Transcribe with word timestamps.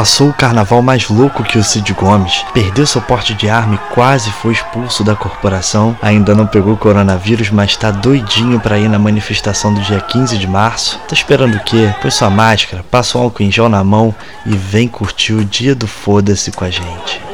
Passou 0.00 0.30
o 0.30 0.32
carnaval 0.32 0.80
mais 0.80 1.10
louco 1.10 1.44
que 1.44 1.58
o 1.58 1.62
Cid 1.62 1.92
Gomes, 1.92 2.42
perdeu 2.54 2.86
seu 2.86 3.02
porte 3.02 3.34
de 3.34 3.50
arma 3.50 3.74
e 3.74 3.94
quase 3.94 4.30
foi 4.30 4.54
expulso 4.54 5.04
da 5.04 5.14
corporação. 5.14 5.94
Ainda 6.00 6.34
não 6.34 6.46
pegou 6.46 6.74
coronavírus, 6.74 7.50
mas 7.50 7.76
tá 7.76 7.90
doidinho 7.90 8.58
para 8.58 8.78
ir 8.78 8.88
na 8.88 8.98
manifestação 8.98 9.74
do 9.74 9.82
dia 9.82 10.00
15 10.00 10.38
de 10.38 10.46
março. 10.46 10.98
Tá 11.06 11.12
esperando 11.12 11.56
o 11.56 11.62
quê? 11.62 11.94
Põe 12.00 12.10
sua 12.10 12.30
máscara, 12.30 12.82
passa 12.82 13.18
um 13.18 13.24
álcool 13.24 13.42
em 13.42 13.52
gel 13.52 13.68
na 13.68 13.84
mão 13.84 14.14
e 14.46 14.56
vem 14.56 14.88
curtir 14.88 15.34
o 15.34 15.44
dia 15.44 15.74
do 15.74 15.86
foda-se 15.86 16.50
com 16.50 16.64
a 16.64 16.70
gente. 16.70 17.29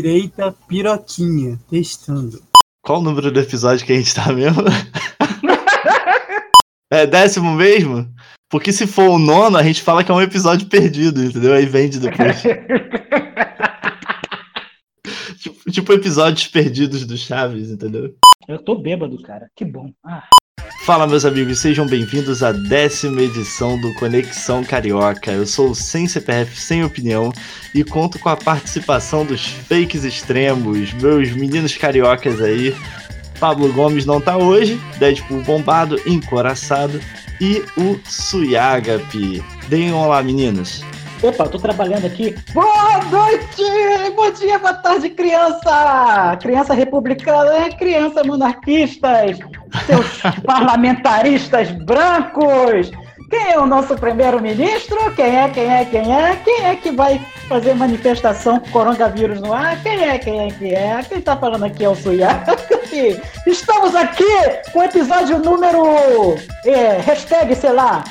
Direita 0.00 0.56
piroquinha, 0.66 1.60
testando. 1.68 2.42
Qual 2.82 3.00
o 3.00 3.02
número 3.02 3.30
do 3.30 3.38
episódio 3.38 3.84
que 3.84 3.92
a 3.92 3.96
gente 3.96 4.14
tá 4.14 4.32
mesmo? 4.32 4.62
é 6.90 7.06
décimo 7.06 7.52
mesmo? 7.52 8.08
Porque 8.48 8.72
se 8.72 8.86
for 8.86 9.10
o 9.10 9.18
nono, 9.18 9.58
a 9.58 9.62
gente 9.62 9.82
fala 9.82 10.02
que 10.02 10.10
é 10.10 10.14
um 10.14 10.22
episódio 10.22 10.66
perdido, 10.68 11.22
entendeu? 11.22 11.52
Aí 11.52 11.66
vende 11.66 12.00
depois. 12.00 12.40
tipo, 15.38 15.70
tipo 15.70 15.92
episódios 15.92 16.46
perdidos 16.46 17.06
do 17.06 17.18
Chaves, 17.18 17.70
entendeu? 17.70 18.16
Eu 18.48 18.64
tô 18.64 18.76
bêbado, 18.76 19.20
cara. 19.22 19.50
Que 19.54 19.66
bom. 19.66 19.92
Ah. 20.02 20.26
Fala, 20.78 21.06
meus 21.06 21.24
amigos, 21.24 21.58
sejam 21.58 21.86
bem-vindos 21.86 22.42
à 22.42 22.52
décima 22.52 23.22
edição 23.22 23.78
do 23.78 23.92
Conexão 23.94 24.64
Carioca. 24.64 25.30
Eu 25.30 25.46
sou 25.46 25.70
o 25.70 25.74
Sem 25.74 26.08
CPF 26.08 26.58
Sem 26.58 26.82
Opinião 26.82 27.32
e 27.74 27.84
conto 27.84 28.18
com 28.18 28.28
a 28.28 28.36
participação 28.36 29.24
dos 29.24 29.46
fakes 29.46 30.04
extremos, 30.04 30.92
meus 30.94 31.30
meninos 31.32 31.76
cariocas 31.76 32.40
aí. 32.40 32.74
Pablo 33.38 33.72
Gomes 33.72 34.06
não 34.06 34.20
tá 34.20 34.36
hoje, 34.38 34.80
Deadpool 34.98 35.42
bombado, 35.42 36.00
encoraçado 36.06 37.00
e 37.40 37.62
o 37.76 38.00
Suyagapi. 38.04 39.44
Deem 39.68 39.92
olá, 39.92 40.22
meninos. 40.22 40.82
Opa, 41.22 41.46
tô 41.46 41.58
trabalhando 41.58 42.06
aqui. 42.06 42.34
Boa 42.54 42.98
noite! 43.10 43.62
Bom 44.16 44.30
dia, 44.30 44.58
boa 44.58 44.72
tarde, 44.72 45.10
criança! 45.10 46.38
Criança 46.40 46.72
republicana, 46.72 47.68
criança 47.76 48.24
monarquistas, 48.24 49.38
seus 49.84 50.22
parlamentaristas 50.46 51.70
brancos! 51.72 52.90
Quem 53.28 53.52
é 53.52 53.58
o 53.60 53.66
nosso 53.66 53.94
primeiro-ministro? 53.96 54.98
Quem 55.14 55.36
é, 55.36 55.48
quem 55.50 55.70
é, 55.70 55.84
quem 55.84 56.12
é? 56.12 56.36
Quem 56.42 56.64
é 56.64 56.74
que 56.74 56.90
vai 56.90 57.20
fazer 57.48 57.74
manifestação 57.74 58.58
com 58.58 58.70
coronavírus 58.70 59.40
no 59.40 59.52
ar? 59.52 59.80
Quem 59.82 60.02
é, 60.02 60.18
quem 60.18 60.46
é, 60.46 60.50
quem 60.50 60.72
é? 60.72 61.02
Quem 61.06 61.20
tá 61.20 61.36
falando 61.36 61.64
aqui 61.64 61.84
é 61.84 61.88
o 61.88 61.94
Suya. 61.94 62.42
Estamos 63.46 63.94
aqui 63.94 64.24
com 64.72 64.80
o 64.80 64.82
episódio 64.82 65.38
número. 65.38 66.34
É, 66.64 66.96
hashtag, 66.98 67.54
sei 67.54 67.72
lá. 67.72 68.02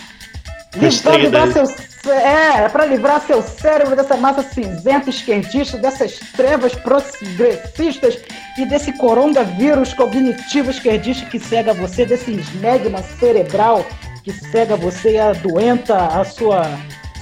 Hashtag 0.79 1.29
seus 1.51 1.88
é, 2.07 2.63
é 2.63 2.69
para 2.69 2.85
livrar 2.85 3.21
seu 3.21 3.41
cérebro 3.41 3.95
dessa 3.95 4.15
massa 4.15 4.43
cinzenta 4.43 5.09
esquentista, 5.09 5.77
dessas 5.77 6.17
trevas 6.35 6.73
progressistas 6.75 8.19
e 8.57 8.65
desse 8.65 8.93
coronavírus 8.93 9.93
cognitivo 9.93 10.69
esquerdista 10.69 11.25
que 11.25 11.39
cega 11.39 11.73
você, 11.73 12.05
desse 12.05 12.31
esmegma 12.31 13.01
cerebral 13.19 13.85
que 14.23 14.31
cega 14.31 14.75
você 14.75 15.13
e 15.13 15.19
adoenta 15.19 15.95
a 15.97 16.23
sua 16.23 16.63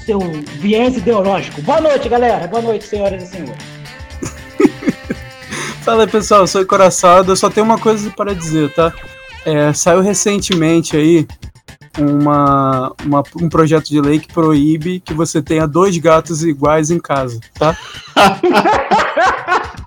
seu 0.05 0.19
viés 0.19 0.95
ideológico. 0.95 1.61
Boa 1.61 1.81
noite, 1.81 2.07
galera. 2.07 2.47
Boa 2.47 2.61
noite, 2.61 2.85
senhoras 2.85 3.23
e 3.23 3.27
senhores. 3.27 3.63
Fala 5.83 6.07
pessoal. 6.07 6.41
Eu 6.41 6.47
sou 6.47 6.61
encoraçado. 6.61 7.33
Eu 7.33 7.35
só 7.35 7.49
tenho 7.49 7.65
uma 7.65 7.77
coisa 7.77 8.09
para 8.11 8.33
dizer, 8.33 8.73
tá? 8.73 8.93
É, 9.45 9.73
saiu 9.73 10.01
recentemente 10.01 10.95
aí 10.95 11.27
uma, 11.97 12.93
uma, 13.03 13.23
um 13.41 13.49
projeto 13.49 13.87
de 13.87 13.99
lei 13.99 14.19
que 14.19 14.31
proíbe 14.31 14.99
que 14.99 15.13
você 15.13 15.41
tenha 15.41 15.67
dois 15.67 15.97
gatos 15.97 16.43
iguais 16.43 16.91
em 16.91 16.99
casa, 16.99 17.39
tá? 17.57 17.75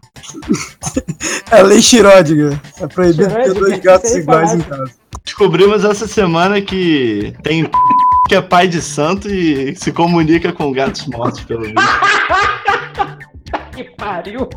é 1.51 1.61
a 1.61 1.63
lei 1.63 1.81
Schrödinger. 1.81 2.61
É 2.81 2.87
proibido 2.87 3.35
ter 3.35 3.55
dois 3.55 3.79
gatos 3.81 4.15
iguais 4.15 4.55
em 4.55 4.61
casa. 4.61 4.93
Descobrimos 5.25 5.85
essa 5.85 6.07
semana 6.07 6.61
que 6.61 7.35
tem 7.43 7.69
que 8.29 8.35
é 8.35 8.41
pai 8.41 8.69
de 8.69 8.81
santo 8.81 9.29
e 9.29 9.75
se 9.77 9.93
comunica 9.93 10.53
com 10.53 10.73
gatos 10.73 11.07
mortos, 11.07 11.41
pelo 11.41 11.63
menos. 11.63 11.83
que 13.75 13.85
pariu! 13.97 14.49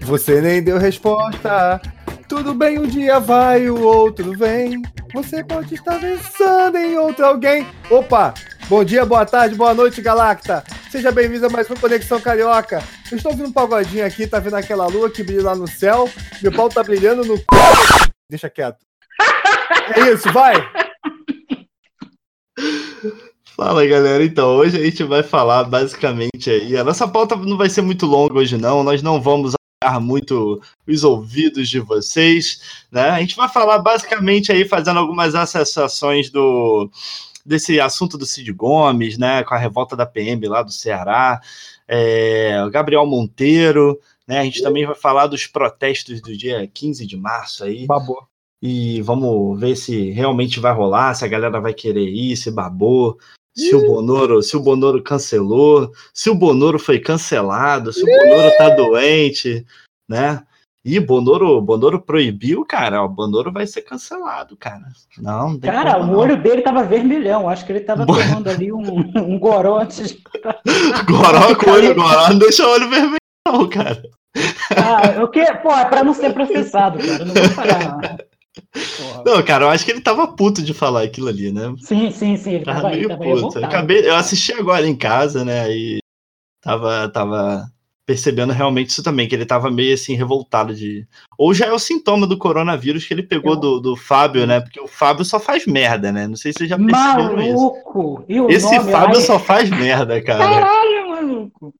Você 0.00 0.40
nem 0.40 0.62
deu 0.62 0.78
resposta. 0.78 1.80
Tudo 2.28 2.54
bem, 2.54 2.78
um 2.78 2.86
dia 2.86 3.20
vai, 3.20 3.68
o 3.68 3.80
outro 3.80 4.32
vem. 4.36 4.82
Você 5.12 5.42
pode 5.42 5.74
estar 5.74 5.98
pensando 5.98 6.78
em 6.78 6.96
outro 6.96 7.26
alguém. 7.26 7.66
Opa! 7.90 8.32
Bom 8.68 8.84
dia, 8.84 9.04
boa 9.04 9.26
tarde, 9.26 9.56
boa 9.56 9.74
noite, 9.74 10.00
Galacta. 10.00 10.62
Seja 10.88 11.10
bem-vindo 11.10 11.46
a 11.46 11.50
mais 11.50 11.68
uma 11.68 11.78
Conexão 11.78 12.20
Carioca. 12.20 12.80
Eu 13.10 13.16
estou 13.16 13.32
ouvindo 13.32 13.48
um 13.48 13.52
pagodinho 13.52 14.06
aqui, 14.06 14.26
tá 14.26 14.38
vendo 14.38 14.54
aquela 14.54 14.86
lua 14.86 15.10
que 15.10 15.24
brilha 15.24 15.42
lá 15.42 15.54
no 15.56 15.66
céu? 15.66 16.08
Meu 16.40 16.52
pau 16.52 16.68
tá 16.68 16.84
brilhando 16.84 17.24
no. 17.24 17.34
Deixa 18.30 18.48
quieto. 18.48 18.78
É 19.96 20.12
isso, 20.12 20.32
vai! 20.32 20.54
Fala 23.56 23.84
galera, 23.84 24.24
então 24.24 24.56
hoje 24.56 24.78
a 24.78 24.84
gente 24.84 25.02
vai 25.02 25.24
falar 25.24 25.64
basicamente 25.64 26.48
aí. 26.48 26.76
A 26.76 26.84
nossa 26.84 27.08
pauta 27.08 27.34
não 27.34 27.56
vai 27.56 27.68
ser 27.68 27.82
muito 27.82 28.06
longa 28.06 28.38
hoje, 28.38 28.56
não. 28.56 28.84
Nós 28.84 29.02
não 29.02 29.20
vamos 29.20 29.54
muito 29.98 30.60
os 30.86 31.04
ouvidos 31.04 31.66
de 31.66 31.80
vocês, 31.80 32.84
né? 32.92 33.08
A 33.08 33.20
gente 33.20 33.34
vai 33.34 33.48
falar 33.48 33.78
basicamente 33.78 34.52
aí 34.52 34.68
fazendo 34.68 34.98
algumas 34.98 35.34
associações 35.34 36.28
do 36.28 36.90
desse 37.46 37.80
assunto 37.80 38.18
do 38.18 38.26
Cid 38.26 38.52
Gomes, 38.52 39.16
né, 39.16 39.42
com 39.42 39.54
a 39.54 39.58
revolta 39.58 39.96
da 39.96 40.04
PM 40.04 40.46
lá 40.46 40.62
do 40.62 40.70
Ceará, 40.70 41.40
é, 41.88 42.62
Gabriel 42.70 43.06
Monteiro, 43.06 43.98
né? 44.28 44.40
A 44.40 44.44
gente 44.44 44.62
também 44.62 44.84
vai 44.84 44.94
falar 44.94 45.26
dos 45.26 45.46
protestos 45.46 46.20
do 46.20 46.36
dia 46.36 46.68
15 46.68 47.06
de 47.06 47.16
março 47.16 47.64
aí. 47.64 47.86
Babou. 47.86 48.28
E 48.60 49.00
vamos 49.00 49.58
ver 49.58 49.74
se 49.76 50.10
realmente 50.10 50.60
vai 50.60 50.74
rolar, 50.74 51.14
se 51.14 51.24
a 51.24 51.28
galera 51.28 51.58
vai 51.58 51.72
querer 51.72 52.06
ir, 52.06 52.36
se 52.36 52.50
babou 52.50 53.18
se 53.54 53.74
o 53.74 53.86
Bonoro, 53.86 54.42
se 54.42 54.56
o 54.56 54.60
Bonoro 54.60 55.02
cancelou, 55.02 55.92
se 56.14 56.30
o 56.30 56.34
Bonoro 56.34 56.78
foi 56.78 56.98
cancelado, 56.98 57.92
se 57.92 58.02
o 58.02 58.06
Bonoro 58.06 58.50
tá 58.56 58.70
doente, 58.70 59.66
né? 60.08 60.42
E 60.82 60.98
Bonoro, 60.98 61.60
Bonoro 61.60 62.00
proibiu, 62.00 62.64
cara. 62.64 63.02
O 63.02 63.08
Bonoro 63.08 63.52
vai 63.52 63.66
ser 63.66 63.82
cancelado, 63.82 64.56
cara. 64.56 64.82
Não, 65.18 65.50
não 65.50 65.60
Cara, 65.60 66.02
o 66.02 66.16
olho 66.16 66.40
dele 66.40 66.62
tava 66.62 66.84
vermelhão. 66.84 67.48
Acho 67.48 67.66
que 67.66 67.72
ele 67.72 67.80
tava 67.80 68.06
Bo... 68.06 68.14
tomando 68.16 68.48
ali 68.48 68.72
um, 68.72 68.80
um 69.16 69.38
goró 69.38 69.78
antes. 69.78 70.16
goró 71.06 71.54
com 71.54 71.70
olho 71.70 71.94
goró, 71.94 72.28
não 72.30 72.38
deixa 72.38 72.66
o 72.66 72.70
olho 72.70 72.88
vermelho, 72.88 73.18
não, 73.46 73.68
cara. 73.68 74.02
Ah, 74.74 75.22
o 75.22 75.28
que? 75.28 75.44
Pô, 75.56 75.70
é 75.72 75.84
pra 75.84 76.02
não 76.02 76.14
ser 76.14 76.32
processado, 76.32 76.98
cara. 76.98 77.24
Não 77.24 77.34
vou 77.34 78.29
falar. 78.74 79.24
Não, 79.24 79.42
cara, 79.42 79.64
eu 79.64 79.70
acho 79.70 79.84
que 79.84 79.90
ele 79.90 80.00
tava 80.00 80.28
puto 80.28 80.62
de 80.62 80.74
falar 80.74 81.02
aquilo 81.02 81.28
ali, 81.28 81.52
né? 81.52 81.74
Sim, 81.78 82.10
sim, 82.10 82.36
sim. 82.36 82.54
Ele 82.54 82.64
tava, 82.64 82.82
tava 82.82 82.94
meio 82.94 83.08
tava 83.08 83.22
puto. 83.22 83.58
Eu, 83.58 83.64
acabei, 83.64 84.08
eu 84.08 84.14
assisti 84.14 84.52
agora 84.52 84.86
em 84.86 84.96
casa, 84.96 85.44
né? 85.44 85.70
E 85.70 85.98
tava, 86.60 87.08
tava 87.08 87.70
percebendo 88.10 88.52
realmente 88.52 88.90
isso 88.90 89.04
também, 89.04 89.28
que 89.28 89.34
ele 89.36 89.46
tava 89.46 89.70
meio 89.70 89.94
assim 89.94 90.14
revoltado 90.14 90.74
de. 90.74 91.06
Ou 91.38 91.54
já 91.54 91.66
é 91.66 91.72
o 91.72 91.78
sintoma 91.78 92.26
do 92.26 92.36
coronavírus 92.36 93.06
que 93.06 93.14
ele 93.14 93.22
pegou 93.22 93.54
do, 93.54 93.78
do 93.78 93.96
Fábio, 93.96 94.46
né? 94.46 94.60
Porque 94.60 94.80
o 94.80 94.88
Fábio 94.88 95.24
só 95.24 95.38
faz 95.38 95.64
merda, 95.64 96.10
né? 96.10 96.26
Não 96.26 96.34
sei 96.34 96.52
se 96.52 96.58
você 96.58 96.66
já 96.66 96.76
percebeu 96.76 97.36
maluco. 97.36 98.24
isso. 98.28 98.50
Esse 98.50 98.76
nome, 98.76 98.90
Fábio 98.90 99.16
aí... 99.18 99.22
só 99.22 99.38
faz 99.38 99.70
merda, 99.70 100.20
cara. 100.22 100.38
Caralho, 100.38 101.08
maluco. 101.08 101.74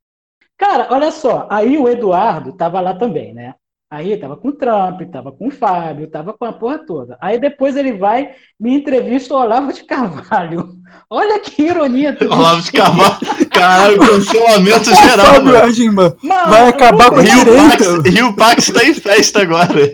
Cara, 0.56 0.88
olha 0.90 1.10
só, 1.10 1.48
aí 1.50 1.78
o 1.78 1.88
Eduardo 1.88 2.52
tava 2.52 2.80
lá 2.80 2.94
também, 2.94 3.32
né? 3.32 3.54
Aí 3.90 4.16
tava 4.16 4.36
com 4.36 4.48
o 4.48 4.52
Trump, 4.52 5.00
tava 5.10 5.32
com 5.32 5.48
o 5.48 5.50
Fábio, 5.50 6.06
tava 6.06 6.32
com 6.32 6.44
a 6.44 6.52
porra 6.52 6.78
toda. 6.78 7.18
Aí 7.20 7.40
depois 7.40 7.74
ele 7.76 7.94
vai 7.94 8.30
me 8.58 8.72
entrevista 8.72 9.34
o 9.34 9.36
Olavo 9.38 9.72
de 9.72 9.82
Carvalho. 9.82 10.76
Olha 11.10 11.40
que 11.40 11.62
ironia. 11.62 12.16
Olavo 12.22 12.62
de 12.62 12.70
Carvalho, 12.70 13.18
caralho, 13.50 13.98
cancelamento 14.06 14.94
geral. 14.94 15.26
Fábio 15.26 15.56
Agimba 15.60 16.16
vai 16.22 16.68
acabar 16.68 17.10
com 17.10 17.16
a 17.16 17.22
Rio 17.22 17.44
Pax, 17.44 18.14
Rio 18.14 18.32
Pax 18.36 18.66
tá 18.70 18.84
em 18.84 18.94
festa 18.94 19.42
agora. 19.42 19.92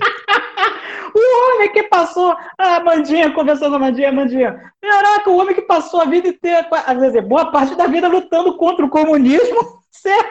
O 1.19 1.55
homem 1.57 1.73
que 1.73 1.83
passou. 1.85 2.37
Ah, 2.59 2.81
Mandinha, 2.81 3.31
conversando 3.33 3.71
com 3.71 3.77
a 3.77 3.79
Mandinha, 3.81 4.13
Mandinha. 4.13 4.73
Caraca, 4.83 5.31
o 5.31 5.37
homem 5.39 5.55
que 5.55 5.63
passou 5.63 6.01
a 6.01 6.05
vida 6.05 6.29
inteira, 6.29 6.67
às 6.87 6.99
vezes, 6.99 7.23
boa 7.27 7.51
parte 7.51 7.75
da 7.75 7.87
vida 7.87 8.09
lutando 8.09 8.57
contra 8.57 8.85
o 8.85 8.89
comunismo, 8.91 9.81
ser 9.91 10.25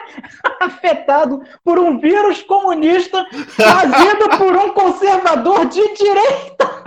afetado 0.60 1.42
por 1.64 1.78
um 1.78 1.98
vírus 1.98 2.42
comunista 2.42 3.24
trazido 3.56 4.28
por 4.38 4.56
um 4.56 4.70
conservador 4.70 5.66
de 5.66 5.82
direita. 5.94 6.86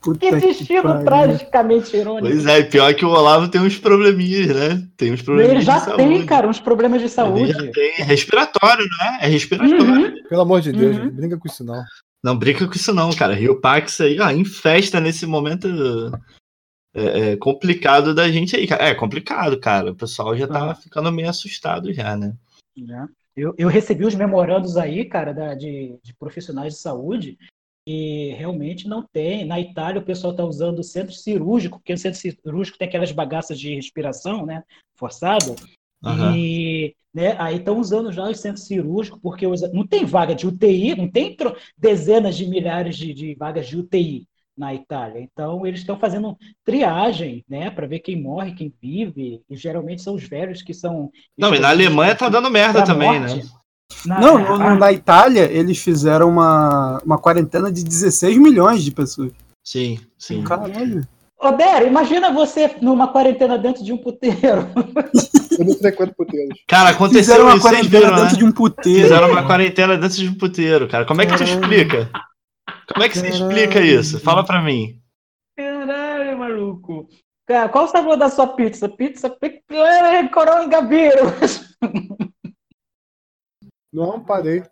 Puta 0.00 0.20
Que 0.20 0.36
destino 0.36 0.82
pariu. 0.84 1.04
tragicamente 1.04 1.96
irônico. 1.96 2.28
Pois 2.28 2.46
é, 2.46 2.62
pior 2.62 2.94
que 2.94 3.04
o 3.04 3.08
Olavo 3.08 3.48
tem 3.48 3.60
uns 3.60 3.76
probleminhas, 3.76 4.54
né? 4.54 4.82
Tem 4.96 5.12
uns 5.12 5.20
problemas 5.20 5.52
Ele 5.52 5.60
já 5.62 5.78
de 5.80 5.96
tem, 5.96 6.08
saúde. 6.12 6.24
cara, 6.26 6.46
uns 6.48 6.60
problemas 6.60 6.98
de 7.00 7.06
Ele 7.06 7.12
saúde. 7.12 7.52
já 7.52 7.72
tem. 7.72 7.92
É 7.98 8.02
respiratório, 8.04 8.84
né? 9.00 9.18
É 9.22 9.26
respiratório. 9.26 9.82
Uhum. 9.84 10.14
Pelo 10.28 10.42
amor 10.42 10.60
de 10.60 10.70
Deus, 10.70 10.96
Uhum. 10.96 11.10
brinca 11.10 11.36
com 11.36 11.48
isso 11.48 11.64
não. 11.64 11.82
Não 12.26 12.36
brinca 12.36 12.66
com 12.66 12.72
isso 12.74 12.92
não, 12.92 13.14
cara. 13.14 13.34
Rio 13.34 13.60
Pax 13.60 14.00
aí, 14.00 14.18
ó, 14.18 14.28
em 14.30 14.44
festa 14.44 14.98
nesse 15.00 15.24
momento 15.26 15.68
é, 16.92 17.30
é 17.32 17.36
complicado 17.36 18.12
da 18.12 18.28
gente 18.28 18.56
aí, 18.56 18.66
cara. 18.66 18.88
É 18.88 18.94
complicado, 18.96 19.60
cara. 19.60 19.92
O 19.92 19.94
pessoal 19.94 20.36
já 20.36 20.48
tá 20.48 20.72
Ah. 20.72 20.74
ficando 20.74 21.12
meio 21.12 21.30
assustado 21.30 21.92
já, 21.92 22.16
né? 22.16 22.36
né? 22.76 23.08
Eu, 23.36 23.54
eu 23.56 23.68
recebi 23.68 24.04
os 24.04 24.16
memorandos 24.16 24.76
aí, 24.76 25.04
cara, 25.04 25.32
da- 25.32 25.54
de, 25.54 25.96
de 26.02 26.12
profissionais 26.18 26.74
de 26.74 26.80
saúde, 26.80 27.38
e 27.86 28.34
realmente 28.36 28.88
não 28.88 29.04
tem. 29.12 29.44
Na 29.44 29.60
Itália, 29.60 30.00
o 30.00 30.04
pessoal 30.04 30.32
está 30.32 30.42
usando 30.44 30.80
o 30.80 30.82
centro 30.84 31.14
cirúrgico, 31.14 31.78
porque 31.78 31.92
o 31.92 31.98
centro 31.98 32.18
cirúrgico 32.18 32.76
tem 32.76 32.88
aquelas 32.88 33.12
bagaças 33.12 33.56
de 33.60 33.72
respiração, 33.72 34.44
né? 34.44 34.64
Forçada. 34.98 35.54
Aham. 36.04 36.36
E 36.36 36.94
né, 37.14 37.34
aí 37.38 37.56
estão 37.56 37.78
usando 37.80 38.12
já 38.12 38.28
os 38.28 38.38
centros 38.40 38.66
cirúrgicos, 38.66 39.18
porque 39.22 39.46
os- 39.46 39.62
não 39.72 39.86
tem 39.86 40.04
vaga 40.04 40.34
de 40.34 40.46
UTI, 40.46 40.94
não 40.94 41.08
tem 41.10 41.34
tro- 41.34 41.56
dezenas 41.76 42.36
de 42.36 42.46
milhares 42.46 42.94
de, 42.96 43.14
de 43.14 43.34
vagas 43.34 43.66
de 43.66 43.78
UTI 43.78 44.26
na 44.56 44.74
Itália. 44.74 45.20
Então, 45.20 45.66
eles 45.66 45.80
estão 45.80 45.98
fazendo 45.98 46.36
triagem, 46.64 47.42
né, 47.48 47.70
para 47.70 47.86
ver 47.86 48.00
quem 48.00 48.20
morre, 48.20 48.54
quem 48.54 48.72
vive, 48.82 49.40
e 49.48 49.56
geralmente 49.56 50.02
são 50.02 50.14
os 50.14 50.24
velhos 50.24 50.60
que 50.62 50.74
são. 50.74 51.10
Não, 51.38 51.54
e 51.54 51.58
na 51.58 51.70
Alemanha 51.70 52.14
tá 52.14 52.28
dando 52.28 52.50
merda 52.50 52.84
também, 52.84 53.18
morte. 53.20 53.36
né? 53.36 53.42
Na- 54.04 54.20
Não, 54.20 54.38
no- 54.58 54.76
na 54.78 54.92
Itália, 54.92 55.50
eles 55.50 55.78
fizeram 55.78 56.28
uma, 56.28 56.98
uma 57.04 57.18
quarentena 57.18 57.72
de 57.72 57.82
16 57.84 58.36
milhões 58.36 58.82
de 58.84 58.90
pessoas. 58.90 59.32
Sim, 59.64 59.98
sim. 60.18 60.42
Caralho. 60.44 61.06
Ô, 61.38 61.52
Dero, 61.52 61.86
imagina 61.86 62.32
você 62.32 62.74
numa 62.80 63.08
quarentena 63.08 63.58
dentro 63.58 63.84
de 63.84 63.92
um 63.92 63.98
puteiro. 63.98 64.68
Eu 65.58 65.64
não 65.64 65.74
frequento 65.74 66.14
puteiros. 66.14 66.58
Cara, 66.66 66.90
aconteceu 66.90 67.20
Fizeram 67.22 67.44
uma 67.46 67.54
isso, 67.56 67.62
quarentena 67.62 68.00
viram, 68.00 68.16
né? 68.16 68.22
dentro 68.22 68.36
de 68.38 68.44
um 68.44 68.52
puteiro. 68.52 69.02
Fizeram 69.02 69.30
uma 69.30 69.46
quarentena 69.46 69.96
dentro 69.98 70.16
de 70.16 70.28
um 70.28 70.34
puteiro, 70.34 70.88
cara. 70.88 71.04
Como 71.06 71.20
é 71.22 71.26
que 71.26 71.32
tu 71.32 71.38
Caralho. 71.38 71.60
explica? 71.60 72.10
Como 72.92 73.04
é 73.04 73.08
que 73.08 73.18
você 73.18 73.28
explica 73.28 73.80
isso? 73.80 74.20
Fala 74.20 74.44
pra 74.44 74.62
mim. 74.62 74.98
Caralho, 75.56 76.38
maluco. 76.38 77.08
Cara, 77.46 77.68
qual 77.68 77.84
o 77.84 77.88
sabor 77.88 78.16
da 78.16 78.28
sua 78.28 78.48
pizza? 78.48 78.88
Pizza 78.88 79.30
picanha, 79.30 80.28
coronavírus. 80.30 81.76
Não, 83.92 84.20
parei. 84.24 84.62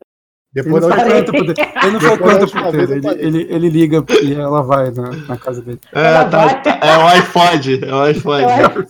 Ele 0.54 0.64
Depois 0.64 0.82
não 0.82 0.90
da 0.90 0.96
última- 1.16 1.24
puteiro. 1.44 1.70
Ele 1.82 1.90
não 1.90 2.00
frequenta 2.00 2.40
última 2.40 2.62
puteiro. 2.64 2.86
vez 2.86 3.04
Ele, 3.04 3.26
ele, 3.38 3.54
ele 3.54 3.68
liga 3.70 4.04
e 4.22 4.34
ela 4.34 4.62
vai 4.62 4.90
na, 4.92 5.10
na 5.10 5.36
casa 5.36 5.60
dele. 5.62 5.80
É, 5.92 6.24
tá- 6.24 6.78
é 6.80 6.96
o 6.98 7.06
iPod. 7.08 7.84
É 7.84 7.92
o 7.94 8.02
iPod. 8.02 8.22
Vai. 8.44 8.84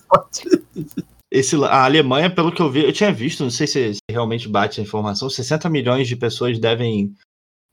Esse, 1.31 1.57
a 1.65 1.85
Alemanha, 1.85 2.31
pelo 2.31 2.53
que 2.53 2.63
eu 2.63 2.71
vi, 2.71 2.85
eu 2.85 2.93
tinha 2.93 3.13
visto, 3.13 3.43
não 3.43 3.51
sei 3.51 3.67
se, 3.67 3.95
se 3.95 4.01
realmente 4.09 4.49
bate 4.49 4.81
a 4.81 4.85
informação, 4.85 5.29
60 5.29 5.69
milhões 5.69 6.07
de 6.07 6.15
pessoas 6.15 6.59
devem, 6.61 7.13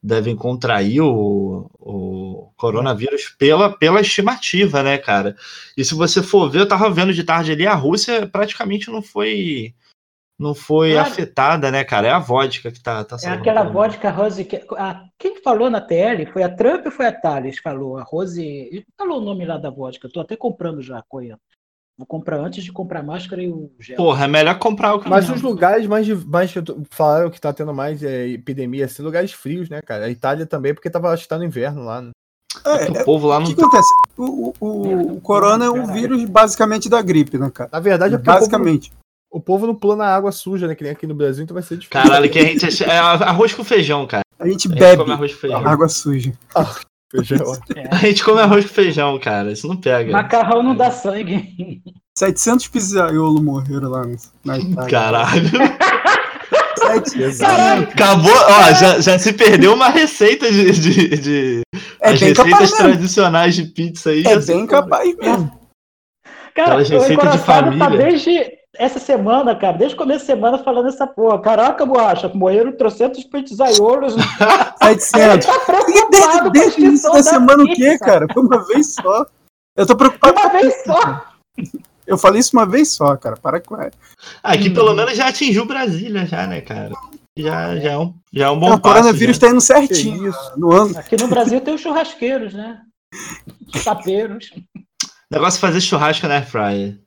devem 0.01 0.35
contrair 0.35 1.01
o, 1.01 1.69
o 1.79 2.51
coronavírus 2.57 3.35
pela, 3.37 3.69
pela 3.69 4.01
estimativa, 4.01 4.81
né, 4.81 4.97
cara? 4.97 5.35
E 5.77 5.85
se 5.85 5.93
você 5.93 6.23
for 6.23 6.49
ver, 6.49 6.61
eu 6.61 6.67
tava 6.67 6.89
vendo 6.89 7.13
de 7.13 7.23
tarde 7.23 7.51
ali, 7.51 7.67
a 7.67 7.75
Rússia 7.75 8.25
praticamente 8.25 8.89
não 8.89 9.01
foi 9.01 9.75
não 10.41 10.55
foi 10.55 10.93
Claro. 10.93 11.07
afetada, 11.09 11.71
né, 11.71 11.83
cara? 11.83 12.07
É 12.07 12.11
a 12.11 12.19
vodka 12.19 12.71
que 12.71 12.81
tá, 12.81 13.03
tá 13.03 13.17
É 13.23 13.29
aquela 13.29 13.63
vodka 13.63 14.09
Rose. 14.09 14.43
Que, 14.43 14.65
a, 14.77 15.03
quem 15.17 15.41
falou 15.41 15.69
na 15.69 15.79
TL? 15.79 16.25
Foi 16.33 16.43
a 16.43 16.49
Trump 16.49 16.85
ou 16.85 16.91
foi 16.91 17.05
a 17.05 17.11
Thales? 17.11 17.59
Falou. 17.59 17.97
A 17.97 18.03
Rose. 18.03 18.83
Falou 18.97 19.19
o 19.19 19.23
nome 19.25 19.45
lá 19.45 19.57
da 19.57 19.69
vodka. 19.69 20.09
Tô 20.09 20.19
até 20.19 20.35
comprando 20.35 20.81
já, 20.81 21.01
Coia. 21.07 21.37
Vou 21.97 22.07
comprar 22.07 22.37
antes 22.39 22.63
de 22.63 22.71
comprar 22.71 23.01
a 23.01 23.03
máscara 23.03 23.43
e 23.43 23.49
o 23.49 23.71
gel. 23.79 23.97
Porra, 23.97 24.25
é 24.25 24.27
melhor 24.27 24.57
comprar 24.57 24.95
o 24.95 24.99
que 25.01 25.07
Mas 25.09 25.27
Não. 25.29 25.35
os 25.35 25.41
lugares 25.43 25.85
mais, 25.85 26.05
de- 26.05 26.15
mais 26.15 26.51
que 26.51 26.57
eu 26.57 26.63
tô- 26.63 26.81
falaram 26.89 27.29
que 27.29 27.39
tá 27.39 27.53
tendo 27.53 27.73
mais 27.73 28.01
é, 28.01 28.27
epidemia, 28.29 28.85
assim, 28.85 29.03
lugares 29.03 29.31
frios, 29.33 29.69
né, 29.69 29.81
cara? 29.81 30.05
A 30.05 30.09
Itália 30.09 30.47
também, 30.47 30.73
porque 30.73 30.89
tava 30.89 31.09
acho 31.11 31.23
que 31.23 31.29
tá 31.29 31.37
no 31.37 31.43
inverno 31.43 31.83
lá, 31.83 32.01
né? 32.01 32.09
É, 32.65 32.89
o 33.01 33.05
povo 33.05 33.27
lá 33.27 33.37
o 33.37 33.41
não 33.41 33.47
que 33.53 33.61
acontece? 33.61 33.87
O, 34.17 34.53
o, 34.59 35.13
o 35.17 35.21
corona 35.21 35.65
é 35.65 35.69
um 35.69 35.85
vírus 35.93 36.23
basicamente 36.25 36.89
da 36.89 37.01
gripe, 37.01 37.37
né, 37.37 37.49
cara? 37.53 37.69
Na 37.71 37.79
verdade, 37.79 38.15
é 38.15 38.17
porque 38.17 38.29
o 38.29 38.33
Basicamente. 38.33 38.91
O 39.31 39.39
povo 39.39 39.65
não 39.65 39.73
pula 39.73 39.95
na 39.95 40.05
água 40.07 40.31
suja, 40.31 40.67
né? 40.67 40.75
Que 40.75 40.83
nem 40.83 40.91
aqui 40.91 41.07
no 41.07 41.15
Brasil, 41.15 41.43
então 41.43 41.53
vai 41.53 41.63
ser 41.63 41.77
difícil. 41.77 41.91
Caralho, 42.03 42.29
que 42.29 42.37
a 42.39 42.43
gente. 42.43 42.83
É 42.83 42.97
arroz 42.97 43.53
com 43.53 43.63
feijão, 43.63 44.05
cara. 44.05 44.23
A 44.39 44.47
gente 44.47 44.67
A 44.67 44.71
gente 44.71 44.79
bebe 44.79 44.97
come 44.97 45.13
arroz 45.13 45.33
com 45.33 45.39
feijão. 45.39 45.67
água 45.67 45.87
suja. 45.87 46.33
Feijão. 47.11 47.45
A 47.91 47.95
gente 47.97 48.23
come 48.23 48.39
arroz 48.41 48.65
com 48.65 48.73
feijão, 48.73 49.19
cara. 49.19 49.51
Isso 49.51 49.67
não 49.67 49.75
pega. 49.77 50.11
Macarrão 50.11 50.63
não 50.63 50.75
dá 50.75 50.89
sangue. 50.91 51.81
700 52.17 52.67
pizzaiolo 52.69 53.41
morreram 53.41 53.89
lá 53.89 54.03
na 54.45 54.57
Itália. 54.57 54.89
Caralho. 54.89 55.49
700. 56.77 57.37
Caralho. 57.39 57.83
Acabou, 57.83 58.31
ó, 58.33 58.73
já, 58.73 58.99
já 58.99 59.19
se 59.19 59.33
perdeu 59.33 59.73
uma 59.73 59.89
receita 59.89 60.51
de. 60.51 60.71
de, 60.71 61.07
de- 61.17 61.61
É 62.01 62.09
as 62.11 62.19
bem 62.19 62.29
receitas 62.29 62.37
capaz 62.51 62.71
mesmo. 62.71 62.77
tradicionais 62.77 63.55
de 63.55 63.63
pizza 63.65 64.09
aí. 64.09 64.23
É 64.25 64.39
bem 64.39 64.65
capaz 64.65 65.15
mesmo. 65.17 65.59
Cara, 66.55 66.67
Aquelas 66.81 66.89
receitas 66.89 67.31
de 67.31 67.37
tá 67.37 67.43
família. 67.43 67.89
desde 67.89 68.60
essa 68.81 68.97
semana, 68.97 69.55
cara, 69.55 69.77
desde 69.77 69.95
o 69.95 69.97
começo 69.97 70.25
da 70.25 70.33
semana 70.33 70.57
falando 70.57 70.87
essa 70.87 71.05
porra. 71.05 71.39
Caraca, 71.39 71.85
borracha, 71.85 72.27
morreram 72.33 72.71
trocentos 72.75 73.23
pizzaiolos. 73.23 74.15
700. 74.81 75.45
tá 75.45 75.53
E 75.53 75.65
preocupado 75.65 76.09
desde, 76.09 76.39
a 76.39 76.49
desde 76.49 76.81
o 76.81 76.85
início 76.85 77.09
extinção 77.09 77.13
da 77.13 77.21
semana 77.21 77.63
o 77.63 77.67
quê, 77.67 77.91
pizza. 77.91 77.99
cara? 78.05 78.25
Foi 78.33 78.41
uma 78.41 78.65
vez 78.65 78.95
só. 78.95 79.25
Eu 79.77 79.85
tô 79.85 79.95
preocupado. 79.95 80.39
Uma 80.39 80.49
vez 80.49 80.83
só. 80.83 81.25
Eu 82.07 82.17
falei 82.17 82.39
isso 82.39 82.57
uma 82.57 82.65
vez 82.65 82.91
só, 82.91 83.15
cara. 83.17 83.37
Para 83.37 83.61
com 83.61 83.75
ela. 83.79 83.91
Aqui 84.41 84.71
pelo 84.71 84.95
menos 84.95 85.15
já 85.15 85.27
atingiu 85.27 85.65
Brasília, 85.65 86.25
já, 86.25 86.47
né, 86.47 86.61
cara? 86.61 86.91
Já, 87.37 87.77
já, 87.77 87.91
é, 87.91 87.97
um, 87.99 88.13
já 88.33 88.45
é 88.47 88.49
um 88.49 88.59
bom 88.59 88.65
o 88.73 88.79
passo. 88.79 88.81
coronavírus 88.81 89.37
já. 89.37 89.41
tá 89.41 89.49
indo 89.49 89.61
certinho. 89.61 90.27
isso? 90.27 90.51
No 90.57 90.73
ano. 90.73 90.97
Aqui 90.97 91.15
no 91.17 91.27
Brasil 91.27 91.61
tem 91.61 91.75
os 91.75 91.81
churrasqueiros, 91.81 92.53
né? 92.53 92.81
Os 93.75 93.83
tapeiros. 93.83 94.51
Negócio 95.31 95.57
é 95.59 95.61
fazer 95.61 95.81
churrasco 95.81 96.27
na 96.27 96.33
air 96.35 96.47
fryer. 96.49 96.99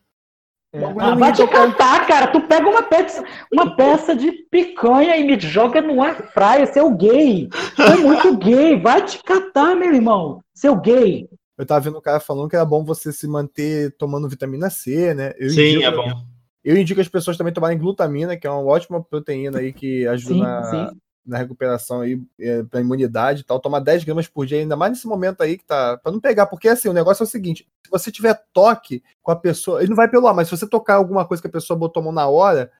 É. 0.74 0.84
Ah, 0.84 1.10
não 1.10 1.18
vai 1.18 1.32
te 1.32 1.46
cantar, 1.46 2.04
cara. 2.04 2.26
Tu 2.26 2.40
pega 2.48 2.68
uma 2.68 2.82
peça, 2.82 3.22
uma 3.52 3.76
peça 3.76 4.16
de 4.16 4.32
picanha 4.50 5.16
e 5.16 5.22
me 5.22 5.38
joga 5.38 5.80
no 5.80 6.02
ar 6.02 6.32
praia, 6.32 6.66
seu 6.66 6.90
gay. 6.90 7.48
Tu 7.76 7.82
é 7.82 7.96
muito 7.96 8.36
gay. 8.36 8.80
Vai 8.80 9.04
te 9.04 9.22
catar, 9.22 9.76
meu 9.76 9.94
irmão. 9.94 10.42
Seu 10.52 10.74
gay. 10.74 11.28
Eu 11.56 11.64
tava 11.64 11.80
vendo 11.80 11.98
um 11.98 12.02
cara 12.02 12.18
falando 12.18 12.48
que 12.48 12.56
era 12.56 12.64
bom 12.64 12.84
você 12.84 13.12
se 13.12 13.28
manter 13.28 13.94
tomando 13.96 14.28
vitamina 14.28 14.68
C, 14.68 15.14
né? 15.14 15.32
Eu 15.38 15.50
Sim, 15.50 15.76
indico- 15.76 15.84
é 15.84 15.90
bom. 15.92 16.24
Eu 16.64 16.76
indico 16.76 17.00
as 17.00 17.08
pessoas 17.08 17.36
também 17.36 17.52
tomarem 17.52 17.78
glutamina, 17.78 18.36
que 18.36 18.46
é 18.46 18.50
uma 18.50 18.62
ótima 18.64 19.00
proteína 19.00 19.58
aí 19.60 19.72
que 19.72 20.04
ajuda 20.08 20.34
Sim, 20.34 20.40
na, 20.40 20.62
sim. 20.70 20.96
Na 21.26 21.38
recuperação 21.38 22.00
aí, 22.00 22.20
é, 22.38 22.62
pra 22.64 22.80
imunidade 22.80 23.40
e 23.40 23.44
tal. 23.44 23.58
Tomar 23.58 23.80
10 23.80 24.04
gramas 24.04 24.28
por 24.28 24.46
dia, 24.46 24.58
ainda 24.58 24.76
mais 24.76 24.92
nesse 24.92 25.06
momento 25.06 25.42
aí 25.42 25.56
que 25.56 25.64
tá. 25.64 25.96
Pra 25.98 26.12
não 26.12 26.20
pegar, 26.20 26.46
porque 26.46 26.68
assim, 26.68 26.88
o 26.88 26.92
negócio 26.92 27.22
é 27.22 27.26
o 27.26 27.28
seguinte: 27.28 27.66
se 27.84 27.90
você 27.90 28.10
tiver 28.12 28.38
toque 28.52 29.02
com 29.22 29.32
a 29.32 29.36
pessoa, 29.36 29.80
ele 29.80 29.90
não 29.90 29.96
vai 29.96 30.08
pelo 30.08 30.26
ar, 30.26 30.34
mas 30.34 30.48
se 30.48 30.56
você 30.56 30.66
tocar 30.66 30.94
alguma 30.94 31.26
coisa 31.26 31.42
que 31.42 31.48
a 31.48 31.52
pessoa 31.52 31.78
botou 31.78 32.00
a 32.00 32.04
mão 32.04 32.12
na 32.12 32.26
hora, 32.28 32.70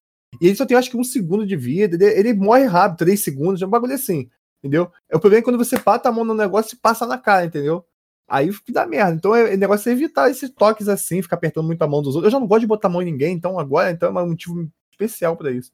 e 0.40 0.46
ele 0.46 0.56
só 0.56 0.66
tem 0.66 0.76
acho 0.76 0.90
que 0.90 0.96
um 0.96 1.04
segundo 1.04 1.46
de 1.46 1.56
vida, 1.56 1.96
ele, 1.96 2.04
ele 2.04 2.34
morre 2.34 2.64
rápido, 2.64 2.98
3 2.98 3.22
segundos, 3.22 3.62
é 3.62 3.66
um 3.66 3.70
bagulho 3.70 3.94
assim, 3.94 4.28
entendeu? 4.58 4.90
O 5.12 5.18
problema 5.20 5.40
é 5.40 5.44
quando 5.44 5.58
você 5.58 5.78
bata 5.78 6.08
a 6.08 6.12
mão 6.12 6.24
no 6.24 6.34
negócio 6.34 6.74
e 6.74 6.78
passa 6.78 7.06
na 7.06 7.18
cara, 7.18 7.46
entendeu? 7.46 7.84
Aí 8.28 8.50
dá 8.70 8.86
merda. 8.86 9.14
Então 9.14 9.34
é, 9.34 9.54
o 9.54 9.56
negócio 9.58 9.88
é 9.88 9.92
evitar 9.92 10.30
esses 10.30 10.50
toques 10.50 10.88
assim, 10.88 11.22
ficar 11.22 11.36
apertando 11.36 11.66
muito 11.66 11.82
a 11.82 11.86
mão 11.86 12.02
dos 12.02 12.14
outros. 12.14 12.32
Eu 12.32 12.36
já 12.36 12.40
não 12.40 12.46
gosto 12.46 12.62
de 12.62 12.66
botar 12.66 12.88
a 12.88 12.90
mão 12.90 13.02
em 13.02 13.06
ninguém, 13.06 13.34
então 13.34 13.58
agora 13.58 13.90
então 13.90 14.18
é 14.18 14.22
um 14.22 14.30
motivo 14.30 14.68
especial 14.90 15.36
pra 15.36 15.50
isso. 15.50 15.70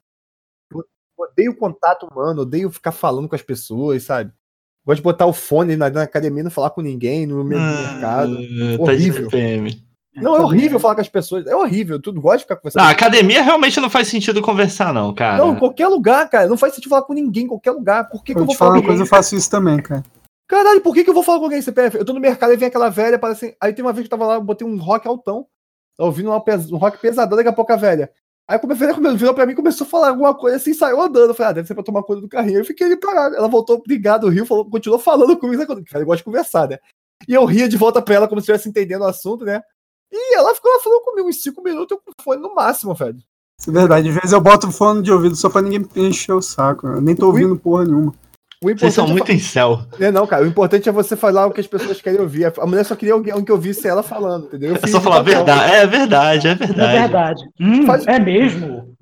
Eu 1.21 1.29
odeio 1.31 1.57
contato 1.57 2.07
humano, 2.11 2.43
odeio 2.43 2.71
ficar 2.71 2.93
falando 2.93 3.29
com 3.29 3.35
as 3.35 3.43
pessoas, 3.43 4.03
sabe? 4.05 4.33
Gosto 4.87 4.99
de 4.99 5.03
botar 5.03 5.27
o 5.27 5.33
fone 5.33 5.77
na, 5.77 5.91
na 5.91 6.03
academia 6.03 6.41
e 6.41 6.45
não 6.45 6.51
falar 6.51 6.71
com 6.71 6.81
ninguém, 6.81 7.27
no 7.27 7.45
me- 7.45 7.57
mercado. 7.57 8.37
Ah, 8.39 8.85
tá 8.87 8.95
de 8.95 9.11
Horrível. 9.11 9.25
TPM. 9.29 9.83
Não, 10.17 10.37
é 10.37 10.41
horrível 10.41 10.81
falar 10.81 10.95
com 10.97 11.01
as 11.03 11.09
pessoas. 11.09 11.47
É 11.47 11.55
horrível. 11.55 12.01
Tu 12.01 12.13
gosta 12.15 12.39
de 12.39 12.45
ficar 12.45 12.57
conversando. 12.57 12.83
Não, 12.83 12.91
academia 12.91 13.43
realmente 13.43 13.79
não 13.79 13.89
faz 13.89 14.09
sentido 14.09 14.43
conversar, 14.43 14.93
não, 14.93 15.15
cara. 15.15 15.39
Não, 15.39 15.53
em 15.55 15.59
qualquer 15.59 15.87
lugar, 15.87 16.29
cara. 16.29 16.49
Não 16.49 16.57
faz 16.57 16.75
sentido 16.75 16.91
falar 16.91 17.03
com 17.03 17.13
ninguém, 17.13 17.45
em 17.45 17.49
qualquer 17.49 17.71
lugar. 17.71 18.09
Por 18.09 18.25
que, 18.25 18.33
que 18.33 18.39
eu 18.41 18.45
Vou 18.45 18.47
vou 18.47 18.55
te 18.55 18.59
falar 18.59 18.71
falar 18.71 18.79
uma 18.79 18.83
com 18.83 18.89
coisa, 18.89 19.03
eu 19.03 19.07
faço 19.07 19.37
isso 19.37 19.49
também, 19.51 19.81
cara. 19.81 20.03
Caralho, 20.49 20.81
por 20.81 20.95
que, 20.95 21.05
que 21.05 21.11
eu 21.11 21.15
vou 21.15 21.23
falar 21.23 21.39
com 21.39 21.45
alguém 21.45 21.63
CPF? 21.63 21.97
Eu 21.99 22.05
tô 22.05 22.13
no 22.13 22.19
mercado 22.19 22.53
e 22.53 22.57
vem 22.57 22.67
aquela 22.67 22.89
velha, 22.89 23.19
parece 23.21 23.45
assim. 23.47 23.55
Aí 23.61 23.73
tem 23.73 23.85
uma 23.85 23.93
vez 23.93 24.09
que 24.09 24.13
eu 24.13 24.19
tava 24.19 24.29
lá, 24.29 24.35
eu 24.35 24.43
botei 24.43 24.67
um 24.67 24.77
rock 24.79 25.07
altão. 25.07 25.47
Tá 25.97 26.05
ouvindo 26.05 26.29
uma 26.31 26.41
pes- 26.43 26.73
um 26.73 26.77
rock 26.77 26.99
pesadão, 26.99 27.37
daqui 27.37 27.49
a 27.49 27.53
pouco 27.53 27.73
a 27.73 27.77
velha. 27.77 28.11
Aí 28.51 28.59
quando 28.59 28.73
a 28.73 28.77
Fernanda 28.77 29.15
virou 29.15 29.33
pra 29.33 29.47
mim, 29.47 29.55
começou 29.55 29.87
a 29.87 29.89
falar 29.89 30.09
alguma 30.09 30.35
coisa 30.35 30.57
assim, 30.57 30.75
saiu 30.75 31.01
andando. 31.01 31.29
Eu 31.29 31.35
falei, 31.35 31.51
ah, 31.51 31.53
deve 31.53 31.69
ser 31.69 31.75
pra 31.75 31.85
tomar 31.85 32.03
conta 32.03 32.21
do 32.21 32.29
carrinho. 32.29 32.59
Eu 32.59 32.65
fiquei 32.65 32.85
ali 32.85 32.97
parado. 32.97 33.37
Ela 33.37 33.47
voltou 33.47 33.81
ligado, 33.87 34.29
riu, 34.29 34.45
falou, 34.45 34.69
continuou 34.69 34.99
falando 34.99 35.39
comigo, 35.39 35.63
sabe 35.65 35.85
ela 35.95 36.05
gosta 36.05 36.17
de 36.17 36.25
conversar, 36.25 36.69
né? 36.69 36.79
E 37.29 37.33
eu 37.33 37.45
ria 37.45 37.69
de 37.69 37.77
volta 37.77 38.03
pra 38.03 38.17
ela 38.17 38.27
como 38.27 38.41
se 38.41 38.47
estivesse 38.47 38.69
entendendo 38.69 39.03
o 39.03 39.07
assunto, 39.07 39.45
né? 39.45 39.63
E 40.11 40.35
ela 40.35 40.53
ficou 40.53 40.69
lá 40.69 40.81
falando 40.81 41.01
comigo 41.03 41.29
uns 41.29 41.41
5 41.41 41.63
minutos, 41.63 41.97
eu 41.97 41.99
com 41.99 42.11
o 42.11 42.25
fone 42.25 42.43
no 42.43 42.53
máximo, 42.53 42.93
velho. 42.93 43.19
Isso 43.57 43.71
é 43.71 43.73
verdade. 43.73 44.09
Às 44.09 44.15
vezes 44.17 44.33
eu 44.33 44.41
boto 44.41 44.67
o 44.67 44.73
fone 44.73 45.01
de 45.01 45.13
ouvido 45.13 45.37
só 45.37 45.49
pra 45.49 45.63
ninguém 45.63 45.89
encher 45.95 46.33
o 46.33 46.43
saco. 46.43 46.89
Eu 46.89 47.01
nem 47.01 47.15
tô 47.15 47.27
ouvindo 47.27 47.57
porra 47.57 47.85
nenhuma. 47.85 48.13
O 48.63 48.69
Vocês 48.77 48.93
são 48.93 49.07
é 49.07 49.11
muito 49.11 49.33
em 49.33 49.39
céu. 49.39 49.81
É, 49.99 50.11
não, 50.11 50.27
cara. 50.27 50.45
O 50.45 50.47
importante 50.47 50.87
é 50.87 50.93
você 50.93 51.17
falar 51.17 51.47
o 51.47 51.51
que 51.51 51.63
as 51.63 51.67
pessoas 51.67 51.99
querem 52.03 52.21
ouvir. 52.21 52.45
A 52.59 52.67
mulher 52.67 52.85
só 52.85 52.95
queria 52.95 53.15
alguém 53.15 53.43
que 53.43 53.51
ouvisse 53.51 53.89
ela 53.89 54.03
falando, 54.03 54.47
entendeu? 54.49 54.75
Eu 54.75 54.79
É 54.83 54.87
só 54.87 55.01
falar 55.01 55.17
a 55.21 55.23
verdade. 55.23 55.73
É 55.75 55.87
verdade, 55.87 56.49
é 56.49 56.51
É 56.51 56.55
verdade. 56.55 56.99
verdade. 56.99 57.43
Hum, 57.59 57.87
Faz- 57.87 58.07
É 58.07 58.19
mesmo. 58.19 58.95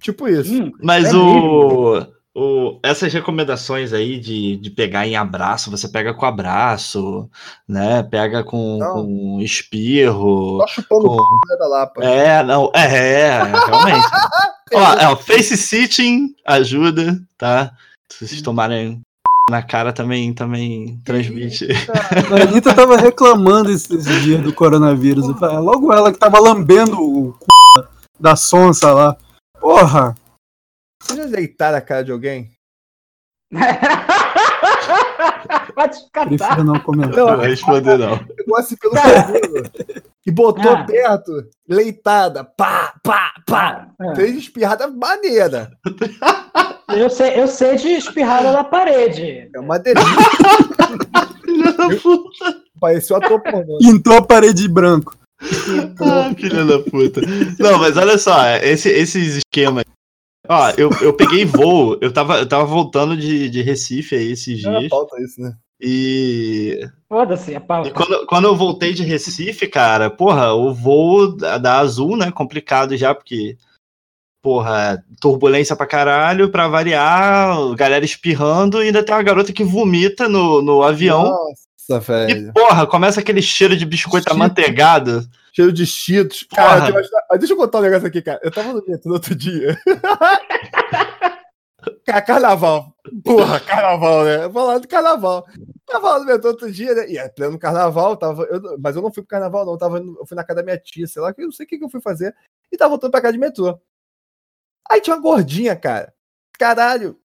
Tipo 0.00 0.28
isso. 0.28 0.62
Hum, 0.62 0.70
Mas 0.80 1.06
É 1.12 1.16
o, 1.16 2.06
o- 2.36 2.78
essas 2.84 3.12
recomendações 3.12 3.92
aí 3.92 4.16
de, 4.20 4.56
de 4.58 4.70
pegar 4.70 5.08
em 5.08 5.16
abraço, 5.16 5.72
você 5.72 5.88
pega 5.88 6.14
com 6.14 6.24
abraço, 6.24 7.28
né? 7.68 8.00
Pega 8.04 8.44
com, 8.44 8.78
com 8.78 9.40
espirro. 9.40 10.58
Só 10.60 10.66
chupando 10.68 11.06
o 11.06 11.16
Com... 11.16 11.40
c... 11.48 11.58
da 11.58 11.66
Lapa. 11.66 12.04
É, 12.04 12.44
não, 12.44 12.70
é, 12.72 12.84
é, 13.26 13.42
realmente. 13.42 14.06
Ó, 14.72 14.92
é, 15.00 15.08
o 15.08 15.16
face 15.16 15.56
sitting 15.56 16.28
ajuda, 16.46 17.18
tá? 17.36 17.72
Se 18.10 18.26
vocês 18.26 18.42
tomarem 18.42 19.00
na 19.50 19.62
cara 19.62 19.92
também, 19.92 20.32
também 20.32 21.00
transmite. 21.04 21.68
A 22.30 22.42
Anitta 22.42 22.74
tava 22.74 22.96
reclamando 22.96 23.70
esses 23.70 24.04
dias 24.22 24.42
do 24.42 24.52
coronavírus. 24.54 25.28
Eu 25.28 25.36
falei, 25.36 25.56
"É 25.56 25.60
logo 25.60 25.92
ela 25.92 26.12
que 26.12 26.18
tava 26.18 26.38
lambendo 26.38 27.00
o 27.00 27.32
c... 27.32 27.84
da 28.18 28.36
sonsa 28.36 28.92
lá. 28.92 29.16
Porra! 29.60 30.14
Vocês 31.02 31.18
já 31.18 31.26
deitaram 31.26 31.78
a 31.78 31.80
cara 31.80 32.04
de 32.04 32.12
alguém? 32.12 32.50
Vai 35.74 35.88
te 35.88 36.10
catar. 36.12 36.28
Prefiro 36.28 36.64
não 36.64 36.80
comentar. 36.80 37.16
Não 37.16 37.36
vai 37.36 37.48
responder, 37.48 37.98
não. 37.98 38.18
Pegou 38.24 38.56
assim 38.56 38.76
pelo 38.76 38.94
cabelo 38.94 39.70
e 40.26 40.30
botou 40.30 40.72
Ah. 40.72 40.84
perto, 40.84 41.32
leitada, 41.68 42.44
pá, 42.44 42.94
pá, 43.02 43.32
pá. 43.46 43.88
É. 44.00 44.14
Fez 44.16 44.36
espirrada 44.36 44.88
maneira. 44.88 45.70
Eu 46.96 47.10
sei, 47.10 47.40
eu 47.40 47.46
sei 47.48 47.76
de 47.76 47.88
espirrada 47.88 48.52
na 48.52 48.64
parede. 48.64 49.48
É 49.54 49.58
uma 49.60 49.78
delícia. 49.78 50.06
Filha 51.44 51.72
da 51.72 51.88
puta. 51.96 52.62
Pareceu 52.80 53.16
ator 53.16 53.40
pornô. 53.42 53.78
Pintou 53.78 54.16
a 54.18 54.22
parede 54.22 54.62
de 54.62 54.68
branco. 54.68 55.16
Ah, 56.00 56.34
filha 56.36 56.64
da 56.64 56.78
puta. 56.78 57.20
Não, 57.58 57.78
mas 57.78 57.96
olha 57.96 58.18
só, 58.18 58.46
esse- 58.62 58.90
esses 58.90 59.36
esquemas. 59.38 59.84
Ó, 60.48 60.70
eu, 60.76 60.90
eu 61.00 61.14
peguei 61.14 61.44
voo, 61.46 61.96
eu 62.02 62.12
tava, 62.12 62.38
eu 62.38 62.46
tava 62.46 62.64
voltando 62.66 63.16
de, 63.16 63.48
de 63.48 63.62
Recife 63.62 64.14
aí 64.14 64.32
esses 64.32 64.62
é 64.64 64.78
dias. 64.78 64.88
pauta 64.90 65.16
isso, 65.22 65.40
né? 65.40 65.52
E, 65.86 66.80
Foda-se, 67.08 67.54
a 67.54 67.60
pau. 67.60 67.86
e 67.86 67.90
quando, 67.90 68.26
quando 68.26 68.44
eu 68.46 68.56
voltei 68.56 68.94
de 68.94 69.02
Recife, 69.02 69.66
cara, 69.68 70.08
porra, 70.08 70.54
o 70.54 70.72
voo 70.72 71.36
da, 71.36 71.58
da 71.58 71.78
Azul, 71.78 72.16
né? 72.16 72.30
Complicado 72.32 72.96
já, 72.96 73.14
porque, 73.14 73.58
porra, 74.42 75.04
turbulência 75.20 75.76
pra 75.76 75.86
caralho, 75.86 76.48
pra 76.50 76.68
variar, 76.68 77.56
galera 77.74 78.04
espirrando, 78.04 78.82
e 78.82 78.86
ainda 78.86 79.02
tem 79.04 79.14
uma 79.14 79.22
garota 79.22 79.52
que 79.52 79.62
vomita 79.62 80.26
no, 80.28 80.62
no 80.62 80.82
avião. 80.82 81.24
Nossa, 81.86 82.28
E, 82.30 82.34
velho. 82.34 82.52
porra, 82.54 82.86
começa 82.86 83.20
aquele 83.20 83.42
cheiro 83.42 83.76
de 83.76 83.84
biscoito 83.84 84.24
Cheetos. 84.24 84.32
É. 84.32 84.34
amanteigado. 84.42 85.28
Cheiro 85.52 85.70
de 85.72 85.84
cheetos. 85.86 86.44
Cara, 86.50 86.80
Porra. 86.80 86.90
uma 86.92 87.00
história- 87.02 87.26
Ah, 87.30 87.36
deixa 87.36 87.52
eu 87.52 87.56
contar 87.58 87.78
um 87.78 87.82
negócio 87.82 88.06
aqui, 88.08 88.22
cara. 88.22 88.40
Eu 88.42 88.50
tava 88.50 88.72
no 88.72 88.82
metrô 88.86 89.00
no 89.08 89.12
outro 89.14 89.34
dia. 89.34 89.78
Cara, 92.06 92.22
carnaval. 92.22 92.94
Porra, 93.24 93.60
carnaval, 93.60 94.24
né? 94.24 94.44
Eu 94.44 94.50
vou 94.50 94.66
lá 94.66 94.78
do 94.78 94.88
carnaval. 94.88 95.44
Tava 95.86 96.10
lá 96.12 96.18
no 96.20 96.24
metrô 96.24 96.50
outro 96.50 96.70
dia, 96.72 96.94
né? 96.94 97.10
E 97.10 97.18
é 97.18 97.28
pleno 97.28 97.58
carnaval, 97.58 98.16
tava. 98.16 98.44
eu- 98.44 98.78
mas 98.80 98.96
eu 98.96 99.02
não 99.02 99.12
fui 99.12 99.22
pro 99.22 99.28
carnaval, 99.30 99.66
não. 99.66 99.76
Tava, 99.78 99.98
eu 99.98 100.26
fui 100.26 100.36
na 100.36 100.44
casa 100.44 100.56
da 100.56 100.62
minha 100.62 100.78
tia, 100.78 101.06
sei 101.06 101.20
lá, 101.22 101.32
que 101.34 101.42
eu 101.42 101.46
não 101.46 101.52
sei 101.52 101.66
o 101.66 101.68
que, 101.68 101.78
que 101.78 101.84
eu 101.84 101.90
fui 101.90 102.00
fazer. 102.00 102.34
E 102.72 102.76
tava 102.76 102.90
voltando 102.90 103.10
pra 103.10 103.20
casa 103.20 103.32
de 103.34 103.38
metrô. 103.38 103.78
Aí 104.90 105.00
tinha 105.00 105.16
uma 105.16 105.22
gordinha, 105.22 105.74
cara. 105.76 106.12
Caralho. 106.58 107.18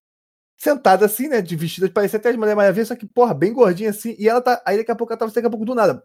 Sentada 0.58 1.06
assim, 1.06 1.28
né? 1.28 1.42
De 1.42 1.56
vestida, 1.56 1.90
parecia 1.90 2.18
até 2.18 2.32
de 2.32 2.38
Mulher 2.38 2.56
Maravilha, 2.56 2.86
só 2.86 2.96
que, 2.96 3.06
porra, 3.06 3.34
bem 3.34 3.52
gordinha 3.52 3.90
assim. 3.90 4.16
E 4.18 4.28
ela 4.28 4.40
tá. 4.42 4.62
Aí 4.66 4.78
daqui 4.78 4.90
a 4.92 4.96
pouco 4.96 5.12
ela 5.12 5.18
tava 5.18 5.32
daqui 5.32 5.46
a 5.46 5.50
pouco 5.50 5.64
do 5.64 5.74
nada. 5.74 6.04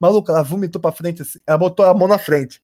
Maluca, 0.00 0.32
ela 0.32 0.42
vomitou 0.42 0.80
pra 0.80 0.92
frente 0.92 1.22
assim. 1.22 1.38
Ela 1.46 1.58
botou 1.58 1.86
a 1.86 1.94
mão 1.94 2.08
na 2.08 2.18
frente. 2.18 2.62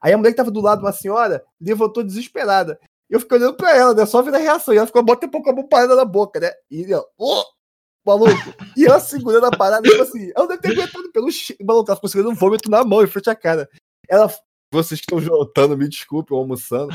Aí 0.00 0.12
a 0.12 0.18
mulher 0.18 0.30
que 0.32 0.36
tava 0.36 0.50
do 0.50 0.60
lado 0.60 0.80
uma 0.82 0.92
senhora 0.92 1.44
levantou 1.60 2.02
desesperada. 2.04 2.78
Eu 3.10 3.20
fiquei 3.20 3.38
olhando 3.38 3.56
pra 3.56 3.76
ela, 3.76 3.94
né? 3.94 4.06
Só 4.06 4.22
vendo 4.22 4.36
a 4.36 4.38
reação. 4.38 4.74
E 4.74 4.78
ela 4.78 4.86
ficou 4.86 5.02
bota 5.04 5.28
pouco 5.28 5.50
a 5.50 5.54
mão 5.54 5.68
parada 5.68 5.96
na 5.96 6.04
boca, 6.04 6.40
né? 6.40 6.52
E 6.70 6.92
ela, 6.92 7.04
oh! 7.18 7.44
Maluco. 8.04 8.54
E 8.76 8.84
ela 8.84 9.00
segurando 9.00 9.46
a 9.46 9.50
parada, 9.50 9.88
tipo 9.88 10.02
assim, 10.02 10.30
ela 10.36 10.48
deve 10.48 10.62
ter 10.62 10.72
aguentado 10.72 11.12
pelo 11.12 11.30
cheiro. 11.30 11.64
Maluco, 11.64 11.90
ela 11.90 11.96
ficou 11.96 12.10
segurando 12.10 12.32
um 12.32 12.38
vômito 12.38 12.70
na 12.70 12.84
mão 12.84 13.02
em 13.02 13.06
frente 13.06 13.30
à 13.30 13.34
cara. 13.34 13.68
Ela, 14.08 14.32
vocês 14.72 15.00
que 15.00 15.06
estão 15.06 15.20
jantando, 15.20 15.76
me 15.76 15.88
desculpe, 15.88 16.32
ou 16.32 16.40
almoçando. 16.40 16.92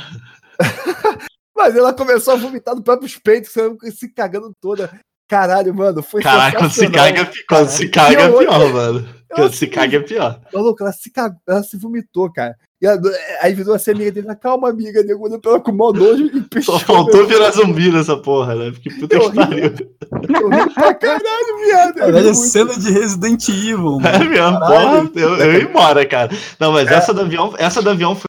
Mas 1.56 1.76
ela 1.76 1.94
começou 1.94 2.34
a 2.34 2.38
vomitar 2.38 2.76
no 2.76 2.84
próprio 2.84 3.10
peitos, 3.22 3.52
se 3.96 4.10
cagando 4.14 4.54
toda. 4.62 5.00
Caralho, 5.28 5.74
mano, 5.76 6.02
foi 6.02 6.22
Caraca, 6.22 6.58
quando 6.60 6.72
se 6.72 6.90
caga, 6.90 7.30
quando 7.50 7.68
se 7.70 7.90
caga 7.90 8.22
é 8.22 8.28
eu- 8.30 8.38
pior, 8.38 8.74
mano. 8.74 9.08
Quando 9.30 9.54
se 9.54 9.68
caga 9.68 9.98
é 9.98 10.00
pior. 10.00 10.40
Maluco, 10.54 10.82
ela 10.82 10.94
se 10.94 11.12
cagou, 11.12 11.38
ela 11.48 11.62
se 11.62 11.78
vomitou, 11.78 12.32
cara. 12.32 12.56
E 12.82 12.86
ela- 12.88 13.02
aí 13.42 13.54
virou 13.54 13.76
assim, 13.76 13.92
amiga 13.92 14.10
dele, 14.12 14.28
calma, 14.42 14.70
amiga, 14.70 15.04
nego, 15.04 15.26
olhando 15.26 15.42
pra 15.42 15.52
ela 15.52 15.60
com 15.60 15.74
mó 15.74 15.92
nojo 15.92 16.28
e 16.28 16.32
Só 16.64 16.78
pichou. 16.78 16.80
faltou 16.80 17.26
virar 17.28 17.52
zumbi 17.52 17.92
nessa 17.92 18.16
porra, 18.16 18.56
né? 18.56 18.72
Porque 18.72 18.90
puta 18.92 19.16
Eu 19.18 19.22
que 19.24 19.28
ri. 19.28 19.36
pariu. 19.36 19.64
Eu 19.64 20.50
ri 20.50 20.74
pra 20.74 20.94
caralho, 20.94 21.58
viado. 21.66 21.98
eu 21.98 22.06
Caralho, 22.06 22.30
é 22.30 22.34
cena 22.34 22.78
de 22.78 22.90
Resident 22.90 23.50
Evil, 23.50 24.00
É 24.06 24.18
mano. 24.18 24.30
mesmo, 24.30 24.60
porra, 24.60 25.12
eu, 25.16 25.36
eu 25.40 25.54
ia 25.56 25.64
embora, 25.64 26.06
cara. 26.06 26.32
Não, 26.58 26.72
mas 26.72 26.88
essa 26.90 27.14
do 27.14 27.22
avião, 27.22 27.54
essa 27.58 27.82
do 27.82 27.90
avião 27.90 28.16
foi. 28.16 28.28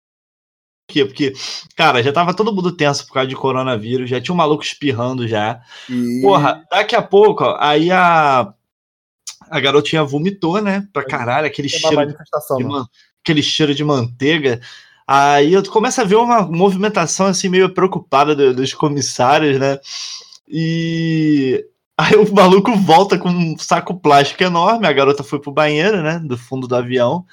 Quê? 0.88 1.04
Porque, 1.04 1.34
cara, 1.76 2.02
já 2.02 2.10
tava 2.10 2.32
todo 2.32 2.52
mundo 2.52 2.72
tenso 2.72 3.06
por 3.06 3.12
causa 3.12 3.28
de 3.28 3.36
coronavírus, 3.36 4.08
já 4.08 4.18
tinha 4.20 4.32
um 4.32 4.38
maluco 4.38 4.64
espirrando 4.64 5.28
já. 5.28 5.60
E- 5.88 6.22
Porra, 6.22 6.64
daqui 6.70 6.96
a 6.96 7.02
pouco, 7.02 7.44
ó, 7.44 7.56
aí 7.60 7.90
a. 7.90 8.52
A 9.50 9.60
garotinha 9.60 10.04
vomitou, 10.04 10.60
né? 10.60 10.86
Pra 10.92 11.02
caralho, 11.04 11.46
aquele 11.46 11.68
É 11.68 11.70
cheiro 11.70 11.96
de 12.58 12.64
man- 12.64 12.86
aquele 13.22 13.42
cheiro 13.42 13.74
de 13.74 13.82
manteiga. 13.84 14.60
Aí 15.06 15.54
eu 15.54 15.62
começo 15.70 16.00
a 16.00 16.04
ver 16.04 16.16
uma 16.16 16.42
movimentação 16.42 17.26
assim 17.26 17.48
meio 17.48 17.72
preocupada 17.72 18.34
do- 18.36 18.52
dos 18.54 18.74
comissários, 18.74 19.58
né? 19.58 19.78
E 20.46 21.64
aí 21.96 22.14
o 22.16 22.30
maluco 22.34 22.74
volta 22.76 23.18
com 23.18 23.30
um 23.30 23.56
saco 23.58 23.94
plástico 23.98 24.42
enorme, 24.42 24.86
a 24.86 24.92
garota 24.92 25.22
foi 25.22 25.38
pro 25.40 25.50
banheiro, 25.52 26.02
né, 26.02 26.18
do 26.22 26.36
fundo 26.36 26.66
do 26.68 26.76
avião. 26.76 27.24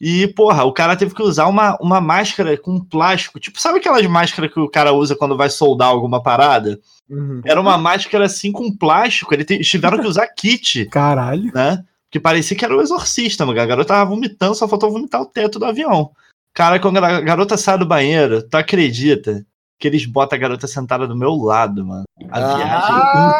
E, 0.00 0.28
porra, 0.28 0.64
o 0.64 0.72
cara 0.72 0.94
teve 0.96 1.14
que 1.14 1.22
usar 1.22 1.46
uma, 1.46 1.76
uma 1.80 2.00
máscara 2.00 2.56
com 2.58 2.78
plástico. 2.78 3.40
Tipo, 3.40 3.58
sabe 3.60 3.78
aquelas 3.78 4.04
máscaras 4.06 4.52
que 4.52 4.60
o 4.60 4.68
cara 4.68 4.92
usa 4.92 5.16
quando 5.16 5.36
vai 5.36 5.48
soldar 5.48 5.88
alguma 5.88 6.22
parada? 6.22 6.78
Uhum. 7.08 7.40
Era 7.44 7.60
uma 7.60 7.78
máscara 7.78 8.26
assim 8.26 8.52
com 8.52 8.76
plástico. 8.76 9.32
Eles 9.32 9.46
te- 9.46 9.58
tiveram 9.60 9.98
que 9.98 10.06
usar 10.06 10.26
kit 10.28 10.84
Caralho. 10.92 11.50
né? 11.54 11.82
Que 12.10 12.20
parecia 12.20 12.56
que 12.56 12.64
era 12.64 12.76
o 12.76 12.80
exorcista, 12.82 13.46
mano. 13.46 13.58
A 13.60 13.64
garota 13.66 13.88
tava 13.94 14.10
vomitando, 14.10 14.54
só 14.54 14.68
faltou 14.68 14.90
vomitar 14.92 15.22
o 15.22 15.26
teto 15.26 15.58
do 15.58 15.64
avião. 15.64 16.10
Cara, 16.54 16.78
quando 16.78 16.98
a 16.98 17.20
garota 17.20 17.56
sai 17.56 17.78
do 17.78 17.86
banheiro, 17.86 18.42
tu 18.46 18.54
acredita 18.56 19.44
que 19.78 19.86
eles 19.86 20.06
botam 20.06 20.36
a 20.36 20.40
garota 20.40 20.66
sentada 20.66 21.06
do 21.06 21.16
meu 21.16 21.32
lado, 21.34 21.84
mano? 21.84 22.04
A 22.30 22.38
Ah! 22.38 22.56
viagem 22.56 22.96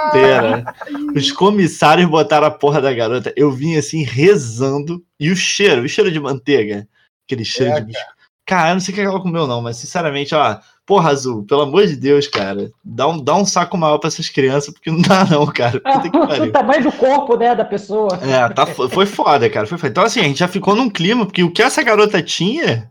inteira. 0.09 0.75
Os 1.15 1.33
comissários 1.33 2.09
botaram 2.09 2.47
a 2.47 2.51
porra 2.51 2.81
da 2.81 2.93
garota. 2.93 3.33
Eu 3.37 3.51
vim 3.51 3.77
assim, 3.77 4.03
rezando. 4.03 5.03
E 5.19 5.31
o 5.31 5.37
cheiro, 5.37 5.83
o 5.83 5.89
cheiro 5.89 6.11
de 6.13 6.21
manteiga. 6.21 6.87
Aquele 7.27 7.45
cheiro 7.45 7.73
É, 7.73 7.81
de 7.81 7.87
bicho. 7.87 7.99
Cara, 8.47 8.71
eu 8.71 8.75
não 8.75 8.81
sei 8.81 8.93
o 8.93 8.95
que 8.95 9.01
ela 9.01 9.21
comeu, 9.21 9.47
não, 9.47 9.61
mas 9.61 9.77
sinceramente, 9.79 10.35
ó. 10.35 10.59
Porra, 10.87 11.11
Azul, 11.11 11.43
pelo 11.45 11.63
amor 11.63 11.85
de 11.85 11.97
Deus, 11.97 12.29
cara. 12.29 12.71
Dá 12.85 13.09
um, 13.09 13.21
dá 13.21 13.35
um 13.35 13.45
saco 13.45 13.77
maior 13.77 13.99
pra 13.99 14.07
essas 14.07 14.29
crianças, 14.29 14.73
porque 14.73 14.89
não 14.89 15.01
dá, 15.01 15.25
não, 15.25 15.45
cara. 15.47 15.81
Puta 15.83 16.09
que 16.09 16.17
pariu. 16.17 16.45
o 16.45 16.53
tamanho 16.53 16.83
do 16.85 16.93
corpo, 16.93 17.37
né, 17.37 17.57
da 17.57 17.65
pessoa. 17.65 18.21
É, 18.23 18.49
tá, 18.51 18.65
fo- 18.67 18.89
foi 18.89 19.05
foda, 19.05 19.51
cara. 19.51 19.67
Foi 19.67 19.77
foda. 19.79 19.91
Então, 19.91 20.05
assim, 20.05 20.21
a 20.21 20.25
gente 20.25 20.39
já 20.39 20.47
ficou 20.47 20.77
num 20.77 20.89
clima, 20.89 21.27
porque 21.27 21.43
o 21.43 21.51
que 21.51 21.61
essa 21.61 21.83
garota 21.83 22.23
tinha, 22.23 22.89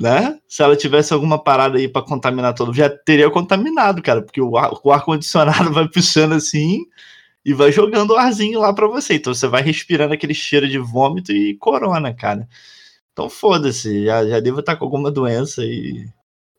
né? 0.00 0.38
Se 0.48 0.62
ela 0.62 0.76
tivesse 0.76 1.12
alguma 1.12 1.42
parada 1.42 1.78
aí 1.78 1.88
pra 1.88 2.02
contaminar 2.02 2.54
todo, 2.54 2.72
já 2.72 2.88
teria 2.88 3.30
contaminado, 3.30 4.00
cara, 4.02 4.22
porque 4.22 4.40
o 4.40 4.56
ar- 4.56 4.72
o 4.82 4.92
ar-condicionado 4.92 5.70
vai 5.72 5.88
puxando 5.88 6.32
assim 6.34 6.84
e 7.44 7.52
vai 7.54 7.72
jogando 7.72 8.10
o 8.12 8.16
arzinho 8.16 8.60
lá 8.60 8.72
pra 8.72 8.86
você. 8.86 9.14
Então 9.14 9.32
você 9.34 9.46
vai 9.48 9.62
respirando 9.62 10.14
aquele 10.14 10.34
cheiro 10.34 10.68
de 10.68 10.78
vômito 10.78 11.32
e 11.32 11.56
corona, 11.56 12.12
cara. 12.14 12.48
Então 13.12 13.28
foda-se, 13.28 14.04
já, 14.04 14.24
já 14.26 14.40
devo 14.40 14.60
estar 14.60 14.76
com 14.76 14.84
alguma 14.84 15.10
doença 15.10 15.62
e. 15.64 16.06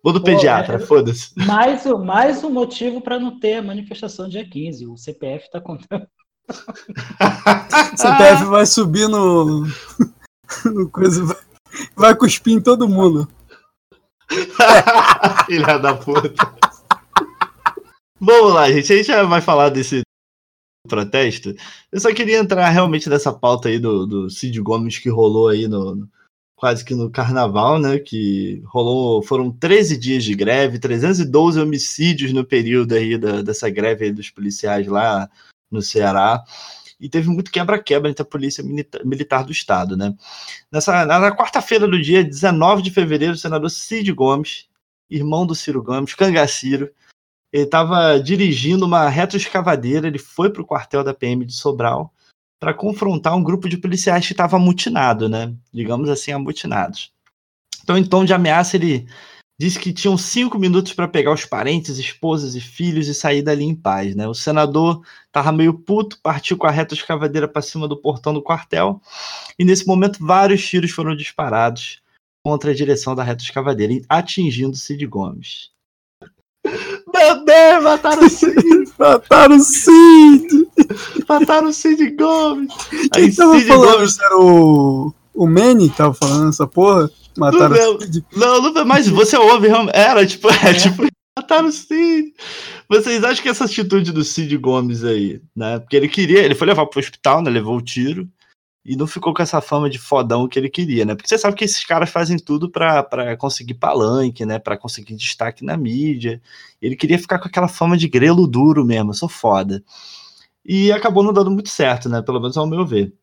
Vou 0.03 0.13
do 0.13 0.19
Pô, 0.19 0.25
pediatra, 0.27 0.75
é- 0.77 0.79
foda-se. 0.79 1.31
Mais, 1.35 1.85
mais 1.85 2.43
um 2.43 2.49
motivo 2.49 3.01
para 3.01 3.19
não 3.19 3.37
ter 3.39 3.55
a 3.55 3.61
manifestação 3.61 4.29
dia 4.29 4.47
15. 4.49 4.85
O 4.87 4.95
CPF 4.97 5.49
tá 5.51 5.59
contando. 5.61 6.07
O 7.93 7.97
CPF 7.97 8.45
vai 8.45 8.65
subir 8.65 9.07
no. 9.07 9.67
no 10.65 10.89
coisa. 10.89 11.23
Vai, 11.95 12.15
cuspir 12.15 12.53
em 12.53 12.61
todo 12.61 12.87
mundo. 12.87 13.27
Filha 15.45 15.77
da 15.77 15.95
puta. 15.95 16.53
Vamos 18.19 18.53
lá, 18.53 18.69
gente. 18.71 18.91
A 18.91 18.95
gente 18.95 19.07
já 19.07 19.23
vai 19.23 19.41
falar 19.41 19.69
desse 19.69 20.01
protesto. 20.87 21.53
Eu 21.91 21.99
só 21.99 22.13
queria 22.13 22.37
entrar 22.37 22.69
realmente 22.69 23.09
nessa 23.09 23.31
pauta 23.31 23.69
aí 23.69 23.79
do, 23.79 24.05
do 24.05 24.29
Cid 24.29 24.59
Gomes 24.61 24.97
que 24.97 25.09
rolou 25.09 25.49
aí 25.49 25.67
no, 25.67 25.95
no 25.95 26.09
quase 26.59 26.83
que 26.83 26.93
no 26.93 27.09
carnaval, 27.09 27.79
né? 27.79 27.97
Que 27.99 28.61
rolou, 28.65 29.23
foram 29.23 29.49
13 29.49 29.97
dias 29.97 30.23
de 30.25 30.35
greve, 30.35 30.77
312 30.77 31.59
homicídios 31.59 32.33
no 32.33 32.43
período 32.43 32.93
aí 32.93 33.17
da, 33.17 33.41
dessa 33.41 33.69
greve 33.69 34.05
aí 34.05 34.11
dos 34.11 34.29
policiais 34.29 34.85
lá 34.85 35.29
no 35.71 35.81
Ceará. 35.81 36.43
E 36.99 37.07
teve 37.07 37.29
muito 37.29 37.51
quebra-quebra 37.51 38.09
entre 38.09 38.21
a 38.21 38.25
polícia 38.25 38.63
milita 38.63 39.01
militar 39.05 39.43
do 39.43 39.51
estado, 39.51 39.95
né? 39.95 40.13
Nessa, 40.71 41.05
na 41.05 41.35
quarta-feira 41.35 41.87
do 41.87 42.01
dia 42.01 42.23
19 42.23 42.81
de 42.81 42.91
fevereiro, 42.91 43.33
o 43.33 43.37
senador 43.37 43.69
Cid 43.69 44.11
Gomes, 44.11 44.67
irmão 45.09 45.45
do 45.45 45.55
Ciro 45.55 45.81
Gomes, 45.81 46.13
cangaciro, 46.13 46.91
ele 47.51 47.63
estava 47.63 48.19
dirigindo 48.19 48.85
uma 48.85 49.09
retroescavadeira, 49.09 50.07
ele 50.07 50.19
foi 50.19 50.51
para 50.51 50.61
o 50.61 50.65
quartel 50.65 51.03
da 51.03 51.13
PM 51.13 51.45
de 51.45 51.53
Sobral 51.53 52.13
para 52.59 52.73
confrontar 52.73 53.35
um 53.35 53.43
grupo 53.43 53.69
de 53.69 53.77
policiais 53.77 54.27
que 54.27 54.33
estava 54.33 54.57
amutinado, 54.57 55.29
né? 55.29 55.53
Digamos 55.73 56.09
assim, 56.09 56.31
amutinados. 56.31 57.11
Então, 57.81 57.97
em 57.97 58.03
tom 58.03 58.25
de 58.25 58.33
ameaça, 58.33 58.75
ele 58.75 59.07
disse 59.59 59.77
que 59.77 59.91
tinham 59.91 60.17
cinco 60.17 60.57
minutos 60.57 60.93
para 60.93 61.07
pegar 61.07 61.33
os 61.33 61.43
parentes, 61.45 61.97
esposas 61.97 62.55
e 62.55 62.61
filhos 62.61 63.07
e 63.09 63.13
sair 63.13 63.41
dali 63.41 63.65
em 63.65 63.75
paz, 63.75 64.15
né? 64.15 64.25
O 64.25 64.33
senador 64.33 65.01
estava 65.27 65.51
meio 65.51 65.73
puto, 65.73 66.17
partiu 66.23 66.55
com 66.57 66.65
a 66.65 66.71
retroescavadeira 66.71 67.47
para 67.47 67.61
cima 67.61 67.85
do 67.87 67.97
portão 67.97 68.33
do 68.33 68.41
quartel 68.41 69.01
e 69.59 69.65
nesse 69.65 69.85
momento 69.85 70.25
vários 70.25 70.65
tiros 70.65 70.91
foram 70.91 71.13
disparados 71.13 72.01
contra 72.41 72.71
a 72.71 72.73
direção 72.73 73.13
da 73.13 73.21
retroescavadeira, 73.21 74.01
atingindo 74.07 74.77
Cid 74.77 75.05
Gomes. 75.05 75.71
Meu 77.13 77.43
Deus, 77.43 77.83
mataram 77.83 78.25
o 78.25 78.29
Cid! 78.29 78.89
Mataram 78.97 79.55
o 79.55 79.59
Cid! 79.59 80.67
Mataram 81.27 81.67
o 81.69 81.73
Cid 81.73 82.11
Gomes! 82.11 82.73
Quem 83.13 83.23
Aí, 83.25 83.35
tava 83.35 83.55
Cid 83.55 83.67
falando? 83.67 83.91
Gomes- 83.93 84.19
Era 84.19 84.37
o. 84.37 85.13
O 85.33 85.47
Manny 85.47 85.89
que 85.89 85.95
tava 85.97 86.13
falando 86.13 86.49
essa 86.49 86.67
porra? 86.67 87.09
Mataram 87.39 87.69
Não, 87.75 87.95
o 87.95 88.01
Cid? 88.01 88.25
Não, 88.35 88.61
não, 88.73 88.85
mas 88.85 89.07
você 89.07 89.37
ouve, 89.37 89.67
realmente- 89.67 89.95
era 89.95 90.25
tipo, 90.25 90.49
é, 90.49 90.69
É. 90.69 90.73
tipo, 90.73 91.07
mataram 91.37 91.67
o 91.67 91.71
Cid. 91.71 92.33
Vocês 92.89 93.23
acham 93.23 93.43
que 93.43 93.49
essa 93.49 93.65
atitude 93.65 94.11
do 94.11 94.23
Cid 94.23 94.55
Gomes 94.57 95.03
aí, 95.03 95.41
né? 95.55 95.79
Porque 95.79 95.95
ele 95.95 96.07
queria, 96.09 96.39
ele 96.39 96.55
foi 96.55 96.67
levar 96.67 96.85
pro 96.87 96.99
hospital, 96.99 97.41
né? 97.41 97.49
Levou 97.49 97.77
o 97.77 97.81
tiro 97.81 98.27
e 98.85 98.95
não 98.95 99.05
ficou 99.05 99.33
com 99.33 99.41
essa 99.43 99.61
fama 99.61 99.89
de 99.89 99.99
fodão 99.99 100.47
que 100.47 100.57
ele 100.57 100.69
queria, 100.69 101.05
né? 101.05 101.13
Porque 101.13 101.27
você 101.27 101.37
sabe 101.37 101.55
que 101.55 101.63
esses 101.63 101.85
caras 101.85 102.09
fazem 102.09 102.37
tudo 102.37 102.69
pra, 102.69 103.03
pra 103.03 103.37
conseguir 103.37 103.75
palanque, 103.75 104.45
né? 104.45 104.57
Pra 104.57 104.77
conseguir 104.77 105.15
destaque 105.15 105.63
na 105.63 105.77
mídia. 105.77 106.41
Ele 106.81 106.95
queria 106.95 107.19
ficar 107.19 107.37
com 107.39 107.47
aquela 107.47 107.67
fama 107.67 107.95
de 107.97 108.07
grelo 108.07 108.47
duro 108.47 108.83
mesmo, 108.83 109.11
eu 109.11 109.15
sou 109.15 109.29
foda. 109.29 109.83
E 110.65 110.91
acabou 110.91 111.23
não 111.23 111.33
dando 111.33 111.51
muito 111.51 111.69
certo, 111.69 112.09
né? 112.09 112.21
Pelo 112.21 112.39
menos 112.39 112.57
ao 112.57 112.67
meu 112.67 112.85
ver. 112.85 113.13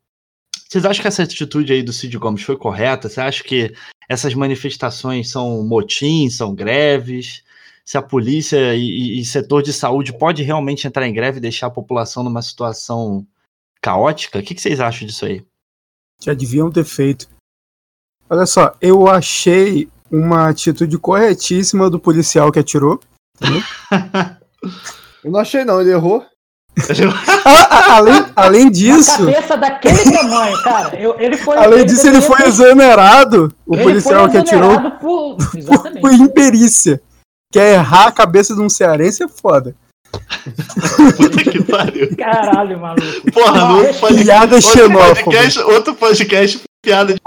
Vocês 0.69 0.85
acham 0.85 1.03
que 1.03 1.09
essa 1.09 1.23
atitude 1.23 1.73
aí 1.73 1.83
do 1.83 1.93
Cid 1.93 2.17
Gomes 2.19 2.43
foi 2.43 2.57
correta? 2.57 3.09
Você 3.09 3.21
acha 3.21 3.43
que 3.43 3.73
essas 4.09 4.35
manifestações 4.35 5.31
são 5.31 5.63
motins, 5.63 6.37
são 6.37 6.55
greves? 6.55 7.43
Se 7.85 7.97
a 7.97 8.03
polícia 8.03 8.75
e, 8.75 9.21
e- 9.21 9.25
setor 9.25 9.63
de 9.63 9.73
saúde 9.73 10.13
pode 10.13 10.43
realmente 10.43 10.87
entrar 10.87 11.07
em 11.07 11.13
greve 11.13 11.39
e 11.39 11.41
deixar 11.41 11.69
a 11.69 11.71
população 11.71 12.23
numa 12.23 12.43
situação 12.43 13.27
caótica? 13.81 14.39
O 14.39 14.43
que, 14.43 14.55
que 14.55 14.61
vocês 14.61 14.81
acham 14.81 15.07
disso 15.07 15.25
aí? 15.25 15.45
Já 16.21 16.35
deviam 16.35 16.71
ter 16.71 16.85
feito. 16.85 17.29
Olha 18.29 18.47
só, 18.47 18.75
eu 18.81 19.07
achei 19.07 19.89
uma 20.11 20.49
atitude 20.49 20.99
corretíssima 20.99 21.89
do 21.89 22.01
policial 22.01 22.51
que 22.51 22.59
atirou. 22.59 23.01
Eu 25.23 25.33
não 25.33 25.41
achei, 25.41 25.65
não, 25.65 25.81
ele 25.81 25.91
errou. 25.91 26.25
Além, 27.89 28.27
além 28.37 28.71
disso, 28.71 29.19
cabeça 29.25 29.57
daquele 29.57 30.11
tamanho, 30.13 30.63
cara. 30.63 30.95
Eu, 31.01 31.19
ele 31.19 31.37
foi. 31.37 31.57
além 31.57 31.87
disso, 31.87 32.07
ele 32.07 32.21
foi 32.21 32.43
exonerado. 32.47 33.53
O 33.67 33.75
ele 33.75 33.83
policial 33.85 34.23
foi 34.23 34.31
que 34.33 34.37
atirou 34.39 34.71
exonerado 34.73 34.99
Por... 34.99 35.37
Exatamente. 35.57 36.01
por 36.01 36.13
imperícia. 36.13 37.01
Quer 37.53 37.75
errar 37.77 38.09
a 38.09 38.13
cabeça 38.13 38.55
de 38.55 38.61
um 38.61 38.69
cearense 38.69 39.23
é 39.23 39.29
foda. 39.29 39.75
Puta 41.17 41.51
que 41.51 41.63
pariu. 41.63 42.15
Caralho, 42.17 42.79
maluco. 42.79 43.33
Porra, 43.33 43.53
Não, 43.59 43.83
res- 43.83 43.97
podcast, 43.97 44.25
Piada 44.25 44.55
outro 44.57 44.71
xenófoba. 44.71 45.15
podcast, 45.15 45.59
outro 45.61 45.95
podcast 45.95 46.61
piada 46.83 47.15
de. 47.15 47.21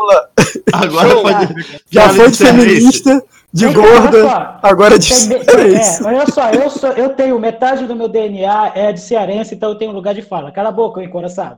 Agora 0.71 1.09
Show, 1.09 1.21
pode. 1.23 1.81
Já 1.89 2.09
foi 2.09 2.29
de 2.29 2.37
cearense. 2.37 3.03
De 3.51 3.65
olha 3.65 3.75
gorda, 3.75 4.29
só. 4.29 4.59
agora 4.63 4.99
de 4.99 5.07
Tem 5.09 5.43
cearense. 5.43 6.03
É, 6.03 6.07
olha 6.07 6.25
só, 6.31 6.49
eu, 6.51 6.69
sou, 6.69 6.91
eu 6.91 7.09
tenho 7.09 7.39
metade 7.39 7.85
do 7.87 7.95
meu 7.95 8.07
DNA 8.07 8.71
é 8.75 8.91
de 8.91 8.99
cearense, 9.01 9.55
então 9.55 9.69
eu 9.69 9.75
tenho 9.75 9.91
lugar 9.91 10.13
de 10.13 10.21
fala. 10.21 10.51
Cala 10.51 10.69
a 10.69 10.71
boca, 10.71 11.01
encoraçado. 11.03 11.57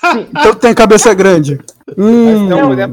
Sim, 0.00 0.28
Então 0.36 0.54
tem 0.54 0.74
cabeça 0.74 1.14
grande. 1.14 1.58
Hum, 1.96 2.48
Vai 2.48 2.58
ter 2.58 2.64
um, 2.64 2.74
né? 2.74 2.86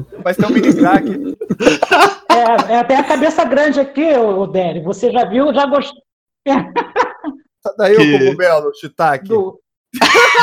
um 0.47 0.49
mini 0.53 0.73
crack. 0.73 1.07
é, 2.29 2.73
é, 2.75 2.83
tem 2.83 2.97
a 2.97 3.03
cabeça 3.03 3.43
grande 3.43 3.79
aqui, 3.79 4.13
ô 4.15 4.45
Dério. 4.47 4.83
Você 4.83 5.11
já 5.11 5.25
viu, 5.25 5.53
já 5.53 5.65
gostou 5.65 6.01
Sai 6.47 7.73
daí, 7.77 7.95
Que- 7.95 8.15
ô 8.15 8.19
cogumelo, 8.19 8.71
shiitake. 8.79 9.27
do. 9.27 9.59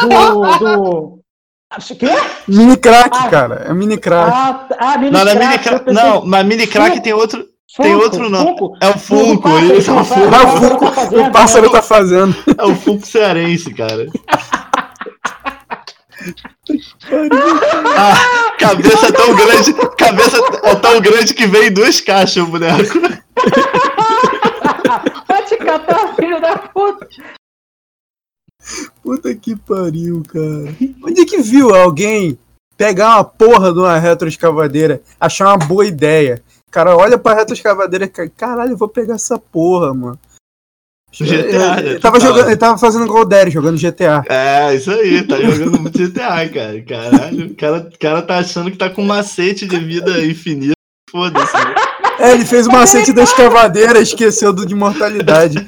Do. 0.02 0.58
do... 0.58 1.18
Acho 1.70 1.94
que 1.96 2.06
é? 2.06 2.16
mini 2.46 2.76
crack, 2.76 3.10
Ah. 3.12 3.28
cara. 3.28 3.54
É 3.68 3.74
mini 3.74 3.98
crack. 3.98 4.30
Ah, 4.32 4.68
ah, 4.78 4.98
mini 4.98 5.10
Não, 5.10 5.20
é 5.20 5.34
crack, 5.34 5.38
mini 5.46 5.58
crack. 5.58 5.84
pensei- 5.84 6.02
Não, 6.02 6.24
mas 6.26 6.46
mini 6.46 6.66
crack 6.66 7.00
tem 7.02 7.12
outro. 7.12 7.44
Funko, 7.70 7.82
tem 7.82 7.94
outro 7.94 8.30
nome. 8.30 8.46
Funko. 8.46 8.76
É 8.80 8.88
o 8.88 8.98
Funko, 8.98 9.48
isso, 9.58 9.90
é 9.90 9.94
o 9.94 10.04
Funko. 10.04 10.34
Ah, 10.34 10.42
o 10.42 10.50
pássaro 10.50 10.78
Funko, 10.78 10.86
tá 10.86 10.92
fazendo, 10.92 11.20
o 11.20 11.32
pássaro 11.32 11.70
tá 11.70 11.82
fazendo. 11.82 12.36
É 12.56 12.64
o 12.64 12.74
Funko 12.74 13.06
cearense, 13.06 13.74
cara. 13.74 14.06
Ah, 17.96 18.56
cabeça 18.58 19.06
é 19.06 19.12
tão 19.12 19.34
grande. 19.34 19.74
Cabeça 19.96 20.38
é 20.64 20.74
tão 20.76 21.00
grande 21.00 21.34
que 21.34 21.46
vem 21.46 21.66
em 21.66 21.72
duas 21.72 22.00
caixas 22.00 22.42
o 22.42 22.46
boneco. 22.46 23.00
Vai 25.28 25.44
te 25.44 25.56
catar, 25.58 26.14
filho 26.16 26.40
da 26.40 26.56
puta. 26.56 27.06
Puta 29.02 29.34
que 29.34 29.54
pariu, 29.56 30.22
cara. 30.26 30.74
Onde 31.04 31.20
é 31.20 31.24
que 31.24 31.42
viu 31.42 31.74
alguém 31.74 32.38
pegar 32.76 33.16
uma 33.16 33.24
porra 33.24 33.72
de 33.72 33.78
uma 33.78 33.98
retroescavadeira, 33.98 35.02
achar 35.20 35.48
uma 35.48 35.58
boa 35.58 35.86
ideia? 35.86 36.42
O 36.68 36.70
cara 36.70 36.94
olha 36.94 37.16
pra 37.16 37.34
retroescavadeira 37.34 38.04
e 38.04 38.08
fica, 38.08 38.28
caralho, 38.28 38.72
eu 38.72 38.76
vou 38.76 38.88
pegar 38.88 39.14
essa 39.14 39.38
porra, 39.38 39.94
mano. 39.94 40.18
GTA, 41.10 41.34
ele, 41.34 41.58
né? 41.58 41.80
ele 41.80 41.98
tava 41.98 42.18
Tu 42.18 42.26
jogando, 42.26 42.46
ele 42.48 42.56
tava 42.56 42.76
fazendo 42.76 43.06
igual 43.06 43.24
o 43.24 43.50
jogando 43.50 43.80
GTA. 43.80 44.22
É, 44.28 44.74
isso 44.74 44.90
aí, 44.90 45.26
tá 45.26 45.40
jogando 45.40 45.80
muito 45.80 45.98
GTA, 45.98 46.46
cara. 46.48 46.82
Caralho, 46.82 47.46
o 47.46 47.54
cara, 47.54 47.90
cara 47.98 48.22
tá 48.22 48.38
achando 48.38 48.70
que 48.70 48.76
tá 48.76 48.90
com 48.90 49.02
um 49.02 49.06
macete 49.06 49.66
de 49.66 49.78
vida 49.78 50.22
infinita. 50.24 50.74
Foda-se. 51.10 51.56
né? 51.56 51.74
É, 52.18 52.32
ele 52.32 52.44
fez 52.44 52.66
o 52.66 52.70
macete 52.70 53.14
da 53.14 53.22
escavadeira, 53.22 53.98
esqueceu 53.98 54.52
do 54.52 54.66
de 54.66 54.74
mortalidade. 54.74 55.66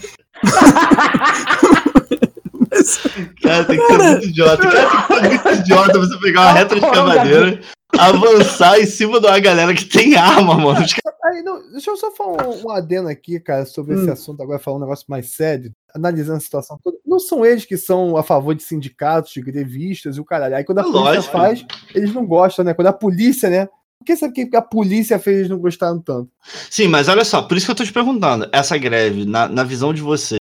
Cara, 3.43 3.65
tem 3.65 3.79
que 3.79 3.87
ser 3.87 3.99
muito 3.99 4.27
idiota. 4.27 4.71
Cara, 4.71 4.89
tem 4.89 4.99
que 4.99 5.15
ser 5.15 5.45
muito 5.45 5.61
idiota 5.61 5.99
você 5.99 6.19
pegar 6.19 6.41
uma 6.43 6.53
reta 6.53 6.75
de 6.75 6.85
escavadeira, 6.85 7.61
avançar 7.99 8.79
em 8.81 8.87
cima 8.87 9.21
de 9.21 9.27
uma 9.27 9.39
galera 9.39 9.75
que 9.75 9.85
tem 9.85 10.17
arma, 10.17 10.55
mano. 10.57 10.85
Aí, 11.25 11.43
não, 11.43 11.71
deixa 11.71 11.91
eu 11.91 11.97
só 11.97 12.11
falar 12.11 12.49
um, 12.49 12.67
um 12.67 12.71
adendo 12.71 13.09
aqui, 13.09 13.39
cara, 13.39 13.65
sobre 13.67 13.95
Hum. 13.95 14.01
esse 14.01 14.11
assunto, 14.11 14.43
agora 14.43 14.59
falar 14.59 14.79
um 14.79 14.81
negócio 14.81 15.05
mais 15.09 15.31
sério, 15.31 15.71
analisando 15.95 16.39
a 16.39 16.41
situação 16.41 16.79
toda. 16.83 16.97
Não 17.07 17.19
são 17.19 17.45
eles 17.45 17.65
que 17.65 17.77
são 17.77 18.17
a 18.17 18.23
favor 18.23 18.55
de 18.55 18.63
sindicatos, 18.63 19.33
de 19.33 19.41
grevistas 19.43 20.17
e 20.17 20.21
o 20.21 20.25
caralho. 20.25 20.57
Aí 20.57 20.65
quando 20.65 20.79
a 20.79 20.85
polícia 20.85 21.01
Lógico. 21.17 21.33
faz, 21.33 21.65
eles 21.95 22.13
não 22.15 22.25
gostam, 22.27 22.65
né? 22.65 22.73
Quando 22.75 22.87
a 22.89 22.93
polícia, 22.93 23.51
né? 23.51 23.67
Por 23.99 24.07
que 24.07 24.17
sabe 24.17 24.33
que 24.47 24.57
a 24.57 24.63
polícia 24.63 25.19
fez 25.19 25.39
eles 25.41 25.51
não 25.51 25.59
gostaram 25.59 26.01
tanto? 26.01 26.31
Sim, 26.71 26.89
mas 26.89 27.07
olha 27.07 27.25
só, 27.25 27.43
por 27.43 27.57
isso 27.57 27.67
que 27.67 27.73
eu 27.73 27.77
tô 27.77 27.85
te 27.85 27.93
perguntando. 27.93 28.49
Essa 28.51 28.79
greve, 28.79 29.27
na, 29.27 29.47
na 29.47 29.63
visão 29.63 29.93
de 29.93 30.01
você, 30.01 30.37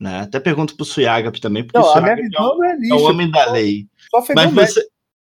né? 0.00 0.20
Até 0.20 0.38
pergunto 0.38 0.76
pro 0.76 0.84
Suyagap 0.84 1.40
também, 1.40 1.64
porque 1.64 1.78
o 1.78 1.82
Não, 1.82 1.96
a 1.96 2.00
minha 2.00 2.14
Suyagap 2.14 2.36
é, 2.36 2.38
é 2.38 2.46
o- 2.46 2.64
é 2.64 2.76
lixo. 2.76 2.94
o 2.94 3.02
homem 3.10 3.28
da 3.30 3.50
lei. 3.50 3.86
Só 4.08 4.24
Mas 4.36 4.52
você. 4.52 4.86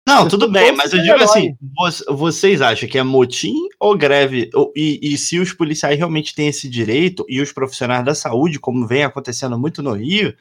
Não, 0.07 0.27
tudo 0.27 0.49
bem, 0.49 0.71
mas 0.75 0.93
eu 0.93 0.99
digo 1.01 1.17
assim: 1.23 1.55
vo- 1.61 2.15
vocês 2.17 2.61
acham 2.61 2.87
que 2.87 2.97
é 2.97 3.03
motim 3.03 3.53
ou 3.79 3.95
greve? 3.97 4.49
E, 4.75 4.99
e 5.01 5.17
se 5.17 5.37
os 5.37 5.51
policiais 5.53 5.97
realmente 5.97 6.33
têm 6.33 6.47
esse 6.47 6.69
direito, 6.69 7.25
e 7.27 7.41
os 7.41 7.51
profissionais 7.51 8.05
da 8.05 8.15
saúde, 8.15 8.57
como 8.59 8.87
vem 8.87 9.03
acontecendo 9.03 9.59
muito 9.59 9.83
no 9.83 9.91
Rio, 9.93 10.33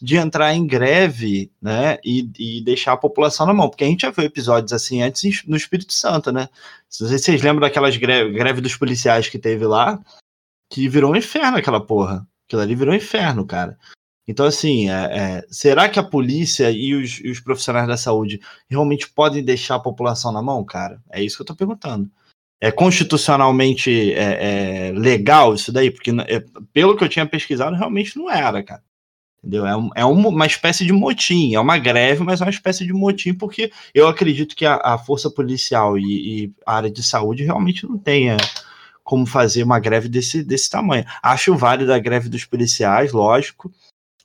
de 0.00 0.16
entrar 0.16 0.54
em 0.54 0.64
greve, 0.66 1.50
né? 1.60 1.98
E, 2.04 2.30
e 2.38 2.62
deixar 2.62 2.92
a 2.92 2.96
população 2.96 3.46
na 3.46 3.52
mão? 3.52 3.68
Porque 3.68 3.84
a 3.84 3.86
gente 3.88 4.02
já 4.02 4.10
viu 4.10 4.24
episódios 4.24 4.72
assim 4.72 5.02
antes 5.02 5.44
no 5.46 5.56
Espírito 5.56 5.92
Santo, 5.92 6.30
né? 6.30 6.48
Se 6.88 7.02
vocês 7.02 7.42
lembram 7.42 7.60
daquelas 7.60 7.96
greve, 7.96 8.30
greve 8.32 8.60
dos 8.60 8.76
policiais 8.76 9.28
que 9.28 9.38
teve 9.38 9.66
lá, 9.66 9.98
que 10.70 10.88
virou 10.88 11.12
um 11.12 11.16
inferno 11.16 11.58
aquela 11.58 11.80
porra. 11.84 12.26
Aquilo 12.46 12.62
ali 12.62 12.74
virou 12.74 12.94
um 12.94 12.96
inferno, 12.96 13.44
cara. 13.44 13.76
Então, 14.30 14.46
assim, 14.46 14.88
é- 14.88 14.92
é, 15.40 15.46
será 15.50 15.88
que 15.88 15.98
a 15.98 16.04
polícia 16.04 16.70
e 16.70 16.94
os, 16.94 17.20
e 17.20 17.28
os 17.30 17.40
profissionais 17.40 17.88
da 17.88 17.96
saúde 17.96 18.40
realmente 18.68 19.10
podem 19.10 19.42
deixar 19.44 19.74
a 19.74 19.80
população 19.80 20.30
na 20.32 20.40
mão, 20.40 20.64
cara? 20.64 21.02
É 21.10 21.20
isso 21.22 21.36
que 21.36 21.42
eu 21.42 21.46
tô 21.46 21.56
perguntando. 21.56 22.08
é 22.62 22.70
constitucionalmente 22.70 24.12
é, 24.14 24.90
é, 24.90 24.92
legal 24.92 25.54
isso 25.54 25.72
daí, 25.72 25.90
porque 25.90 26.10
é, 26.28 26.44
pelo 26.74 26.96
que 26.96 27.02
eu 27.04 27.08
tinha 27.08 27.26
pesquisado, 27.26 27.76
realmente 27.76 28.16
não 28.18 28.30
era, 28.30 28.62
cara. 28.62 28.82
Entendeu? 29.38 29.66
É, 29.66 29.76
um, 29.76 29.90
é 29.96 30.04
uma 30.04 30.46
espécie 30.46 30.84
de 30.84 30.92
motim, 30.92 31.54
é 31.54 31.60
uma 31.60 31.78
greve, 31.78 32.22
mas 32.22 32.40
é 32.40 32.44
uma 32.44 32.50
espécie 32.50 32.86
de 32.86 32.92
motim, 32.92 33.34
porque 33.34 33.72
eu 33.94 34.06
acredito 34.08 34.54
que 34.56 34.66
a, 34.66 34.76
a 34.76 34.98
força 34.98 35.30
policial 35.30 35.98
e, 35.98 36.44
e, 36.44 36.52
a 36.66 36.76
área 36.76 36.90
de 36.90 37.02
saúde 37.02 37.44
realmente 37.44 37.86
não 37.86 37.98
tenha 37.98 38.36
como 39.02 39.26
fazer 39.26 39.62
uma 39.64 39.80
greve 39.80 40.08
desse, 40.08 40.44
desse 40.44 40.68
tamanho. 40.70 41.04
Acho 41.22 41.56
válido 41.56 41.92
a 41.92 41.98
greve 41.98 42.28
dos 42.28 42.44
policiais, 42.44 43.12
lógico. 43.12 43.72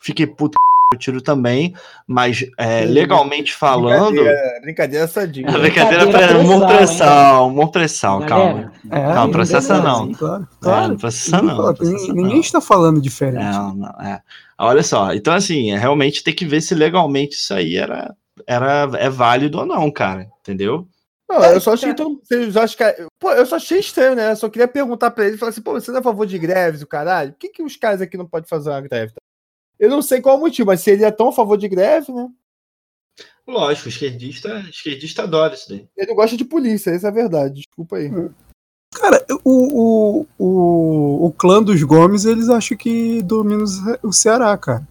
Fiquei 0.05 0.27
puto 0.27 0.55
o 0.93 0.97
tiro 0.97 1.19
também, 1.19 1.73
mas 2.07 2.45
é, 2.59 2.85
legalmente 2.85 3.51
falando. 3.51 4.11
Brincadeira, 4.11 4.59
brincadeira 4.61 5.07
sadinha. 5.07 5.49
É 5.49 5.57
brincadeira 5.57 6.07
para 6.11 6.43
Morpressal, 6.43 7.49
Morpressal, 7.49 8.25
calma. 8.27 8.71
É, 8.91 9.15
não, 9.15 9.31
processa 9.31 9.81
não. 9.81 10.13
claro, 10.13 10.47
claro. 10.61 10.93
É, 10.93 10.97
processa 10.97 11.41
não. 11.41 11.73
Processa 11.73 12.13
ninguém 12.13 12.39
está 12.39 12.61
falando 12.61 13.01
diferente. 13.01 13.43
Não, 13.43 13.73
não, 13.73 13.89
é. 13.99 14.21
Olha 14.59 14.83
só, 14.83 15.11
então 15.11 15.33
assim, 15.33 15.71
é, 15.71 15.77
realmente 15.77 16.23
tem 16.23 16.35
que 16.35 16.45
ver 16.45 16.61
se 16.61 16.75
legalmente 16.75 17.35
isso 17.35 17.51
aí 17.51 17.75
era, 17.75 18.15
era 18.45 18.87
é 18.99 19.09
válido 19.09 19.57
ou 19.57 19.65
não, 19.65 19.89
cara, 19.89 20.27
entendeu? 20.39 20.85
Não, 21.27 21.43
eu 21.43 21.59
só 21.59 21.73
achei 21.73 21.95
todo 21.95 22.21
vocês 22.23 22.55
acham 22.55 22.77
que 22.77 23.07
pô, 23.19 23.31
eu 23.31 23.47
só 23.47 23.55
achei 23.55 23.79
estranho, 23.79 24.15
né? 24.15 24.33
Eu 24.33 24.35
só 24.35 24.47
queria 24.47 24.67
perguntar 24.67 25.09
para 25.09 25.25
ele, 25.25 25.37
falar 25.37 25.49
assim, 25.49 25.63
pô, 25.63 25.73
você 25.73 25.89
não 25.89 25.97
é 25.97 25.99
a 25.99 26.03
favor 26.03 26.27
de 26.27 26.37
greves, 26.37 26.83
o 26.83 26.87
caralho? 26.87 27.31
Por 27.31 27.39
que, 27.39 27.49
que 27.49 27.63
os 27.63 27.75
caras 27.75 27.99
aqui 27.99 28.15
não 28.15 28.27
podem 28.27 28.47
fazer 28.47 28.69
uma 28.69 28.81
greve? 28.81 29.13
Eu 29.79 29.89
não 29.89 30.01
sei 30.01 30.21
qual 30.21 30.37
o 30.37 30.39
motivo, 30.39 30.67
mas 30.67 30.81
se 30.81 30.91
ele 30.91 31.03
é 31.03 31.11
tão 31.11 31.29
a 31.29 31.33
favor 31.33 31.57
de 31.57 31.67
greve, 31.67 32.11
né? 32.11 32.27
Lógico, 33.47 33.89
esquerdista, 33.89 34.65
esquerdista 34.69 35.23
adora 35.23 35.53
isso 35.53 35.69
daí. 35.69 35.87
Ele 35.95 36.07
não 36.07 36.15
gosta 36.15 36.35
de 36.35 36.43
polícia, 36.43 36.89
essa 36.89 37.07
é 37.07 37.09
a 37.09 37.13
verdade. 37.13 37.61
Desculpa 37.61 37.97
aí. 37.97 38.09
Cara, 38.93 39.23
o, 39.43 40.21
o, 40.21 40.27
o, 40.39 41.25
o 41.27 41.31
clã 41.33 41.61
dos 41.61 41.81
Gomes, 41.83 42.25
eles 42.25 42.49
acham 42.49 42.77
que 42.77 43.21
domina 43.21 43.63
o 44.01 44.11
Ceará, 44.11 44.57
cara. 44.57 44.87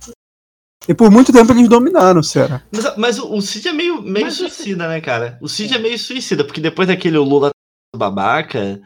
E 0.86 0.94
por 0.94 1.10
muito 1.10 1.32
tempo 1.32 1.52
eles 1.52 1.68
dominaram 1.68 2.20
o 2.20 2.24
Ceará. 2.24 2.62
Mas, 2.70 2.96
mas 2.96 3.18
o, 3.18 3.34
o 3.34 3.42
Cid 3.42 3.68
é 3.68 3.72
meio, 3.72 4.02
meio 4.02 4.30
suicida, 4.30 4.86
né, 4.86 5.00
cara? 5.00 5.38
O 5.40 5.48
Cid 5.48 5.72
é. 5.72 5.76
é 5.76 5.80
meio 5.80 5.98
suicida, 5.98 6.44
porque 6.44 6.60
depois 6.60 6.86
daquele 6.86 7.18
Lula 7.18 7.50
babaca, 7.96 8.80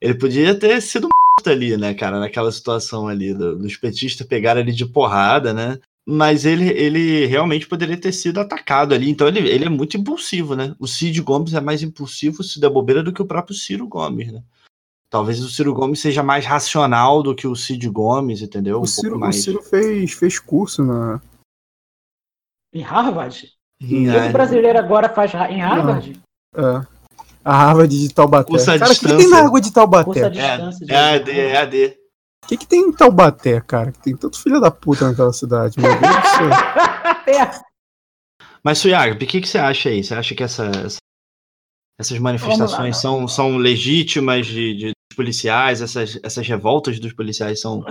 ele 0.00 0.14
podia 0.14 0.54
ter 0.58 0.80
sido 0.82 1.08
ali, 1.50 1.76
né, 1.76 1.94
cara, 1.94 2.20
naquela 2.20 2.50
situação 2.52 3.08
ali, 3.08 3.34
do, 3.34 3.58
dos 3.58 3.76
petistas 3.76 4.26
pegaram 4.26 4.60
ele 4.60 4.72
de 4.72 4.86
porrada, 4.86 5.52
né? 5.52 5.78
Mas 6.06 6.46
ele, 6.46 6.68
ele 6.70 7.26
realmente 7.26 7.66
poderia 7.66 8.00
ter 8.00 8.12
sido 8.12 8.40
atacado 8.40 8.94
ali. 8.94 9.10
Então 9.10 9.28
ele, 9.28 9.40
ele 9.40 9.66
é 9.66 9.68
muito 9.68 9.96
impulsivo, 9.96 10.56
né? 10.56 10.74
O 10.78 10.86
Cid 10.86 11.20
Gomes 11.20 11.52
é 11.52 11.60
mais 11.60 11.82
impulsivo, 11.82 12.42
se 12.42 12.58
der 12.58 12.70
bobeira, 12.70 13.02
do 13.02 13.12
que 13.12 13.20
o 13.20 13.26
próprio 13.26 13.54
Ciro 13.54 13.86
Gomes, 13.86 14.32
né? 14.32 14.42
Talvez 15.10 15.40
o 15.40 15.48
Ciro 15.48 15.74
Gomes 15.74 16.00
seja 16.00 16.22
mais 16.22 16.44
racional 16.44 17.22
do 17.22 17.34
que 17.34 17.46
o 17.46 17.56
Cid 17.56 17.88
Gomes, 17.88 18.42
entendeu? 18.42 18.78
Um 18.78 18.82
o, 18.82 18.86
Ciro, 18.86 19.18
mais... 19.18 19.36
o 19.36 19.42
Ciro 19.42 19.62
fez, 19.62 20.12
fez 20.12 20.38
curso 20.38 20.84
na. 20.84 21.20
Em 22.72 22.82
Harvard? 22.82 23.52
Todo 23.80 24.32
brasileiro 24.32 24.78
agora 24.78 25.08
faz 25.08 25.32
em 25.50 25.60
Harvard? 25.60 26.20
Não. 26.54 26.80
É. 26.80 26.97
A 27.48 27.56
Harvard 27.56 27.98
de 27.98 28.12
Taubaté. 28.12 28.50
Curso 28.50 28.66
cara, 28.66 28.84
o 28.84 28.88
que, 28.94 29.08
que, 29.08 29.16
tem 29.16 29.30
na 29.30 29.38
água 29.38 29.58
de 29.58 29.72
Taubaté? 29.72 30.20
É, 30.20 30.92
é 30.92 31.14
AD, 31.14 31.30
é 31.32 31.56
AD. 31.56 31.96
O 32.44 32.46
que, 32.46 32.58
que 32.58 32.66
tem 32.66 32.80
em 32.80 32.92
Taubaté, 32.92 33.58
cara? 33.62 33.90
Que 33.90 33.98
tem 34.00 34.14
tanto 34.14 34.38
filho 34.38 34.60
da 34.60 34.70
puta 34.70 35.08
naquela 35.08 35.32
cidade, 35.32 35.80
meu 35.80 35.90
Deus 35.98 36.14
do 36.14 36.28
céu. 36.28 37.62
Mas, 38.62 38.76
Suyag, 38.76 39.12
o 39.12 39.18
que, 39.26 39.40
que 39.40 39.48
você 39.48 39.56
acha 39.56 39.88
aí? 39.88 40.04
Você 40.04 40.14
acha 40.14 40.34
que 40.34 40.42
essa, 40.42 40.70
essas 41.98 42.18
manifestações 42.18 42.96
lá, 42.96 43.00
são, 43.00 43.26
são 43.26 43.56
legítimas 43.56 44.46
de, 44.46 44.74
de 44.74 44.92
policiais, 45.16 45.80
essas, 45.80 46.20
essas 46.22 46.46
revoltas 46.46 47.00
dos 47.00 47.14
policiais 47.14 47.62
são, 47.62 47.82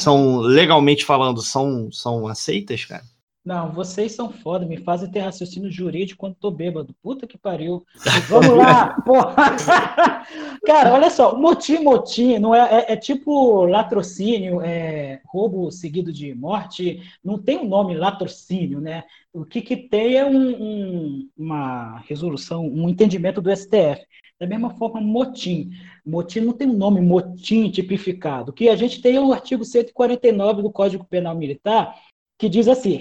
são 0.00 0.38
legalmente 0.38 1.04
falando, 1.04 1.40
são, 1.40 1.88
são 1.92 2.26
aceitas, 2.26 2.84
cara? 2.84 3.04
Não, 3.44 3.70
vocês 3.70 4.12
são 4.12 4.32
foda, 4.32 4.64
me 4.64 4.78
fazem 4.78 5.10
ter 5.10 5.20
raciocínio 5.20 5.70
jurídico 5.70 6.20
quando 6.20 6.34
tô 6.34 6.50
bêbado. 6.50 6.94
Puta 7.02 7.26
que 7.26 7.36
pariu. 7.36 7.84
Vamos 8.26 8.56
lá, 8.56 8.98
porra. 9.02 9.34
Cara, 10.64 10.94
olha 10.94 11.10
só, 11.10 11.38
motim-motim 11.38 12.38
não 12.38 12.54
é, 12.54 12.60
é, 12.60 12.92
é, 12.94 12.96
tipo 12.96 13.66
latrocínio, 13.66 14.62
é 14.62 15.20
roubo 15.26 15.70
seguido 15.70 16.10
de 16.10 16.34
morte, 16.34 17.02
não 17.22 17.38
tem 17.38 17.58
um 17.58 17.68
nome 17.68 17.94
latrocínio, 17.94 18.80
né? 18.80 19.04
O 19.30 19.44
que, 19.44 19.60
que 19.60 19.76
tem 19.76 20.16
é 20.16 20.24
um, 20.24 20.62
um, 20.62 21.28
uma 21.36 21.98
resolução, 22.08 22.66
um 22.66 22.88
entendimento 22.88 23.42
do 23.42 23.54
STF. 23.54 24.06
Da 24.40 24.46
mesma 24.46 24.70
forma, 24.70 25.00
motim. 25.00 25.70
Motim 26.04 26.40
não 26.40 26.52
tem 26.54 26.68
um 26.68 26.76
nome 26.76 27.00
motim 27.00 27.70
tipificado. 27.70 28.50
O 28.50 28.54
que 28.54 28.68
a 28.68 28.76
gente 28.76 29.02
tem 29.02 29.16
é 29.16 29.20
o 29.20 29.32
artigo 29.32 29.64
149 29.64 30.62
do 30.62 30.72
Código 30.72 31.04
Penal 31.04 31.36
Militar, 31.36 31.94
que 32.38 32.48
diz 32.48 32.68
assim: 32.68 32.94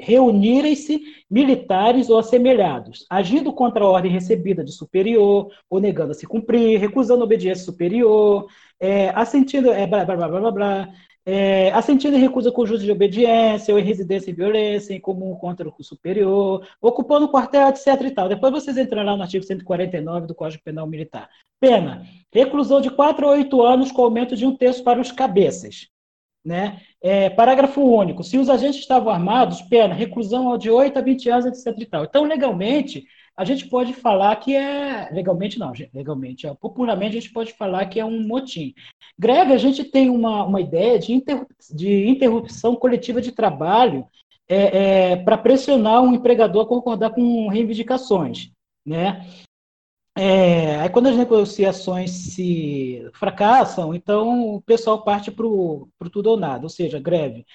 reunirem-se 0.00 1.00
militares 1.30 2.10
ou 2.10 2.18
assemelhados, 2.18 3.06
agindo 3.08 3.52
contra 3.52 3.84
a 3.84 3.88
ordem 3.88 4.10
recebida 4.10 4.64
de 4.64 4.72
superior, 4.72 5.50
ou 5.68 5.80
negando 5.80 6.12
a 6.12 6.14
se 6.14 6.26
cumprir, 6.26 6.78
recusando 6.78 7.24
obediência 7.24 7.64
superior, 7.64 8.46
é, 8.80 9.10
assentindo, 9.10 9.70
é, 9.70 9.86
blá, 9.86 10.04
blá, 10.04 10.16
blá, 10.16 10.28
blá, 10.28 10.50
blá, 10.50 10.88
é, 11.24 11.70
assentindo 11.70 12.16
em 12.16 12.20
recusa 12.20 12.50
com 12.50 12.66
justo 12.66 12.84
de 12.84 12.90
obediência 12.90 13.72
ou 13.72 13.78
em 13.78 13.84
residência 13.84 14.30
em 14.30 14.34
violência 14.34 14.92
em 14.92 15.00
comum 15.00 15.36
contra 15.36 15.68
o 15.68 15.84
superior, 15.84 16.66
ocupando 16.80 17.26
o 17.26 17.28
quartel, 17.28 17.68
etc. 17.68 17.86
e 18.02 18.10
tal. 18.10 18.28
Depois 18.28 18.52
vocês 18.52 18.76
entram 18.76 19.04
lá 19.04 19.16
no 19.16 19.22
artigo 19.22 19.44
149 19.44 20.26
do 20.26 20.34
Código 20.34 20.62
Penal 20.64 20.86
Militar. 20.86 21.28
Pena: 21.60 22.04
reclusão 22.32 22.80
de 22.80 22.90
4 22.90 23.26
a 23.26 23.30
8 23.30 23.62
anos 23.62 23.92
com 23.92 24.02
aumento 24.02 24.36
de 24.36 24.44
um 24.44 24.56
terço 24.56 24.82
para 24.82 25.00
os 25.00 25.12
cabeças. 25.12 25.91
Né? 26.44 26.80
É, 27.00 27.30
parágrafo 27.30 27.80
único. 27.80 28.24
Se 28.24 28.36
os 28.36 28.50
agentes 28.50 28.80
estavam 28.80 29.12
armados, 29.12 29.62
pena, 29.62 29.94
reclusão 29.94 30.58
de 30.58 30.68
8 30.70 30.98
a 30.98 31.02
20 31.02 31.30
anos, 31.30 31.46
etc. 31.46 31.80
E 31.80 31.86
tal. 31.86 32.04
Então, 32.04 32.24
legalmente, 32.24 33.04
a 33.36 33.44
gente 33.44 33.66
pode 33.68 33.94
falar 33.94 34.34
que 34.36 34.54
é. 34.54 35.08
Legalmente 35.12 35.58
não, 35.58 35.72
legalmente. 35.94 36.46
É, 36.46 36.54
popularmente, 36.54 37.16
a 37.16 37.20
gente 37.20 37.32
pode 37.32 37.52
falar 37.52 37.86
que 37.86 37.98
é 37.98 38.04
um 38.04 38.26
motim. 38.26 38.74
Greve, 39.18 39.52
a 39.52 39.58
gente 39.58 39.84
tem 39.84 40.10
uma, 40.10 40.44
uma 40.44 40.60
ideia 40.60 40.98
de, 40.98 41.12
interrup 41.12 41.48
de 41.72 42.08
interrupção 42.08 42.76
coletiva 42.76 43.20
de 43.20 43.32
trabalho 43.32 44.06
é, 44.48 45.12
é, 45.12 45.16
para 45.16 45.38
pressionar 45.38 46.02
um 46.02 46.14
empregador 46.14 46.64
a 46.64 46.68
concordar 46.68 47.10
com 47.10 47.48
reivindicações. 47.48 48.50
Né? 48.84 49.24
É, 50.14 50.76
aí 50.76 50.90
quando 50.90 51.08
as 51.08 51.16
negociações 51.16 52.10
se 52.10 53.08
fracassam, 53.14 53.94
então 53.94 54.56
o 54.56 54.62
pessoal 54.62 55.02
parte 55.02 55.30
para 55.30 55.46
o 55.46 55.88
tudo 56.12 56.30
ou 56.30 56.36
nada, 56.36 56.64
ou 56.64 56.68
seja, 56.68 57.00
greve. 57.00 57.46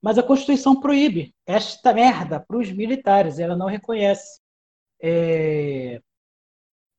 Mas 0.00 0.18
a 0.18 0.22
Constituição 0.22 0.78
proíbe 0.80 1.34
esta 1.46 1.92
merda 1.92 2.40
para 2.40 2.58
os 2.58 2.70
militares, 2.70 3.38
ela 3.38 3.56
não 3.56 3.66
reconhece. 3.66 4.40
É, 5.02 6.00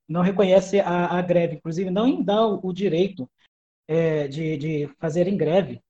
não 0.07 0.21
reconhece 0.21 0.79
a, 0.79 1.17
a, 1.17 1.21
greve, 1.21 1.55
inclusive 1.55 1.89
não 1.89 2.21
dá 2.21 2.45
o, 2.45 2.71
direito 2.71 3.29
é, 3.87 4.27
de, 4.27 4.57
de 4.57 4.89
fazerem 4.99 5.35
greve. 5.35 5.81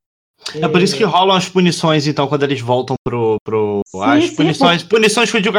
É 0.56 0.68
por 0.68 0.82
isso 0.82 0.96
que 0.96 1.04
rolam 1.04 1.36
as 1.36 1.50
punições, 1.50 2.08
então, 2.08 2.28
quando 2.28 2.44
eles 2.44 2.62
voltam 2.62 2.96
pro. 3.04 3.38
pro 3.44 3.82
sim, 3.88 4.02
as 4.04 4.24
sim, 4.26 4.36
punições, 4.36 4.84
por... 4.84 4.90
punições 4.92 5.32
que 5.32 5.38
eu 5.38 5.42
digo 5.42 5.58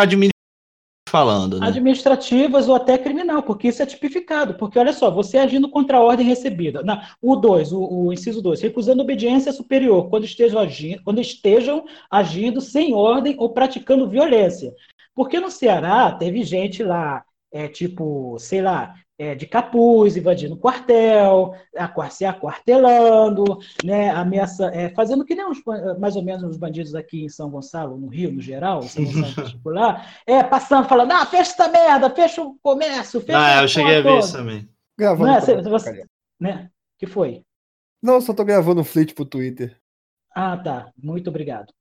falando. 1.09 1.59
Né? 1.59 1.66
Administrativas 1.66 2.68
ou 2.68 2.75
até 2.75 2.97
criminal, 2.97 3.42
porque 3.42 3.68
isso 3.68 3.83
é 3.83 3.87
tipificado. 3.87 4.55
Porque, 4.55 4.79
olha 4.79 4.92
só, 4.92 5.11
você 5.11 5.38
agindo 5.38 5.68
contra 5.68 5.99
a 5.99 6.03
ordem 6.03 6.27
recebida. 6.27 6.83
Na, 6.83 7.11
o 7.21 7.37
2, 7.37 7.73
o, 7.73 7.81
o, 7.81 8.12
inciso 8.12 8.42
2, 8.42 8.61
recusando 8.61 9.03
obediência 9.03 9.53
superior 9.53 10.09
quando 10.09 10.25
estejam, 10.25 10.61
agindo, 10.61 11.03
quando 11.03 11.21
estejam 11.21 11.85
agindo 12.11 12.61
sem 12.61 12.94
ordem 12.94 13.35
ou 13.38 13.51
praticando 13.51 14.09
violência. 14.09 14.73
Porque 15.14 15.40
no 15.40 15.51
Ceará 15.51 16.12
teve 16.12 16.44
gente 16.44 16.83
lá, 16.83 17.25
é, 17.51 17.66
tipo, 17.66 18.37
sei 18.38 18.62
lá, 18.62 18.94
é, 19.18 19.35
de 19.35 19.46
capuz, 19.46 20.16
invadindo 20.16 20.54
o 20.54 20.59
quartel, 20.59 21.54
se 22.11 22.24
aquartelando, 22.24 23.59
né, 23.85 24.11
ameaça, 24.11 24.66
é, 24.66 24.90
fazendo 24.90 25.24
que 25.24 25.35
nem 25.35 25.44
os, 25.50 25.59
mais 25.98 26.14
ou 26.14 26.22
menos 26.22 26.44
os 26.44 26.57
bandidos 26.57 26.94
aqui 26.94 27.24
em 27.24 27.28
São 27.28 27.50
Gonçalo, 27.50 27.98
no 27.98 28.07
Rio, 28.07 28.33
no 28.33 28.40
geral, 28.40 28.83
São 28.83 29.04
Gonçalo 29.04 29.35
particular, 29.35 30.22
é, 30.24 30.42
passando, 30.44 30.88
falando, 30.88 31.12
ah, 31.12 31.26
fecha 31.26 31.50
essa 31.50 31.68
merda, 31.68 32.09
fecha 32.11 32.40
o 32.42 32.57
comércio, 32.62 33.20
fecha 33.20 33.38
Ah, 33.38 33.62
eu 33.62 33.68
cheguei 33.68 33.96
a 33.96 34.00
ver 34.02 34.18
isso 34.18 34.33
também. 34.33 34.68
Gravando. 34.96 35.31
Não 35.31 35.37
é, 35.37 35.40
você, 35.40 36.04
né? 36.40 36.70
que 36.96 37.07
foi? 37.07 37.42
Não, 38.02 38.20
só 38.20 38.33
tô 38.33 38.44
gravando 38.44 38.81
um 38.81 38.85
flit 38.85 39.14
pro 39.14 39.24
Twitter. 39.24 39.76
Ah, 40.35 40.57
tá. 40.57 40.92
Muito 40.96 41.31
obrigado. 41.31 41.72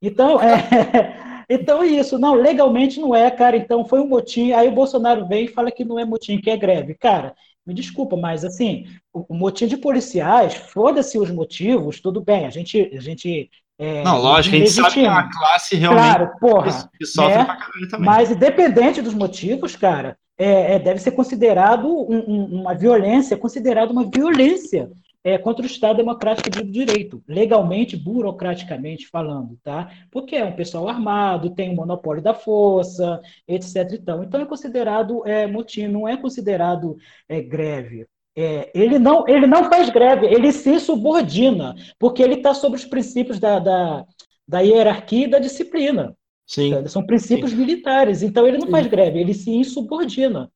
Então, 0.00 0.40
é... 0.40 1.35
Então, 1.48 1.84
isso, 1.84 2.18
não, 2.18 2.34
legalmente 2.34 3.00
não 3.00 3.14
é, 3.14 3.30
cara. 3.30 3.56
Então, 3.56 3.84
foi 3.84 4.00
um 4.00 4.08
motim. 4.08 4.52
Aí 4.52 4.68
o 4.68 4.72
Bolsonaro 4.72 5.26
vem 5.26 5.44
e 5.44 5.48
fala 5.48 5.70
que 5.70 5.84
não 5.84 5.98
é 5.98 6.04
motim, 6.04 6.40
que 6.40 6.50
é 6.50 6.56
greve. 6.56 6.94
Cara, 6.94 7.34
me 7.66 7.74
desculpa, 7.74 8.16
mas 8.16 8.44
assim, 8.44 8.86
o, 9.12 9.34
motim 9.34 9.66
de 9.66 9.76
policiais, 9.76 10.54
foda-se 10.54 11.18
os 11.18 11.30
motivos, 11.30 12.00
tudo 12.00 12.20
bem. 12.20 12.46
A 12.46 12.50
gente. 12.50 12.90
A 12.94 13.00
gente 13.00 13.50
é, 13.78 14.02
não, 14.02 14.18
lógico, 14.18 14.56
a 14.56 14.58
gente 14.58 14.70
sabe 14.70 14.94
que 14.94 15.04
a 15.04 15.28
classe 15.28 15.76
realmente 15.76 16.02
claro, 16.02 16.30
porra, 16.40 16.90
que 16.96 17.04
sofre 17.04 17.36
né? 17.36 17.44
pra 17.44 17.56
caralho 17.56 17.88
também. 17.90 18.06
Mas 18.06 18.30
independente 18.30 19.02
dos 19.02 19.12
motivos, 19.12 19.76
cara, 19.76 20.16
é, 20.38 20.74
é, 20.74 20.78
deve 20.78 20.98
ser 20.98 21.10
considerado 21.10 21.86
um, 21.86 22.24
um, 22.26 22.60
uma 22.62 22.74
violência, 22.74 23.36
considerado 23.36 23.90
uma 23.90 24.08
violência 24.08 24.90
é, 25.26 25.36
contra 25.36 25.64
o 25.64 25.66
Estado 25.66 25.96
Democrático 25.96 26.48
de 26.48 26.62
Direito, 26.62 27.20
legalmente, 27.26 27.96
burocraticamente 27.96 29.08
falando, 29.08 29.58
tá? 29.60 29.90
Porque 30.08 30.36
é 30.36 30.44
um 30.44 30.54
pessoal 30.54 30.88
armado, 30.88 31.50
tem 31.50 31.68
o 31.68 31.72
um 31.72 31.74
monopólio 31.74 32.22
da 32.22 32.32
força, 32.32 33.20
etc. 33.48 33.94
Então, 33.94 34.22
então 34.22 34.40
é 34.40 34.46
considerado 34.46 35.26
é, 35.26 35.44
motim, 35.44 35.88
não 35.88 36.06
é 36.06 36.16
considerado 36.16 36.96
é, 37.28 37.40
greve. 37.40 38.06
É, 38.38 38.70
ele, 38.72 39.00
não, 39.00 39.26
ele 39.26 39.48
não 39.48 39.68
faz 39.68 39.90
greve, 39.90 40.26
ele 40.26 40.52
se 40.52 40.78
subordina, 40.78 41.74
porque 41.98 42.22
ele 42.22 42.34
está 42.34 42.54
sobre 42.54 42.78
os 42.78 42.84
princípios 42.84 43.40
da, 43.40 43.58
da, 43.58 44.04
da 44.46 44.60
hierarquia 44.60 45.24
e 45.24 45.30
da 45.30 45.40
disciplina. 45.40 46.14
Sim. 46.46 46.68
Então, 46.68 46.86
são 46.86 47.04
princípios 47.04 47.50
Sim. 47.50 47.56
militares. 47.56 48.22
Então 48.22 48.46
ele 48.46 48.58
não 48.58 48.68
faz 48.68 48.86
greve, 48.86 49.18
ele 49.18 49.34
se 49.34 49.50
insubordina. 49.50 50.48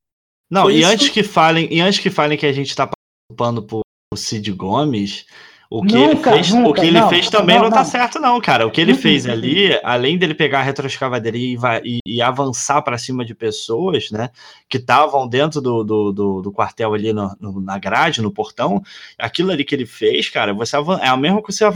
Não, 0.49 0.63
Por 0.63 0.71
e 0.71 0.79
isso... 0.79 0.89
antes 0.89 1.09
que 1.09 1.23
falem, 1.23 1.67
e 1.69 1.81
antes 1.81 1.99
que 1.99 2.09
falem 2.09 2.37
que 2.37 2.45
a 2.45 2.53
gente 2.53 2.69
está 2.69 2.87
participando 2.87 3.63
por 3.63 3.80
Cid 4.15 4.51
Gomes, 4.51 5.25
o 5.69 5.81
que 5.85 5.95
nunca, 5.95 6.31
ele 6.31 6.43
fez, 6.43 6.53
nunca, 6.53 6.69
o 6.69 6.73
que 6.73 6.81
ele 6.81 6.99
não, 6.99 7.07
fez 7.07 7.29
também 7.29 7.55
não, 7.55 7.63
não, 7.63 7.71
tá 7.71 7.85
certo, 7.85 8.19
não, 8.19 8.41
cara. 8.41 8.67
O 8.67 8.71
que 8.71 8.81
ele 8.81 8.93
fez 8.93 9.25
ali, 9.25 9.69
além 9.83 10.17
dele 10.17 10.33
pegar 10.33 10.59
a 10.59 10.63
retroescavadeira 10.63 11.37
e, 11.37 11.57
e, 11.85 11.99
e 12.05 12.21
avançar 12.21 12.81
para 12.81 12.97
cima 12.97 13.23
de 13.23 13.33
pessoas, 13.33 14.11
né, 14.11 14.29
que 14.67 14.77
estavam 14.77 15.25
dentro 15.29 15.61
do, 15.61 15.81
do, 15.81 16.11
do, 16.11 16.41
do, 16.41 16.51
quartel 16.51 16.93
ali 16.93 17.13
no, 17.13 17.33
no, 17.39 17.61
na 17.61 17.79
grade, 17.79 18.21
no 18.21 18.33
portão, 18.33 18.83
aquilo 19.17 19.49
ali 19.49 19.63
que 19.63 19.73
ele 19.73 19.85
fez, 19.85 20.29
cara, 20.29 20.53
você 20.53 20.75
é 20.75 21.07
a 21.07 21.15
mesma 21.15 21.41
que 21.41 21.53
você 21.53 21.71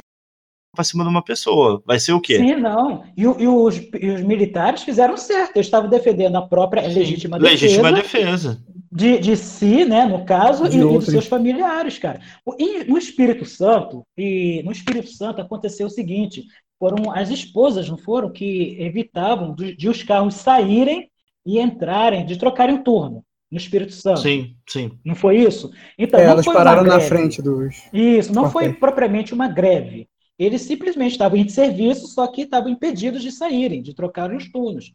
para 0.76 0.84
cima 0.84 1.06
de 1.06 1.10
uma 1.10 1.24
pessoa. 1.24 1.82
Vai 1.86 2.00
ser 2.00 2.12
o 2.12 2.20
quê? 2.20 2.38
Sim, 2.38 2.56
não. 2.58 3.06
E, 3.16 3.22
e, 3.22 3.48
os, 3.48 3.78
e 3.78 4.10
os, 4.10 4.22
militares 4.22 4.84
fizeram 4.84 5.16
certo. 5.16 5.56
Eles 5.56 5.68
estavam 5.68 5.90
defendendo 5.90 6.36
a 6.36 6.42
própria 6.42 6.86
legítima 6.86 7.40
defesa. 7.40 7.64
Legítima 7.64 7.92
defesa. 7.94 8.62
De, 8.96 9.20
de 9.20 9.36
si, 9.36 9.84
né, 9.84 10.06
no 10.06 10.24
caso, 10.24 10.66
e, 10.68 10.78
e, 10.78 10.80
dos 10.80 11.06
seus 11.06 11.28
familiares, 11.28 12.00
cara. 12.00 12.22
E 12.58 12.86
no 12.86 12.98
Espírito 12.98 13.44
Santo, 13.44 14.04
e 14.18 14.64
no 14.64 14.72
Espírito 14.72 15.10
Santo 15.10 15.42
aconteceu 15.42 15.88
o 15.88 15.90
seguinte: 15.90 16.46
foram 16.80 17.12
as 17.12 17.30
esposas, 17.30 17.90
não 17.90 17.98
foram, 17.98 18.32
que 18.32 18.78
evitavam 18.80 19.54
de, 19.54 19.76
de 19.76 19.90
os 19.90 20.02
carros 20.02 20.36
saírem 20.36 21.10
e 21.46 21.60
entrarem, 21.60 22.26
de 22.26 22.38
trocarem 22.38 22.76
o 22.76 22.84
turno 22.84 23.24
no 23.52 23.58
Espírito 23.58 23.94
Santo. 23.94 24.22
Sim, 24.22 24.56
sim. 24.68 24.92
Não 25.04 25.16
foi 25.16 25.38
isso? 25.38 25.72
Então, 25.98 26.20
é, 26.20 26.26
elas 26.26 26.46
pararam 26.46 26.84
na 26.84 27.00
frente 27.00 27.42
dos. 27.42 27.76
Isso, 27.94 28.34
não 28.34 28.50
foi 28.50 28.74
propriamente 28.74 29.34
uma 29.34 29.48
greve. 29.48 30.08
Eles 30.38 30.64
simplesmente 30.64 31.14
estavam 31.14 31.38
em 31.38 31.48
serviço, 31.48 32.08
só 32.08 32.28
que 32.28 32.42
estavam 32.42 32.70
impedidos 32.70 33.22
de 33.22 33.32
saírem, 33.32 33.82
de 33.82 33.94
trocarem 33.94 34.36
os 34.36 34.52
turnos. 34.52 34.92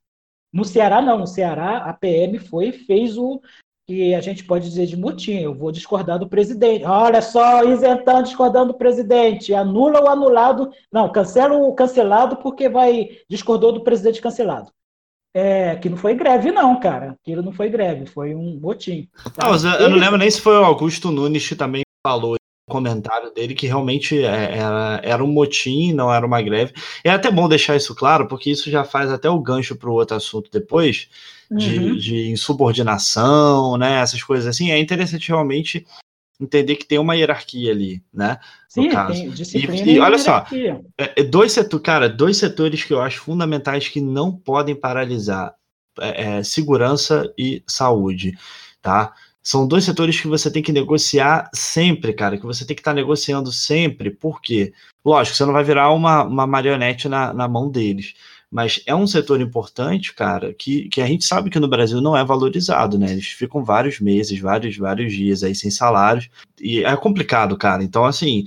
No 0.53 0.65
Ceará, 0.65 1.01
não. 1.01 1.19
No 1.19 1.27
Ceará, 1.27 1.79
a 1.79 1.95
PM 1.95 2.39
foi 2.39 2.69
e 2.69 2.73
fez 2.73 3.17
o 3.17 3.41
que 3.91 4.15
a 4.15 4.21
gente 4.21 4.45
pode 4.45 4.69
dizer 4.69 4.87
de 4.87 4.97
motim. 4.97 5.41
Eu 5.41 5.53
vou 5.53 5.73
discordar 5.73 6.17
do 6.17 6.29
presidente. 6.29 6.85
Olha 6.85 7.21
só, 7.21 7.65
isentando, 7.65 8.23
discordando 8.23 8.73
do 8.73 8.79
presidente. 8.79 9.53
Anula 9.53 10.01
o 10.01 10.09
anulado. 10.09 10.71
Não, 10.93 11.11
cancela 11.11 11.57
o 11.57 11.75
cancelado 11.75 12.37
porque 12.37 12.69
vai 12.69 13.09
discordou 13.29 13.73
do 13.73 13.83
presidente 13.83 14.23
cancelado. 14.23 14.71
É, 15.35 15.75
que 15.77 15.89
não 15.89 15.97
foi 15.97 16.15
greve, 16.15 16.53
não, 16.53 16.79
cara. 16.79 17.17
Aquilo 17.21 17.43
não 17.43 17.53
foi 17.53 17.69
greve, 17.69 18.07
foi 18.07 18.33
um 18.33 18.61
motim. 18.61 19.09
Tá? 19.35 19.49
Não, 19.49 19.57
eu, 19.57 19.81
eu 19.81 19.91
não 19.91 19.99
lembro 19.99 20.19
nem 20.19 20.31
se 20.31 20.41
foi 20.41 20.57
o 20.57 20.65
Augusto 20.65 21.11
Nunes 21.11 21.49
que 21.49 21.57
também 21.57 21.83
falou 22.07 22.40
comentário 22.71 23.31
dele 23.35 23.55
que 23.55 23.67
realmente 23.67 24.19
é, 24.25 24.57
era, 24.57 25.01
era 25.05 25.25
um 25.25 25.27
motim, 25.27 25.93
não 25.93 26.13
era 26.13 26.25
uma 26.25 26.41
greve. 26.41 26.73
É 27.05 27.11
até 27.11 27.31
bom 27.31 27.47
deixar 27.49 27.77
isso 27.77 27.95
claro, 27.95 28.27
porque 28.27 28.51
isso 28.51 28.71
já 28.71 28.85
faz 28.85 29.11
até 29.11 29.29
o 29.29 29.39
gancho 29.39 29.77
para 29.77 29.91
o 29.91 29.93
outro 29.93 30.17
assunto 30.17 30.51
depois, 30.51 31.09
de, 31.51 31.79
uhum. 31.79 31.97
de 31.97 32.31
insubordinação, 32.31 33.77
né? 33.77 34.01
Essas 34.01 34.23
coisas 34.23 34.47
assim. 34.47 34.71
É 34.71 34.79
interessante 34.79 35.29
realmente 35.29 35.87
entender 36.41 36.77
que 36.77 36.87
tem 36.87 36.99
uma 36.99 37.15
hierarquia 37.15 37.71
ali, 37.71 38.03
né? 38.13 38.39
Sim, 38.69 38.89
tem 38.89 39.31
disciplina 39.31 39.91
e, 39.91 39.97
e, 39.97 40.01
olha 40.01 40.19
só, 40.19 40.47
é, 40.97 41.21
é, 41.21 41.23
dois 41.23 41.53
setores, 41.53 41.85
cara, 41.85 42.09
dois 42.09 42.39
setores 42.39 42.83
que 42.83 42.95
eu 42.95 43.01
acho 43.01 43.21
fundamentais 43.21 43.89
que 43.89 44.01
não 44.01 44.33
podem 44.33 44.75
paralisar 44.75 45.55
é, 45.99 46.39
é, 46.39 46.43
segurança 46.43 47.31
e 47.37 47.63
saúde, 47.67 48.39
tá? 48.81 49.13
São 49.51 49.67
dois 49.67 49.83
setores 49.83 50.21
que 50.21 50.29
você 50.29 50.49
tem 50.49 50.63
que 50.63 50.71
negociar 50.71 51.51
sempre, 51.53 52.13
cara, 52.13 52.39
que 52.39 52.47
você 52.47 52.65
tem 52.65 52.77
que 52.77 52.83
estar 52.83 52.93
tá 52.93 52.95
negociando 52.95 53.51
sempre, 53.51 54.09
por 54.09 54.41
quê? 54.41 54.73
Lógico, 55.05 55.37
você 55.37 55.45
não 55.45 55.53
vai 55.53 55.65
virar 55.65 55.91
uma, 55.91 56.23
uma 56.23 56.47
marionete 56.47 57.09
na, 57.09 57.35
na 57.35 57.49
mão 57.49 57.69
deles, 57.69 58.15
mas 58.49 58.81
é 58.87 58.95
um 58.95 59.09
setor 59.09 59.41
importante, 59.41 60.15
cara, 60.15 60.55
que, 60.55 60.89
que 60.89 61.01
a 61.01 61.07
gente 61.09 61.25
sabe 61.25 61.51
que 61.51 61.59
no 61.59 61.67
Brasil 61.67 62.01
não 62.01 62.17
é 62.17 62.25
valorizado, 62.25 62.97
né? 62.97 63.11
Eles 63.11 63.27
ficam 63.27 63.65
vários 63.65 63.99
meses, 63.99 64.39
vários, 64.39 64.77
vários 64.77 65.13
dias 65.13 65.43
aí 65.43 65.53
sem 65.53 65.69
salários, 65.69 66.31
e 66.61 66.85
é 66.85 66.97
complicado, 66.97 67.59
cara. 67.59 67.83
Então, 67.83 68.05
assim, 68.05 68.45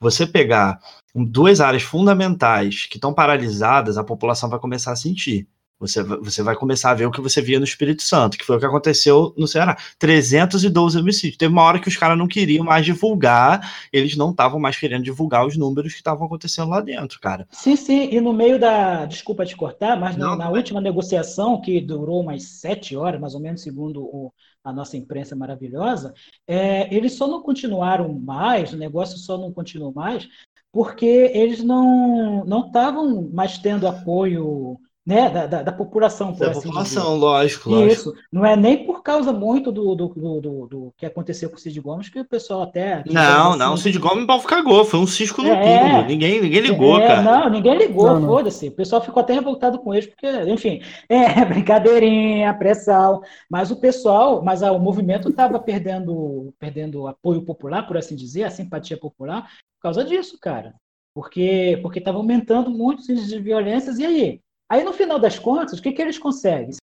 você 0.00 0.26
pegar 0.26 0.80
duas 1.14 1.60
áreas 1.60 1.82
fundamentais 1.82 2.86
que 2.86 2.96
estão 2.96 3.12
paralisadas, 3.12 3.98
a 3.98 4.04
população 4.04 4.48
vai 4.48 4.58
começar 4.58 4.92
a 4.92 4.96
sentir. 4.96 5.46
Você, 5.78 6.02
você 6.02 6.42
vai 6.42 6.56
começar 6.56 6.90
a 6.90 6.94
ver 6.94 7.04
o 7.04 7.10
que 7.10 7.20
você 7.20 7.42
via 7.42 7.58
no 7.58 7.64
Espírito 7.64 8.02
Santo, 8.02 8.38
que 8.38 8.44
foi 8.44 8.56
o 8.56 8.58
que 8.58 8.64
aconteceu 8.64 9.34
no 9.36 9.46
Ceará. 9.46 9.76
312 9.98 10.98
homicídios. 10.98 11.36
Teve 11.36 11.52
uma 11.52 11.62
hora 11.62 11.78
que 11.78 11.88
os 11.88 11.96
caras 11.98 12.16
não 12.16 12.26
queriam 12.26 12.64
mais 12.64 12.84
divulgar, 12.86 13.60
eles 13.92 14.16
não 14.16 14.30
estavam 14.30 14.58
mais 14.58 14.78
querendo 14.78 15.04
divulgar 15.04 15.46
os 15.46 15.54
números 15.56 15.92
que 15.92 15.98
estavam 15.98 16.26
acontecendo 16.26 16.70
lá 16.70 16.80
dentro, 16.80 17.20
cara. 17.20 17.46
Sim, 17.50 17.76
sim. 17.76 18.08
E 18.10 18.20
no 18.22 18.32
meio 18.32 18.58
da. 18.58 19.04
Desculpa 19.04 19.44
te 19.44 19.54
cortar, 19.54 20.00
mas 20.00 20.16
não, 20.16 20.30
na, 20.30 20.46
na 20.46 20.50
última 20.50 20.80
negociação, 20.80 21.60
que 21.60 21.78
durou 21.80 22.22
umas 22.22 22.42
sete 22.44 22.96
horas, 22.96 23.20
mais 23.20 23.34
ou 23.34 23.40
menos, 23.40 23.60
segundo 23.60 24.02
o, 24.02 24.32
a 24.64 24.72
nossa 24.72 24.96
imprensa 24.96 25.36
maravilhosa, 25.36 26.14
é, 26.46 26.92
eles 26.94 27.12
só 27.12 27.28
não 27.28 27.42
continuaram 27.42 28.18
mais, 28.18 28.72
o 28.72 28.78
negócio 28.78 29.18
só 29.18 29.36
não 29.36 29.52
continuou 29.52 29.92
mais, 29.92 30.26
porque 30.72 31.30
eles 31.34 31.62
não 31.62 32.44
estavam 32.66 33.30
mais 33.30 33.58
tendo 33.58 33.86
apoio 33.86 34.78
né, 35.06 35.30
da, 35.30 35.46
da, 35.46 35.62
da 35.62 35.72
população, 35.72 36.32
por 36.32 36.40
da 36.40 36.50
assim 36.50 36.62
população, 36.62 37.04
dizer. 37.04 37.16
lógico, 37.16 37.70
lógico. 37.70 37.92
Isso, 37.92 38.14
não 38.32 38.44
é 38.44 38.56
nem 38.56 38.84
por 38.84 39.04
causa 39.04 39.32
muito 39.32 39.70
do, 39.70 39.94
do, 39.94 40.08
do, 40.08 40.40
do, 40.40 40.66
do 40.66 40.94
que 40.96 41.06
aconteceu 41.06 41.48
com 41.48 41.54
o 41.54 41.58
Cid 41.60 41.80
Gomes, 41.80 42.08
que 42.08 42.18
o 42.18 42.24
pessoal 42.24 42.62
até... 42.62 43.04
Não, 43.06 43.50
assim, 43.50 43.58
não, 43.60 43.74
o 43.74 43.78
Cid 43.78 43.98
Gomes 44.00 44.26
pau 44.26 44.42
cagou, 44.42 44.84
foi 44.84 44.98
um 44.98 45.06
cisco 45.06 45.42
no 45.42 45.50
é, 45.50 46.04
ninguém, 46.08 46.40
ninguém 46.40 46.60
ligou, 46.60 46.98
é, 46.98 47.06
cara. 47.06 47.22
Não, 47.22 47.48
ninguém 47.48 47.78
ligou, 47.78 48.20
foda-se, 48.20 48.66
o 48.66 48.72
pessoal 48.72 49.00
ficou 49.00 49.20
até 49.20 49.32
revoltado 49.32 49.78
com 49.78 49.94
eles, 49.94 50.08
porque, 50.08 50.26
enfim, 50.50 50.82
é, 51.08 51.44
brincadeirinha, 51.44 52.52
pressão, 52.54 53.22
mas 53.48 53.70
o 53.70 53.76
pessoal, 53.76 54.42
mas 54.42 54.60
ah, 54.64 54.72
o 54.72 54.80
movimento 54.80 55.28
estava 55.28 55.60
perdendo, 55.60 56.52
perdendo 56.58 57.06
apoio 57.06 57.42
popular, 57.42 57.86
por 57.86 57.96
assim 57.96 58.16
dizer, 58.16 58.42
a 58.42 58.50
simpatia 58.50 58.96
popular, 58.96 59.42
por 59.76 59.82
causa 59.82 60.04
disso, 60.04 60.36
cara, 60.40 60.74
porque 61.14 61.78
porque 61.80 62.00
estava 62.00 62.18
aumentando 62.18 62.70
muito 62.70 62.98
os 62.98 63.08
índices 63.08 63.30
de 63.30 63.38
violências, 63.38 64.00
e 64.00 64.04
aí? 64.04 64.40
Aí, 64.68 64.82
no 64.82 64.92
final 64.92 65.18
das 65.18 65.38
contas, 65.38 65.78
o 65.78 65.82
que, 65.82 65.92
que 65.92 66.02
eles 66.02 66.18
conseguem? 66.18 66.74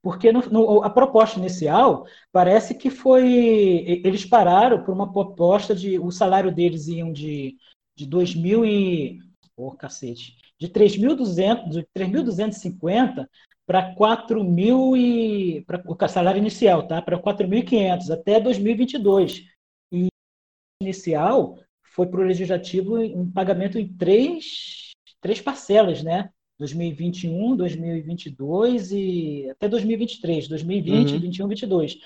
Porque 0.00 0.32
no, 0.32 0.40
no, 0.50 0.82
a 0.82 0.90
proposta 0.90 1.38
inicial 1.38 2.04
parece 2.32 2.74
que 2.74 2.90
foi. 2.90 4.02
Eles 4.04 4.26
pararam 4.26 4.82
por 4.84 4.92
uma 4.92 5.12
proposta 5.12 5.74
de. 5.74 5.98
O 5.98 6.10
salário 6.10 6.54
deles 6.54 6.88
iam 6.88 7.12
de, 7.12 7.56
de 7.96 8.06
2 8.06 8.34
mil 8.34 8.64
e. 8.64 9.20
Pô, 9.56 9.70
cacete. 9.72 10.36
De 10.58 10.68
3.250 10.68 13.28
para 13.66 13.94
4 13.94 14.44
mil 14.44 14.96
e. 14.96 15.62
Pra, 15.66 15.82
o 15.86 16.08
salário 16.08 16.38
inicial, 16.38 16.86
tá? 16.86 17.00
Para 17.00 17.20
4.500 17.20 18.10
até 18.10 18.40
2022. 18.40 19.44
E 19.92 20.08
inicial 20.82 21.58
foi 21.82 22.06
para 22.06 22.20
o 22.20 22.24
legislativo 22.24 22.98
um 22.98 23.30
pagamento 23.30 23.78
em 23.78 23.88
três, 23.96 24.90
três 25.20 25.40
parcelas, 25.40 26.02
né? 26.02 26.30
2021, 26.62 27.56
2022 27.56 28.92
e 28.92 29.48
até 29.50 29.68
2023, 29.68 30.46
2020, 30.46 31.12
uhum. 31.12 31.20
21, 31.20 31.48
22. 31.48 31.98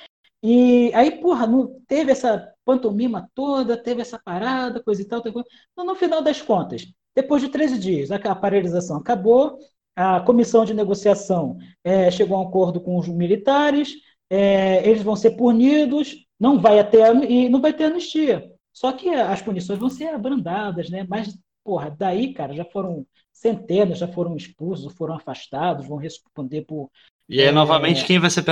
E 0.43 0.91
aí, 0.95 1.21
porra, 1.21 1.47
não 1.47 1.81
teve 1.87 2.13
essa 2.13 2.53
pantomima 2.65 3.29
toda, 3.35 3.77
teve 3.77 4.01
essa 4.01 4.19
parada, 4.19 4.83
coisa 4.83 5.03
e 5.03 5.05
tal. 5.05 5.23
Coisa... 5.23 5.45
No 5.77 5.95
final 5.95 6.23
das 6.23 6.41
contas, 6.41 6.87
depois 7.15 7.43
de 7.43 7.49
13 7.49 7.79
dias, 7.79 8.11
a 8.11 8.35
paralisação 8.35 8.97
acabou, 8.97 9.59
a 9.95 10.21
comissão 10.21 10.65
de 10.65 10.73
negociação 10.73 11.59
é, 11.85 12.11
chegou 12.11 12.37
a 12.37 12.43
um 12.43 12.49
acordo 12.49 12.81
com 12.81 12.99
os 12.99 13.09
militares, 13.09 13.95
é, 14.31 14.89
eles 14.89 15.03
vão 15.03 15.17
ser 15.17 15.33
punidos, 15.33 16.27
não 16.41 16.61
vai 16.61 16.83
ter 16.89 17.15
e 17.31 17.49
não 17.49 17.61
vai 17.61 17.73
ter 17.73 17.85
anistia. 17.85 18.51
Só 18.73 18.93
que 18.93 19.09
as 19.09 19.41
punições 19.43 19.79
vão 19.79 19.89
ser 19.89 20.09
abrandadas, 20.09 20.91
né? 20.91 21.07
Mas, 21.09 21.37
porra, 21.67 21.95
daí, 21.99 22.33
cara, 22.33 22.55
já 22.55 22.65
foram 22.65 23.05
centenas 23.33 23.99
já 23.99 24.09
foram 24.09 24.37
expulsos, 24.37 24.95
foram 24.95 25.15
afastados, 25.15 25.87
vão 25.87 25.99
responder 25.99 26.63
por. 26.63 26.89
E 27.29 27.41
aí, 27.41 27.49
é, 27.49 27.53
novamente, 27.53 28.05
quem 28.05 28.19
vai 28.19 28.31
ser 28.31 28.45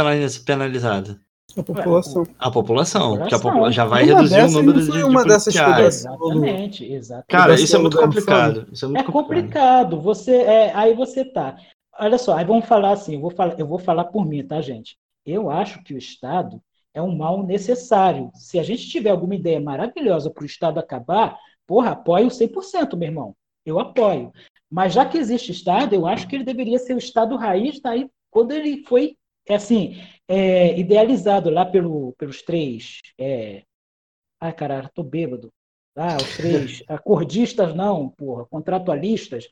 penalizado? 0.45 1.19
A 1.57 1.63
população. 1.63 2.27
A 2.39 2.51
população, 2.51 3.15
a 3.15 3.29
população. 3.29 3.73
já 3.73 3.85
vai 3.85 4.11
uma 4.11 4.17
reduzir 4.17 4.43
o 4.43 4.51
número 4.51 4.81
de, 4.81 4.91
de 4.91 5.05
uma 5.05 5.25
dessas 5.25 5.55
Exatamente, 5.55 6.85
exatamente. 6.85 7.27
Cara, 7.29 7.55
isso 7.55 7.77
é 7.77 7.79
muito 7.79 7.97
complicado. 7.97 8.67
Isso 8.73 8.85
é, 8.85 8.89
muito 8.89 9.09
é 9.09 9.13
complicado. 9.13 10.01
Você, 10.01 10.37
é, 10.37 10.75
aí 10.75 10.95
você 10.95 11.25
tá. 11.25 11.57
Olha 11.99 12.19
só, 12.19 12.37
aí 12.37 12.45
vamos 12.45 12.67
falar 12.67 12.93
assim, 12.93 13.15
eu 13.15 13.21
vou 13.21 13.31
falar, 13.31 13.59
eu 13.59 13.67
vou 13.67 13.79
falar 13.79 14.05
por 14.07 14.27
mim, 14.27 14.45
tá, 14.45 14.61
gente? 14.61 14.97
eu 15.25 15.51
acho 15.51 15.83
que 15.83 15.95
o 15.95 15.99
Estado 15.99 16.61
é 16.93 17.01
um 17.01 17.17
mal 17.17 17.43
necessário. 17.43 18.31
Se 18.35 18.59
a 18.59 18.63
gente 18.63 18.89
tiver 18.89 19.11
alguma 19.11 19.35
ideia 19.35 19.61
maravilhosa 19.61 20.31
para 20.31 20.43
o 20.43 20.47
Estado 20.47 20.79
acabar, 20.79 21.39
porra, 21.67 21.93
apoio 21.93 22.29
100%, 22.29 22.97
meu 22.97 23.09
irmão. 23.09 23.37
Eu 23.65 23.79
apoio. 23.79 24.33
Mas 24.71 24.93
já 24.93 25.07
que 25.07 25.19
existe 25.19 25.53
Estado, 25.53 25.95
eu 25.95 26.07
acho 26.07 26.27
que 26.29 26.37
ele 26.37 26.45
deveria 26.45 26.79
ser 26.79 26.95
o 26.95 26.99
Estado 26.99 27.37
raiz 27.37 27.81
daí 27.81 28.09
quando 28.31 28.53
ele 28.53 28.85
foi 28.85 29.17
assim 29.49 29.97
é, 30.27 30.79
idealizado 30.79 31.51
lá 31.51 31.65
pelo, 31.65 32.13
pelos 32.19 32.43
três. 32.43 33.01
É... 33.19 33.63
Ai, 34.41 34.53
caralho, 34.53 34.91
tô 34.93 35.03
bêbado. 35.03 35.53
Ah, 35.97 36.17
os 36.17 36.37
três 36.37 36.83
acordistas, 36.89 37.75
não, 37.75 38.09
porra, 38.09 38.45
contratualistas. 38.47 39.49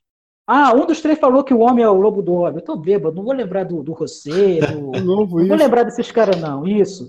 Ah, 0.46 0.75
um 0.75 0.85
dos 0.85 1.01
três 1.01 1.18
falou 1.18 1.44
que 1.44 1.55
o 1.55 1.61
homem 1.61 1.85
é 1.85 1.88
o 1.88 2.01
lobo 2.01 2.20
do 2.20 2.35
homem. 2.35 2.57
Eu 2.57 2.64
tô 2.64 2.77
bêbado, 2.77 3.14
não 3.14 3.22
vou 3.22 3.33
lembrar 3.33 3.64
do, 3.64 3.83
do 3.83 3.94
do... 3.94 4.90
não 5.05 5.27
vou 5.27 5.40
lembrar 5.40 5.85
desses 5.85 6.11
caras, 6.11 6.40
não. 6.40 6.66
Isso. 6.66 7.09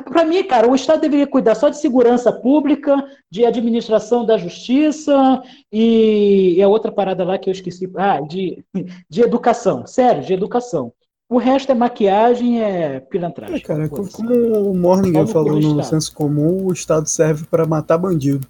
Para 0.00 0.24
mim, 0.24 0.42
cara, 0.44 0.70
o 0.70 0.74
Estado 0.74 1.02
deveria 1.02 1.26
cuidar 1.26 1.54
só 1.54 1.68
de 1.68 1.78
segurança 1.78 2.32
pública, 2.32 2.96
de 3.30 3.44
administração 3.44 4.24
da 4.24 4.38
justiça 4.38 5.42
e, 5.70 6.54
e 6.56 6.62
a 6.62 6.68
outra 6.68 6.90
parada 6.90 7.24
lá 7.24 7.38
que 7.38 7.50
eu 7.50 7.52
esqueci. 7.52 7.90
Ah, 7.96 8.20
de, 8.20 8.64
de 9.08 9.20
educação. 9.20 9.86
Sério, 9.86 10.24
de 10.24 10.32
educação. 10.32 10.94
O 11.28 11.36
resto 11.36 11.72
é 11.72 11.74
maquiagem, 11.74 12.62
é 12.62 13.00
pilantragem. 13.00 13.56
É, 13.56 13.60
cara, 13.60 13.88
como, 13.88 14.10
como 14.10 14.70
o 14.70 14.74
Morning 14.74 15.26
falou 15.26 15.60
no 15.60 15.80
Estado. 15.80 15.84
senso 15.84 16.14
comum, 16.14 16.66
o 16.66 16.72
Estado 16.72 17.06
serve 17.06 17.44
para 17.46 17.66
matar 17.66 17.98
bandido. 17.98 18.46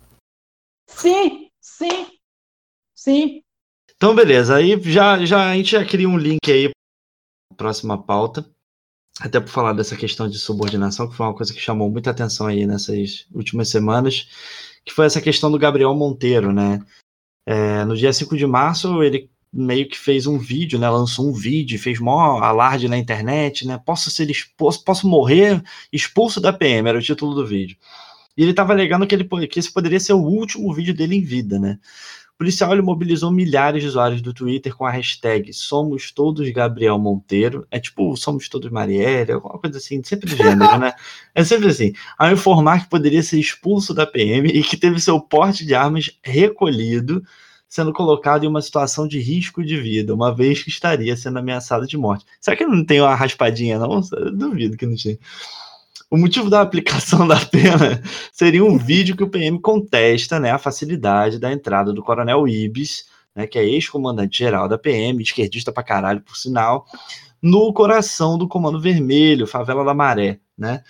Sim, 0.88 1.48
sim, 1.61 2.07
sim. 2.94 3.42
Então, 3.96 4.14
beleza. 4.14 4.57
Aí 4.57 4.81
já, 4.83 5.24
já 5.24 5.50
a 5.50 5.55
gente 5.55 5.72
já 5.72 5.85
cria 5.85 6.09
um 6.09 6.18
link 6.18 6.50
aí 6.50 6.70
para 7.48 7.57
próxima 7.57 8.00
pauta 8.00 8.44
até 9.20 9.40
por 9.40 9.48
falar 9.48 9.72
dessa 9.72 9.96
questão 9.96 10.29
de 10.29 10.38
subordinação, 10.38 11.09
que 11.09 11.16
foi 11.16 11.27
uma 11.27 11.35
coisa 11.35 11.53
que 11.53 11.61
chamou 11.61 11.90
muita 11.90 12.11
atenção 12.11 12.46
aí 12.46 12.66
nessas 12.66 13.27
últimas 13.33 13.68
semanas, 13.68 14.29
que 14.85 14.92
foi 14.92 15.07
essa 15.07 15.20
questão 15.20 15.51
do 15.51 15.59
Gabriel 15.59 15.94
Monteiro, 15.94 16.53
né? 16.53 16.81
É, 17.46 17.85
no 17.85 17.96
dia 17.96 18.12
5 18.12 18.37
de 18.37 18.46
março, 18.46 19.03
ele 19.03 19.31
meio 19.53 19.87
que 19.88 19.98
fez 19.98 20.27
um 20.27 20.38
vídeo, 20.38 20.79
né? 20.79 20.88
Lançou 20.88 21.29
um 21.29 21.33
vídeo, 21.33 21.79
fez 21.79 22.01
maior 22.01 22.42
alarde 22.42 22.88
na 22.88 22.96
internet, 22.96 23.66
né? 23.66 23.79
Posso 23.85 24.11
ser 24.11 24.31
expulso, 24.31 24.83
posso 24.83 25.07
morrer 25.07 25.62
expulso 25.92 26.40
da 26.40 26.53
PM, 26.53 26.88
era 26.88 26.98
o 26.98 27.03
título 27.03 27.35
do 27.35 27.46
vídeo. 27.46 27.77
E 28.37 28.42
ele 28.42 28.53
estava 28.53 28.72
alegando 28.72 29.07
que, 29.07 29.14
ele, 29.14 29.29
que 29.46 29.59
esse 29.59 29.70
poderia 29.70 30.01
ser 30.01 30.14
o 30.14 30.22
último 30.22 30.72
vídeo 30.72 30.94
dele 30.94 31.16
em 31.16 31.22
vida, 31.22 31.59
né? 31.59 31.79
Policial 32.38 32.72
ele 32.72 32.82
mobilizou 32.82 33.30
milhares 33.30 33.82
de 33.82 33.88
usuários 33.88 34.20
do 34.20 34.34
Twitter 34.34 34.74
com 34.74 34.84
a 34.84 34.90
hashtag 34.90 35.52
Somos 35.52 36.10
Todos 36.10 36.48
Gabriel 36.50 36.98
Monteiro. 36.98 37.66
É 37.70 37.78
tipo 37.78 38.16
Somos 38.16 38.48
Todos 38.48 38.70
Marielle, 38.70 39.32
alguma 39.32 39.58
coisa 39.58 39.78
assim, 39.78 40.02
sempre 40.02 40.28
do 40.28 40.36
gênero, 40.36 40.78
né? 40.78 40.92
É 41.34 41.44
sempre 41.44 41.68
assim. 41.68 41.92
Ao 42.18 42.30
informar 42.30 42.82
que 42.82 42.90
poderia 42.90 43.22
ser 43.22 43.38
expulso 43.38 43.94
da 43.94 44.06
PM 44.06 44.48
e 44.48 44.62
que 44.62 44.76
teve 44.76 45.00
seu 45.00 45.20
porte 45.20 45.64
de 45.64 45.74
armas 45.74 46.10
recolhido, 46.22 47.22
sendo 47.68 47.92
colocado 47.92 48.44
em 48.44 48.48
uma 48.48 48.60
situação 48.60 49.08
de 49.08 49.18
risco 49.18 49.64
de 49.64 49.80
vida, 49.80 50.14
uma 50.14 50.34
vez 50.34 50.62
que 50.62 50.68
estaria 50.68 51.16
sendo 51.16 51.38
ameaçado 51.38 51.86
de 51.86 51.96
morte. 51.96 52.26
Será 52.38 52.54
que 52.54 52.66
não 52.66 52.84
tem 52.84 53.00
uma 53.00 53.14
raspadinha, 53.14 53.78
não? 53.78 54.02
Eu 54.12 54.36
duvido 54.36 54.76
que 54.76 54.84
não 54.84 54.94
tinha. 54.94 55.16
O 56.12 56.18
motivo 56.18 56.51
da 56.51 56.61
aplicação 56.61 57.25
da 57.27 57.40
pena 57.40 58.03
seria 58.31 58.62
um 58.62 58.77
vídeo 58.77 59.16
que 59.16 59.25
o 59.25 59.31
PM 59.31 59.59
contesta 59.59 60.38
né, 60.38 60.51
a 60.51 60.59
facilidade 60.59 61.38
da 61.38 61.51
entrada 61.51 61.90
do 61.90 62.03
coronel 62.03 62.46
Ibis, 62.46 63.07
né, 63.35 63.46
que 63.46 63.59
é 63.59 63.64
ex-comandante-geral 63.64 64.68
da 64.68 64.77
PM, 64.77 65.22
esquerdista 65.22 65.72
pra 65.72 65.83
caralho, 65.83 66.20
por 66.20 66.37
sinal, 66.37 66.85
no 67.40 67.72
coração 67.72 68.37
do 68.37 68.46
Comando 68.46 68.79
Vermelho, 68.79 69.46
Favela 69.46 69.87
da 69.87 69.94
Maré. 69.94 70.38
Né? 70.57 70.85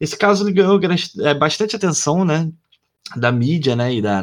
Esse 0.00 0.16
caso 0.16 0.50
ganhou 0.50 0.80
é, 1.20 1.34
bastante 1.34 1.76
atenção 1.76 2.24
né, 2.24 2.50
da 3.14 3.30
mídia 3.30 3.76
né, 3.76 3.92
e 3.92 4.00
da, 4.00 4.22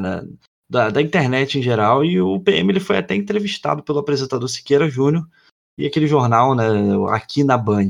da, 0.67 0.89
da, 0.89 0.99
internet 0.99 1.59
em 1.59 1.61
geral, 1.61 2.03
e 2.03 2.19
o 2.19 2.39
PM 2.39 2.71
ele 2.71 2.79
foi 2.79 2.97
até 2.97 3.13
entrevistado 3.13 3.83
pelo 3.83 3.99
apresentador 3.99 4.49
Siqueira 4.49 4.89
Júnior 4.89 5.29
e 5.77 5.85
aquele 5.85 6.07
jornal 6.07 6.55
né, 6.55 6.65
aqui 7.11 7.43
na 7.43 7.55
Band. 7.55 7.89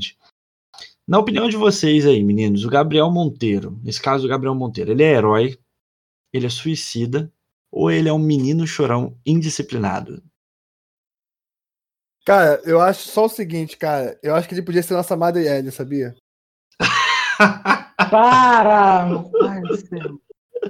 Na 1.09 1.17
opinião 1.17 1.49
de 1.49 1.57
vocês 1.57 2.05
aí, 2.05 2.23
meninos, 2.23 2.63
o 2.63 2.69
Gabriel 2.69 3.09
Monteiro, 3.09 3.79
nesse 3.83 3.99
caso 3.99 4.27
o 4.27 4.29
Gabriel 4.29 4.53
Monteiro, 4.53 4.91
ele 4.91 5.01
é 5.01 5.13
herói, 5.13 5.57
ele 6.31 6.45
é 6.45 6.49
suicida 6.51 7.33
ou 7.71 7.89
ele 7.89 8.07
é 8.07 8.13
um 8.13 8.19
menino 8.19 8.67
chorão 8.67 9.17
indisciplinado? 9.25 10.21
Cara, 12.23 12.61
eu 12.63 12.79
acho 12.79 13.09
só 13.09 13.25
o 13.25 13.29
seguinte, 13.29 13.75
cara. 13.75 14.19
Eu 14.21 14.35
acho 14.35 14.47
que 14.47 14.53
ele 14.53 14.61
podia 14.61 14.83
ser 14.83 14.93
nossa 14.93 15.17
Madriele, 15.17 15.71
sabia? 15.71 16.13
Para! 18.11 19.05
Ai, 19.05 19.61
do 19.61 19.77
céu. 19.77 20.21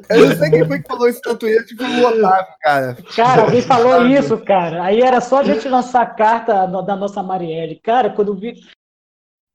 Eu 0.10 0.30
não 0.30 0.38
sei 0.38 0.52
quem 0.52 0.66
foi 0.66 0.82
que 0.82 0.88
falou 0.88 1.10
isso 1.10 1.20
no 1.26 1.38
Twitter, 1.38 1.66
tipo 1.66 1.84
o 1.84 2.06
Otávio, 2.06 2.54
cara. 2.62 2.98
Cara, 3.14 3.42
alguém 3.42 3.62
falou 3.62 4.08
isso, 4.08 4.38
cara. 4.38 4.86
Aí 4.86 5.02
era 5.02 5.20
só 5.20 5.40
a 5.40 5.44
gente 5.44 5.68
lançar 5.68 6.04
a 6.04 6.10
carta 6.10 6.66
da 6.66 6.96
nossa 6.96 7.22
Marielle. 7.22 7.78
Cara, 7.84 8.10
quando 8.10 8.34
vi. 8.34 8.54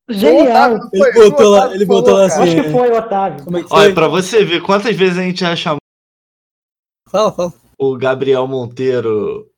Genial. 0.09 0.79
Ele 0.93 1.13
botou 1.13 1.51
lá, 1.51 1.75
ele 1.75 1.85
botou 1.85 2.15
lá 2.15 2.27
assim. 2.27 2.43
Acho 2.43 2.57
que 2.57 2.71
foi, 2.71 2.91
Otávio. 2.91 3.45
Como 3.45 3.57
é 3.57 3.63
que 3.63 3.69
foi? 3.69 3.79
Olha, 3.79 3.95
pra 3.95 4.09
você 4.09 4.45
ver 4.45 4.63
quantas 4.63 4.95
vezes 4.95 5.19
a 5.19 5.23
gente 5.23 5.41
já 5.41 5.57
chamou 5.57 5.79
fala, 7.09 7.33
fala. 7.33 7.53
o 7.79 7.97
Gabriel 7.97 8.47
Monteiro 8.47 9.49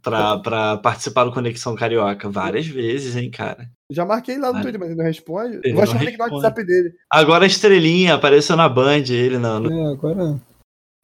pra, 0.00 0.38
pra 0.38 0.76
participar 0.78 1.24
do 1.24 1.32
Conexão 1.32 1.74
Carioca. 1.74 2.30
Várias 2.30 2.66
vezes, 2.66 3.16
hein, 3.16 3.30
cara. 3.30 3.68
Já 3.90 4.04
marquei 4.04 4.38
lá 4.38 4.52
no 4.52 4.62
Twitter, 4.62 4.80
mas 4.80 4.90
ele 4.90 4.98
não 4.98 5.04
responde. 5.04 5.60
Ele 5.64 5.74
Vou 5.74 5.86
chamar 5.86 6.02
ele 6.02 6.16
no 6.16 6.24
WhatsApp 6.24 6.64
dele. 6.64 6.94
Agora 7.10 7.44
a 7.44 7.46
estrelinha 7.46 8.14
apareceu 8.14 8.56
na 8.56 8.68
Band, 8.68 9.04
ele 9.10 9.38
não. 9.38 9.60
não. 9.60 9.90
É, 9.90 9.92
agora. 9.92 10.40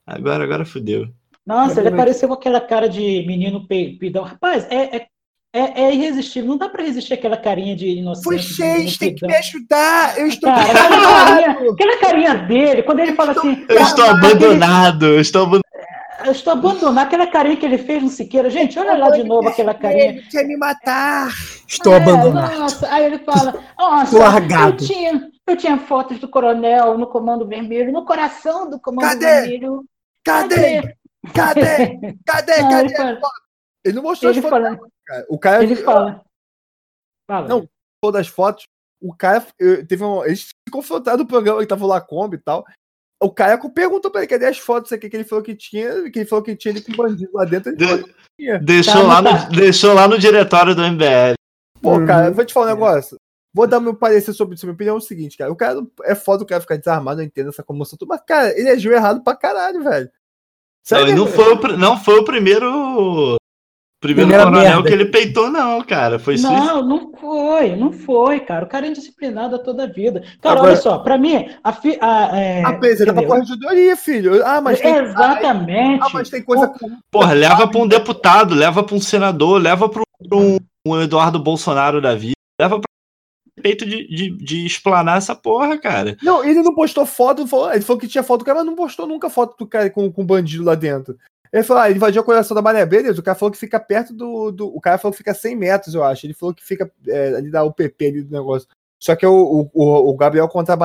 Agora, 0.07 0.43
agora 0.43 0.65
fudeu. 0.65 1.07
Nossa, 1.45 1.79
ele 1.79 1.89
apareceu 1.89 2.27
com 2.27 2.35
aquela 2.35 2.61
cara 2.61 2.87
de 2.87 3.25
menino 3.27 3.67
peidão. 3.67 4.23
Rapaz, 4.23 4.65
é, 4.69 4.97
é 4.97 5.07
é, 5.53 5.83
é, 5.83 5.93
irresistível. 5.93 6.49
Não 6.49 6.57
dá 6.57 6.69
para 6.69 6.83
resistir 6.83 7.13
aquela 7.13 7.37
carinha 7.37 7.75
de 7.75 7.87
inocência. 7.87 8.55
Vocês 8.55 8.97
têm 8.97 9.13
que 9.13 9.25
me 9.25 9.35
ajudar. 9.35 10.17
Eu 10.17 10.27
estou 10.27 10.49
Cara, 10.49 10.71
aquela, 10.71 11.25
carinha, 11.25 11.71
aquela 11.71 11.97
carinha 11.97 12.33
dele, 12.35 12.83
quando 12.83 12.99
ele 12.99 13.13
fala 13.13 13.31
assim. 13.31 13.65
Eu 13.67 13.81
estou 13.81 14.05
abandonado. 14.05 15.05
Eu 15.05 15.21
estou 15.21 15.41
abandonado. 15.41 15.65
Eu 16.23 16.31
estou 16.31 16.53
abandonado. 16.53 17.05
Aquela 17.05 17.27
carinha 17.27 17.57
que 17.57 17.65
ele 17.65 17.77
fez 17.77 18.01
no 18.01 18.09
Siqueira. 18.09 18.49
Gente, 18.49 18.79
olha 18.79 18.95
lá 18.95 19.09
de 19.09 19.23
novo 19.23 19.49
aquela 19.49 19.73
carinha. 19.73 20.09
Ele 20.09 20.21
quer 20.23 20.45
me 20.45 20.55
matar. 20.55 21.29
Estou 21.67 21.93
é, 21.93 21.97
abandonado. 21.97 22.57
Nossa. 22.57 22.93
Aí 22.93 23.05
ele 23.05 23.19
fala: 23.19 23.53
Nossa, 23.77 24.17
largado. 24.17 24.83
Eu 24.83 24.87
tinha, 24.87 25.31
eu 25.47 25.57
tinha 25.57 25.77
fotos 25.77 26.19
do 26.19 26.29
coronel 26.29 26.97
no 26.97 27.07
Comando 27.07 27.45
Vermelho, 27.45 27.91
no 27.91 28.05
coração 28.05 28.69
do 28.69 28.79
Comando 28.79 29.07
Cadê? 29.07 29.41
Vermelho. 29.41 29.83
Cadê? 30.23 30.95
Cadê? 31.33 31.61
Cadê? 31.63 32.13
Cadê? 32.25 32.61
Não, 32.61 32.69
Cadê? 32.69 32.93
Ele, 32.93 33.19
ele, 33.83 33.95
não 33.95 34.03
mostrou 34.03 34.31
ele 34.31 34.39
as 34.39 34.45
fotos. 34.45 34.63
Fala, 34.63 34.79
cara. 35.11 35.25
O 35.29 35.39
cara. 35.39 35.63
Ele 35.63 35.75
fala. 35.75 36.23
fala. 37.29 37.47
Não, 37.47 37.67
todas 38.01 38.21
as 38.21 38.27
fotos. 38.27 38.65
O 39.01 39.15
cara 39.15 39.45
eu, 39.59 39.85
teve 39.85 40.03
um. 40.03 40.23
Eles 40.23 40.47
se 40.47 40.71
confrontaram 40.71 41.19
no 41.19 41.27
programa, 41.27 41.59
ele 41.59 41.67
tava 41.67 41.85
lá 41.85 41.99
Kombi 41.99 42.37
e 42.37 42.39
tal. 42.39 42.65
O 43.21 43.31
cara 43.31 43.57
perguntou 43.69 44.09
pra 44.09 44.21
ele 44.21 44.27
cadê 44.27 44.47
as 44.47 44.57
fotos 44.57 44.91
aqui 44.91 45.09
que 45.09 45.15
ele 45.15 45.23
falou 45.23 45.43
que 45.43 45.55
tinha, 45.55 46.09
que 46.09 46.19
ele 46.19 46.27
falou 46.27 46.43
que 46.43 46.55
tinha 46.55 46.71
ele 46.71 46.81
com 46.81 46.91
bandido 46.93 47.31
lá 47.33 47.45
dentro. 47.45 47.75
De, 47.75 48.03
deixou, 48.59 48.93
tá, 48.93 49.03
lá 49.03 49.23
tá. 49.23 49.45
no, 49.45 49.55
deixou 49.55 49.93
lá 49.93 50.07
no 50.07 50.17
diretório 50.17 50.73
do 50.73 50.81
MBL. 50.81 51.35
Pô, 51.81 51.97
uhum. 51.97 52.05
cara, 52.05 52.31
vou 52.31 52.45
te 52.45 52.53
falar 52.53 52.67
um 52.67 52.69
negócio. 52.69 53.17
Vou 53.53 53.67
dar 53.67 53.79
meu 53.79 53.93
parecer 53.93 54.33
sobre 54.33 54.55
isso. 54.55 54.65
Minha 54.65 54.73
opinião 54.73 54.95
é 54.95 54.97
o 54.97 55.01
seguinte, 55.01 55.37
cara. 55.37 55.51
O 55.51 55.55
cara 55.55 55.85
é 56.03 56.15
foda 56.15 56.43
o 56.43 56.47
cara 56.47 56.61
ficar 56.61 56.77
desarmado, 56.77 57.21
eu 57.21 57.25
entendo 57.25 57.49
essa 57.49 57.63
comoção 57.63 57.97
toda, 57.97 58.15
mas, 58.15 58.23
cara, 58.25 58.57
ele 58.57 58.69
agiu 58.69 58.91
errado 58.91 59.23
pra 59.23 59.35
caralho, 59.35 59.83
velho. 59.83 60.09
Não, 60.89 61.15
não, 61.15 61.27
foi 61.27 61.53
o, 61.53 61.77
não 61.77 62.03
foi 62.03 62.19
o 62.19 62.25
primeiro 62.25 63.37
Primeiro 64.01 64.29
Primeira 64.29 64.45
coronel 64.51 64.73
merda. 64.81 64.87
que 64.87 64.93
ele 64.95 65.05
peitou, 65.05 65.51
não, 65.51 65.79
cara. 65.83 66.17
Foi 66.17 66.35
Não, 66.37 66.49
suíço. 66.57 66.81
não 66.87 67.11
foi, 67.13 67.75
não 67.75 67.91
foi, 67.93 68.39
cara. 68.39 68.65
O 68.65 68.67
cara 68.67 68.87
é 68.87 68.89
indisciplinado 68.89 69.59
toda 69.59 69.83
a 69.83 69.87
vida. 69.87 70.23
Cara, 70.41 70.55
Agora, 70.55 70.71
olha 70.71 70.81
só, 70.81 70.97
pra 70.97 71.19
mim, 71.19 71.47
a. 71.63 71.71
Fi, 71.71 71.99
a 72.01 72.35
é, 72.35 72.63
a 72.65 72.73
PZ 72.79 73.05
tá 73.05 73.13
pra 73.13 73.27
corregedoria, 73.27 73.95
filho. 73.95 74.43
Ah, 74.43 74.59
mas 74.59 74.81
tem. 74.81 74.95
Exatamente. 74.95 76.03
Ah, 76.03 76.09
mas 76.11 76.29
tem 76.31 76.41
coisa. 76.41 76.73
Porra, 77.11 77.33
leva 77.33 77.67
pra 77.67 77.79
um 77.79 77.87
deputado, 77.87 78.55
leva 78.55 78.81
pra 78.83 78.95
um 78.95 78.99
senador, 78.99 79.61
leva 79.61 79.87
pra 79.87 80.01
um, 80.33 80.57
um 80.83 80.99
Eduardo 80.99 81.37
Bolsonaro 81.37 82.01
da 82.01 82.15
vida, 82.15 82.33
leva 82.59 82.79
pra 82.79 83.61
peito 83.61 83.85
de, 83.85 84.07
de, 84.07 84.29
de 84.35 84.65
explanar 84.65 85.19
essa 85.19 85.35
porra, 85.35 85.77
cara. 85.77 86.17
Não, 86.23 86.43
ele 86.43 86.63
não 86.63 86.73
postou 86.73 87.05
foto, 87.05 87.41
ele 87.71 87.81
falou 87.83 87.99
que 87.99 88.07
tinha 88.07 88.23
foto 88.23 88.39
do 88.39 88.45
cara, 88.45 88.57
mas 88.57 88.65
não 88.65 88.75
postou 88.75 89.05
nunca 89.05 89.29
foto 89.29 89.55
do 89.59 89.67
cara 89.67 89.91
com, 89.91 90.11
com 90.11 90.25
bandido 90.25 90.63
lá 90.63 90.73
dentro. 90.73 91.15
Ele 91.51 91.63
falou, 91.63 91.83
ah, 91.83 91.89
ele 91.89 91.97
invadiu 91.97 92.21
o 92.21 92.25
coração 92.25 92.55
da 92.55 92.61
Mané. 92.61 92.85
Beleza, 92.85 93.19
o 93.19 93.23
cara 93.23 93.37
falou 93.37 93.51
que 93.51 93.57
fica 93.57 93.79
perto 93.79 94.13
do, 94.13 94.51
do. 94.51 94.67
O 94.67 94.79
cara 94.79 94.97
falou 94.97 95.11
que 95.11 95.17
fica 95.17 95.33
100 95.33 95.55
metros, 95.55 95.93
eu 95.93 96.03
acho. 96.03 96.25
Ele 96.25 96.33
falou 96.33 96.55
que 96.55 96.63
fica 96.63 96.89
é, 97.07 97.35
ali 97.35 97.51
da 97.51 97.63
UPP 97.63 98.05
ali 98.05 98.21
do 98.21 98.31
negócio. 98.31 98.67
Só 99.01 99.15
que 99.15 99.25
o, 99.25 99.67
o, 99.73 100.09
o 100.11 100.15
Gabriel 100.15 100.47
contra, 100.47 100.77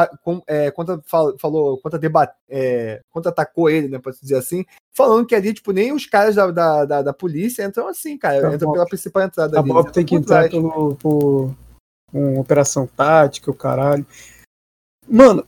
é, 0.46 0.70
contra, 0.70 0.98
falou, 1.38 1.78
contra, 1.82 1.98
debate, 1.98 2.34
é, 2.48 3.02
contra 3.10 3.30
atacou 3.30 3.68
ele, 3.68 3.88
né, 3.88 3.98
pra 3.98 4.10
dizer 4.10 4.38
assim, 4.38 4.64
falando 4.96 5.26
que 5.26 5.34
ali, 5.34 5.52
tipo, 5.52 5.70
nem 5.70 5.92
os 5.92 6.06
caras 6.06 6.34
da, 6.34 6.50
da, 6.50 6.84
da, 6.86 7.02
da 7.02 7.12
polícia 7.12 7.62
entram 7.62 7.86
assim, 7.88 8.16
cara, 8.16 8.40
tá 8.40 8.54
entram 8.54 8.72
pela 8.72 8.86
principal 8.86 9.22
entrada 9.22 9.60
ali. 9.60 9.70
A 9.70 9.74
Bob 9.74 9.92
tem 9.92 10.06
que 10.06 10.14
entrar 10.14 10.48
pelo, 10.48 10.96
por, 10.96 11.54
com 12.10 12.40
operação 12.40 12.86
tática, 12.86 13.50
o 13.50 13.54
caralho. 13.54 14.06
Mano, 15.06 15.46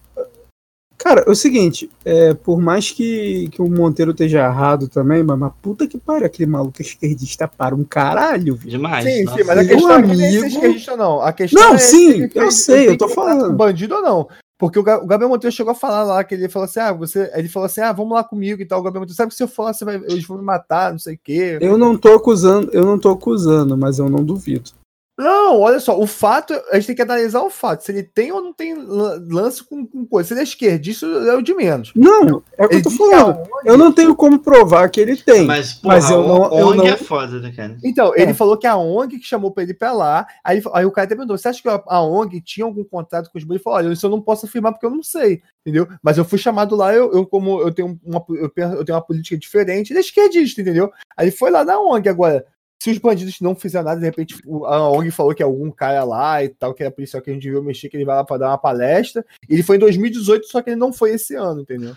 cara, 0.99 1.25
é 1.27 1.31
o 1.31 1.35
seguinte, 1.35 1.89
é, 2.05 2.35
por 2.35 2.61
mais 2.61 2.91
que, 2.91 3.49
que 3.53 3.63
o 3.63 3.71
Monteiro 3.71 4.11
esteja 4.11 4.45
errado 4.45 4.89
também, 4.89 5.23
mas, 5.23 5.39
mas 5.39 5.53
puta 5.63 5.87
que 5.87 5.97
pariu, 5.97 6.27
aquele 6.27 6.51
maluco 6.51 6.83
esquerdista 6.83 7.49
para 7.49 7.75
um 7.75 7.85
caralho, 7.85 8.57
viu? 8.57 8.71
Demais. 8.71 9.05
Sim, 9.05 9.25
nossa. 9.25 9.39
sim, 9.39 9.45
mas 9.45 9.59
a 9.59 9.65
questão 9.65 9.93
é 9.93 10.03
que 10.03 10.17
nem 10.17 10.41
ser 10.41 10.47
esquerdista, 10.49 10.97
não. 10.97 11.21
A 11.23 11.33
questão 11.33 11.63
Não, 11.63 11.75
é 11.75 11.79
sim, 11.79 12.29
eu 12.35 12.51
sei, 12.51 12.85
ele 12.85 12.93
eu 12.95 12.99
tô 12.99 13.09
falando. 13.09 13.57
Bandido 13.57 13.95
ou 13.95 14.03
não? 14.03 14.29
Porque 14.59 14.77
o, 14.77 14.83
Ga- 14.83 14.99
o 14.99 15.07
Gabriel 15.07 15.29
Monteiro 15.31 15.55
chegou 15.55 15.71
a 15.71 15.75
falar 15.75 16.03
lá 16.03 16.25
que 16.25 16.35
ele 16.35 16.49
falou 16.49 16.67
assim: 16.67 16.81
ah, 16.81 16.93
você. 16.93 17.31
Ele 17.33 17.49
falou 17.49 17.67
assim: 17.67 17.81
ah, 17.81 17.93
vamos 17.93 18.13
lá 18.13 18.25
comigo 18.25 18.61
e 18.61 18.67
tal. 18.67 18.81
O 18.81 18.83
Gabriel 18.83 19.03
Monteiro, 19.03 19.17
sabe 19.17 19.31
que 19.31 19.37
se 19.37 19.43
eu 19.45 19.47
for 19.47 19.63
lá, 19.63 19.73
você 19.73 19.85
vai, 19.85 19.95
eles 19.95 20.27
vão 20.27 20.37
me 20.37 20.43
matar, 20.45 20.91
não 20.91 20.99
sei 20.99 21.15
o 21.15 21.21
quê. 21.23 21.59
Eu 21.61 21.79
não 21.79 21.97
tô 21.97 22.09
acusando, 22.13 22.69
eu 22.73 22.85
não 22.85 22.99
tô 22.99 23.09
acusando, 23.11 23.79
mas 23.79 24.01
eu 24.01 24.09
não 24.09 24.25
duvido. 24.25 24.73
Não, 25.19 25.61
olha 25.61 25.81
só, 25.81 25.99
o 25.99 26.07
fato, 26.07 26.55
a 26.71 26.77
gente 26.77 26.87
tem 26.87 26.97
que 26.97 27.03
analisar 27.03 27.43
o 27.43 27.51
fato, 27.51 27.83
se 27.83 27.91
ele 27.91 28.05
tem 28.05 28.31
ou 28.31 28.41
não 28.41 28.53
tem 28.53 28.75
lan- 28.75 29.21
lance 29.29 29.65
com, 29.65 29.85
com 29.85 30.07
coisa. 30.07 30.29
Se 30.29 30.35
ele 30.35 30.41
é 30.41 30.45
esquerdista, 30.45 31.07
é 31.07 31.35
o 31.35 31.43
de 31.43 31.53
menos. 31.55 31.91
Não, 31.97 32.41
é 32.57 32.65
o 32.65 32.69
que 32.69 32.77
eu 32.77 32.83
tô 32.85 32.91
falando. 32.91 33.39
Eu 33.65 33.77
não 33.77 33.91
tenho 33.93 34.15
como 34.15 34.39
provar 34.39 34.89
que 34.91 35.01
ele 35.01 35.17
tem. 35.17 35.45
Mas, 35.45 35.75
porra, 35.75 35.95
Mas 35.97 36.09
eu 36.11 36.23
não- 36.23 36.45
eu 36.59 36.67
ONG 36.69 36.77
não- 36.77 36.87
é 36.87 36.97
foda, 36.97 37.41
né, 37.41 37.53
cara? 37.55 37.77
Então, 37.83 38.15
É. 38.15 38.23
ele 38.23 38.33
falou 38.33 38.57
que 38.57 38.67
a 38.67 38.77
ONG 38.77 39.19
que 39.19 39.27
chamou 39.27 39.51
pra 39.51 39.65
ele 39.65 39.75
pra 39.75 39.93
lá, 39.93 40.25
aí, 40.45 40.63
aí 40.73 40.87
o 40.87 40.93
cara 40.93 41.07
até 41.07 41.17
perguntou, 41.17 41.37
você 41.37 41.49
acha 41.49 41.61
que 41.61 41.69
a 41.69 42.01
ONG 42.01 42.41
tinha 42.41 42.65
algum 42.65 42.85
contrato 42.85 43.29
com 43.33 43.39
os 43.39 43.43
bandidos? 43.45 43.57
Ele 43.57 43.65
falou, 43.65 43.79
olha, 43.81 43.93
isso 43.93 44.07
eu 44.07 44.11
não 44.11 44.21
posso 44.21 44.47
afirmar 44.47 44.71
porque 44.73 44.87
eu 44.87 44.91
não 44.91 45.03
sei, 45.03 45.43
entendeu? 45.67 45.89
Mas 46.01 46.17
eu 46.17 46.25
fui 46.25 46.39
chamado 46.39 46.77
lá, 46.77 46.95
eu, 46.95 47.13
eu 47.13 47.27
como 47.27 47.61
eu 47.61 47.73
tenho, 47.73 47.99
uma, 48.05 48.25
eu 48.29 48.53
eu 48.57 48.85
tenho 48.85 48.97
uma 48.97 49.03
política 49.05 49.37
diferente, 49.37 49.91
ele 49.93 49.99
é 49.99 50.03
esquerdista, 50.03 50.61
entendeu? 50.61 50.93
Aí 51.17 51.27
ele 51.27 51.37
foi 51.37 51.51
lá 51.51 51.65
na 51.65 51.81
ONG 51.81 52.09
agora. 52.09 52.45
Se 52.81 52.91
os 52.91 52.99
bandidos 52.99 53.41
não 53.41 53.57
fizeram 53.57 53.87
nada, 53.87 53.99
de 54.01 54.07
repente 54.07 54.37
a 54.67 54.89
ONG 54.91 55.11
falou 55.11 55.35
que 55.35 55.43
algum 55.43 55.71
cara 55.71 56.05
lá 56.05 56.45
e 56.45 56.49
tal, 56.49 56.73
que 56.73 56.83
era 56.83 56.93
policial 56.93 57.21
que 57.23 57.31
a 57.31 57.33
gente 57.35 57.51
viu 57.51 57.63
mexer, 57.63 57.89
que 57.89 57.97
ele 57.97 58.05
vai 58.05 58.15
lá 58.17 58.25
pra 58.25 58.39
dar 58.39 58.49
uma 58.51 58.59
palestra. 58.59 59.25
Ele 59.49 59.63
foi 59.65 59.77
em 59.77 59.81
2018, 59.81 60.47
só 60.47 60.63
que 60.63 60.71
ele 60.71 60.77
não 60.77 60.93
foi 60.93 61.11
esse 61.11 61.35
ano, 61.35 61.63
entendeu? 61.63 61.97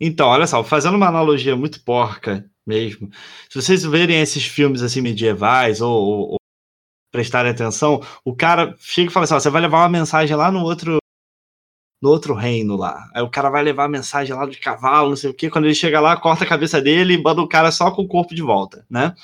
Então, 0.00 0.28
olha 0.28 0.46
só, 0.46 0.62
fazendo 0.62 0.96
uma 0.96 1.08
analogia 1.08 1.56
muito 1.56 1.82
porca 1.84 2.48
mesmo, 2.66 3.10
se 3.48 3.60
vocês 3.60 3.82
verem 3.84 4.20
esses 4.20 4.44
filmes 4.46 4.82
assim 4.82 5.00
medievais 5.00 5.80
ou, 5.80 5.90
ou- 5.92 6.28
ou 6.32 6.36
prestarem 7.12 7.50
atenção, 7.50 8.00
o 8.24 8.34
cara 8.34 8.74
chega 8.78 9.10
e 9.10 9.12
fala 9.12 9.24
assim: 9.24 9.34
ó, 9.34 9.40
você 9.40 9.50
vai 9.50 9.60
levar 9.62 9.78
uma 9.78 9.88
mensagem 9.88 10.36
lá 10.36 10.50
no 10.52 10.62
outro 10.62 10.98
no 12.02 12.08
outro 12.08 12.32
reino 12.34 12.76
lá. 12.76 13.10
Aí 13.14 13.22
o 13.22 13.28
cara 13.28 13.50
vai 13.50 13.62
levar 13.62 13.84
a 13.84 13.88
mensagem 13.88 14.34
lá 14.34 14.46
de 14.46 14.58
cavalo, 14.58 15.10
não 15.10 15.16
sei 15.16 15.28
o 15.30 15.34
quê. 15.34 15.50
Quando 15.50 15.66
ele 15.66 15.74
chega 15.74 16.00
lá, 16.00 16.16
corta 16.16 16.44
a 16.44 16.48
cabeça 16.48 16.80
dele 16.80 17.14
e 17.14 17.22
manda 17.22 17.42
o 17.42 17.48
cara 17.48 17.70
só 17.70 17.90
com 17.90 18.02
o 18.02 18.08
corpo 18.08 18.34
de 18.34 18.40
volta, 18.42 18.86
né? 18.88 19.14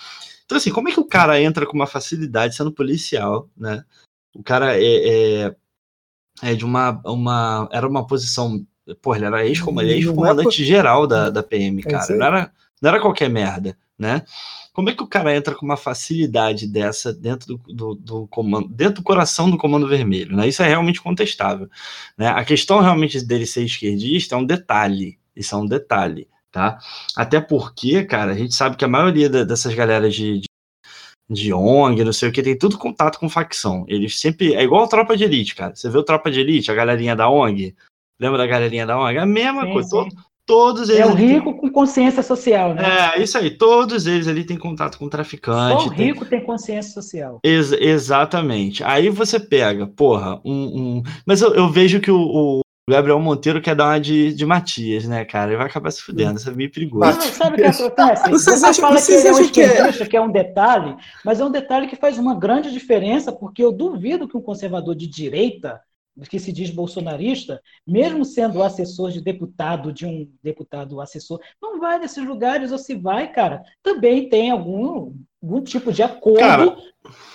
Então, 0.46 0.56
assim, 0.56 0.72
como 0.72 0.88
é 0.88 0.92
que 0.92 1.00
o 1.00 1.04
cara 1.04 1.40
entra 1.40 1.66
com 1.66 1.74
uma 1.74 1.88
facilidade 1.88 2.54
sendo 2.54 2.72
policial, 2.72 3.50
né? 3.56 3.84
O 4.32 4.42
cara 4.42 4.80
é, 4.80 5.44
é, 5.44 5.56
é 6.42 6.54
de 6.54 6.64
uma, 6.64 7.00
uma. 7.04 7.68
Era 7.72 7.86
uma 7.86 8.06
posição. 8.06 8.64
Pô, 9.02 9.14
ele 9.14 9.24
era 9.24 9.44
ex-comandante 9.44 9.88
Não 9.88 9.94
é 9.94 9.98
ex-comandante 9.98 10.64
geral 10.64 11.06
da, 11.06 11.28
da 11.28 11.42
PM, 11.42 11.82
É 11.84 11.90
cara. 11.90 12.16
Não 12.16 12.26
era, 12.26 12.52
não 12.80 12.90
era 12.90 13.00
qualquer 13.00 13.28
merda, 13.28 13.76
né? 13.98 14.22
Como 14.72 14.90
é 14.90 14.94
que 14.94 15.02
o 15.02 15.08
cara 15.08 15.34
entra 15.34 15.54
com 15.54 15.64
uma 15.64 15.76
facilidade 15.76 16.68
dessa 16.68 17.12
dentro 17.12 17.56
do, 17.56 17.74
do, 17.74 17.94
do 17.94 18.26
comando, 18.28 18.68
dentro 18.68 18.96
do 18.96 19.02
coração 19.02 19.50
do 19.50 19.56
comando 19.56 19.88
vermelho, 19.88 20.36
né? 20.36 20.46
Isso 20.46 20.62
é 20.62 20.68
realmente 20.68 21.00
contestável, 21.00 21.68
né? 22.16 22.28
A 22.28 22.44
questão 22.44 22.80
realmente 22.80 23.24
dele 23.24 23.46
ser 23.46 23.64
esquerdista 23.64 24.34
é 24.34 24.38
um 24.38 24.44
detalhe, 24.44 25.18
isso 25.34 25.54
é 25.54 25.58
um 25.58 25.66
detalhe, 25.66 26.28
tá? 26.56 26.78
Até 27.14 27.38
porque, 27.38 28.02
cara, 28.04 28.32
a 28.32 28.34
gente 28.34 28.54
sabe 28.54 28.76
que 28.76 28.84
a 28.84 28.88
maioria 28.88 29.28
da- 29.28 29.44
dessas 29.44 29.74
galeras 29.74 30.14
de, 30.14 30.40
de, 30.40 30.46
de 31.30 31.52
ONG, 31.52 32.02
não 32.02 32.12
sei 32.14 32.30
o 32.30 32.32
que, 32.32 32.42
tem 32.42 32.56
tudo 32.56 32.78
contato 32.78 33.18
com 33.18 33.28
facção. 33.28 33.84
Eles 33.86 34.18
sempre. 34.18 34.54
É 34.54 34.62
igual 34.62 34.84
a 34.84 34.88
tropa 34.88 35.14
de 35.16 35.24
elite, 35.24 35.54
cara. 35.54 35.74
Você 35.74 35.90
vê 35.90 35.98
o 35.98 36.02
tropa 36.02 36.30
de 36.30 36.40
elite, 36.40 36.70
a 36.70 36.74
galerinha 36.74 37.14
da 37.14 37.28
ONG? 37.28 37.74
Lembra 38.18 38.38
da 38.38 38.46
galerinha 38.46 38.86
da 38.86 38.98
ONG? 38.98 39.18
É 39.18 39.20
a 39.20 39.26
mesma 39.26 39.66
Sim, 39.66 39.72
coisa. 39.72 39.88
sim. 39.90 40.08
to- 40.08 40.16
todos 40.46 40.88
eles. 40.88 41.00
É 41.02 41.06
o 41.06 41.14
têm- 41.16 41.26
rico 41.34 41.54
com 41.56 41.68
consciência 41.70 42.22
social, 42.22 42.72
né? 42.72 42.82
É, 43.16 43.20
isso 43.22 43.36
aí. 43.36 43.50
Todos 43.50 44.06
eles 44.06 44.26
ali 44.28 44.44
têm 44.44 44.56
contato 44.56 44.96
com 44.96 45.04
Só 45.06 45.10
traficante. 45.10 45.88
o 45.88 45.90
tem- 45.94 46.06
rico 46.06 46.24
tem 46.24 46.40
consciência 46.42 46.92
social. 46.92 47.40
Ex- 47.44 47.72
exatamente. 47.72 48.82
Aí 48.84 49.10
você 49.10 49.38
pega, 49.38 49.86
porra, 49.86 50.40
um. 50.44 50.52
um- 50.98 51.02
Mas 51.26 51.42
eu, 51.42 51.52
eu 51.54 51.68
vejo 51.68 52.00
que 52.00 52.10
o, 52.10 52.18
o 52.20 52.60
Gabriel 52.88 53.18
Monteiro 53.18 53.60
quer 53.60 53.74
dar 53.74 53.86
uma 53.88 53.98
de, 54.00 54.32
de 54.32 54.46
Matias, 54.46 55.06
né, 55.08 55.24
cara? 55.24 55.50
Ele 55.50 55.56
vai 55.56 55.66
acabar 55.66 55.90
se 55.90 56.00
fudendo, 56.02 56.38
isso 56.38 56.48
é 56.48 56.54
meio 56.54 56.70
perigoso. 56.70 57.18
Não, 57.18 57.20
sabe 57.20 57.54
o 57.54 57.56
que 57.56 57.64
acontece? 57.64 58.30
Vocês 58.30 58.60
Você 58.60 58.66
acham- 58.66 58.84
fala 58.86 58.98
vocês 58.98 59.22
que 59.22 59.26
ele 59.26 59.28
é 59.28 59.32
um 59.32 59.34
acham 59.40 59.52
que 59.52 59.60
é- 59.60 59.64
esquerdista, 59.66 60.06
que 60.06 60.16
é 60.16 60.20
um 60.20 60.30
detalhe, 60.30 60.96
mas 61.24 61.40
é 61.40 61.44
um 61.44 61.50
detalhe 61.50 61.88
que 61.88 61.96
faz 61.96 62.16
uma 62.16 62.38
grande 62.38 62.70
diferença, 62.70 63.32
porque 63.32 63.62
eu 63.64 63.72
duvido 63.72 64.28
que 64.28 64.36
um 64.36 64.40
conservador 64.40 64.94
de 64.94 65.08
direita, 65.08 65.80
que 66.30 66.38
se 66.38 66.52
diz 66.52 66.70
bolsonarista, 66.70 67.60
mesmo 67.84 68.24
sendo 68.24 68.62
assessor 68.62 69.10
de 69.10 69.20
deputado, 69.20 69.92
de 69.92 70.06
um 70.06 70.30
deputado 70.40 71.00
assessor, 71.00 71.40
não 71.60 71.80
vai 71.80 71.98
nesses 71.98 72.24
lugares, 72.24 72.70
ou 72.70 72.78
se 72.78 72.94
vai, 72.94 73.32
cara, 73.32 73.62
também 73.82 74.28
tem 74.28 74.52
algum, 74.52 75.12
algum 75.42 75.60
tipo 75.60 75.92
de 75.92 76.04
acordo 76.04 76.76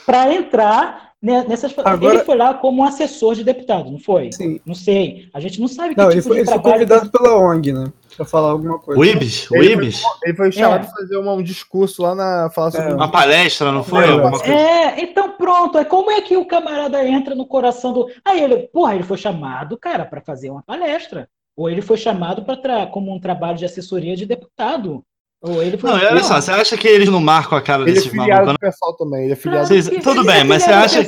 para 0.06 0.34
entrar 0.34 1.11
nessas. 1.22 1.74
Agora- 1.78 2.16
Ele 2.16 2.24
foi 2.24 2.36
lá 2.36 2.54
como 2.56 2.82
um 2.82 2.86
assessor 2.86 3.36
de 3.36 3.44
deputado, 3.44 3.92
não 3.92 4.00
foi? 4.00 4.32
Sim. 4.32 4.60
Não 4.66 4.74
sei. 4.74 5.30
A 5.34 5.40
gente 5.40 5.62
não 5.62 5.68
sabe 5.68 5.94
que 5.94 6.02
Não, 6.02 6.08
tipo 6.10 6.16
ele 6.16 6.22
foi, 6.24 6.36
de 6.36 6.42
ele 6.42 6.50
foi 6.50 6.60
convidado 6.60 7.12
pela 7.12 7.38
ONG, 7.38 7.72
né? 7.72 7.94
Pra 8.18 8.26
falar 8.26 8.50
alguma 8.52 8.80
coisa. 8.80 9.00
O 9.00 9.06
Ibis, 9.06 9.50
o 9.52 9.56
Ele 9.56 9.74
Ibis, 9.74 10.02
Ele 10.24 10.36
foi 10.36 10.52
chamado 10.52 10.84
É. 10.84 10.88
pra 10.88 10.96
fazer 10.96 11.18
uma- 11.18 11.34
um 11.34 11.44
discurso 11.44 12.02
lá 12.02 12.14
na. 12.16 12.50
falar 12.50 12.72
sobre. 12.72 12.92
É. 12.92 12.96
uma 12.96 13.10
palestra, 13.12 13.72
não 13.72 13.84
foi? 13.84 14.04
É, 14.04 14.52
É, 14.52 15.04
então 15.04 15.32
pronto. 15.38 15.78
É 15.78 15.86
como 15.86 16.12
é 16.12 16.20
que 16.22 16.36
o 16.36 16.46
camarada 16.46 17.08
entra 17.08 17.36
no 17.36 17.46
coração 17.46 17.94
do. 17.94 18.08
Aí 18.26 18.42
ele, 18.44 18.58
porra, 18.74 18.96
ele 18.96 19.04
foi 19.04 19.18
chamado, 19.18 19.78
cara, 19.78 20.06
para 20.06 20.22
fazer 20.22 20.50
uma 20.50 20.64
palestra. 20.64 21.30
Ou 21.56 21.70
ele 21.70 21.82
foi 21.82 21.98
chamado 21.98 22.44
para 22.44 22.88
como 22.88 23.14
um 23.14 23.20
trabalho 23.20 23.58
de 23.58 23.66
assessoria 23.66 24.16
de 24.16 24.26
deputado. 24.26 25.04
Ou 25.42 25.62
ele 25.64 25.78
foi. 25.78 25.90
Não, 25.90 25.98
olha 25.98 26.24
só, 26.24 26.40
você 26.40 26.52
acha 26.52 26.78
que 26.78 26.88
eles 26.88 27.10
não 27.10 27.20
marcam 27.20 27.58
a 27.58 27.62
cara 27.62 27.82
Ele 27.82 27.92
é 27.92 27.94
desses 27.96 28.10
filiado 28.10 28.46
malucos, 28.46 28.54
do 28.54 28.60
pessoal 28.60 28.96
também. 28.96 29.24
Ele 29.24 29.34
é 29.34 29.36
filiado. 29.36 29.68
Vocês- 29.68 29.90
tudo 30.04 30.24
bem, 30.24 30.44
mas 30.44 30.64
você 30.64 30.72
acha-. 30.72 31.04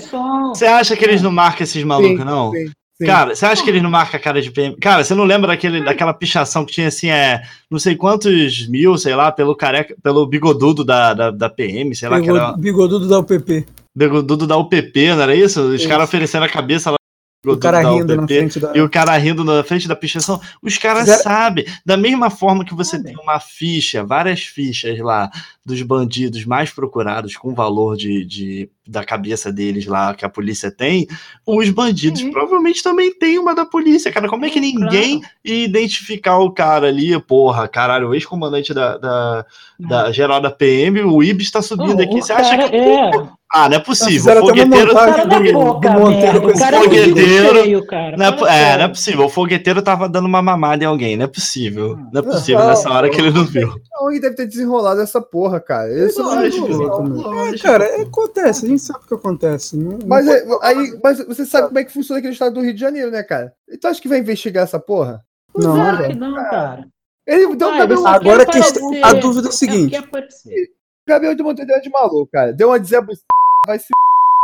Você 0.53 0.65
acha 0.65 0.95
que 0.95 1.05
eles 1.05 1.21
não 1.21 1.31
marcam 1.31 1.63
esses 1.63 1.83
malucos, 1.83 2.25
não? 2.25 2.51
Sim, 2.51 2.65
sim. 2.97 3.05
Cara, 3.05 3.35
você 3.35 3.45
acha 3.45 3.63
que 3.63 3.69
eles 3.69 3.83
não 3.83 3.91
marcam 3.91 4.19
a 4.19 4.23
cara 4.23 4.41
de 4.41 4.49
PM? 4.49 4.75
Cara, 4.77 5.03
você 5.03 5.13
não 5.13 5.23
lembra 5.23 5.47
daquele, 5.49 5.83
daquela 5.83 6.13
pichação 6.13 6.65
que 6.65 6.73
tinha 6.73 6.87
assim, 6.87 7.09
é, 7.11 7.43
não 7.69 7.77
sei 7.77 7.95
quantos 7.95 8.67
mil, 8.67 8.97
sei 8.97 9.15
lá, 9.15 9.31
pelo 9.31 9.55
careca, 9.55 9.95
pelo 10.01 10.25
bigodudo 10.25 10.83
da, 10.83 11.13
da, 11.13 11.29
da 11.31 11.49
PM, 11.49 11.95
sei 11.95 12.09
lá, 12.09 12.19
que 12.19 12.27
era 12.29 12.53
Bigodudo, 12.53 12.61
bigodudo 12.61 13.07
da 13.07 13.19
UPP. 13.19 13.65
bigodudo 13.95 14.47
da 14.47 14.57
UPP, 14.57 15.09
não 15.15 15.21
era 15.21 15.35
isso? 15.35 15.61
Os 15.61 15.85
caras 15.85 16.05
oferecendo 16.05 16.43
a 16.43 16.49
cabeça 16.49 16.89
lá 16.89 16.97
O 17.45 17.57
cara 17.57 17.81
rindo 17.81 18.15
na 18.15 18.25
frente 18.27 18.59
da. 18.59 18.71
E 18.73 18.81
o 18.81 18.89
cara 18.89 19.17
rindo 19.17 19.43
na 19.43 19.63
frente 19.63 19.87
da 19.87 19.95
pichação. 19.95 20.39
Os 20.61 20.77
caras 20.77 21.09
sabem. 21.21 21.65
Da 21.85 21.97
mesma 21.97 22.29
forma 22.29 22.63
que 22.63 22.73
você 22.73 23.01
tem 23.01 23.15
uma 23.17 23.39
ficha, 23.39 24.03
várias 24.03 24.41
fichas 24.43 24.97
lá 24.99 25.29
dos 25.65 25.81
bandidos 25.81 26.45
mais 26.45 26.71
procurados 26.71 27.35
com 27.35 27.53
valor 27.53 27.97
de, 27.97 28.23
de- 28.25 28.69
da 28.87 29.03
cabeça 29.03 29.51
deles 29.51 29.85
lá 29.85 30.13
que 30.13 30.25
a 30.25 30.29
polícia 30.29 30.69
tem, 30.69 31.07
os 31.45 31.69
bandidos 31.69 32.19
Sim. 32.19 32.31
provavelmente 32.31 32.83
também 32.83 33.13
tem 33.17 33.39
uma 33.39 33.55
da 33.55 33.65
polícia, 33.65 34.11
cara. 34.11 34.27
Como 34.27 34.45
é 34.45 34.49
que 34.49 34.59
ninguém 34.59 35.21
ia 35.43 35.63
identificar 35.65 36.37
o 36.39 36.51
cara 36.51 36.87
ali, 36.87 37.17
porra, 37.21 37.67
caralho, 37.67 38.09
o 38.09 38.13
ex-comandante 38.13 38.73
da, 38.73 38.97
da, 38.97 39.45
da 39.79 40.11
geral 40.11 40.41
da 40.41 40.51
PM, 40.51 41.01
o 41.01 41.23
Ibis 41.23 41.49
tá 41.51 41.61
subindo 41.61 41.95
Não, 41.95 42.03
aqui. 42.03 42.21
Você 42.21 42.33
acha 42.33 42.57
que. 42.69 42.75
é. 42.75 43.11
Ah, 43.55 43.69
não 43.69 43.77
é 43.77 43.79
possível. 43.79 44.35
Fogueteiro. 44.39 44.91
O 44.91 44.95
cara 44.95 45.25
da 45.25 45.37
do- 45.39 45.53
boca, 45.53 45.89
do 45.91 45.99
Monteiro 45.99 46.47
O 46.49 46.57
cara 46.57 46.75
é 46.75 46.79
um 46.79 46.83
fogueteiro. 46.85 47.53
feio, 47.61 47.85
cara. 47.85 48.17
Não 48.17 48.25
é, 48.25 48.29
é, 48.73 48.77
não 48.77 48.85
é 48.85 48.87
possível. 48.87 49.25
O 49.25 49.29
fogueteiro 49.29 49.79
tava 49.83 50.09
dando 50.09 50.25
uma 50.25 50.41
mamada 50.41 50.83
em 50.83 50.87
alguém. 50.87 51.15
Não 51.15 51.25
é 51.25 51.27
possível. 51.27 51.95
Não 52.11 52.19
é 52.19 52.19
Ah, 52.19 52.23
possível 52.23 52.65
nessa 52.65 52.89
hora 52.89 53.11
que 53.11 53.21
ele 53.21 53.29
não 53.29 53.45
viu. 53.45 53.71
A 53.93 54.05
ONG 54.05 54.19
deve 54.19 54.35
ter 54.35 54.47
desenrolado 54.47 55.01
essa 55.01 55.21
porra, 55.21 55.59
cara. 55.59 55.87
Não 55.87 55.95
é 55.97 56.35
Lógico, 56.41 56.67
louco, 56.67 57.03
né? 57.03 57.15
lógico. 57.23 57.55
É, 57.55 57.59
cara, 57.59 57.85
é, 57.85 58.01
acontece, 58.01 58.65
a 58.65 58.69
gente 58.69 58.81
sabe 58.81 58.99
o 59.05 59.07
que 59.07 59.13
acontece. 59.13 59.77
Não, 59.77 59.91
não 59.99 60.07
Mas, 60.07 60.25
pode 60.25 60.39
é, 60.39 60.57
aí, 60.67 60.99
mas 61.03 61.17
você 61.27 61.45
sabe 61.45 61.67
como 61.67 61.77
é 61.79 61.83
que 61.83 61.93
funciona 61.93 62.17
aqui 62.17 62.27
no 62.27 62.33
estado 62.33 62.55
do 62.55 62.61
Rio 62.61 62.73
de 62.73 62.79
Janeiro, 62.79 63.11
né, 63.11 63.21
cara? 63.21 63.53
Então 63.71 63.91
acho 63.91 64.01
que 64.01 64.07
vai 64.09 64.17
investigar 64.17 64.63
essa 64.63 64.79
porra? 64.79 65.21
Não, 65.55 65.75
Claro 65.75 66.01
não 66.01 66.07
que 66.09 66.15
não, 66.15 66.33
cara. 66.33 66.87
Ele 67.27 67.55
deu 67.55 67.69
Ah, 67.69 67.75
o 67.75 67.77
Gabriel, 67.77 67.99
ele 67.99 68.01
só 68.01 68.07
Agora 68.07 68.41
a 68.41 68.45
questão- 68.47 68.91
a 69.03 69.13
dúvida 69.13 69.47
é 69.47 69.49
o 69.49 69.51
Só 69.51 69.57
seguinte. 69.59 69.95
Gabriel 71.07 71.35
de 71.35 71.43
Monteiro 71.43 71.71
é 71.71 71.79
de 71.79 71.89
maluco, 71.89 72.29
cara. 72.31 72.51
Deu 72.53 72.69
uma 72.69 72.79
dizer 72.79 72.97
vai 73.65 73.79
se 73.79 73.87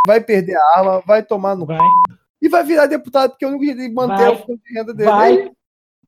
vai 0.07 0.22
perder 0.22 0.55
a 0.55 0.78
arma, 0.80 1.03
vai 1.05 1.22
tomar 1.24 1.55
no. 1.55 1.65
Vai, 1.65 1.78
E 2.41 2.47
vai 2.49 2.63
virar 2.63 2.86
deputado, 2.88 3.32
porque 3.32 3.43
é 3.45 3.47
o 3.47 3.51
único 3.51 3.65
jeito 3.65 3.82
de 3.82 3.89
manter 3.93 4.15
Vai. 4.24 4.34
a 4.34 4.38
fonte 4.38 4.63
de 4.63 4.74
renda 4.74 4.93
dele. 4.93 5.09
vai, 5.09 5.51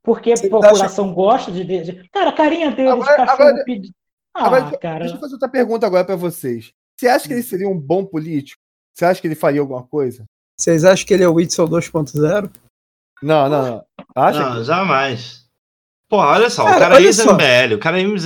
porque 0.02 0.32
a 0.32 0.36
população 0.50 1.12
gosta 1.14 1.52
de, 1.52 2.08
Cara, 2.12 2.30
a 2.30 2.32
carinha 2.32 2.70
dele 2.70 2.88
Agora- 2.88 3.10
de 3.10 3.16
cachorro 3.16 3.48
agora- 3.48 3.64
pedindo. 3.64 3.94
Ah, 4.34 4.46
Agora, 4.46 4.78
cara. 4.78 4.98
Deixa 5.00 5.14
eu 5.16 5.20
fazer 5.20 5.34
outra 5.34 5.48
pergunta 5.48 5.86
agora 5.86 6.04
pra 6.06 6.16
vocês. 6.16 6.72
Você 6.98 7.06
acha 7.06 7.26
que 7.28 7.34
ele 7.34 7.42
seria 7.42 7.68
um 7.68 7.78
bom 7.78 8.02
político? 8.04 8.60
Você 8.94 9.04
acha 9.04 9.20
que 9.20 9.26
ele 9.26 9.34
faria 9.34 9.60
alguma 9.60 9.82
coisa? 9.82 10.24
Vocês 10.58 10.84
acham 10.84 11.06
que 11.06 11.12
ele 11.12 11.22
é 11.22 11.28
o 11.28 11.34
Whitson 11.34 11.66
2.0? 11.66 12.50
Não, 13.22 13.48
não, 13.48 13.62
não. 13.66 13.84
Acha 14.16 14.40
Não, 14.54 14.64
jamais. 14.64 15.42
Pô, 16.08 16.16
olha 16.16 16.48
só, 16.48 16.64
Cara, 16.64 16.76
o 16.76 16.80
cara 16.80 16.94
é 17.00 17.02
ex-MBL, 17.02 17.74
o 17.74 17.78
cara 17.78 18.00
é 18.00 18.04
ex 18.04 18.22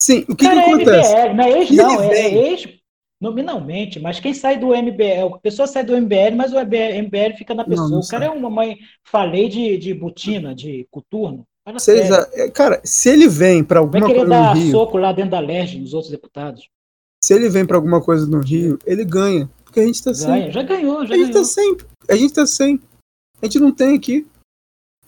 Sim, 0.00 0.24
o 0.28 0.36
que, 0.36 0.44
cara, 0.46 0.62
que 0.62 0.70
é 0.70 0.74
acontece? 0.74 1.12
MBL, 1.14 1.34
não 1.34 1.44
é 1.44 1.50
ex, 1.58 1.70
Ele 1.70 1.82
não, 1.82 2.02
é 2.02 2.08
vem. 2.08 2.36
ex. 2.52 2.77
Nominalmente, 3.20 3.98
mas 3.98 4.20
quem 4.20 4.32
sai 4.32 4.58
do 4.58 4.68
MBL, 4.68 5.34
a 5.34 5.38
pessoa 5.38 5.66
sai 5.66 5.84
do 5.84 5.96
MBL, 5.96 6.36
mas 6.36 6.52
o 6.52 6.56
MBL 6.58 7.36
fica 7.36 7.54
na 7.54 7.64
pessoa. 7.64 7.88
Não, 7.88 7.96
não 7.96 8.00
o 8.00 8.08
cara 8.08 8.26
é 8.26 8.30
uma 8.30 8.48
mãe, 8.50 8.78
falei 9.04 9.48
de, 9.48 9.76
de 9.76 9.92
botina, 9.94 10.54
de 10.54 10.86
coturno. 10.90 11.44
É, 12.32 12.48
cara, 12.50 12.80
se 12.82 13.10
ele 13.10 13.28
vem 13.28 13.62
pra 13.62 13.80
Vai 13.80 14.00
alguma 14.00 14.06
querer 14.06 14.18
coisa 14.20 14.34
no 14.34 14.42
dar 14.46 14.52
Rio, 14.56 14.70
soco 14.70 14.96
lá 14.96 15.12
dentro 15.12 15.32
da 15.32 15.40
LERJ 15.40 15.80
nos 15.80 15.92
outros 15.92 16.10
deputados. 16.10 16.68
se 17.22 17.34
ele 17.34 17.50
vem 17.50 17.66
pra 17.66 17.76
alguma 17.76 18.00
coisa 18.02 18.26
no 18.26 18.40
Rio, 18.40 18.78
ele 18.86 19.04
ganha. 19.04 19.50
Porque 19.64 19.80
a 19.80 19.86
gente 19.86 20.02
tá 20.02 20.14
sem. 20.14 20.50
Já 20.50 20.62
ganhou, 20.62 21.04
já 21.04 21.14
A 21.14 21.18
gente 21.18 21.28
ganhou. 21.30 21.42
tá 21.42 21.44
sem. 21.44 21.76
A 22.08 22.16
gente 22.16 22.32
tá 22.32 22.46
sem. 22.46 22.80
A 23.42 23.44
gente 23.44 23.58
não 23.58 23.70
tem 23.70 23.94
aqui. 23.96 24.26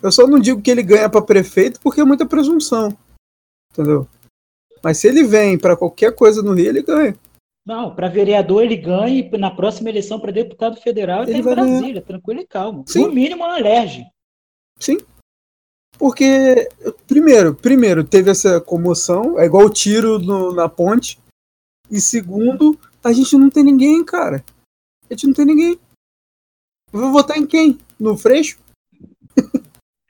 Eu 0.03 0.13
só 0.13 0.27
não 0.27 0.39
digo 0.39 0.61
que 0.61 0.71
ele 0.71 0.83
ganha 0.83 1.09
pra 1.09 1.23
prefeito 1.23 1.81
porque 1.81 2.01
é 2.01 2.05
muita 2.05 2.27
presunção. 2.27 2.95
Entendeu? 3.73 4.07
Mas 4.83 4.99
se 4.99 5.09
ele 5.09 5.25
vem 5.25 5.57
pra 5.59 5.77
qualquer 5.77 6.15
coisa 6.15 6.43
no 6.43 6.53
Rio, 6.53 6.69
ele 6.69 6.83
ganha. 6.83 7.17
Não, 7.71 7.95
para 7.95 8.09
vereador 8.09 8.65
ele 8.65 8.77
ganha 8.77 9.21
e 9.21 9.39
na 9.39 9.49
próxima 9.49 9.89
eleição 9.91 10.19
para 10.19 10.33
deputado 10.33 10.75
federal 10.81 11.23
ele, 11.23 11.35
Ele 11.35 11.35
tá 11.35 11.39
em 11.39 11.43
vai 11.43 11.55
ganhar. 11.55 11.79
Brasília, 11.79 12.03
tranquilo 12.03 12.41
e 12.41 12.47
calmo. 12.49 12.85
Sim. 12.89 13.03
No 13.03 13.13
mínimo 13.13 13.45
uma 13.45 13.55
alerge. 13.55 14.05
Sim. 14.81 14.97
Porque, 15.97 16.69
primeiro, 17.07 17.55
primeiro, 17.55 18.03
teve 18.03 18.29
essa 18.29 18.61
comoção, 18.61 19.39
é 19.39 19.45
igual 19.45 19.67
o 19.67 19.71
tiro 19.71 20.19
no- 20.19 20.53
na 20.53 20.69
ponte. 20.69 21.21
E 21.89 22.01
segundo, 22.01 22.77
a 23.05 23.13
gente 23.13 23.37
não 23.37 23.49
tem 23.49 23.63
ninguém, 23.63 24.05
cara. 24.05 24.45
A 25.09 25.15
gente 25.15 25.29
não 25.29 25.33
tem 25.33 25.45
ninguém. 25.45 25.79
Eu 26.93 26.99
vou 26.99 27.13
votar 27.13 27.39
em 27.39 27.47
quem? 27.47 27.79
No 28.01 28.17
Freixo? 28.19 28.59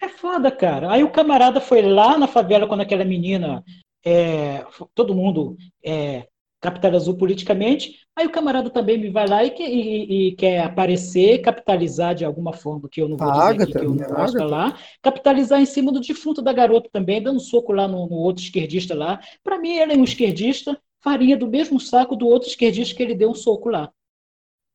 É 0.01 0.09
foda, 0.09 0.51
cara. 0.51 0.91
Aí 0.91 1.05
o 1.05 1.13
camarada 1.13 1.61
foi 1.61 1.83
lá 1.83 2.17
na 2.17 2.27
favela 2.27 2.67
quando 2.67 2.81
aquela 2.81 3.05
menina, 3.05 3.63
é, 4.03 4.65
todo 4.95 5.15
mundo 5.15 5.59
é, 5.85 6.27
capitalizou 6.61 7.17
politicamente. 7.17 8.01
Aí 8.17 8.27
o 8.27 8.31
camarada 8.33 8.69
também 8.71 8.99
me 8.99 9.11
vai 9.11 9.27
lá 9.27 9.43
e, 9.45 9.53
e- 9.59 10.29
e 10.29 10.33
quer 10.37 10.61
aparecer, 10.63 11.39
capitalizar 11.41 12.15
de 12.15 12.25
alguma 12.25 12.53
forma, 12.53 12.89
que 12.91 13.01
eu 13.01 13.09
não 13.09 13.17
vou 13.19 13.31
dizer 13.31 13.55
aqui, 13.55 13.75
que 13.75 13.85
eu 13.85 13.95
não 13.95 14.03
gosto 14.05 14.43
lá, 14.43 14.77
capitalizar 15.03 15.61
em 15.61 15.67
cima 15.67 15.93
do 15.93 16.01
defunto 16.01 16.43
da 16.43 16.53
garota 16.53 16.89
também, 16.93 17.23
dando 17.23 17.41
soco 17.41 17.73
lá 17.73 17.89
no, 17.89 18.07
no 18.09 18.17
outro 18.17 18.43
esquerdista 18.43 18.95
lá. 18.95 19.21
Para 19.43 19.59
mim, 19.59 19.71
ele 19.77 19.95
é 19.95 19.97
um 19.97 20.05
esquerdista, 20.05 20.79
faria 21.03 21.37
do 21.37 21.47
mesmo 21.49 21.81
saco 21.81 22.15
do 22.17 22.27
outro 22.27 22.49
esquerdista 22.49 22.95
que 22.97 23.03
ele 23.03 23.15
deu 23.15 23.31
um 23.31 23.35
soco 23.35 23.69
lá. 23.71 23.91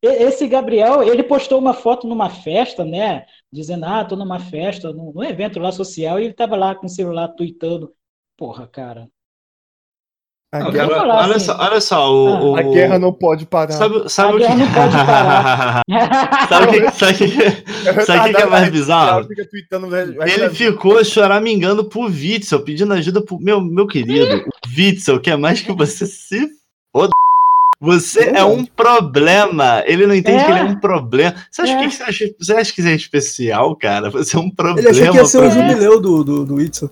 E- 0.01 0.07
Esse 0.07 0.47
Gabriel, 0.47 1.03
ele 1.03 1.23
postou 1.23 1.59
uma 1.59 1.73
foto 1.73 2.07
numa 2.07 2.29
festa, 2.29 2.83
né? 2.85 3.25
Dizendo, 3.51 3.85
ah, 3.85 4.05
tô 4.05 4.15
numa 4.15 4.39
festa, 4.39 4.91
num, 4.93 5.11
num 5.13 5.23
evento 5.23 5.59
lá 5.59 5.71
social, 5.71 6.19
e 6.19 6.25
ele 6.25 6.33
tava 6.33 6.55
lá 6.55 6.75
com 6.75 6.85
o 6.85 6.89
celular 6.89 7.29
tweetando. 7.29 7.93
Porra, 8.37 8.67
cara. 8.67 9.09
A, 10.55 10.59
Não, 10.59 10.71
guerra, 10.71 10.87
cara, 10.89 11.13
olha, 11.15 11.35
assim. 11.35 11.45
só, 11.45 11.57
olha 11.59 11.81
só, 11.81 12.13
o, 12.13 12.51
o- 12.51 12.55
a 12.57 12.61
guerra 12.61 12.99
não 12.99 13.11
pode 13.11 13.45
parar. 13.45 13.71
Sabe, 13.73 14.09
sabe 14.09 14.31
A 14.31 14.35
o 14.35 14.37
que... 14.39 14.43
guerra 14.43 14.55
não 14.55 14.73
pode 14.73 14.95
parar. 15.05 15.81
sabe 16.49 16.65
o 16.65 16.69
que, 16.71 16.91
sabe 16.97 17.13
o 17.13 17.17
que, 17.17 18.05
sabe 18.05 18.19
o 18.19 18.23
que 18.23 18.33
que 18.33 18.41
é 18.41 18.45
mais 18.45 18.69
bizarro? 18.69 19.27
Ele 20.25 20.49
ficou 20.49 21.03
choramingando 21.03 21.85
pro 21.85 22.01
Witzel, 22.03 22.61
pedindo 22.61 22.93
ajuda 22.93 23.21
pro 23.21 23.39
meu, 23.39 23.59
meu 23.61 23.87
querido. 23.87 24.37
O 24.45 24.77
Witzel, 24.77 25.19
que 25.19 25.29
é 25.29 25.35
mais 25.35 25.61
que 25.61 25.71
você 25.73 26.05
se 26.05 26.47
foda. 26.91 27.09
Você 27.81 28.29
é 28.33 28.43
um 28.43 28.63
problema. 28.65 29.83
Ele 29.85 30.07
não 30.07 30.15
entende 30.15 30.37
É. 30.41 30.45
que 30.45 30.51
ele 30.51 30.59
é 30.59 30.63
um 30.63 30.79
problema. 30.79 31.35
Você 31.51 31.61
acha, 31.63 31.73
É. 31.73 31.77
que, 31.83 31.91
você, 31.91 32.03
acha, 32.03 32.25
você 32.39 32.53
acha 32.53 32.73
que 32.73 32.79
isso 32.79 32.89
é 32.89 32.95
especial, 32.95 33.75
cara? 33.75 34.09
Você 34.09 34.37
é 34.37 34.39
um 34.39 34.49
problema. 34.49 34.89
Ele 34.89 35.01
achou 35.01 35.11
que 35.11 35.17
ia 35.19 35.25
ser 35.25 35.37
o 35.43 35.51
jubileu 35.51 35.99
do, 35.99 36.23
do, 36.23 36.45
do 36.45 36.55
Whitson. 36.55 36.89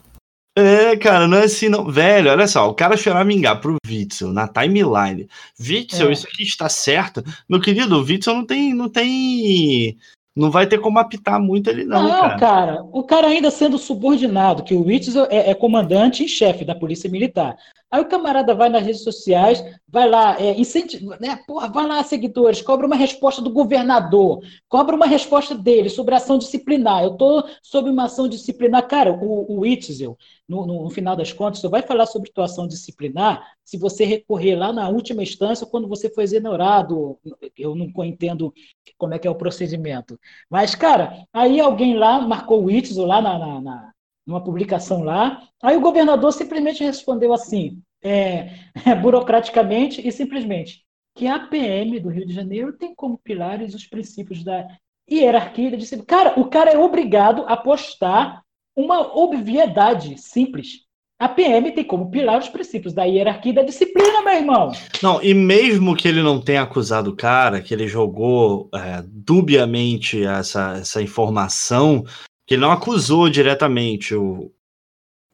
É, 0.56 0.96
cara, 0.98 1.28
não 1.28 1.38
é 1.38 1.46
assim, 1.46 1.68
não. 1.68 1.90
Velho, 1.90 2.30
olha 2.30 2.48
só, 2.48 2.70
o 2.70 2.76
cara 2.76 2.96
choramingar 2.96 3.60
pro 3.60 3.78
Witzel 3.88 4.32
na 4.32 4.48
timeline. 4.48 5.28
Witzel, 5.60 6.10
É. 6.10 6.14
isso 6.14 6.28
aqui 6.28 6.44
está 6.44 6.70
certo. 6.70 7.24
Meu 7.50 7.60
querido, 7.60 7.96
o 7.98 8.04
Witzel 8.04 8.36
não 8.36 8.46
tem. 8.46 8.74
Não 8.74 8.88
tem. 8.90 9.98
Não 10.36 10.50
vai 10.50 10.66
ter 10.66 10.80
como 10.80 10.98
apitar 10.98 11.40
muito 11.40 11.70
ele, 11.70 11.84
não, 11.86 12.04
Não, 12.04 12.22
cara. 12.22 12.40
cara. 12.40 12.84
o 12.92 13.04
cara 13.04 13.28
ainda 13.28 13.52
sendo 13.52 13.78
subordinado, 13.78 14.64
que 14.64 14.74
o 14.74 14.84
Witzel 14.84 15.28
é, 15.30 15.52
é 15.52 15.54
comandante 15.54 16.24
em 16.24 16.28
chefe 16.28 16.66
da 16.66 16.74
Polícia 16.74 17.08
Militar. 17.10 17.56
Aí 17.94 18.02
o 18.02 18.08
camarada 18.08 18.56
vai 18.56 18.70
nas 18.70 18.84
redes 18.84 19.04
sociais, 19.04 19.64
vai 19.88 20.10
lá, 20.10 20.36
é, 20.42 20.60
incentiva, 20.60 21.16
né? 21.22 21.38
Porra, 21.48 21.68
vai 21.72 21.86
lá, 21.86 22.04
seguidores, 22.04 22.60
cobra 22.62 22.88
uma 22.88 22.96
resposta 22.96 23.40
do 23.40 23.52
governador, 23.52 24.40
cobra 24.68 24.96
uma 24.96 25.06
resposta 25.06 25.54
dele 25.54 25.90
sobre 25.90 26.16
ação 26.16 26.40
disciplinar. 26.40 27.04
Eu 27.04 27.12
tô 27.18 27.44
sob 27.62 27.92
uma 27.92 28.06
ação 28.06 28.28
disciplinar. 28.28 28.88
Cara, 28.88 29.14
o, 29.14 29.46
o 29.58 29.60
Witzel, 29.60 30.18
no, 30.50 30.66
no- 30.66 30.84
no 30.86 30.90
final 30.90 31.16
das 31.16 31.32
contas, 31.32 31.60
só 31.62 31.70
vai 31.70 31.84
falar 31.84 32.08
sobre 32.08 32.32
tua 32.32 32.46
ação 32.46 32.68
disciplinar 32.68 33.46
se 33.64 33.78
você 33.78 34.06
recorrer 34.06 34.56
lá 34.56 34.74
na 34.74 34.90
última 34.90 35.22
instância, 35.22 35.68
quando 35.68 35.88
você 35.88 36.10
foi 36.10 36.24
exonerado. 36.24 37.20
Eu 37.58 37.76
não 37.76 37.86
entendo 38.06 38.52
como 38.98 39.14
é 39.14 39.20
que 39.20 39.28
é 39.28 39.32
o 39.32 39.36
procedimento. 39.36 40.20
Mas, 40.50 40.76
cara, 40.76 41.26
aí 41.34 41.60
alguém 41.60 41.96
lá 41.98 42.20
marcou 42.22 42.62
o 42.62 42.66
Witzel 42.66 43.06
lá 43.06 43.22
na, 43.22 43.38
na, 43.40 43.62
na- 43.62 43.93
numa 44.26 44.44
publicação 44.44 45.04
lá. 45.04 45.42
Aí 45.62 45.76
o 45.76 45.82
governador 45.82 46.32
simplesmente 46.34 46.84
respondeu 46.84 47.34
assim, 47.34 47.82
é, 48.04 48.50
burocraticamente 49.02 50.06
e 50.06 50.12
simplesmente, 50.12 50.84
que 51.16 51.28
a 51.28 51.40
PM 51.40 52.00
do 52.00 52.10
Rio 52.10 52.26
de 52.26 52.34
Janeiro 52.34 52.74
tem 52.74 52.94
como 52.96 53.18
pilares 53.18 53.74
os 53.74 53.86
princípios 53.86 54.44
da 54.44 54.68
hierarquia 55.10 55.72
da 55.72 55.78
disciplina. 55.78 56.06
Cara, 56.06 56.40
o 56.40 56.46
cara 56.46 56.72
é 56.72 56.78
obrigado 56.78 57.44
a 57.48 57.58
postar 57.58 58.42
uma 58.76 59.16
obviedade 59.18 60.18
simples. 60.20 60.84
A 61.20 61.30
PM 61.30 61.72
tem 61.72 61.84
como 61.84 62.10
pilar 62.10 62.40
os 62.40 62.50
princípios 62.50 62.94
da 62.94 63.04
hierarquia 63.04 63.52
e 63.52 63.56
da 63.56 63.64
disciplina, 63.64 64.22
meu 64.24 64.34
irmão. 64.34 64.72
Não, 65.02 65.24
e 65.24 65.34
mesmo 65.34 65.96
que 65.96 66.08
ele 66.08 66.22
não 66.22 66.42
tenha 66.42 66.64
acusado 66.64 67.12
o 67.12 67.16
cara, 67.16 67.62
que 67.62 67.74
ele 67.74 67.88
jogou 67.88 68.70
é, 68.74 69.04
dubiamente 69.08 70.26
essa, 70.26 70.78
essa 70.80 71.02
informação, 71.02 72.04
que 72.46 72.56
ele 72.56 72.62
não 72.62 72.72
acusou 72.72 73.30
diretamente 73.30 74.14
o, 74.16 74.52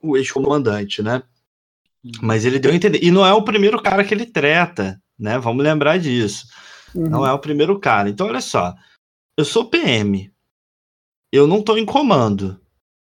o 0.02 0.18
ex-comandante, 0.18 1.02
né? 1.02 1.24
Mas 2.22 2.46
ele 2.46 2.60
deu 2.60 2.72
a 2.72 2.76
entender. 2.76 3.04
E 3.04 3.12
não 3.12 3.26
é 3.26 3.34
o 3.34 3.44
primeiro 3.44 3.82
cara 3.82 4.04
que 4.04 4.14
ele 4.14 4.26
treta, 4.26 5.02
né? 5.18 5.38
Vamos 5.38 5.64
lembrar 5.64 5.98
disso. 5.98 6.48
Uhum. 6.96 7.10
Não 7.10 7.28
é 7.28 7.34
o 7.34 7.40
primeiro 7.40 7.80
cara. 7.80 8.10
Então, 8.10 8.28
olha 8.28 8.42
só. 8.42 8.74
Eu 9.38 9.46
sou 9.46 9.70
PM. 9.70 10.32
Eu 11.32 11.46
não 11.46 11.62
tô 11.62 11.78
em 11.78 11.86
comando. 11.86 12.60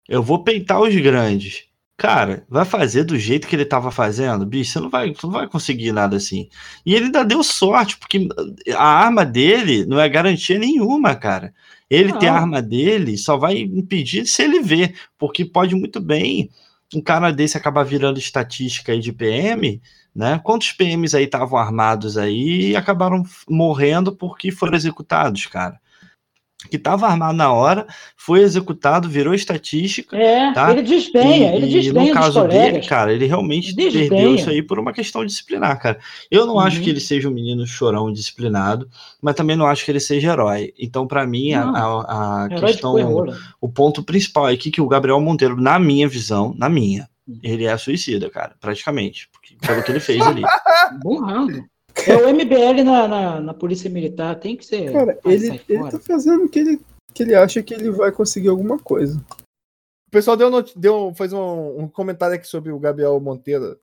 Eu 0.08 0.22
vou 0.22 0.44
peitar 0.44 0.80
os 0.80 0.94
grandes. 0.94 1.64
Cara, 1.98 2.44
vai 2.48 2.64
fazer 2.66 3.04
do 3.04 3.18
jeito 3.18 3.48
que 3.48 3.56
ele 3.56 3.64
tava 3.64 3.90
fazendo? 3.90 4.44
Bicho, 4.44 4.72
você 4.72 4.80
não 4.80 4.90
vai, 4.90 5.14
você 5.14 5.26
não 5.26 5.32
vai 5.32 5.48
conseguir 5.48 5.92
nada 5.92 6.16
assim. 6.16 6.48
E 6.84 6.94
ele 6.94 7.06
ainda 7.06 7.24
deu 7.24 7.42
sorte, 7.42 7.96
porque 7.96 8.28
a 8.76 8.84
arma 8.84 9.24
dele 9.24 9.86
não 9.86 9.98
é 9.98 10.06
garantia 10.08 10.58
nenhuma, 10.58 11.14
cara. 11.14 11.54
Ele 11.88 12.12
ter 12.12 12.28
a 12.28 12.32
Não. 12.32 12.40
arma 12.40 12.60
dele 12.60 13.16
só 13.16 13.38
vai 13.38 13.58
impedir 13.60 14.26
se 14.26 14.42
ele 14.42 14.60
ver, 14.60 14.94
porque 15.18 15.44
pode 15.44 15.74
muito 15.74 15.98
bem 16.00 16.50
um 16.94 17.00
cara 17.00 17.30
desse 17.32 17.56
acabar 17.56 17.82
virando 17.84 18.18
estatística 18.18 18.92
aí 18.92 19.00
de 19.00 19.12
PM, 19.12 19.80
né? 20.14 20.38
Quantos 20.44 20.72
PMs 20.72 21.14
aí 21.16 21.24
estavam 21.24 21.58
armados 21.58 22.18
aí 22.18 22.72
e 22.72 22.76
acabaram 22.76 23.22
morrendo 23.48 24.14
porque 24.14 24.50
foram 24.52 24.74
executados, 24.76 25.46
cara? 25.46 25.80
Que 26.68 26.76
estava 26.76 27.06
armado 27.06 27.36
na 27.36 27.52
hora, 27.52 27.86
foi 28.16 28.40
executado, 28.40 29.08
virou 29.08 29.34
estatística. 29.34 30.16
É, 30.16 30.52
Tá? 30.52 30.70
ele 30.72 30.82
desdenha, 30.82 31.54
ele 31.54 31.66
e 31.66 31.70
desdenha 31.70 32.06
no 32.08 32.12
caso 32.12 32.40
colegas. 32.40 32.72
dele, 32.72 32.86
cara, 32.86 33.12
ele 33.12 33.26
realmente 33.26 33.74
perdeu 33.74 34.34
isso 34.34 34.50
aí 34.50 34.62
por 34.62 34.78
uma 34.78 34.92
questão 34.92 35.24
disciplinar, 35.24 35.80
cara. 35.80 35.98
Eu 36.30 36.46
não 36.46 36.58
acho 36.58 36.78
Uhum. 36.78 36.84
que 36.84 36.90
ele 36.90 37.00
seja 37.00 37.28
um 37.28 37.32
menino 37.32 37.66
chorão 37.66 38.12
disciplinado, 38.12 38.88
mas 39.20 39.34
também 39.34 39.56
não 39.56 39.66
acho 39.66 39.84
que 39.84 39.90
ele 39.90 40.00
seja 40.00 40.32
herói. 40.32 40.72
Então, 40.78 41.06
pra 41.06 41.26
mim, 41.26 41.52
a, 41.52 41.64
Não. 41.64 42.00
a, 42.00 42.44
a 42.44 42.48
questão, 42.48 42.94
o 43.60 43.68
ponto 43.68 44.02
principal 44.02 44.48
é 44.48 44.56
que 44.56 44.80
o 44.80 44.88
Gabriel 44.88 45.20
Monteiro, 45.20 45.60
na 45.60 45.78
minha 45.78 46.08
visão, 46.08 46.54
na 46.56 46.68
minha, 46.68 47.08
ele 47.42 47.64
é 47.64 47.76
suicida, 47.76 48.30
cara, 48.30 48.54
praticamente, 48.60 49.28
porque- 49.32 49.56
pelo 49.66 49.82
que 49.82 49.90
ele 49.90 50.00
fez 50.00 50.20
ali. 50.26 50.42
Burrando. 51.02 51.64
É 52.08 52.16
o 52.16 52.28
MBL 52.34 52.84
na, 52.84 53.08
na, 53.08 53.40
na 53.40 53.54
Polícia 53.54 53.88
Militar, 53.90 54.38
tem 54.38 54.56
que 54.56 54.64
ser. 54.64 54.92
Cara, 54.92 55.18
Vai, 55.22 55.34
ele, 55.34 55.60
ele 55.68 55.90
tá 55.90 55.98
fazendo 55.98 56.44
o 56.44 56.48
que 56.48 56.58
ele, 56.58 56.80
que 57.14 57.22
ele 57.22 57.34
acha 57.34 57.62
que 57.62 57.74
ele 57.74 57.90
vai 57.90 58.10
conseguir 58.12 58.48
alguma 58.48 58.78
coisa. 58.78 59.18
O 60.08 60.10
pessoal 60.10 60.36
deu, 60.36 60.50
deu 60.76 61.12
fez 61.16 61.32
um, 61.32 61.80
um 61.82 61.88
comentário 61.88 62.36
aqui 62.36 62.46
sobre 62.46 62.70
o 62.72 62.78
Gabriel 62.78 63.18
Monteiro. 63.20 63.78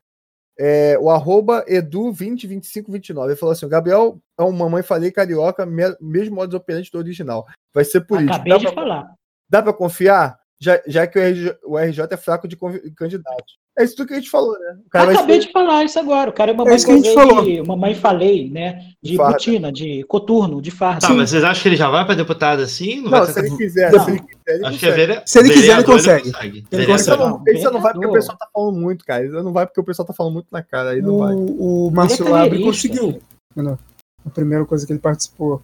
É, 0.57 0.97
o 0.99 1.09
arroba 1.09 1.65
edu202529. 1.67 3.25
Ele 3.25 3.35
falou 3.35 3.53
assim: 3.53 3.65
o 3.65 3.69
Gabriel 3.69 4.19
é 4.39 4.43
um 4.43 4.51
mamãe 4.51 4.83
falei 4.83 5.11
carioca, 5.11 5.65
me- 5.65 5.95
mesmo 5.99 6.35
modo 6.35 6.55
operante 6.55 6.91
do 6.91 6.97
original. 6.99 7.47
Vai 7.73 7.83
ser 7.83 8.01
político. 8.01 8.35
Acabei 8.35 8.53
Dá 8.53 8.57
de 8.59 8.65
pra, 8.65 8.73
falar. 8.75 9.13
dá 9.49 9.63
pra 9.63 9.73
confiar? 9.73 10.39
Já, 10.63 10.81
já 10.87 11.05
que 11.05 11.19
o 11.19 11.21
RJ, 11.21 11.55
o 11.65 11.77
RJ 11.77 12.07
é 12.09 12.15
fraco 12.17 12.47
de 12.47 12.55
candidatos. 12.95 13.57
É 13.77 13.83
isso 13.83 13.95
tudo 13.95 14.07
que 14.07 14.13
a 14.13 14.17
gente 14.17 14.29
falou, 14.29 14.53
né? 14.57 14.77
O 14.85 14.89
cara 14.89 15.05
vai 15.07 15.15
Acabei 15.15 15.41
ser- 15.41 15.47
de 15.47 15.51
falar 15.51 15.83
isso 15.83 15.99
agora. 15.99 16.29
O 16.29 16.33
cara 16.33 16.51
é 16.51 16.53
uma 16.53 16.63
É 16.63 16.67
mãe 16.67 16.75
isso 16.75 16.85
que 16.85 16.91
a 16.91 16.95
gente 16.95 17.13
falou. 17.13 17.43
de- 17.43 17.61
mamãe 17.63 17.95
falei, 17.95 18.49
né? 18.49 18.79
De 19.01 19.17
Farda. 19.17 19.31
botina, 19.33 19.71
de 19.71 20.03
coturno, 20.03 20.61
de 20.61 20.69
farda. 20.71 21.07
Tá, 21.07 21.13
mas 21.13 21.31
vocês 21.31 21.43
acham 21.43 21.63
que 21.63 21.69
ele 21.69 21.75
já 21.75 21.89
vai 21.89 22.05
pra 22.05 22.13
deputado 22.15 22.61
assim? 22.61 23.01
Não, 23.01 23.09
vai 23.09 23.25
se 23.25 23.39
ele 23.39 23.57
quiser, 23.57 23.91
Não. 23.91 24.05
se 24.05 24.11
ele 24.11 24.19
quiser, 24.19 24.55
ele 24.55 24.65
Acho 24.67 24.79
que 24.79 24.85
é 24.85 24.89
consegue. 24.89 25.07
vere... 25.07 25.21
Se 25.25 25.39
ele 25.39 25.49
quiser, 25.49 25.73
ele 25.73 25.83
consegue. 25.83 26.31
consegue. 26.31 26.57
Ele 26.71 26.85
Vereador. 26.85 26.93
Ele 26.95 26.99
só 27.03 27.17
não, 27.17 27.29
Não, 27.29 27.43
ele 27.47 27.59
só 27.59 27.71
não 27.71 27.81
vai 27.81 27.93
porque 27.93 28.07
o 28.07 28.13
pessoal 28.13 28.37
tá 28.37 28.47
falando 28.53 28.79
muito, 28.79 29.05
cara. 29.05 29.23
Ele 29.25 29.31
não 29.41 29.51
vai 29.53 29.65
porque 29.65 29.81
o 29.81 29.83
pessoal 29.83 30.05
tá 30.07 30.13
falando 30.13 30.33
muito 30.33 30.47
na 30.51 30.61
cara. 30.63 30.91
Aí 30.91 31.01
não 31.01 31.17
vai. 31.17 31.33
O, 31.33 31.87
o 31.87 31.91
Márcio 31.91 32.23
Ele 32.25 32.29
é 32.31 32.37
Abre 32.37 32.49
carreirista. 32.59 32.65
conseguiu. 32.97 33.21
a 34.25 34.29
primeira 34.29 34.65
coisa 34.65 34.85
que 34.85 34.93
ele 34.93 34.99
participou. 34.99 35.61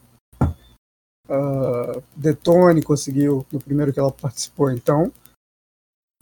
Uh, 1.29 2.01
Detone 2.15 2.81
conseguiu 2.81 3.45
no 3.51 3.59
primeiro 3.59 3.93
que 3.93 3.99
ela 3.99 4.11
participou, 4.11 4.71
então 4.71 5.11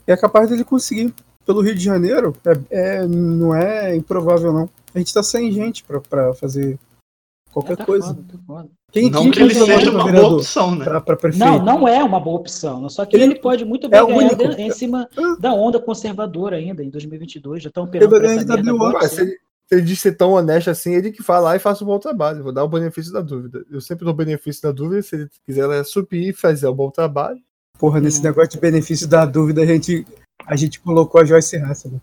é 0.05 0.17
capaz 0.17 0.49
dele 0.49 0.63
conseguir. 0.63 1.13
Pelo 1.45 1.61
Rio 1.61 1.73
de 1.73 1.81
Janeiro, 1.81 2.35
é, 2.69 2.97
é 2.99 3.07
não 3.07 3.55
é 3.55 3.95
improvável, 3.95 4.51
não. 4.51 4.69
A 4.93 4.99
gente 4.99 5.13
tá 5.13 5.23
sem 5.23 5.49
gente 5.49 5.81
para 5.81 6.33
fazer 6.33 6.77
qualquer 7.53 7.71
É, 7.73 7.75
tá 7.77 7.85
coisa. 7.85 8.07
foda, 8.07 8.23
tá 8.29 8.37
foda. 8.45 8.69
Quem, 8.91 9.09
Não 9.09 9.21
quem 9.23 9.31
que 9.31 9.39
ele 9.41 9.53
seja 9.53 9.65
pra 9.81 9.91
uma 9.91 10.03
vereador? 10.05 10.29
boa 10.29 10.39
opção, 10.41 10.75
né? 10.75 10.83
Pra, 10.83 11.01
pra? 11.15 11.31
Não, 11.37 11.63
não 11.63 11.87
é 11.87 12.03
uma 12.03 12.19
boa 12.19 12.37
opção. 12.39 12.89
Só 12.89 13.05
que 13.05 13.15
Ele- 13.15 13.23
ele 13.23 13.35
pode 13.39 13.63
muito 13.63 13.87
bem 13.87 13.97
é 13.99 14.05
ganhar 14.05 14.33
de- 14.55 14.61
em 14.61 14.71
cima 14.71 15.07
da 15.39 15.53
onda 15.53 15.79
conservadora 15.79 16.57
ainda, 16.57 16.83
em 16.83 16.89
2022. 16.89 17.63
Já 17.63 17.69
estão 17.69 17.83
Ele 17.93 18.05
operando. 18.05 18.15
Ué, 18.93 19.07
se, 19.07 19.21
ele, 19.21 19.31
se 19.31 19.37
ele 19.69 19.81
diz 19.81 19.99
ser 19.99 20.13
tão 20.13 20.31
honesto 20.31 20.69
assim, 20.69 20.93
ele 20.93 21.11
que 21.11 21.21
fala 21.21 21.49
lá 21.49 21.55
e 21.55 21.59
faça 21.59 21.83
um 21.83 21.87
bom 21.87 21.99
trabalho. 21.99 22.43
Vou 22.43 22.53
dar 22.53 22.63
o 22.63 22.69
benefício 22.69 23.11
da 23.11 23.21
dúvida. 23.21 23.65
Eu 23.69 23.81
sempre 23.81 24.05
dou 24.05 24.13
o 24.13 24.17
benefício 24.17 24.61
da 24.61 24.71
dúvida. 24.71 25.01
Se 25.01 25.15
ele 25.15 25.29
quiser 25.45 25.83
subir 25.83 26.29
e 26.29 26.33
fazer 26.33 26.67
um 26.67 26.73
bom 26.73 26.89
trabalho. 26.89 27.41
Porra, 27.77 27.99
nesse 27.99 28.23
negócio 28.23 28.51
de 28.51 28.59
benefício 28.59 29.07
da 29.07 29.25
dúvida, 29.25 29.61
a 29.61 29.65
gente, 29.65 30.05
a 30.45 30.55
gente 30.55 30.79
colocou 30.79 31.21
a 31.21 31.25
Joyce 31.25 31.57
Hasselman. 31.57 32.01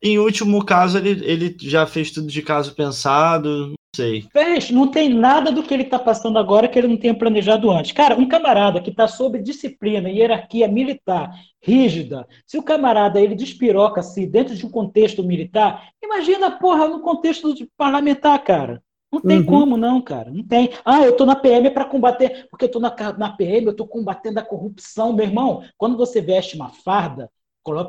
Em 0.00 0.18
último 0.18 0.64
caso, 0.64 0.98
ele, 0.98 1.24
ele 1.24 1.56
já 1.60 1.86
fez 1.86 2.10
tudo 2.10 2.28
de 2.28 2.42
caso 2.42 2.74
pensado, 2.74 3.74
sei. 3.94 4.28
Fez, 4.32 4.70
não 4.70 4.90
tem 4.90 5.10
nada 5.12 5.52
do 5.52 5.62
que 5.62 5.74
ele 5.74 5.82
está 5.82 5.98
passando 5.98 6.38
agora 6.38 6.66
que 6.66 6.78
ele 6.78 6.88
não 6.88 6.96
tenha 6.96 7.14
planejado 7.14 7.70
antes. 7.70 7.92
Cara, 7.92 8.18
um 8.18 8.26
camarada 8.26 8.80
que 8.80 8.88
está 8.90 9.06
sob 9.06 9.38
disciplina 9.38 10.08
e 10.08 10.18
hierarquia 10.18 10.66
militar 10.66 11.30
rígida, 11.60 12.26
se 12.46 12.56
o 12.56 12.62
camarada 12.62 13.20
ele 13.20 13.34
despiroca 13.34 14.00
assim 14.00 14.26
dentro 14.28 14.54
de 14.56 14.64
um 14.64 14.70
contexto 14.70 15.22
militar, 15.22 15.90
imagina, 16.02 16.50
porra, 16.50 16.88
no 16.88 17.00
contexto 17.00 17.54
de 17.54 17.68
parlamentar, 17.76 18.42
cara. 18.42 18.82
Não 19.12 19.20
tem 19.20 19.40
Uhum. 19.40 19.44
como, 19.44 19.76
não, 19.76 20.00
cara. 20.00 20.30
Não 20.30 20.42
tem. 20.42 20.70
Ah, 20.84 21.02
eu 21.04 21.14
tô 21.14 21.26
na 21.26 21.36
PM 21.36 21.70
para 21.70 21.84
combater, 21.84 22.46
porque 22.48 22.64
eu 22.64 22.70
tô 22.70 22.80
na, 22.80 22.94
na 23.18 23.30
PM, 23.36 23.66
eu 23.66 23.76
tô 23.76 23.86
combatendo 23.86 24.40
a 24.40 24.42
corrupção, 24.42 25.12
meu 25.12 25.26
irmão. 25.26 25.62
Quando 25.76 25.98
você 25.98 26.22
veste 26.22 26.56
uma 26.56 26.70
farda, 26.70 27.30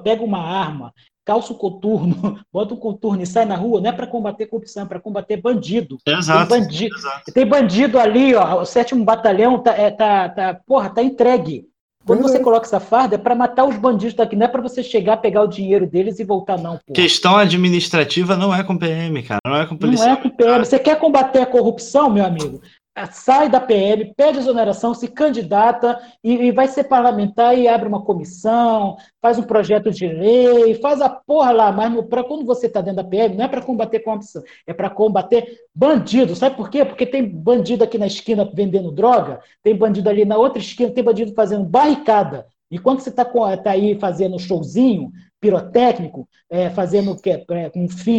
pega 0.04 0.24
uma 0.24 0.39
arma, 0.39 0.93
calça 1.26 1.54
o 1.54 1.58
coturno, 1.58 2.40
bota 2.52 2.74
um 2.74 2.78
coturno 2.78 3.22
e 3.22 3.28
sai 3.28 3.46
na 3.46 3.56
rua, 3.56 3.82
não 3.82 3.90
é 3.90 3.94
para 3.94 4.08
combater 4.08 4.46
corrupção, 4.48 4.84
é 4.84 4.86
para 4.86 5.00
combater 5.00 5.38
bandido. 5.38 5.98
Exato. 6.06 6.50
Tem 6.50 6.60
bandido, 6.60 6.96
exato. 6.96 7.34
tem 7.34 7.46
bandido 7.46 8.00
ali, 8.00 8.36
ó. 8.36 8.62
O 8.62 8.66
sétimo 8.66 9.04
batalhão 9.04 9.60
tá, 9.60 9.74
é, 9.76 9.92
tá, 9.92 10.30
tá, 10.30 10.60
porra, 10.66 10.90
tá 10.90 11.02
entregue. 11.02 11.68
Quando 12.06 12.20
você 12.20 12.34
Verdade. 12.34 12.44
coloca 12.44 12.66
essa 12.66 12.82
farda, 12.82 13.16
é 13.16 13.18
para 13.18 13.34
matar 13.34 13.64
os 13.64 13.78
bandidos 13.78 14.14
daqui, 14.14 14.36
não 14.36 14.46
é 14.46 14.50
para 14.50 14.62
você 14.62 14.84
chegar, 14.84 15.18
pegar 15.18 15.42
o 15.42 15.48
dinheiro 15.48 15.88
deles 15.88 16.20
e 16.20 16.26
voltar, 16.26 16.58
não, 16.58 16.78
pô. 16.86 16.94
Questão 16.94 17.38
administrativa 17.38 18.36
não 18.36 18.54
é 18.54 18.62
com 18.62 18.78
PM, 18.78 19.24
cara. 19.24 19.40
Não 19.46 19.56
é 19.56 19.66
com 19.66 19.76
Não 19.76 19.80
policial. 19.80 20.10
é 20.10 20.16
com 20.18 20.30
PM. 20.30 20.66
Você 20.66 20.78
quer 20.78 21.00
combater 21.00 21.40
a 21.40 21.46
corrupção, 21.46 22.10
meu 22.10 22.26
amigo? 22.26 22.62
Ah, 22.96 23.12
Sai 23.12 23.50
da 23.50 23.60
PM, 23.60 24.14
pede 24.16 24.38
exoneração, 24.38 24.94
se 24.94 25.08
candidata 25.08 26.00
e, 26.24 26.32
e 26.34 26.52
vai 26.52 26.68
ser 26.68 26.84
parlamentar 26.84 27.58
e 27.58 27.68
abre 27.68 27.88
uma 27.88 28.04
comissão, 28.04 28.98
faz 29.20 29.39
um 29.39 29.44
projeto 29.44 29.89
de 29.89 30.08
lei, 30.08 30.76
faz 30.76 31.02
a 31.02 31.10
porra 31.10 31.52
lá, 31.52 31.72
mas 31.72 32.06
para 32.06 32.24
quando 32.24 32.46
você 32.46 32.68
está 32.68 32.82
dentro 32.82 32.98
da 32.98 33.10
PM, 33.10 33.36
não 33.36 33.46
é 33.46 33.48
para 33.48 33.64
combater 33.64 34.00
corrupção, 34.02 34.44
é 34.68 34.74
para 34.76 34.91
combater 34.91 35.58
bandido. 35.74 36.36
Sabe 36.36 36.56
por 36.56 36.70
quê? 36.70 36.86
Porque 36.86 37.08
tem 37.08 37.28
bandido 37.28 37.84
aqui 37.84 37.98
na 37.98 38.06
esquina 38.06 38.48
vendendo 38.54 38.91
droga, 38.91 39.39
tem 39.64 39.76
bandido 39.76 40.08
ali 40.08 40.24
na 40.24 40.38
outra 40.38 40.60
esquina, 40.60 40.91
tem 40.91 41.04
bandido 41.04 41.34
fazendo 41.34 41.66
barricada. 41.66 42.46
Enquanto 42.70 43.00
você 43.02 43.10
está 43.10 43.26
tá 43.26 43.72
aí 43.72 43.98
fazendo 44.00 44.38
showzinho, 44.39 45.12
pirotécnico, 45.39 46.28
é, 46.50 46.70
fazendo 46.70 47.20
que, 47.20 47.30
é, 47.32 47.72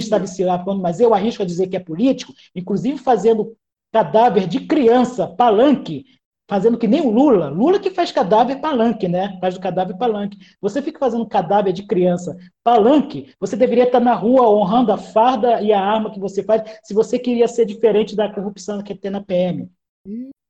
sabe-se 0.02 0.44
lá 0.44 0.58
quando, 0.62 0.82
mas 0.82 1.00
eu 1.00 1.14
arrisco 1.14 1.42
a 1.42 1.46
dizer 1.46 1.68
que 1.68 1.76
é 1.76 1.80
político, 1.80 2.32
inclusive 2.54 2.98
fazendo 2.98 3.56
cadáver 3.94 4.48
de 4.48 4.66
criança, 4.66 5.28
palanque, 5.28 6.04
fazendo 6.50 6.76
que 6.76 6.88
nem 6.88 7.00
o 7.00 7.10
Lula. 7.10 7.48
Lula 7.48 7.78
que 7.78 7.90
faz 7.90 8.10
cadáver 8.10 8.60
palanque, 8.60 9.06
né? 9.06 9.38
Faz 9.40 9.54
o 9.54 9.60
cadáver 9.60 9.96
palanque. 9.96 10.36
Você 10.60 10.82
fica 10.82 10.98
fazendo 10.98 11.24
cadáver 11.28 11.72
de 11.72 11.86
criança 11.86 12.36
palanque, 12.64 13.32
você 13.38 13.56
deveria 13.56 13.84
estar 13.84 14.00
na 14.00 14.12
rua 14.12 14.50
honrando 14.50 14.90
a 14.90 14.98
farda 14.98 15.62
e 15.62 15.72
a 15.72 15.80
arma 15.80 16.10
que 16.10 16.18
você 16.18 16.42
faz, 16.42 16.62
se 16.82 16.92
você 16.92 17.20
queria 17.20 17.46
ser 17.46 17.66
diferente 17.66 18.16
da 18.16 18.28
corrupção 18.28 18.82
que 18.82 18.96
tem 18.96 19.12
na 19.12 19.22
PM. 19.22 19.70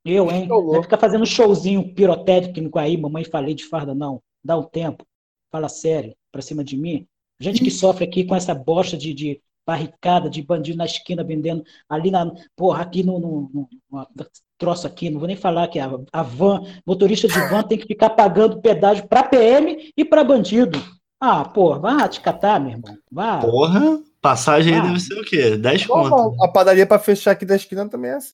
Eu, 0.06 0.30
hein? 0.30 0.48
É 0.74 0.82
ficar 0.82 0.96
fazendo 0.96 1.26
showzinho 1.26 1.94
pirotécnico 1.94 2.78
aí, 2.78 2.96
mamãe 2.96 3.24
falei 3.24 3.54
de 3.54 3.66
farda, 3.66 3.94
não. 3.94 4.22
Dá 4.42 4.56
um 4.56 4.62
tempo. 4.62 5.04
Fala 5.52 5.68
sério, 5.68 6.14
pra 6.32 6.40
cima 6.40 6.64
de 6.64 6.78
mim. 6.78 7.06
Gente 7.38 7.62
que 7.62 7.70
sofre 7.70 8.06
aqui 8.06 8.24
com 8.24 8.34
essa 8.34 8.54
bosta 8.54 8.96
de, 8.96 9.12
de 9.12 9.42
barricada, 9.66 10.28
de 10.28 10.42
bandido 10.42 10.78
na 10.78 10.84
esquina 10.84 11.24
vendendo 11.24 11.64
ali 11.88 12.10
na. 12.10 12.30
Porra, 12.56 12.82
aqui 12.82 13.02
no, 13.02 13.18
no, 13.18 13.50
no- 13.52 13.68
no 13.90 14.26
troço 14.58 14.86
aqui, 14.86 15.10
não 15.10 15.18
vou 15.18 15.26
nem 15.26 15.36
falar 15.36 15.68
que 15.68 15.78
a, 15.78 15.90
a 16.12 16.22
van, 16.22 16.62
motorista 16.86 17.26
de 17.28 17.38
van 17.48 17.62
tem 17.62 17.78
que 17.78 17.86
ficar 17.86 18.10
pagando 18.10 18.60
pedágio 18.60 19.06
pra 19.08 19.22
PM 19.24 19.92
e 19.96 20.04
pra 20.04 20.22
bandido. 20.24 20.78
Ah, 21.20 21.44
porra, 21.44 21.78
vá 21.78 22.08
te 22.08 22.20
catar, 22.20 22.60
meu 22.60 22.72
irmão. 22.72 22.96
Vá. 23.10 23.38
Porra, 23.38 24.00
passagem 24.20 24.74
aí 24.74 24.80
Ah. 24.80 24.82
deve 24.86 25.00
ser 25.00 25.14
o 25.18 25.24
quê? 25.24 25.56
10 25.56 25.86
conto. 25.86 26.08
Normal, 26.10 26.34
A 26.42 26.48
padaria 26.48 26.86
pra 26.86 26.98
fechar 26.98 27.30
aqui 27.32 27.44
da 27.46 27.56
esquina 27.56 27.88
também 27.88 28.10
é 28.10 28.14
assim. 28.14 28.32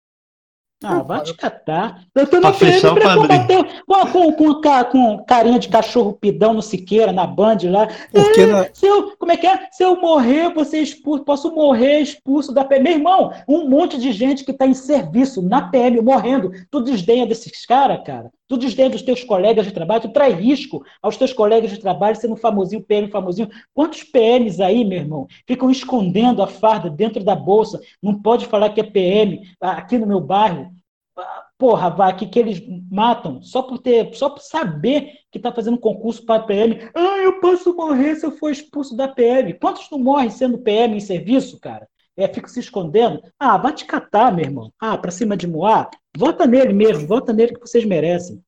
Ah, 0.82 1.02
vai 1.02 1.22
te 1.22 1.34
catar. 1.34 2.00
Eu 2.14 2.26
tô 2.26 2.40
Pra 2.40 2.50
na 2.50 2.56
PM 2.56 2.72
fechar 2.72 2.92
o 2.92 2.94
pra 2.94 3.14
combater 3.14 3.82
com, 3.86 4.06
com, 4.06 4.32
com, 4.32 4.60
ca- 4.62 4.84
com 4.84 5.18
carinha 5.24 5.58
de 5.58 5.68
cachorro 5.68 6.14
pidão 6.14 6.54
no 6.54 6.62
Siqueira, 6.62 7.12
na 7.12 7.26
Band 7.26 7.58
lá. 7.64 7.86
Porque 8.10 8.40
É, 8.40 8.46
na- 8.46 8.66
se 8.72 8.86
eu, 8.86 9.14
como 9.18 9.30
é 9.30 9.36
que 9.36 9.46
é? 9.46 9.68
Se 9.72 9.82
eu 9.84 10.00
morrer, 10.00 10.54
você 10.54 10.78
é 10.78 10.82
expulso, 10.82 11.22
posso 11.24 11.54
morrer 11.54 12.00
expulso 12.00 12.52
da 12.54 12.64
PM. 12.64 12.82
Meu 12.84 12.92
irmão, 12.94 13.30
um 13.46 13.68
monte 13.68 13.98
de 13.98 14.10
gente 14.10 14.42
que 14.42 14.52
está 14.52 14.66
em 14.66 14.72
serviço 14.74 15.42
na 15.42 15.60
PM, 15.68 16.00
morrendo. 16.00 16.50
Tu 16.70 16.80
desdenha 16.82 17.26
desses 17.26 17.66
caras, 17.66 18.00
cara? 18.04 18.30
Tu 18.50 18.58
desdenha 18.58 18.90
dos 18.90 19.02
teus 19.02 19.22
colegas 19.22 19.64
de 19.64 19.72
trabalho, 19.72 20.02
tu 20.02 20.12
traz 20.12 20.36
risco 20.36 20.84
aos 21.00 21.16
teus 21.16 21.32
colegas 21.32 21.70
de 21.70 21.78
trabalho, 21.78 22.16
sendo 22.16 22.34
famosinho, 22.34 22.82
PM 22.82 23.08
famosinho. 23.08 23.48
Quantos 23.72 24.02
PMs 24.02 24.60
aí, 24.60 24.84
meu 24.84 24.98
irmão, 24.98 25.28
ficam 25.46 25.70
escondendo 25.70 26.42
a 26.42 26.48
farda 26.48 26.90
dentro 26.90 27.22
da 27.22 27.36
bolsa? 27.36 27.80
Não 28.02 28.20
pode 28.20 28.46
falar 28.46 28.70
que 28.70 28.80
é 28.80 28.84
PM 28.84 29.40
aqui 29.60 29.96
no 29.96 30.04
meu 30.06 30.20
bairro. 30.20 30.68
Ah, 31.16 31.44
Porra, 31.56 31.90
vai 31.90 32.10
aqui 32.10 32.26
que 32.26 32.40
eles 32.40 32.60
matam 32.90 33.40
só 33.40 33.62
por 33.62 33.78
ter, 33.78 34.12
só 34.14 34.30
por 34.30 34.40
saber 34.40 35.12
que 35.30 35.38
está 35.38 35.52
fazendo 35.52 35.78
concurso 35.78 36.24
para 36.26 36.42
PM. 36.42 36.90
Ah, 36.92 37.18
eu 37.18 37.38
posso 37.38 37.72
morrer 37.76 38.16
se 38.16 38.26
eu 38.26 38.32
for 38.32 38.50
expulso 38.50 38.96
da 38.96 39.06
PM. 39.06 39.54
Quantos 39.54 39.88
não 39.92 39.98
morrem 40.00 40.28
sendo 40.30 40.58
PM 40.58 40.96
em 40.96 41.00
serviço, 41.00 41.60
cara? 41.60 41.86
É, 42.16 42.26
fica 42.26 42.48
se 42.48 42.58
escondendo. 42.58 43.22
Ah, 43.38 43.56
vai 43.56 43.72
te 43.72 43.84
catar, 43.84 44.34
meu 44.34 44.44
irmão. 44.44 44.72
Ah, 44.80 44.98
pra 44.98 45.12
cima 45.12 45.36
de 45.36 45.46
Moá. 45.46 45.88
Vota 46.16 46.46
nele 46.46 46.72
mesmo, 46.72 47.06
vota 47.06 47.32
nele 47.32 47.54
que 47.54 47.60
vocês 47.60 47.84
merecem. 47.84 48.42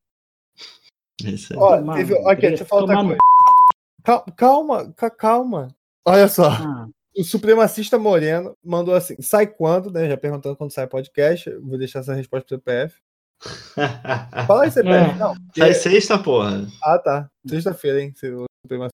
Isso 1.23 1.53
aí. 1.53 1.59
Ó, 1.59 1.77
Tomar 1.77 1.95
teve, 1.95 2.13
no- 2.13 2.27
ok, 2.29 2.35
deixa 2.49 2.63
eu 2.63 2.67
falar 2.67 2.81
outra 2.81 2.95
no- 2.97 3.07
coisa. 3.09 3.21
Cal- 4.03 4.25
Calma, 4.35 4.93
ca- 4.93 5.09
calma. 5.09 5.67
Olha 6.05 6.27
só. 6.27 6.49
Ah, 6.49 6.87
O 7.17 7.23
supremacista 7.23 7.97
Moreno 7.97 8.57
mandou 8.63 8.93
assim: 8.95 9.15
sai 9.21 9.47
quando, 9.47 9.91
né? 9.91 10.09
Já 10.09 10.17
perguntando 10.17 10.55
quando 10.57 10.71
sai 10.73 10.87
podcast. 10.87 11.49
eu 11.49 11.63
Vou 11.63 11.77
deixar 11.77 11.99
essa 11.99 12.13
resposta 12.13 12.45
pro 12.47 12.57
CPF. 12.57 12.99
Fala 14.47 14.63
aí, 14.63 14.71
CPF. 14.71 15.11
É. 15.11 15.15
Não. 15.15 15.33
Sai 15.57 15.69
é- 15.69 15.73
sexta, 15.73 16.17
porra. 16.17 16.67
Ah, 16.83 16.97
tá. 16.99 17.29
Sexta-feira, 17.47 18.01
hein? 18.01 18.11
se 18.15 18.27
o 18.29 18.45
supremacista. 18.65 18.93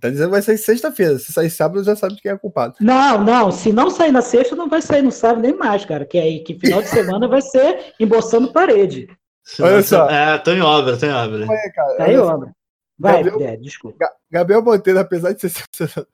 Tá 0.00 0.08
dizendo 0.08 0.26
que 0.26 0.32
vai 0.32 0.42
sair 0.42 0.56
sexta-feira. 0.58 1.18
Se 1.18 1.32
sair 1.32 1.50
sábado, 1.50 1.84
já 1.84 1.94
sabe 1.94 2.14
de 2.14 2.22
quem 2.22 2.30
é 2.32 2.38
culpado. 2.38 2.74
Não, 2.80 3.22
não, 3.22 3.50
se 3.52 3.72
não 3.72 3.90
sair 3.90 4.10
na 4.12 4.22
sexta, 4.22 4.56
não 4.56 4.68
vai 4.68 4.80
sair 4.80 5.02
no 5.02 5.12
sábado 5.12 5.42
nem 5.42 5.54
mais, 5.56 5.84
cara. 5.84 6.04
Que 6.06 6.18
aí, 6.18 6.40
que 6.42 6.58
final 6.58 6.80
de 6.82 6.88
semana 6.90 7.28
vai 7.28 7.42
ser 7.42 7.92
embolsando 8.00 8.52
parede. 8.52 9.08
Olha 9.60 9.82
só. 9.82 10.08
É, 10.08 10.38
tô 10.38 10.52
em 10.52 10.60
obra, 10.62 10.96
tô 10.96 11.06
em 11.06 11.12
obra. 11.12 11.46
Olha, 11.48 11.72
cara. 11.74 11.96
Tá 11.96 12.06
só. 12.12 12.34
obra. 12.34 12.52
Vai, 12.98 13.24
Gabriel- 13.24 13.38
Dé, 13.38 13.56
desculpa. 13.56 13.96
Ga- 14.00 14.12
Gabriel 14.30 14.62
Monteiro, 14.62 14.98
apesar 15.00 15.32
de 15.32 15.48
ser. 15.48 15.52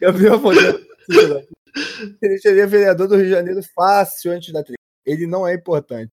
Gabriel 0.00 0.38
Monteiro. 0.38 0.80
Ele 2.20 2.38
seria 2.38 2.66
vereador 2.66 3.08
do 3.08 3.16
Rio 3.16 3.24
de 3.24 3.30
Janeiro 3.30 3.60
fácil 3.74 4.32
antes 4.32 4.52
da 4.52 4.62
trilha. 4.62 4.76
Ele 5.04 5.26
não 5.26 5.46
é 5.46 5.54
importante. 5.54 6.10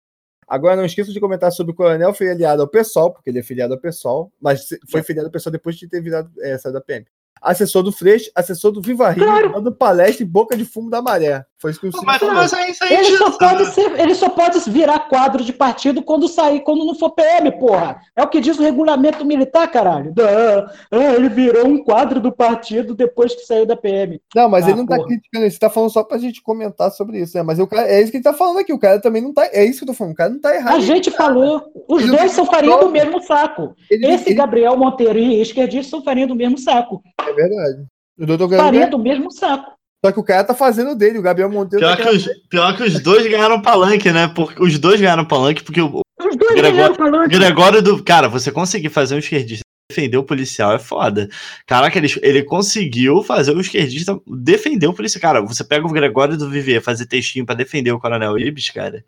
Agora, 0.50 0.76
não 0.76 0.86
esqueça 0.86 1.14
de 1.14 1.20
comentar 1.20 1.52
sobre 1.52 1.74
o 1.74 1.76
Coronel 1.76 2.12
foi 2.12 2.32
aliado 2.32 2.64
ao 2.64 2.68
PSOL, 2.68 3.14
porque 3.14 3.30
ele 3.30 3.38
é 3.38 3.44
filiado 3.44 3.74
ao 3.76 3.80
PSOL, 3.80 4.34
mas 4.42 4.68
foi 4.90 5.04
filiado 5.04 5.28
ao 5.28 5.32
PSOL 5.32 5.52
depois 5.52 5.76
de 5.76 5.88
ter 5.88 6.02
virado 6.02 6.32
é, 6.42 6.58
saído 6.58 6.80
da 6.80 6.84
PM. 6.84 7.06
Assessor 7.42 7.84
do 7.84 7.92
Freixo, 7.92 8.30
assessor 8.36 8.72
do 8.72 8.82
Viva 8.82 9.10
Rio, 9.10 9.24
Claro. 9.26 9.54
dando 9.54 9.72
palestra 9.72 10.24
em 10.24 10.28
boca 10.28 10.56
de 10.58 10.66
fumo 10.66 10.90
da 10.90 11.02
maré. 11.02 11.44
Foi 11.62 11.72
isso 11.72 11.80
que 11.80 11.88
o 11.88 11.92
Ciro 11.92 12.06
Mas, 12.06 12.18
falou. 12.20 12.36
mas 12.36 12.54
aí, 12.54 12.72
isso 12.72 12.84
aí 12.84 12.94
Ele 12.94 13.18
só, 13.18 13.32
pode 13.32 13.66
ser, 13.68 14.00
ele 14.00 14.16
só 14.16 14.30
pode 14.30 14.70
virar 14.70 15.00
quadro 15.10 15.44
de 15.44 15.52
partido 15.52 16.02
quando 16.02 16.28
sair, 16.30 16.62
quando 16.62 16.86
não 16.86 16.96
for 16.96 17.12
PM, 17.12 17.52
porra. 17.60 18.00
É 18.16 18.24
o 18.24 18.28
que 18.30 18.40
diz 18.40 18.58
o 18.58 18.62
regulamento 18.64 19.26
militar, 19.26 19.68
caralho. 19.70 20.14
Ah, 20.20 20.72
ah, 20.92 21.14
ele 21.16 21.28
virou 21.30 21.68
um 21.68 21.84
quadro 21.84 22.22
do 22.22 22.32
partido 22.32 22.96
depois 22.96 23.36
que 23.36 23.42
saiu 23.46 23.66
da 23.66 23.76
PM. 23.76 24.22
Não, 24.34 24.48
mas 24.50 24.66
Ah, 24.66 24.70
ele 24.70 24.78
não 24.80 24.86
tá 24.86 24.96
porra. 24.96 25.08
criticando 25.10 25.46
isso, 25.46 25.60
tá 25.60 25.70
falando 25.70 25.90
só 25.90 26.04
pra 26.04 26.18
gente 26.18 26.42
comentar 26.42 26.92
sobre 26.92 27.20
isso, 27.20 27.36
né? 27.36 27.44
Mas 27.44 27.60
o 27.60 27.68
cara, 27.68 27.88
é 27.90 28.02
isso 28.02 28.12
que 28.12 28.18
ele 28.18 28.24
tá 28.24 28.34
falando 28.34 28.60
aqui, 28.60 28.72
o 28.72 28.80
cara 28.80 29.02
também 29.02 29.22
não 29.22 29.34
tá. 29.34 29.46
É 29.52 29.66
isso 29.66 29.80
que 29.80 29.84
eu 29.84 29.88
tô 29.88 29.94
falando, 29.94 30.14
o 30.14 30.16
cara 30.18 30.30
não 30.30 30.40
tá 30.40 30.56
errado. 30.56 30.76
A 30.76 30.80
gente 30.80 31.12
falou, 31.12 31.62
os 31.90 32.04
Ele 32.04 32.16
dois 32.16 32.32
são 32.32 32.46
farinha 32.46 32.78
do 32.78 32.90
mesmo 32.90 33.22
saco. 33.22 33.76
Ele- 33.92 34.08
Esse 34.08 34.30
ele- 34.30 34.36
Gabriel 34.36 34.78
Monteiro 34.78 35.20
e 35.20 35.42
esquerdista 35.42 35.90
são 35.90 36.02
farinha 36.04 36.28
do 36.28 36.36
mesmo 36.36 36.58
saco. 36.58 37.02
É 37.30 37.34
verdade. 37.34 37.86
O 38.18 38.26
doutor 38.26 38.50
Farinha 38.50 38.64
Gabriel, 38.64 38.90
do 38.90 39.00
mesmo 39.00 39.32
saco. 39.32 39.72
Só 40.06 40.12
que 40.12 40.20
o 40.20 40.24
cara 40.24 40.44
tá 40.46 40.54
fazendo 40.54 40.96
dele, 40.96 41.20
o 41.20 41.22
Gabriel 41.22 41.50
Monteiro. 41.50 41.86
Pior, 41.86 41.98
tá 41.98 42.04
que 42.04 42.10
os, 42.10 42.28
pior 42.50 42.78
que 42.78 42.84
os 42.84 43.00
dois 43.02 43.28
ganharam 43.28 43.62
palanque, 43.62 44.12
né? 44.12 44.28
Porque, 44.34 44.62
os 44.64 44.80
dois 44.80 45.00
ganharam 45.00 45.26
palanque 45.26 45.64
porque 45.64 45.82
o 45.82 46.02
Os 46.20 46.36
dois 46.38 46.54
Gregório- 46.56 46.72
ganharam 46.76 46.96
falando. 46.96 47.30
Gregório 47.30 47.82
do. 47.82 48.04
Cara, 48.04 48.30
você 48.30 48.52
conseguir 48.52 48.90
fazer 48.90 49.16
um 49.16 49.20
esquerdista 49.20 49.64
defender 49.92 50.18
o 50.18 50.24
policial 50.24 50.72
é 50.72 50.80
foda. 50.80 51.28
Caraca, 51.66 51.98
ele, 51.98 52.08
ele 52.22 52.44
conseguiu 52.44 53.24
fazer 53.24 53.56
o 53.56 53.60
esquerdista 53.60 54.18
defender 54.28 54.88
o 54.88 54.94
policial. 54.94 55.22
Cara, 55.22 55.42
você 55.42 55.64
pega 55.64 55.86
o 55.86 55.92
Gregório 55.92 56.38
do 56.38 56.50
Viver 56.50 56.82
fazer 56.82 57.06
textinho 57.08 57.46
pra 57.46 57.56
defender 57.56 57.92
o 57.92 58.00
Coronel 58.00 58.38
Ibis, 58.38 58.70
cara. 58.70 59.04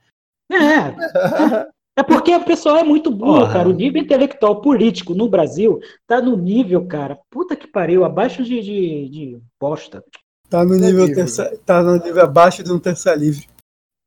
É. 0.51 0.57
É 1.97 2.03
porque 2.03 2.33
o 2.33 2.43
pessoal 2.43 2.77
é 2.77 2.83
muito 2.83 3.11
burro, 3.11 3.39
Porra. 3.39 3.53
cara. 3.53 3.69
O 3.69 3.73
nível 3.73 4.01
intelectual 4.01 4.61
político 4.61 5.13
no 5.13 5.27
Brasil 5.27 5.79
tá 6.07 6.21
no 6.21 6.37
nível, 6.37 6.85
cara. 6.87 7.19
Puta 7.29 7.55
que 7.55 7.67
pariu, 7.67 8.05
abaixo 8.05 8.43
de, 8.43 8.61
de, 8.61 9.09
de 9.09 9.39
bosta. 9.59 10.03
Tá 10.49 10.63
no 10.63 10.75
é 10.75 10.77
nível, 10.77 11.05
livre. 11.05 11.15
terça, 11.15 11.59
tá 11.65 11.81
no 11.83 11.97
nível 11.97 12.23
abaixo 12.23 12.63
de 12.63 12.71
um 12.71 12.79
terça 12.79 13.13
livre. 13.13 13.47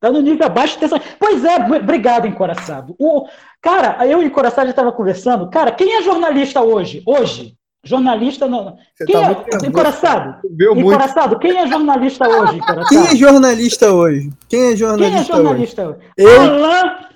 Tá 0.01 0.11
no 0.11 0.21
nível 0.21 0.47
abaixo 0.47 0.79
dessa. 0.79 1.01
Pois 1.19 1.45
é, 1.45 1.57
obrigado, 1.57 2.27
Encoraçado. 2.27 2.95
O... 2.99 3.27
Cara, 3.63 4.07
eu 4.07 4.21
e 4.21 4.25
o 4.25 4.27
Encoraçado 4.27 4.67
já 4.67 4.71
estava 4.71 4.93
conversando. 4.93 5.49
Cara, 5.49 5.73
quem 5.73 5.95
é 5.95 6.03
jornalista 6.03 6.63
hoje? 6.63 7.03
Hoje? 7.07 7.55
Jornalista. 7.85 8.47
Não... 8.47 8.77
Você 8.95 9.05
Quem 9.05 9.15
tá 9.15 9.45
é? 9.63 9.67
Encoraçado? 9.67 10.37
Encoraçado, 10.77 11.39
quem 11.39 11.59
é 11.59 11.67
jornalista 11.67 12.29
hoje, 12.29 12.57
Encoraçado? 12.57 12.89
Quem 12.89 13.07
é 13.07 13.17
jornalista 13.17 13.93
hoje? 13.93 14.31
Quem 14.49 14.61
é 14.61 14.63
Quem 14.65 14.73
é 14.73 14.77
jornalista, 14.77 15.37
jornalista 15.37 15.89
hoje? 15.89 15.99
Eu, 16.17 16.41
Alan 16.41 17.14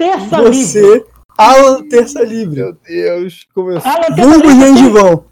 Terça 0.00 0.36
Livre. 0.40 0.52
você, 0.64 1.06
Alan 1.36 1.88
Terça 1.88 2.22
Livre. 2.22 2.60
Meu 2.60 2.72
Deus, 2.72 3.46
começou. 3.54 3.92
Vulgo 4.16 4.48
Livre. 4.48 4.66
Gengivão. 4.66 5.24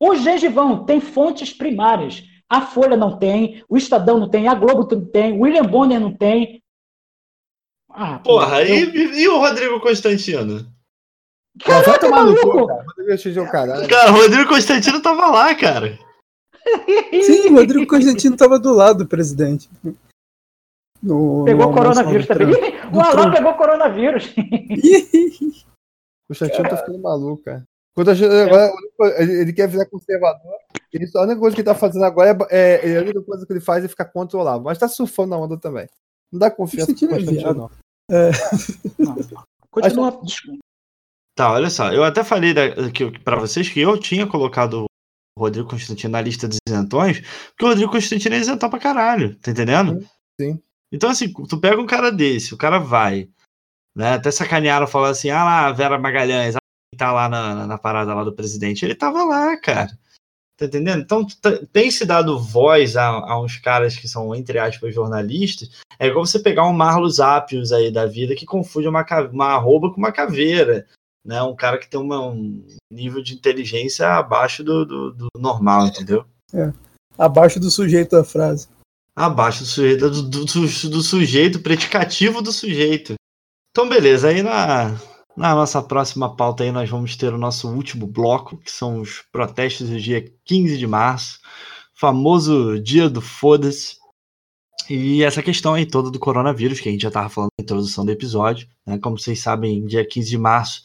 O 0.00 0.14
Gengivão 0.16 0.84
tem 0.84 1.00
fontes 1.00 1.52
primárias. 1.52 2.22
A 2.48 2.60
Folha 2.62 2.96
não 2.96 3.18
tem, 3.18 3.62
o 3.68 3.76
Estadão 3.76 4.18
não 4.20 4.28
tem, 4.28 4.46
a 4.48 4.54
Globo 4.54 4.88
não 4.94 5.04
tem, 5.04 5.32
o 5.32 5.40
William 5.42 5.64
Bonner 5.64 5.98
não 6.00 6.14
tem. 6.16 6.62
Ah, 7.90 8.18
Porra, 8.20 8.62
eu- 8.62 8.88
e, 8.94 9.22
e 9.22 9.28
o 9.28 9.38
Rodrigo 9.38 9.80
Constantino? 9.80 10.66
Vai 11.66 11.82
Caraca, 11.82 11.98
tomar 11.98 12.24
no 12.24 12.36
cu, 12.36 12.46
maluco! 12.48 12.66
cara. 12.66 12.84
Rodrigo 12.98 13.40
é 13.40 13.46
caralho. 13.50 13.88
Cara, 13.88 14.10
Rodrigo 14.10 14.48
Constantino 14.48 15.00
tava 15.00 15.26
lá, 15.28 15.54
cara. 15.54 15.98
Sim, 17.24 17.48
o 17.50 17.54
Rodrigo 17.54 17.86
Constantino 17.86 18.36
tava 18.36 18.58
do 18.58 18.72
lado 18.72 18.98
do 19.04 19.06
presidente. 19.08 19.68
No- 21.02 21.44
Pegou 21.44 21.66
no 21.68 21.72
coronavírus 21.74 22.26
também. 22.26 22.75
O 22.92 23.00
Alan 23.00 23.30
pegou 23.32 23.54
coronavírus. 23.54 24.34
O 26.28 26.34
Constantino 26.34 26.68
tá 26.68 26.76
ficando 26.78 26.98
maluco, 27.00 27.44
cara. 27.44 27.62
Quando 27.94 28.10
a 28.10 28.14
gente- 28.14 28.28
agora, 28.34 28.72
ele 29.22 29.52
quer 29.52 29.68
virar 29.68 29.86
conservador. 29.86 30.54
Ele, 30.92 31.06
só- 31.06 31.20
a 31.20 31.22
única 31.22 31.38
coisa 31.38 31.54
que 31.54 31.60
ele 31.60 31.66
tá 31.66 31.74
fazendo 31.74 32.04
agora 32.04 32.36
é, 32.50 32.90
é- 32.94 32.98
A 32.98 33.00
única 33.02 33.22
coisa 33.22 33.46
que 33.46 33.52
ele 33.52 33.60
faz 33.60 33.84
é 33.84 33.88
ficar 33.88 34.06
controlado. 34.06 34.64
Mas 34.64 34.76
tá 34.76 34.88
surfando 34.88 35.30
na 35.30 35.36
onda 35.38 35.56
também. 35.56 35.86
Não 36.32 36.40
dá 36.40 36.50
confiança 36.50 36.92
pro 36.92 37.08
Constantino 37.08 37.12
é 37.12 37.42
Constantino, 37.44 37.54
viado. 37.54 37.70
não. 38.98 39.14
Não, 39.14 39.14
Continua. 39.70 40.20
desculpa. 40.24 40.58
Tá, 41.36 41.52
olha 41.52 41.70
só. 41.70 41.92
Eu 41.92 42.02
até 42.02 42.24
falei 42.24 42.52
da, 42.52 42.90
que, 42.90 43.18
pra 43.20 43.38
vocês 43.38 43.68
que 43.68 43.78
eu 43.80 43.96
tinha 43.96 44.26
colocado 44.26 44.86
o 45.38 45.40
Rodrigo 45.40 45.68
Constantino 45.68 46.10
na 46.12 46.20
lista 46.20 46.48
dos 46.48 46.58
isentões, 46.68 47.20
porque 47.50 47.64
o 47.64 47.68
Rodrigo 47.68 47.92
Constantino 47.92 48.34
é 48.34 48.38
isentão 48.38 48.68
pra 48.68 48.80
caralho, 48.80 49.36
tá 49.38 49.50
entendendo? 49.52 50.00
Sim. 50.40 50.60
Então, 50.92 51.10
assim, 51.10 51.32
tu 51.48 51.58
pega 51.60 51.80
um 51.80 51.86
cara 51.86 52.10
desse, 52.12 52.54
o 52.54 52.56
cara 52.56 52.78
vai, 52.78 53.28
né? 53.94 54.14
Até 54.14 54.30
sacanearam, 54.30 54.86
falaram 54.86 55.12
assim, 55.12 55.30
ah 55.30 55.44
lá, 55.44 55.72
Vera 55.72 55.98
Magalhães, 55.98 56.54
tá 56.96 57.12
lá 57.12 57.28
na, 57.28 57.66
na- 57.66 57.78
parada 57.78 58.14
lá 58.14 58.24
do 58.24 58.32
presidente. 58.32 58.84
Ele 58.84 58.94
tava 58.94 59.24
lá, 59.24 59.56
cara. 59.58 59.90
Tá 60.58 60.64
entendendo? 60.64 61.02
Então, 61.02 61.26
t- 61.26 61.66
tem 61.66 61.90
se 61.90 62.06
dado 62.06 62.38
voz 62.38 62.96
a, 62.96 63.06
a 63.08 63.38
uns 63.42 63.58
caras 63.58 63.94
que 63.96 64.08
são, 64.08 64.34
entre 64.34 64.58
aspas, 64.58 64.94
jornalistas. 64.94 65.70
É 65.98 66.06
igual 66.06 66.24
você 66.24 66.38
pegar 66.38 66.66
um 66.66 66.72
Marlos 66.72 67.20
Apios 67.20 67.72
aí 67.72 67.90
da 67.90 68.06
vida 68.06 68.34
que 68.34 68.46
confunde 68.46 68.88
uma, 68.88 69.04
uma 69.32 69.48
arroba 69.48 69.90
com 69.90 69.98
uma 69.98 70.12
caveira. 70.12 70.86
Né? 71.22 71.42
Um 71.42 71.54
cara 71.54 71.76
que 71.76 71.88
tem 71.88 72.00
uma- 72.00 72.24
um 72.28 72.64
nível 72.90 73.22
de 73.22 73.34
inteligência 73.34 74.08
abaixo 74.14 74.64
do, 74.64 74.86
do- 74.86 75.12
do 75.12 75.26
normal, 75.36 75.88
entendeu? 75.88 76.24
Abaixo 77.18 77.58
do 77.60 77.70
sujeito 77.70 78.12
da 78.16 78.24
frase. 78.24 78.68
Abaixo 79.16 79.60
do 79.60 79.66
sujeito, 79.66 80.10
do, 80.10 80.22
do, 80.22 80.44
do- 80.44 81.02
sujeito, 81.02 81.60
predicativo 81.60 82.42
do 82.42 82.52
sujeito. 82.52 83.14
Então, 83.70 83.88
beleza. 83.88 84.28
Aí 84.28 84.42
na, 84.42 84.90
na 85.34 85.54
nossa 85.54 85.82
próxima 85.82 86.36
pauta 86.36 86.62
aí 86.64 86.70
nós 86.70 86.88
vamos 86.90 87.16
ter 87.16 87.32
o 87.32 87.38
nosso 87.38 87.68
último 87.68 88.06
bloco, 88.06 88.58
que 88.58 88.70
são 88.70 89.00
os 89.00 89.22
protestos 89.32 89.88
do 89.88 89.98
dia 89.98 90.22
15 90.44 90.76
de 90.76 90.86
março, 90.86 91.40
famoso 91.94 92.78
dia 92.78 93.08
do 93.08 93.22
foda-se. 93.22 93.96
E 94.88 95.22
essa 95.24 95.42
questão 95.42 95.74
aí 95.74 95.86
toda 95.86 96.10
do 96.10 96.18
coronavírus, 96.18 96.78
que 96.78 96.88
a 96.88 96.92
gente 96.92 97.00
já 97.02 97.08
estava 97.08 97.28
falando 97.28 97.50
na 97.58 97.62
introdução 97.64 98.04
do 98.04 98.12
episódio. 98.12 98.68
Né? 98.86 98.98
Como 98.98 99.18
vocês 99.18 99.40
sabem, 99.40 99.84
dia 99.86 100.06
15 100.06 100.28
de 100.28 100.38
março 100.38 100.82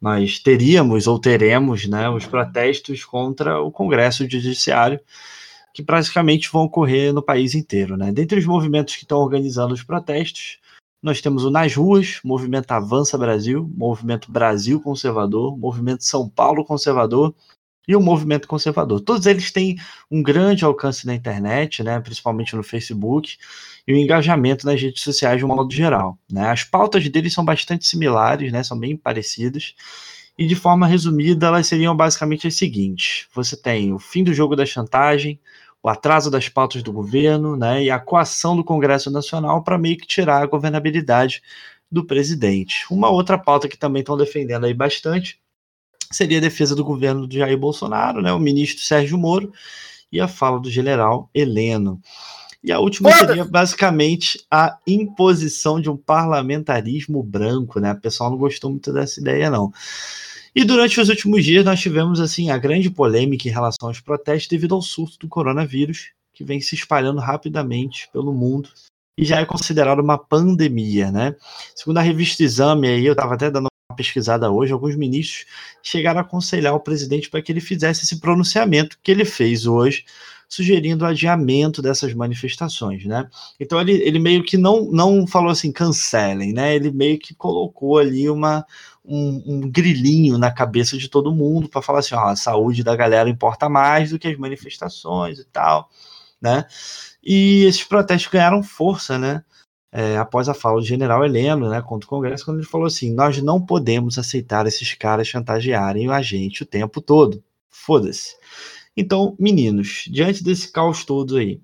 nós 0.00 0.38
teríamos 0.38 1.06
ou 1.06 1.18
teremos 1.18 1.86
né, 1.86 2.08
os 2.08 2.24
protestos 2.24 3.04
contra 3.04 3.60
o 3.60 3.70
Congresso 3.70 4.28
Judiciário, 4.28 4.98
que 5.80 5.86
praticamente 5.86 6.50
vão 6.52 6.64
ocorrer 6.64 7.12
no 7.12 7.22
país 7.22 7.54
inteiro. 7.54 7.96
Né? 7.96 8.12
Dentre 8.12 8.38
os 8.38 8.46
movimentos 8.46 8.94
que 8.94 9.02
estão 9.02 9.18
organizando 9.18 9.72
os 9.72 9.82
protestos, 9.82 10.58
nós 11.02 11.22
temos 11.22 11.44
o 11.44 11.50
Nas 11.50 11.74
Ruas, 11.74 12.20
Movimento 12.22 12.70
Avança 12.70 13.16
Brasil, 13.16 13.68
Movimento 13.74 14.30
Brasil 14.30 14.78
Conservador, 14.80 15.56
Movimento 15.56 16.04
São 16.04 16.28
Paulo 16.28 16.64
Conservador 16.64 17.34
e 17.88 17.96
o 17.96 18.00
Movimento 18.00 18.46
Conservador. 18.46 19.00
Todos 19.00 19.24
eles 19.24 19.50
têm 19.50 19.78
um 20.10 20.22
grande 20.22 20.64
alcance 20.64 21.06
na 21.06 21.14
internet, 21.14 21.82
né, 21.82 21.98
principalmente 21.98 22.54
no 22.54 22.62
Facebook, 22.62 23.38
e 23.88 23.94
o 23.94 23.96
engajamento 23.96 24.66
nas 24.66 24.80
redes 24.80 25.02
sociais 25.02 25.38
de 25.38 25.44
um 25.46 25.48
modo 25.48 25.72
geral. 25.72 26.18
Né? 26.30 26.46
As 26.50 26.62
pautas 26.62 27.08
deles 27.08 27.32
são 27.32 27.44
bastante 27.44 27.86
similares, 27.86 28.52
né, 28.52 28.62
são 28.62 28.78
bem 28.78 28.94
parecidas, 28.94 29.74
e 30.40 30.46
de 30.46 30.54
forma 30.54 30.86
resumida, 30.86 31.48
elas 31.48 31.66
seriam 31.66 31.94
basicamente 31.94 32.46
as 32.46 32.54
seguintes: 32.54 33.26
você 33.34 33.54
tem 33.56 33.92
o 33.92 33.98
fim 33.98 34.24
do 34.24 34.32
jogo 34.32 34.56
da 34.56 34.64
chantagem, 34.64 35.38
o 35.82 35.88
atraso 35.88 36.30
das 36.30 36.48
pautas 36.48 36.82
do 36.82 36.92
governo, 36.92 37.56
né, 37.56 37.82
e 37.82 37.90
a 37.90 37.98
coação 37.98 38.54
do 38.54 38.64
Congresso 38.64 39.10
Nacional 39.10 39.62
para 39.62 39.78
meio 39.78 39.96
que 39.96 40.06
tirar 40.06 40.42
a 40.42 40.46
governabilidade 40.46 41.42
do 41.90 42.04
presidente. 42.04 42.84
Uma 42.90 43.08
outra 43.08 43.38
pauta 43.38 43.68
que 43.68 43.78
também 43.78 44.00
estão 44.00 44.16
defendendo 44.16 44.66
aí 44.66 44.74
bastante 44.74 45.40
seria 46.12 46.38
a 46.38 46.40
defesa 46.40 46.74
do 46.74 46.84
governo 46.84 47.26
de 47.26 47.38
Jair 47.38 47.58
Bolsonaro, 47.58 48.20
né, 48.20 48.32
o 48.32 48.38
ministro 48.38 48.84
Sérgio 48.84 49.16
Moro 49.16 49.52
e 50.12 50.20
a 50.20 50.28
fala 50.28 50.60
do 50.60 50.70
general 50.70 51.30
Heleno. 51.34 52.00
E 52.62 52.70
a 52.70 52.78
última 52.78 53.10
seria 53.12 53.44
basicamente 53.44 54.44
a 54.50 54.76
imposição 54.86 55.80
de 55.80 55.88
um 55.88 55.96
parlamentarismo 55.96 57.22
branco, 57.22 57.80
né? 57.80 57.92
O 57.92 58.00
pessoal 58.00 58.28
não 58.28 58.36
gostou 58.36 58.70
muito 58.70 58.92
dessa 58.92 59.18
ideia, 59.18 59.48
não. 59.48 59.72
E 60.54 60.64
durante 60.64 61.00
os 61.00 61.08
últimos 61.08 61.44
dias 61.44 61.64
nós 61.64 61.80
tivemos 61.80 62.20
assim 62.20 62.50
a 62.50 62.58
grande 62.58 62.90
polêmica 62.90 63.48
em 63.48 63.52
relação 63.52 63.88
aos 63.88 64.00
protestos 64.00 64.48
devido 64.48 64.74
ao 64.74 64.82
surto 64.82 65.18
do 65.18 65.28
coronavírus, 65.28 66.10
que 66.32 66.44
vem 66.44 66.60
se 66.60 66.74
espalhando 66.74 67.20
rapidamente 67.20 68.08
pelo 68.12 68.32
mundo 68.32 68.70
e 69.16 69.24
já 69.24 69.38
é 69.38 69.44
considerado 69.44 70.00
uma 70.00 70.16
pandemia, 70.16 71.12
né? 71.12 71.36
Segundo 71.74 71.98
a 71.98 72.02
revista 72.02 72.42
Exame, 72.42 72.88
aí 72.88 73.04
eu 73.04 73.12
estava 73.12 73.34
até 73.34 73.50
dando 73.50 73.68
uma 73.90 73.96
pesquisada 73.96 74.50
hoje, 74.50 74.72
alguns 74.72 74.96
ministros 74.96 75.46
chegaram 75.82 76.20
a 76.20 76.22
aconselhar 76.22 76.74
o 76.74 76.80
presidente 76.80 77.28
para 77.28 77.42
que 77.42 77.52
ele 77.52 77.60
fizesse 77.60 78.04
esse 78.04 78.18
pronunciamento 78.18 78.98
que 79.02 79.10
ele 79.10 79.24
fez 79.26 79.66
hoje, 79.66 80.04
sugerindo 80.48 81.04
o 81.04 81.06
adiamento 81.06 81.82
dessas 81.82 82.14
manifestações, 82.14 83.04
né? 83.04 83.28
Então 83.58 83.80
ele, 83.80 83.92
ele 83.92 84.18
meio 84.18 84.42
que 84.42 84.56
não, 84.56 84.90
não 84.90 85.26
falou 85.26 85.50
assim, 85.50 85.70
cancelem, 85.70 86.52
né? 86.52 86.74
Ele 86.74 86.90
meio 86.90 87.18
que 87.18 87.34
colocou 87.34 87.98
ali 87.98 88.28
uma, 88.28 88.64
um, 89.04 89.42
um 89.46 89.60
grilinho 89.70 90.38
na 90.38 90.50
cabeça 90.50 90.96
de 90.96 91.08
todo 91.08 91.34
mundo 91.34 91.68
para 91.68 91.82
falar 91.82 92.00
assim, 92.00 92.14
ó, 92.14 92.26
a 92.28 92.36
saúde 92.36 92.84
da 92.84 92.94
galera 92.96 93.28
importa 93.28 93.68
mais 93.68 94.10
do 94.10 94.18
que 94.18 94.28
as 94.28 94.36
manifestações 94.38 95.38
e 95.38 95.44
tal, 95.44 95.88
né? 96.40 96.66
E 97.22 97.64
esses 97.64 97.84
protestos 97.84 98.30
ganharam 98.30 98.62
força, 98.62 99.18
né? 99.18 99.44
É, 99.92 100.16
após 100.18 100.48
a 100.48 100.54
fala 100.54 100.80
do 100.80 100.86
general 100.86 101.24
Heleno, 101.24 101.68
né, 101.68 101.82
contra 101.82 102.06
o 102.06 102.10
Congresso, 102.10 102.44
quando 102.44 102.58
ele 102.58 102.66
falou 102.66 102.86
assim: 102.86 103.12
nós 103.12 103.42
não 103.42 103.60
podemos 103.60 104.18
aceitar 104.18 104.66
esses 104.66 104.94
caras 104.94 105.26
chantagearem 105.26 106.08
a 106.10 106.22
gente 106.22 106.62
o 106.62 106.66
tempo 106.66 107.00
todo. 107.00 107.42
Foda-se. 107.68 108.36
Então, 108.96 109.36
meninos, 109.38 110.04
diante 110.10 110.44
desse 110.44 110.70
caos 110.70 111.04
todo 111.04 111.36
aí, 111.36 111.60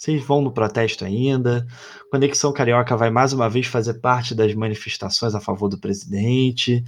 vocês 0.00 0.24
vão 0.24 0.40
no 0.40 0.50
protesto 0.50 1.04
ainda? 1.04 1.66
Conexão 2.10 2.54
Carioca 2.54 2.96
vai 2.96 3.10
mais 3.10 3.34
uma 3.34 3.50
vez 3.50 3.66
fazer 3.66 4.00
parte 4.00 4.34
das 4.34 4.54
manifestações 4.54 5.34
a 5.34 5.40
favor 5.40 5.68
do 5.68 5.76
presidente? 5.78 6.82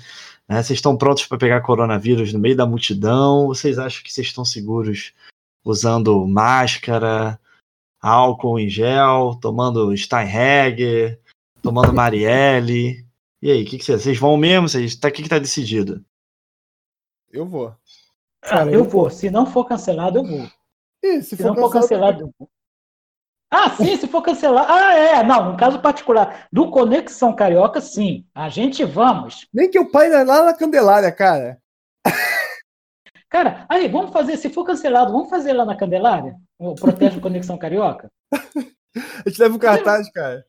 Né? 0.48 0.62
Vocês 0.62 0.78
estão 0.78 0.96
prontos 0.96 1.26
para 1.26 1.36
pegar 1.36 1.60
coronavírus 1.60 2.32
no 2.32 2.38
meio 2.38 2.56
da 2.56 2.64
multidão? 2.64 3.48
Vocês 3.48 3.78
acham 3.78 4.02
que 4.02 4.10
vocês 4.10 4.28
estão 4.28 4.46
seguros 4.46 5.12
usando 5.62 6.26
máscara, 6.26 7.38
álcool 8.00 8.58
em 8.58 8.70
gel, 8.70 9.38
tomando 9.42 9.94
Steinhegger, 9.94 11.20
tomando 11.62 11.92
Marielle? 11.92 13.06
E 13.42 13.50
aí, 13.50 13.62
o 13.62 13.66
que, 13.66 13.76
que 13.76 13.84
vocês, 13.84 14.00
vocês 14.04 14.18
vão 14.18 14.38
mesmo? 14.38 14.70
Vocês, 14.70 14.96
tá, 14.96 15.08
o 15.08 15.12
que, 15.12 15.22
que 15.22 15.28
tá 15.28 15.38
decidido? 15.38 16.02
Eu 17.30 17.44
vou. 17.44 17.76
Ah, 18.42 18.48
Cara, 18.48 18.70
eu 18.70 18.84
eu- 18.84 18.88
vou. 18.88 19.10
Se 19.10 19.28
não 19.30 19.44
for 19.44 19.66
cancelado, 19.66 20.16
eu 20.16 20.24
vou. 20.24 20.50
Ih, 21.04 21.20
se 21.20 21.36
Se 21.36 21.42
não 21.42 21.54
for 21.54 21.70
cancelado, 21.70 22.22
eu 22.22 22.34
vou. 22.38 22.48
Ah, 23.54 23.68
sim, 23.68 23.94
se 23.98 24.08
for 24.08 24.22
cancelar. 24.22 24.64
Ah, 24.66 24.94
é. 24.94 25.22
Não, 25.22 25.52
no 25.52 25.58
caso 25.58 25.78
particular 25.78 26.46
do 26.50 26.70
Conexão 26.70 27.36
Carioca, 27.36 27.82
sim. 27.82 28.24
A 28.34 28.48
gente 28.48 28.82
vamos. 28.82 29.46
Nem 29.52 29.70
que 29.70 29.78
eu 29.78 29.90
pare 29.90 30.08
lá 30.24 30.42
na 30.42 30.54
Candelária, 30.54 31.12
cara. 31.12 31.58
Cara, 33.28 33.66
aí, 33.68 33.88
vamos 33.88 34.10
fazer, 34.10 34.38
se 34.38 34.48
for 34.48 34.64
cancelado, 34.64 35.12
vamos 35.12 35.28
fazer 35.28 35.52
lá 35.52 35.66
na 35.66 35.76
Candelária? 35.76 36.34
O 36.58 36.74
protesto 36.74 37.16
do 37.18 37.20
Conexão 37.22 37.58
Carioca? 37.58 38.10
A 38.94 39.28
gente 39.28 39.40
leva 39.40 39.56
o 39.56 39.58
cartaz, 39.58 40.10
cara. 40.10 40.44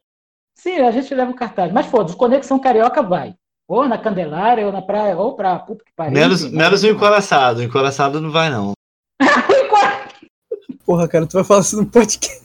Sim, 0.56 0.78
a 0.80 0.92
gente 0.92 1.14
leva 1.14 1.32
o 1.32 1.36
cartaz. 1.36 1.74
Mas 1.74 1.88
foda-se, 1.88 2.16
Conexão 2.16 2.60
Carioca 2.60 3.02
vai. 3.02 3.36
Ou 3.68 3.88
na 3.88 3.98
Candelária, 3.98 4.66
ou 4.66 4.72
na 4.72 4.82
praia, 4.82 5.18
ou 5.18 5.36
pra 5.36 5.60
puta 5.60 5.84
que 5.84 5.92
pariu. 5.94 6.14
Menos, 6.14 6.50
menos 6.50 6.84
o 6.84 6.88
encoraçado. 6.88 7.60
O 7.60 7.64
encoraçado 7.64 8.22
não 8.22 8.32
vai, 8.32 8.50
não. 8.50 8.74
Porra, 10.86 11.08
cara, 11.08 11.26
tu 11.26 11.34
vai 11.34 11.44
falar 11.44 11.62
isso 11.62 11.78
no 11.78 11.86
podcast. 11.90 12.43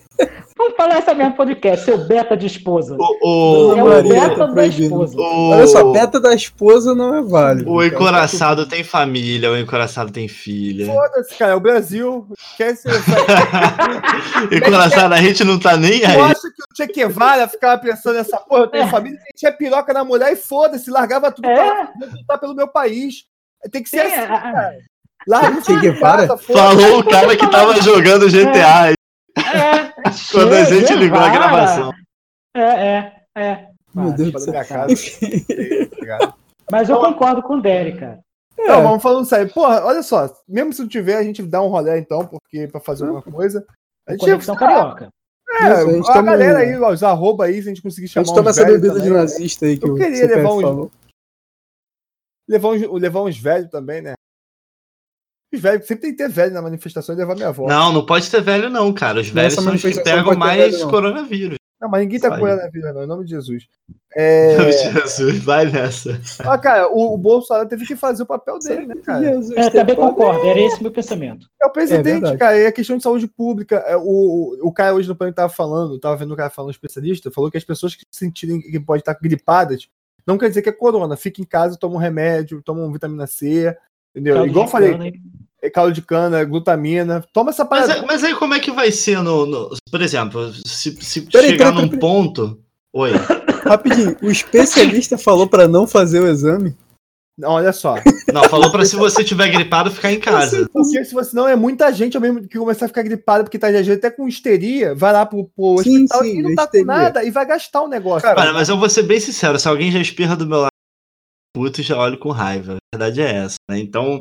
Vamos 0.56 0.74
falar 0.76 0.98
essa 0.98 1.14
mesmo 1.14 1.36
podcast, 1.36 1.84
seu 1.84 1.96
beta 1.98 2.36
de 2.36 2.46
esposa. 2.46 2.96
O, 2.98 3.72
É 3.76 3.82
o, 3.82 3.86
o 3.86 3.88
Maria, 3.88 4.12
beta 4.12 4.36
tá 4.36 4.46
da 4.46 4.66
esposa. 4.66 5.16
o, 5.16 5.50
Olha 5.50 5.66
só, 5.68 5.92
beta 5.92 6.18
da 6.20 6.34
esposa 6.34 6.94
não 6.94 7.14
é 7.14 7.22
válido. 7.22 7.70
o 7.72 7.76
cara. 7.76 7.86
encoraçado 7.86 8.66
tem 8.66 8.82
família, 8.82 9.50
o 9.50 9.56
encoraçado 9.56 10.10
tem 10.10 10.26
filha. 10.26 10.86
Foda-se, 10.86 11.36
cara. 11.38 11.56
O 11.56 11.60
Brasil 11.60 12.26
quer 12.56 12.74
ser. 12.76 12.90
encoraçado, 14.50 15.14
a 15.14 15.18
gente 15.20 15.44
não 15.44 15.58
tá 15.58 15.76
nem 15.76 16.04
aí. 16.04 16.20
acha 16.20 16.40
que 16.50 16.62
o 16.62 16.76
Che 16.76 16.86
Guevara 16.92 17.46
ficava 17.48 17.80
pensando 17.80 18.16
nessa 18.16 18.38
porra? 18.38 18.62
Eu 18.62 18.68
tenho 18.68 18.84
É. 18.84 18.88
família, 18.88 19.18
tinha 19.36 19.52
piroca 19.52 19.92
na 19.92 20.04
mulher 20.04 20.32
e 20.32 20.36
foda-se, 20.36 20.90
largava 20.90 21.30
tudo 21.30 21.48
É. 21.48 21.54
pra 21.54 21.88
lutar 22.12 22.38
pelo 22.40 22.54
meu 22.54 22.68
país. 22.68 23.24
Tem 23.70 23.82
que 23.82 23.88
ser 23.88 24.00
Sim, 24.06 24.14
assim, 24.14 24.20
a- 24.20 24.26
cara. 24.40 24.72
Larga 25.26 25.60
Che 25.62 25.76
Guevara? 25.80 26.26
casa, 26.28 26.36
foda-se. 26.38 26.52
Falou 26.82 26.98
o 27.00 27.04
cara 27.04 27.36
que 27.36 27.46
tava 27.50 27.80
jogando 27.82 28.28
GTA 28.28 28.92
É, 29.36 29.92
quando 30.32 30.52
a 30.54 30.64
gente 30.64 30.94
ligou 30.94 31.18
a 31.18 31.28
gravação. 31.30 31.92
É, 32.56 32.60
é, 32.62 33.22
é. 33.36 33.68
Meu 33.94 34.12
Deus 34.12 34.32
do 34.32 34.38
céu. 34.40 34.52
minha 34.52 34.64
casa? 34.64 34.94
Mas 36.70 36.88
eu 36.90 37.00
concordo 37.00 37.42
com 37.42 37.54
o 37.56 37.62
Derek, 37.62 37.98
cara. 37.98 38.20
É, 38.58 38.68
Não, 38.68 38.82
vamos 38.82 39.02
falando 39.02 39.24
sério. 39.24 39.52
Porra, 39.52 39.84
olha 39.84 40.02
só. 40.02 40.28
Mesmo 40.46 40.72
se 40.72 40.82
não 40.82 40.88
tiver, 40.88 41.16
a 41.16 41.22
gente 41.22 41.42
dá 41.42 41.62
um 41.62 41.68
rolê 41.68 41.98
então, 41.98 42.26
porque 42.26 42.66
pra 42.68 42.80
fazer 42.80 43.04
alguma 43.04 43.22
coisa. 43.22 43.64
A 44.06 44.12
gente 44.12 44.20
Conexão 44.20 44.56
Carioca. 44.56 45.08
É, 45.50 45.54
Isso, 45.64 45.88
a 45.88 45.92
gente 45.92 46.10
a 46.10 46.12
toma- 46.12 46.32
galera 46.32 46.58
aí, 46.58 46.78
ó, 46.78 46.90
os 46.92 47.02
arroba 47.02 47.46
aí, 47.46 47.54
se 47.62 47.68
a 47.68 47.72
gente 47.72 47.80
conseguir 47.82 48.06
a 48.06 48.08
chamar 48.10 48.26
gente 48.26 48.34
toma 48.34 48.50
essa 48.50 48.64
bebida 48.64 48.94
de 48.94 48.98
também, 49.00 49.12
nazista 49.14 49.64
aí 49.66 49.78
que 49.78 49.88
Eu 49.88 49.94
o 49.94 49.96
queria 49.96 50.26
levar 50.26 50.52
uns- 50.52 50.62
falou. 50.62 50.90
Levar 52.48 52.68
uns, 52.68 53.00
levar 53.00 53.22
uns 53.22 53.38
velhos 53.38 53.70
também, 53.70 54.02
né? 54.02 54.12
Os 55.52 55.60
velhos, 55.60 55.86
sempre 55.86 56.02
tem 56.02 56.10
que 56.12 56.18
ter 56.18 56.28
velho 56.28 56.52
na 56.52 56.62
manifestação 56.62 57.14
e 57.14 57.18
levar 57.18 57.34
minha 57.34 57.48
avó. 57.48 57.66
Não, 57.66 57.92
não 57.92 58.04
pode 58.04 58.30
ter 58.30 58.42
velho, 58.42 58.68
não, 58.68 58.92
cara. 58.92 59.20
Os 59.20 59.28
velhos 59.28 59.54
Nessa 59.56 59.62
são 59.62 59.74
os 59.74 59.80
que 59.82 60.02
pegam 60.02 60.36
mais 60.36 60.72
velho, 60.72 60.78
não. 60.80 60.90
coronavírus. 60.90 61.58
Não, 61.80 61.88
mas 61.88 62.00
ninguém 62.02 62.18
tá 62.18 62.36
com 62.36 62.44
vida, 62.72 62.92
não, 62.92 63.04
em 63.04 63.06
nome 63.06 63.24
de 63.24 63.30
Jesus. 63.30 63.66
É... 64.16 64.56
Jesus, 64.72 65.38
vai 65.44 65.66
nessa. 65.66 66.18
Ah, 66.40 66.56
cara, 66.58 66.88
o, 66.88 67.12
o 67.14 67.18
Bolsonaro 67.18 67.68
teve 67.68 67.86
que 67.86 67.94
fazer 67.94 68.22
o 68.22 68.26
papel 68.26 68.58
dele, 68.58 68.86
né, 68.86 68.94
cara? 69.04 69.22
Jesus, 69.22 69.54
É, 69.54 69.68
também 69.68 69.94
concordo, 69.94 70.44
era 70.46 70.58
esse 70.58 70.82
meu 70.82 70.90
pensamento. 70.90 71.46
É 71.62 71.66
o 71.66 71.70
presidente, 71.70 72.12
verdade. 72.22 72.38
cara, 72.38 72.58
e 72.58 72.66
a 72.66 72.72
questão 72.72 72.96
de 72.96 73.02
saúde 73.02 73.28
pública. 73.28 73.76
é, 73.86 73.96
O, 73.96 74.00
o, 74.00 74.68
o 74.68 74.72
cara 74.72 74.94
hoje 74.94 75.06
no 75.06 75.14
plano 75.14 75.32
tava 75.34 75.52
falando, 75.52 76.00
tava 76.00 76.16
vendo 76.16 76.32
o 76.32 76.36
cara 76.36 76.48
falando, 76.48 76.68
um 76.68 76.72
especialista, 76.72 77.30
falou 77.30 77.50
que 77.50 77.58
as 77.58 77.64
pessoas 77.64 77.94
que 77.94 78.02
se 78.10 78.18
sentirem 78.24 78.60
que 78.62 78.80
podem 78.80 79.00
estar 79.00 79.16
gripadas, 79.20 79.88
não 80.26 80.38
quer 80.38 80.48
dizer 80.48 80.62
que 80.62 80.70
é 80.70 80.72
corona. 80.72 81.14
Fica 81.16 81.42
em 81.42 81.44
casa, 81.44 81.76
toma 81.78 81.94
um 81.96 81.98
remédio, 81.98 82.62
toma 82.62 82.80
um 82.80 82.90
vitamina 82.90 83.26
C, 83.26 83.76
entendeu? 84.18 84.34
Caldo 84.36 84.50
Igual 84.50 84.64
eu 84.66 84.70
falei, 84.70 84.92
cana, 84.92 85.12
é 85.62 85.70
caldo 85.70 85.92
de 85.92 86.02
cana, 86.02 86.44
glutamina, 86.44 87.24
toma 87.32 87.50
essa 87.50 87.64
Mas, 87.64 87.86
parada. 87.86 88.04
é- 88.04 88.06
mas 88.06 88.22
aí 88.24 88.34
como 88.34 88.54
é 88.54 88.60
que 88.60 88.70
vai 88.70 88.90
ser 88.92 89.22
no. 89.22 89.46
no- 89.46 89.70
por 89.90 90.02
exemplo, 90.02 90.52
se, 90.66 90.92
se 91.02 91.22
Peraí, 91.22 91.50
chegar 91.50 91.66
peraí, 91.72 91.82
num 91.82 91.88
peraí. 91.88 92.00
ponto. 92.00 92.58
Oi. 92.92 93.10
Rapidinho, 93.64 94.16
o 94.22 94.30
especialista 94.30 95.18
falou 95.18 95.46
pra 95.46 95.66
não 95.68 95.86
fazer 95.86 96.20
o 96.20 96.28
exame. 96.28 96.74
Não, 97.36 97.50
olha 97.50 97.72
só. 97.72 97.94
Não, 98.32 98.42
falou 98.44 98.68
pra 98.72 98.84
se 98.84 98.96
você 98.96 99.22
tiver 99.22 99.48
gripado, 99.48 99.92
ficar 99.92 100.12
em 100.12 100.18
casa. 100.18 100.68
Porque 100.72 101.04
se 101.04 101.14
você 101.14 101.36
não 101.36 101.46
é 101.46 101.54
muita 101.54 101.92
gente 101.92 102.16
ao 102.16 102.20
mesmo 102.20 102.40
que 102.40 102.58
começar 102.58 102.86
a 102.86 102.88
ficar 102.88 103.02
gripado 103.04 103.44
porque 103.44 103.58
tá 103.58 103.70
viajando 103.70 103.96
até 103.98 104.10
com 104.10 104.26
histeria, 104.26 104.92
vai 104.92 105.12
lá 105.12 105.24
pro, 105.24 105.44
pro 105.44 105.78
Sim, 105.78 106.02
hospital 106.04 106.22
sim, 106.22 106.38
e 106.38 106.42
não 106.42 106.54
tá 106.56 106.64
histeria. 106.64 106.86
com 106.86 106.92
nada 106.92 107.22
e 107.24 107.30
vai 107.30 107.46
gastar 107.46 107.82
o 107.82 107.88
negócio. 107.88 108.22
Cara, 108.22 108.52
mas 108.52 108.68
eu 108.68 108.76
vou 108.76 108.88
ser 108.90 109.04
bem 109.04 109.20
sincero, 109.20 109.56
se 109.56 109.68
alguém 109.68 109.92
já 109.92 110.00
espirra 110.00 110.34
do 110.34 110.48
meu 110.48 110.58
lado, 110.62 110.72
puto, 111.54 111.82
já 111.82 111.96
olho 111.98 112.18
com 112.18 112.30
raiva. 112.30 112.76
A 112.94 112.96
verdade 112.96 113.20
é 113.20 113.34
essa, 113.44 113.56
né? 113.70 113.78
Então! 113.78 114.20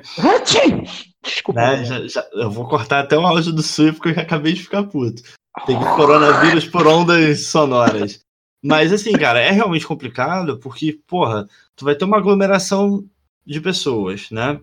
Desculpa. 1.23 1.59
né, 1.59 1.83
já- 1.83 2.07
já- 2.07 2.27
eu 2.33 2.49
vou 2.49 2.67
cortar 2.67 2.99
até 3.01 3.17
o 3.17 3.25
áudio 3.25 3.51
do 3.51 3.61
Sui 3.61 3.91
porque 3.91 4.09
eu 4.09 4.13
já 4.15 4.21
acabei 4.21 4.53
de 4.53 4.63
ficar 4.63 4.83
puto. 4.83 5.21
Peguei 5.65 5.83
coronavírus 5.95 6.65
por 6.65 6.85
ondas 6.87 7.47
sonoras. 7.47 8.19
Mas 8.63 8.93
assim, 8.93 9.11
cara, 9.13 9.39
é 9.39 9.51
realmente 9.51 9.85
complicado 9.87 10.57
porque, 10.59 10.99
porra, 11.07 11.47
tu 11.75 11.83
vai 11.85 11.95
ter 11.95 12.05
uma 12.05 12.17
aglomeração 12.17 13.03
de 13.45 13.59
pessoas, 13.61 14.29
né? 14.31 14.59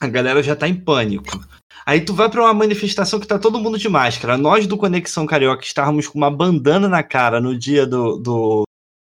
A 0.00 0.06
galera 0.08 0.42
já 0.42 0.54
tá 0.56 0.68
em 0.68 0.74
pânico. 0.74 1.26
Aí 1.86 2.00
tu 2.00 2.14
vai 2.14 2.28
pra 2.30 2.42
uma 2.42 2.54
manifestação 2.54 3.18
que 3.18 3.26
tá 3.26 3.38
todo 3.38 3.58
mundo 3.60 3.78
de 3.78 3.88
máscara. 3.88 4.36
Nós 4.36 4.66
do 4.66 4.76
Conexão 4.76 5.26
Carioca 5.26 5.64
estávamos 5.64 6.06
com 6.06 6.18
uma 6.18 6.30
bandana 6.30 6.88
na 6.88 7.02
cara 7.02 7.40
no 7.40 7.56
dia 7.58 7.86
do, 7.86 8.16
do, 8.18 8.62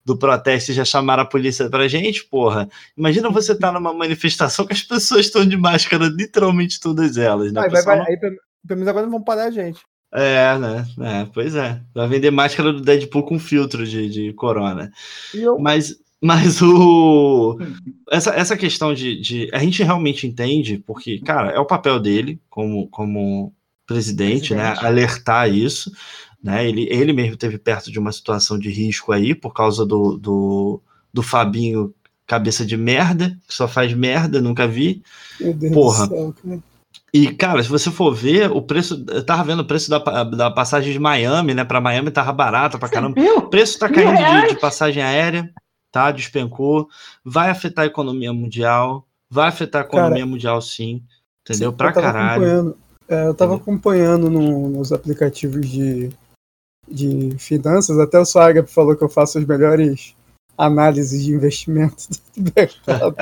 do 0.05 0.17
protesto 0.17 0.71
e 0.71 0.75
já 0.75 0.85
chamaram 0.85 1.23
a 1.23 1.27
polícia 1.27 1.69
pra 1.71 1.89
gente, 1.89 2.25
porra. 2.25 2.69
Imagina 2.97 3.31
você 3.31 3.55
tá 3.55 3.73
numa 3.73 3.95
manifestação 3.95 4.67
que 4.67 4.75
as 4.75 4.83
pessoas 4.83 5.27
estão 5.27 5.47
de 5.47 5.57
máscara, 5.57 6.07
literalmente 6.07 6.79
todas 6.79 7.17
elas, 7.17 7.53
né? 7.53 7.63
Aí, 7.63 7.71
vai, 7.71 7.83
vai, 7.83 8.01
aí 8.01 8.19
pelo 8.19 8.79
menos 8.79 8.89
agora 8.89 9.07
não 9.07 9.13
vão 9.13 9.23
parar 9.23 9.45
a 9.45 9.51
gente. 9.51 9.81
é, 10.13 10.59
né? 10.59 10.87
É, 11.01 11.27
pois 11.33 11.55
é. 11.55 11.81
Vai 11.95 12.09
vender 12.09 12.31
máscara 12.31 12.73
do 12.73 12.81
Deadpool 12.81 13.25
com 13.25 13.39
filtro 13.39 13.87
de, 13.87 14.09
de 14.09 14.33
corona. 14.35 14.91
Eu, 15.35 15.59
Mas, 15.59 15.97
mas 16.21 16.61
o. 16.63 17.59
Essa, 18.11 18.31
essa 18.35 18.57
questão 18.57 18.95
de, 18.95 19.21
de. 19.21 19.51
A 19.53 19.59
gente 19.59 19.83
realmente 19.83 20.27
entende, 20.27 20.79
porque, 20.79 21.19
cara, 21.21 21.51
é 21.51 21.59
o 21.59 21.67
papel 21.67 21.99
dele 21.99 22.41
como, 22.49 22.89
como 22.89 23.55
presidente, 23.87 24.55
né? 24.55 24.71
Presidente. 24.71 24.87
Alertar 24.87 25.51
isso. 25.51 25.91
Né? 26.45 26.69
Ele, 26.69 26.87
ele 26.91 27.15
mesmo 27.15 27.39
teve 27.39 27.57
perto 27.57 27.91
de 27.91 27.99
uma 27.99 28.13
situação 28.13 28.59
de 28.59 28.69
risco 28.71 29.11
aí, 29.13 29.35
por 29.35 29.55
causa 29.55 29.87
do, 29.87 30.19
do, 30.19 30.81
do 31.13 31.23
Fabinho 31.23 31.95
cabeça 32.27 32.65
de 32.67 32.77
merda, 32.77 33.37
que 33.49 33.55
só 33.55 33.67
faz 33.67 33.93
merda, 33.95 34.41
nunca 34.41 34.67
vi. 34.67 35.03
Meu 35.41 35.55
Deus 35.55 35.73
Porra. 35.73 36.07
do 36.07 36.15
céu, 36.15 36.35
cara. 36.43 36.59
E, 37.13 37.29
cara, 37.33 37.63
se 37.63 37.69
você 37.69 37.91
for 37.91 38.13
ver, 38.15 38.51
o 38.51 38.61
preço. 38.61 39.05
Eu 39.09 39.25
tava 39.25 39.45
vendo 39.45 39.61
o 39.61 39.65
preço 39.65 39.89
da, 39.89 39.99
da 40.25 40.51
passagem 40.51 40.93
de 40.93 40.99
Miami, 40.99 41.55
né? 41.55 41.65
Pra 41.65 41.81
Miami 41.81 42.11
tava 42.11 42.33
barata 42.33 42.77
pra 42.79 42.89
caramba. 42.89 43.21
Viu? 43.21 43.39
O 43.39 43.49
preço 43.49 43.79
tá 43.79 43.89
caindo 43.89 44.17
de, 44.17 44.55
de 44.55 44.61
passagem 44.61 45.03
aérea, 45.03 45.49
tá? 45.93 46.11
Despencou. 46.11 46.89
Vai 47.25 47.51
afetar 47.51 47.85
a 47.85 47.87
economia 47.87 48.33
mundial. 48.33 49.07
Vai 49.31 49.49
afetar 49.49 49.83
a 49.83 49.85
economia 49.87 50.27
mundial, 50.27 50.61
sim. 50.61 51.03
Entendeu? 51.43 51.71
Sim, 51.71 51.77
pra 51.77 51.91
eu 51.91 51.95
caralho. 51.95 52.77
é, 53.09 53.27
eu 53.29 53.35
tava 53.35 53.57
acompanhando 53.57 54.29
no- 54.29 54.71
nos 54.71 54.93
aplicativos 54.93 55.69
de, 55.69 56.11
de 56.89 57.37
finanças, 57.39 57.99
até 57.99 58.19
o 58.19 58.25
Saga 58.25 58.67
falou 58.67 58.97
que 58.97 59.05
eu 59.05 59.09
faço 59.09 59.39
as 59.39 59.45
melhores 59.45 60.15
análises 60.57 61.25
de 61.25 61.33
investimento 61.33 62.09
do 62.37 62.53
mercado. 62.55 63.17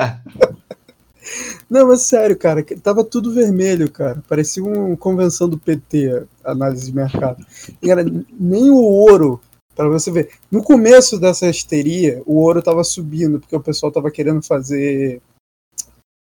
Não, 1.69 1.87
mas 1.87 2.01
sério, 2.01 2.37
cara, 2.37 2.63
tava 2.81 3.03
tudo 3.03 3.33
vermelho, 3.33 3.89
cara. 3.89 4.21
Parecia 4.27 4.63
uma 4.63 4.95
convenção 4.97 5.47
do 5.47 5.57
PT, 5.57 6.27
análise 6.43 6.85
de 6.85 6.95
mercado. 6.95 7.45
E 7.81 7.89
era 7.89 8.03
nem 8.03 8.69
o 8.69 8.75
ouro, 8.75 9.41
para 9.75 9.89
você 9.89 10.11
ver. 10.11 10.31
No 10.51 10.61
começo 10.61 11.19
dessa 11.19 11.47
histeria, 11.47 12.21
o 12.25 12.35
ouro 12.35 12.61
tava 12.61 12.83
subindo, 12.83 13.39
porque 13.39 13.55
o 13.55 13.63
pessoal 13.63 13.91
tava 13.91 14.11
querendo 14.11 14.43
fazer. 14.43 15.21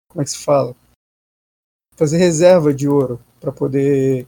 Como 0.09 0.21
é 0.21 0.23
que 0.23 0.31
se 0.31 0.39
fala? 0.39 0.75
Fazer 1.95 2.17
reserva 2.17 2.73
de 2.73 2.87
ouro 2.87 3.19
para 3.39 3.51
poder 3.51 4.25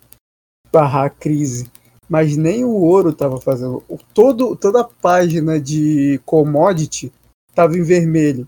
barrar 0.72 1.06
a 1.06 1.10
crise. 1.10 1.72
Mas 2.10 2.36
nem 2.36 2.64
o 2.66 2.72
ouro 2.72 3.14
tava 3.14 3.39
fazendo. 3.39 3.84
O- 3.88 3.97
Todo, 4.14 4.55
toda 4.55 4.82
a 4.82 4.84
página 4.84 5.60
de 5.60 6.20
commodity 6.26 7.14
tava 7.53 7.78
em 7.78 7.84
vermelho. 7.84 8.47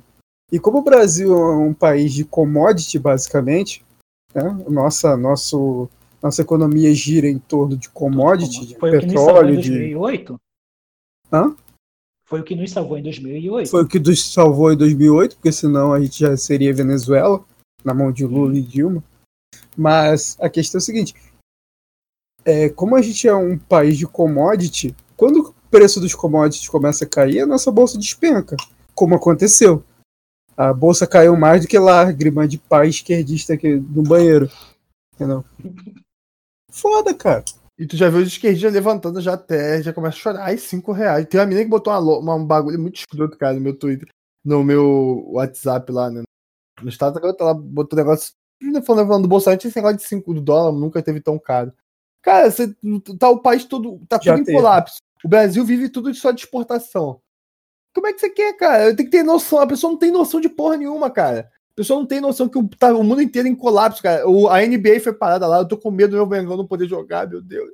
E 0.51 0.59
como 0.59 0.79
o 0.79 0.83
Brasil 0.83 1.33
é 1.35 1.55
um 1.57 1.73
país 1.73 2.11
de 2.13 2.25
commodity, 2.25 2.97
basicamente, 2.99 3.85
né? 4.33 4.43
Nossa, 4.67 5.15
nosso, 5.15 5.87
nossa 6.21 6.41
economia 6.41 6.93
gira 6.93 7.27
em 7.27 7.37
torno 7.37 7.77
de 7.77 7.87
commodity, 7.89 8.65
de 8.65 8.75
Foi 8.77 8.91
petróleo, 8.91 9.61
de. 9.61 9.69
2008? 9.69 10.39
Hã? 11.31 11.55
Foi 12.25 12.39
o 12.41 12.43
que 12.43 12.55
nos 12.55 12.71
salvou 12.71 12.97
em 12.97 13.03
2008? 13.03 13.69
Foi 13.69 13.83
o 13.83 13.87
que 13.87 13.99
nos 13.99 14.33
salvou 14.33 14.73
em 14.73 14.77
2008, 14.77 15.35
porque 15.35 15.51
senão 15.51 15.93
a 15.93 15.99
gente 16.01 16.19
já 16.19 16.35
seria 16.35 16.73
Venezuela, 16.73 17.43
na 17.83 17.93
mão 17.93 18.11
de 18.11 18.25
Lula 18.25 18.55
e 18.57 18.61
Dilma. 18.61 19.03
Mas 19.77 20.37
a 20.39 20.49
questão 20.49 20.79
é 20.79 20.81
a 20.81 20.85
seguinte: 20.85 21.13
é, 22.45 22.69
como 22.69 22.95
a 22.95 23.01
gente 23.01 23.27
é 23.27 23.35
um 23.35 23.57
país 23.57 23.97
de 23.97 24.05
commodity, 24.07 24.95
quando 25.15 25.39
o 25.39 25.53
preço 25.69 25.99
dos 25.99 26.15
commodities 26.15 26.67
começa 26.67 27.05
a 27.05 27.07
cair, 27.07 27.41
a 27.41 27.45
nossa 27.45 27.71
bolsa 27.71 27.97
despenca, 27.97 28.55
como 28.93 29.15
aconteceu. 29.15 29.83
A 30.57 30.73
bolsa 30.73 31.07
caiu 31.07 31.35
mais 31.37 31.61
do 31.61 31.67
que 31.67 31.79
lágrima 31.79 32.47
de 32.47 32.57
pai 32.57 32.89
esquerdista 32.89 33.53
aqui 33.53 33.75
no 33.75 34.03
banheiro. 34.03 34.49
Entendeu? 35.15 35.43
Foda, 36.71 37.13
cara. 37.13 37.43
E 37.77 37.87
tu 37.87 37.97
já 37.97 38.09
viu 38.09 38.19
os 38.19 38.27
esquerdistas 38.27 38.71
levantando 38.73 39.19
já 39.21 39.33
até, 39.33 39.81
já 39.81 39.91
começa 39.93 40.17
a 40.17 40.19
chorar. 40.19 40.43
Ai, 40.45 40.57
5 40.57 40.91
reais. 40.91 41.25
Tem 41.27 41.39
uma 41.39 41.45
menina 41.47 41.63
que 41.63 41.69
botou 41.69 41.91
uma, 41.93 42.17
uma- 42.19 42.35
um 42.35 42.45
bagulho 42.45 42.79
muito 42.79 42.97
escroto, 42.97 43.37
cara, 43.37 43.55
no 43.55 43.61
meu 43.61 43.75
Twitter, 43.75 44.07
no 44.45 44.63
meu 44.63 45.25
WhatsApp 45.31 45.91
lá, 45.91 46.09
né? 46.09 46.23
No 46.81 46.91
agora 46.99 47.35
ela 47.39 47.53
botou 47.53 47.97
um 47.97 48.01
negócio. 48.01 48.33
Falando, 48.85 49.07
falando 49.07 49.21
do 49.23 49.27
Bolsonaro, 49.27 49.59
tinha 49.59 49.69
esse 49.69 49.77
negócio 49.77 49.97
de 49.97 50.03
5 50.03 50.33
dólares, 50.41 50.79
nunca 50.79 51.01
teve 51.01 51.19
tão 51.19 51.39
caro. 51.39 51.73
Cara, 52.21 52.51
você, 52.51 52.73
tá 53.17 53.29
o 53.29 53.39
país 53.39 53.65
todo. 53.65 53.99
Tá 54.07 54.19
Já 54.21 54.33
tudo 54.33 54.41
em 54.41 54.45
teve. 54.45 54.57
colapso. 54.57 54.97
O 55.23 55.27
Brasil 55.27 55.63
vive 55.65 55.89
tudo 55.89 56.13
só 56.13 56.31
de 56.31 56.41
exportação. 56.41 57.19
Como 57.93 58.07
é 58.07 58.13
que 58.13 58.19
você 58.19 58.29
quer, 58.29 58.53
cara? 58.53 58.95
Tem 58.95 59.05
que 59.05 59.11
ter 59.11 59.23
noção. 59.23 59.59
A 59.59 59.67
pessoa 59.67 59.91
não 59.91 59.99
tem 59.99 60.11
noção 60.11 60.39
de 60.39 60.49
porra 60.49 60.77
nenhuma, 60.77 61.09
cara. 61.09 61.51
A 61.71 61.75
pessoa 61.75 61.99
não 61.99 62.05
tem 62.05 62.21
noção 62.21 62.47
que 62.47 62.57
o, 62.57 62.67
tá 62.67 62.93
o 62.93 63.03
mundo 63.03 63.21
inteiro 63.21 63.47
em 63.47 63.55
colapso, 63.55 64.01
cara. 64.01 64.27
O, 64.27 64.47
a 64.47 64.61
NBA 64.61 64.99
foi 65.01 65.13
parada 65.13 65.47
lá. 65.47 65.59
Eu 65.59 65.67
tô 65.67 65.77
com 65.77 65.91
medo 65.91 66.11
do 66.11 66.17
meu 66.17 66.25
Mengão 66.27 66.57
não 66.57 66.67
poder 66.67 66.87
jogar, 66.87 67.27
meu 67.27 67.41
Deus. 67.41 67.71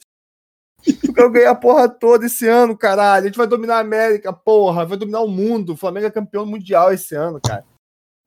Eu 1.04 1.14
quero 1.14 1.32
ganhar 1.32 1.52
a 1.52 1.56
porra 1.56 1.89
toda 1.89 2.26
esse 2.26 2.48
ano, 2.48 2.78
caralho. 2.78 3.26
A 3.26 3.28
gente 3.28 3.38
vai 3.38 3.48
dominar 3.48 3.78
a 3.78 3.82
América, 3.82 4.32
porra. 4.32 4.86
Vai 4.86 4.98
dominar 4.98 5.22
o 5.22 5.28
mundo. 5.28 5.74
O 5.74 5.78
Flamengo 5.78 6.08
é 6.08 6.12
campeão 6.12 6.45
mundial 6.45 6.93
esse 6.93 7.16
ano, 7.16 7.39
cara. 7.43 7.66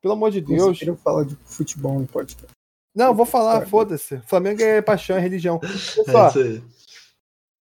Pelo 0.03 0.15
amor 0.15 0.31
de 0.31 0.41
Deus. 0.41 0.79
Queria 0.79 0.97
falar 0.97 1.25
de 1.25 1.37
futebol 1.45 1.99
no 1.99 2.07
podcast. 2.07 2.60
Não, 2.95 3.15
vou 3.15 3.25
falar, 3.27 3.67
foda-se. 3.67 4.21
Flamengo 4.27 4.63
é 4.63 4.83
paixão, 4.83 5.17
é 5.17 5.21
religião. 5.21 5.61
É 5.63 5.67
isso 5.67 6.39
aí. 6.39 6.63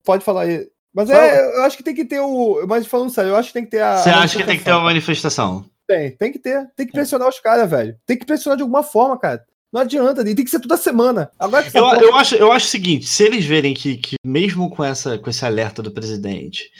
pode 0.03 0.23
falar 0.23 0.41
aí. 0.43 0.67
Mas 0.93 1.09
Fala. 1.09 1.23
é, 1.23 1.57
eu 1.57 1.63
acho 1.63 1.77
que 1.77 1.83
tem 1.83 1.93
que 1.93 2.05
ter 2.05 2.19
o. 2.19 2.65
Mas 2.67 2.87
falando 2.87 3.11
sério, 3.11 3.29
eu 3.29 3.35
acho 3.35 3.49
que 3.49 3.53
tem 3.53 3.63
que 3.65 3.71
ter 3.71 3.81
a. 3.81 3.97
Você 3.97 4.09
acha 4.09 4.37
que 4.37 4.43
tem 4.43 4.57
que 4.57 4.63
ter 4.63 4.71
uma 4.71 4.81
manifestação? 4.81 5.63
Tem, 5.87 6.11
tem 6.11 6.31
que 6.31 6.39
ter. 6.39 6.67
Tem 6.75 6.85
que 6.85 6.91
pressionar 6.91 7.27
os 7.27 7.39
caras, 7.39 7.69
velho. 7.69 7.95
Tem 8.05 8.17
que 8.17 8.25
pressionar 8.25 8.57
de 8.57 8.63
alguma 8.63 8.83
forma, 8.83 9.17
cara. 9.17 9.45
Não 9.71 9.81
adianta, 9.81 10.23
tem 10.23 10.35
que 10.35 10.47
ser 10.49 10.59
toda 10.59 10.77
semana. 10.77 11.31
Agora 11.37 11.63
Eu, 11.67 11.71
porra- 11.71 12.01
eu, 12.01 12.15
acho, 12.15 12.35
eu 12.35 12.51
acho 12.51 12.65
o 12.65 12.69
seguinte: 12.69 13.05
se 13.05 13.23
eles 13.23 13.45
verem 13.45 13.73
que, 13.75 13.97
que 13.97 14.15
mesmo 14.25 14.69
com, 14.71 14.83
essa, 14.83 15.19
com 15.19 15.29
esse 15.29 15.45
alerta 15.45 15.83
do 15.83 15.91
presidente, 15.91 16.71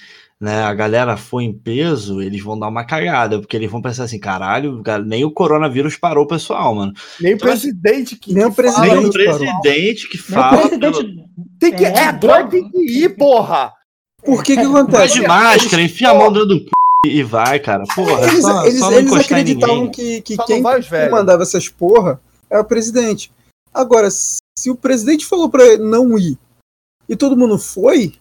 né, 0.42 0.64
a 0.64 0.74
galera 0.74 1.18
foi 1.18 1.44
em 1.44 1.54
peso, 1.54 2.22
eles 2.22 2.42
vão 2.42 2.58
dar 2.58 2.68
uma 2.70 2.86
cagada, 2.86 3.40
porque 3.40 3.58
eles 3.58 3.70
vão 3.70 3.82
pensar 3.82 4.06
assim: 4.06 4.20
caralho, 4.20 4.82
cara, 4.84 5.04
nem 5.04 5.26
o 5.26 5.32
coronavírus 5.32 5.98
parou 5.98 6.24
o 6.24 6.28
pessoal, 6.28 6.74
mano. 6.74 6.94
nem 7.20 7.34
o 7.34 7.36
então, 7.36 7.48
presidente 7.50 8.16
que. 8.16 8.34
Nem 8.34 8.46
o 8.46 8.50
que 8.50 8.56
fala- 8.64 8.72
presidente 8.80 9.00
Nem 9.00 9.08
o 9.08 9.12
presidente 9.12 10.10
que 10.10 10.18
fala. 10.18 10.58
presidente. 10.70 11.26
Tem 11.60 11.76
que. 11.76 11.86
É, 11.86 11.90
É, 11.90 12.04
agora 12.06 12.48
tem 12.48 12.70
que 12.70 12.78
ir, 12.80 13.10
porra! 13.18 13.74
Por 14.24 14.44
que 14.44 14.56
que 14.56 14.68
Vai 14.68 14.82
acontece? 14.82 15.14
de 15.22 15.28
máscara, 15.28 15.82
enfia 15.82 16.10
a 16.12 16.14
mão 16.14 16.32
dentro 16.32 16.48
do 16.48 16.58
c... 16.60 16.70
e 17.06 17.24
vai, 17.24 17.58
cara. 17.60 17.84
Porra, 17.96 18.28
Eles, 18.28 18.42
só, 18.42 18.66
eles, 18.66 18.80
só 18.80 18.92
eles 18.92 19.14
acreditavam 19.14 19.90
que, 19.90 20.22
que 20.22 20.36
Só 20.36 20.46
quem 20.46 20.62
vai 20.62 20.82
mandava 21.10 21.44
essas 21.44 21.70
porra 21.70 22.20
era 22.50 22.62
o 22.62 22.66
presidente. 22.66 23.32
Agora, 23.74 24.10
se 24.12 24.70
o 24.70 24.76
presidente 24.76 25.26
falou 25.26 25.50
pra 25.50 25.78
não 25.78 26.18
ir 26.18 26.38
e 27.08 27.16
todo 27.16 27.38
mundo 27.38 27.58
foi, 27.58 28.14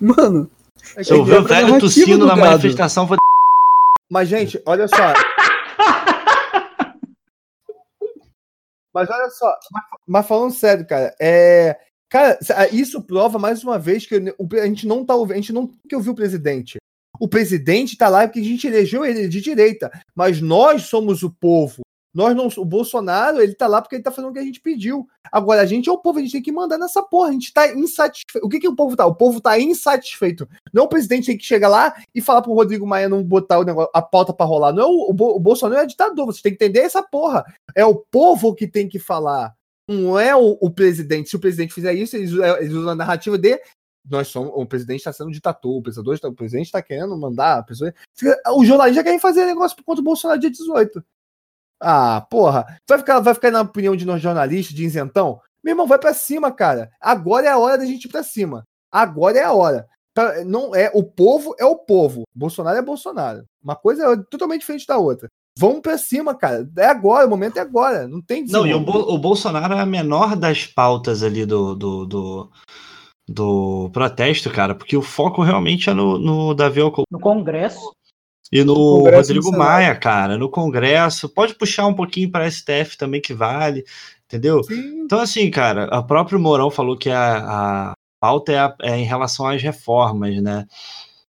mano, 0.00 0.48
É 0.96 1.04
Se 1.04 1.12
eu 1.12 1.24
ver 1.24 1.40
o 1.40 1.44
velho 1.44 1.78
tossindo 1.78 2.18
do 2.18 2.26
na 2.26 2.34
gado. 2.36 2.48
manifestação, 2.50 3.06
vou 3.06 3.16
Mas, 4.10 4.28
gente, 4.28 4.60
olha 4.66 4.86
só. 4.88 4.96
Mas 8.94 9.08
olha 9.08 9.30
só, 9.30 9.50
mas, 10.06 10.26
falando 10.26 10.52
sério, 10.52 10.86
cara, 10.86 11.14
é. 11.18 11.78
Cara, 12.10 12.38
isso 12.70 13.02
prova 13.02 13.38
mais 13.38 13.64
uma 13.64 13.78
vez 13.78 14.04
que 14.04 14.16
a 14.16 14.66
gente 14.66 14.86
não 14.86 15.02
tá 15.02 15.14
ouvindo, 15.14 15.32
a 15.32 15.40
gente 15.40 15.52
não 15.54 15.66
tem 15.66 15.78
que 15.88 15.96
ouvir 15.96 16.10
o 16.10 16.14
presidente. 16.14 16.76
O 17.18 17.26
presidente 17.26 17.96
tá 17.96 18.10
lá 18.10 18.28
porque 18.28 18.40
a 18.40 18.44
gente 18.44 18.66
elegeu 18.66 19.02
ele 19.02 19.28
de 19.28 19.40
direita, 19.40 19.90
mas 20.14 20.42
nós 20.42 20.82
somos 20.82 21.22
o 21.22 21.30
povo. 21.30 21.80
Nós 22.14 22.36
não, 22.36 22.48
o 22.58 22.64
Bolsonaro, 22.64 23.40
ele 23.40 23.54
tá 23.54 23.66
lá 23.66 23.80
porque 23.80 23.94
ele 23.96 24.02
tá 24.02 24.10
fazendo 24.10 24.30
o 24.30 24.32
que 24.34 24.38
a 24.38 24.44
gente 24.44 24.60
pediu. 24.60 25.08
Agora, 25.30 25.62
a 25.62 25.66
gente 25.66 25.88
é 25.88 25.92
o 25.92 25.96
povo, 25.96 26.18
a 26.18 26.22
gente 26.22 26.32
tem 26.32 26.42
que 26.42 26.52
mandar 26.52 26.76
nessa 26.76 27.02
porra. 27.02 27.30
A 27.30 27.32
gente 27.32 27.52
tá 27.54 27.66
insatisfeito. 27.72 28.46
O 28.46 28.50
que 28.50 28.60
que 28.60 28.68
o 28.68 28.76
povo 28.76 28.94
tá? 28.94 29.06
O 29.06 29.14
povo 29.14 29.40
tá 29.40 29.58
insatisfeito. 29.58 30.46
Não 30.72 30.82
é 30.82 30.84
o 30.86 30.88
presidente 30.88 31.26
tem 31.26 31.38
que 31.38 31.44
chegar 31.44 31.68
lá 31.68 31.94
e 32.14 32.20
falar 32.20 32.42
pro 32.42 32.52
Rodrigo 32.52 32.86
Maia 32.86 33.08
não 33.08 33.22
botar 33.22 33.58
o 33.58 33.64
negócio, 33.64 33.90
a 33.94 34.02
pauta 34.02 34.32
pra 34.32 34.44
rolar. 34.44 34.72
Não 34.72 34.82
é 34.82 34.86
o, 34.86 35.10
o, 35.10 35.12
Bo- 35.14 35.34
o 35.36 35.40
Bolsonaro 35.40 35.80
é 35.82 35.86
ditador, 35.86 36.26
você 36.26 36.42
tem 36.42 36.54
que 36.54 36.62
entender 36.62 36.80
essa 36.80 37.02
porra. 37.02 37.44
É 37.74 37.84
o 37.84 37.94
povo 37.94 38.54
que 38.54 38.66
tem 38.68 38.86
que 38.88 38.98
falar. 38.98 39.54
Não 39.88 40.18
é 40.18 40.36
o, 40.36 40.58
o 40.60 40.70
presidente. 40.70 41.30
Se 41.30 41.36
o 41.36 41.40
presidente 41.40 41.72
fizer 41.72 41.94
isso, 41.94 42.14
eles, 42.16 42.30
usam- 42.32 42.56
eles 42.58 42.72
usam 42.72 42.90
a 42.92 42.94
narrativa 42.94 43.38
de 43.38 43.58
nós 44.10 44.28
somos, 44.28 44.50
o 44.54 44.66
presidente 44.66 44.98
está 44.98 45.12
sendo 45.12 45.30
ditador, 45.30 45.80
o 45.80 46.18
tá- 46.18 46.28
o 46.28 46.34
presidente 46.34 46.66
está 46.66 46.82
querendo 46.82 47.16
mandar, 47.16 47.58
a 47.58 47.62
pessoa, 47.62 47.94
os 48.56 48.66
jornalistas 48.66 48.96
já 48.96 49.04
querem 49.04 49.20
fazer 49.20 49.46
negócio 49.46 49.76
por 49.76 49.84
conta 49.84 50.02
do 50.02 50.04
Bolsonaro 50.04 50.40
dia 50.40 50.50
18. 50.50 51.04
Ah, 51.82 52.24
porra. 52.30 52.64
Vai 52.88 52.98
ficar, 52.98 53.20
vai 53.20 53.34
ficar 53.34 53.50
na 53.50 53.62
opinião 53.62 53.96
de 53.96 54.04
nós 54.06 54.22
jornalistas, 54.22 54.74
de 54.74 54.84
isentão? 54.84 55.40
Meu 55.64 55.72
irmão, 55.72 55.86
vai 55.86 55.98
pra 55.98 56.14
cima, 56.14 56.50
cara. 56.52 56.90
Agora 57.00 57.46
é 57.46 57.50
a 57.50 57.58
hora 57.58 57.76
da 57.78 57.84
gente 57.84 58.04
ir 58.04 58.08
pra 58.08 58.22
cima. 58.22 58.64
Agora 58.90 59.38
é 59.38 59.42
a 59.44 59.52
hora. 59.52 59.86
Pra- 60.14 60.44
Não 60.44 60.74
é 60.74 60.90
o 60.94 61.02
povo 61.02 61.54
é 61.58 61.64
o 61.64 61.76
povo. 61.76 62.22
Bolsonaro 62.34 62.78
é 62.78 62.82
Bolsonaro. 62.82 63.44
Uma 63.62 63.74
coisa 63.76 64.12
é 64.12 64.16
totalmente 64.30 64.60
diferente 64.60 64.86
da 64.86 64.98
outra. 64.98 65.28
Vamos 65.58 65.80
pra 65.80 65.98
cima, 65.98 66.34
cara. 66.34 66.68
É 66.78 66.86
agora, 66.86 67.26
o 67.26 67.30
momento 67.30 67.56
é 67.58 67.60
agora. 67.60 68.06
Não 68.08 68.20
tem 68.22 68.44
Não, 68.46 68.66
e 68.66 68.72
o. 68.74 68.80
Bo- 68.80 69.12
o 69.14 69.18
Bolsonaro 69.18 69.74
é 69.74 69.80
a 69.80 69.86
menor 69.86 70.34
das 70.36 70.66
pautas 70.66 71.22
ali 71.22 71.44
do, 71.46 71.74
do, 71.74 72.06
do, 72.06 72.50
do 73.28 73.90
protesto, 73.92 74.50
cara, 74.50 74.74
porque 74.74 74.96
o 74.96 75.02
foco 75.02 75.42
realmente 75.42 75.88
é 75.90 75.94
no, 75.94 76.18
no 76.18 76.54
Davi 76.54 76.80
Alcolumbre 76.80 77.06
No 77.10 77.20
Congresso. 77.20 77.92
E 78.52 78.62
no 78.64 78.74
no 79.04 79.10
Rodrigo. 79.10 79.50
Maia, 79.52 79.94
cara, 79.96 80.36
no 80.38 80.48
Congresso. 80.50 81.28
Pode 81.28 81.54
puxar 81.54 81.86
um 81.86 81.94
pouquinho 81.94 82.30
para 82.30 82.46
STF 82.46 82.96
também, 82.98 83.20
que 83.20 83.32
vale, 83.34 83.84
entendeu? 84.26 84.62
Sim. 84.62 85.02
Então, 85.04 85.18
assim, 85.20 85.50
cara, 85.50 85.88
o 85.98 86.04
próprio 86.04 86.38
Mourão 86.38 86.70
falou 86.70 86.96
que 86.96 87.10
a, 87.10 87.90
a 87.90 87.92
pauta 88.20 88.52
é, 88.52 88.58
a- 88.58 88.76
é 88.82 88.96
em 88.98 89.04
relação 89.04 89.46
às 89.46 89.62
reformas, 89.62 90.40
né? 90.42 90.66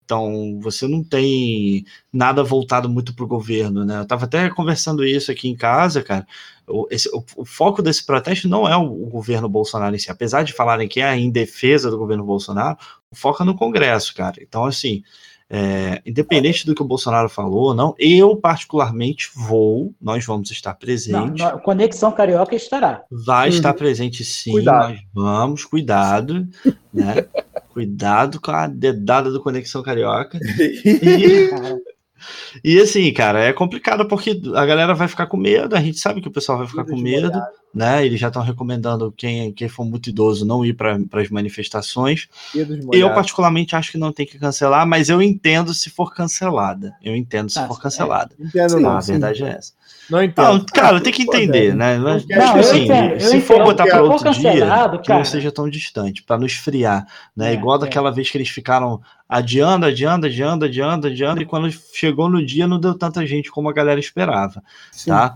Então, 0.05 0.59
você 0.61 0.87
não 0.87 1.03
tem 1.03 1.85
nada 2.13 2.45
voltado 2.45 2.91
muito 2.91 3.15
para 3.15 3.25
o 3.25 3.29
governo, 3.29 3.87
né? 3.87 3.99
Eu 3.99 4.03
estava 4.03 4.27
até 4.27 4.51
conversando 4.51 5.03
isso 5.05 5.31
aqui 5.33 5.49
em 5.49 5.57
casa, 5.57 6.03
cara. 6.03 6.27
O, 6.69 6.87
esse- 6.91 7.09
o- 7.09 7.25
o 7.39 7.45
foco 7.47 7.81
desse 7.83 8.05
protesto 8.05 8.47
não 8.47 8.69
é 8.69 8.77
o, 8.77 8.83
o 8.83 9.07
governo 9.09 9.49
Bolsonaro 9.49 9.97
em 9.97 9.99
si. 9.99 10.11
Apesar 10.11 10.43
de 10.43 10.53
falarem 10.53 10.89
que 10.89 11.01
é 11.01 11.17
em 11.17 11.31
defesa 11.31 11.91
do 11.91 11.97
governo 11.97 12.25
Bolsonaro, 12.25 12.77
o 13.11 13.17
foco 13.17 13.43
é 13.43 13.47
no 13.47 13.57
Congresso, 13.57 14.15
cara. 14.15 14.37
Então, 14.43 14.65
assim, 14.67 15.03
é, 15.57 16.03
independente 16.05 16.67
do 16.67 16.75
que 16.75 16.83
o 16.83 16.85
Bolsonaro 16.85 17.29
falou 17.29 17.67
ou 17.67 17.75
não, 17.75 17.95
eu 17.97 18.35
particularmente 18.35 19.31
vou, 19.37 19.95
nós 20.03 20.25
vamos 20.27 20.51
estar 20.51 20.71
Não, 20.73 20.77
presentes. 20.79 21.45
não, 21.45 21.59
Conexão 21.61 22.11
Carioca 22.11 22.57
estará. 22.57 23.03
Vai 23.09 23.51
Uhum. 23.51 23.55
estar 23.55 23.73
presente 23.75 24.25
sim, 24.25 24.51
Cuidado. 24.51 24.89
nós 24.89 25.01
vamos, 25.15 25.65
cuidado, 25.65 26.45
né? 26.93 27.25
cuidado 27.73 28.41
com 28.41 28.51
a 28.51 28.67
dedada 28.67 29.31
do 29.31 29.41
Conexão 29.41 29.81
Carioca. 29.83 30.41
E, 30.85 31.51
e 32.63 32.79
assim, 32.79 33.13
cara, 33.13 33.41
é 33.45 33.53
complicado 33.53 34.07
porque 34.07 34.41
a 34.55 34.67
galera 34.67 34.95
vai 34.95 35.09
ficar 35.09 35.27
com 35.27 35.37
medo, 35.37 35.75
a 35.77 35.81
gente 35.81 35.99
sabe 35.99 36.21
que 36.21 36.29
o 36.29 36.33
pessoal 36.33 36.59
vai 36.59 36.67
ficar 36.67 36.85
Tudo 36.85 36.97
com 36.97 37.03
medo, 37.03 37.31
né? 37.75 38.05
Eles 38.07 38.21
já 38.21 38.29
estão 38.29 38.43
recomendando 38.43 39.13
quem, 39.17 39.53
quem 39.53 39.69
for 39.69 39.85
muito 39.85 40.09
idoso 40.11 40.45
não 40.47 40.65
ir 40.65 40.75
para 40.75 40.99
as 41.21 41.29
manifestações. 41.31 42.29
Eu, 42.93 43.13
particularmente, 43.13 43.75
acho 43.75 43.91
que 43.93 43.99
não 43.99 44.13
tem 44.13 44.27
que 44.27 44.39
cancelar, 44.39 44.87
mas 44.87 45.09
eu 45.09 45.21
entendo 45.21 45.75
se 45.75 45.91
for 45.91 46.13
cancelada. 46.15 46.95
Eu 47.03 47.17
entendo 47.17 47.51
se 47.51 47.59
Ah, 47.59 47.67
for 47.67 47.79
é. 47.79 47.83
cancelada. 47.83 48.35
Entendo, 48.39 48.71
Sim, 48.71 48.77
Tá, 48.77 48.81
não. 48.83 48.91
a 48.91 49.01
verdade 49.01 49.45
é 49.45 49.49
essa. 49.49 49.73
Não 50.11 50.23
entendo. 50.23 50.59
Não, 50.59 50.65
cara, 50.67 51.01
tem 51.01 51.13
que 51.13 51.23
entender, 51.23 51.75
né? 51.75 51.99
Mas, 51.99 52.25
tipo 52.25 52.39
Não, 52.39 52.55
eu 52.55 52.61
assim, 52.61 52.85
entendo, 52.85 53.21
se 53.21 53.41
for 53.41 53.55
entendo. 53.55 53.65
botar 53.67 53.85
para 53.85 53.99
for 53.99 54.11
outro 54.11 54.31
dia, 54.33 54.51
cancelado, 54.53 54.99
que 55.01 55.09
não 55.09 55.17
cara. 55.17 55.25
seja 55.25 55.51
tão 55.53 55.69
distante, 55.69 56.23
para 56.23 56.39
não 56.39 56.47
esfriar, 56.47 57.07
né? 57.37 57.51
É, 57.51 57.55
Igual 57.55 57.77
é. 57.77 57.81
daquela 57.81 58.11
vez 58.11 58.31
que 58.31 58.37
eles 58.37 58.49
ficaram 58.49 59.01
adiando, 59.29 59.87
adiando, 59.87 60.27
adiando, 60.27 60.65
adiando, 60.65 61.07
adiando, 61.07 61.43
e 61.43 61.47
quando 61.47 61.71
chegou 61.71 62.29
no 62.29 62.45
dia 62.45 62.67
não 62.67 62.79
deu 62.79 62.95
tanta 62.97 63.27
gente 63.27 63.51
como 63.51 63.69
a 63.69 63.73
galera 63.73 63.99
esperava, 63.99 64.63
Sim. 64.93 65.11
tá? 65.11 65.35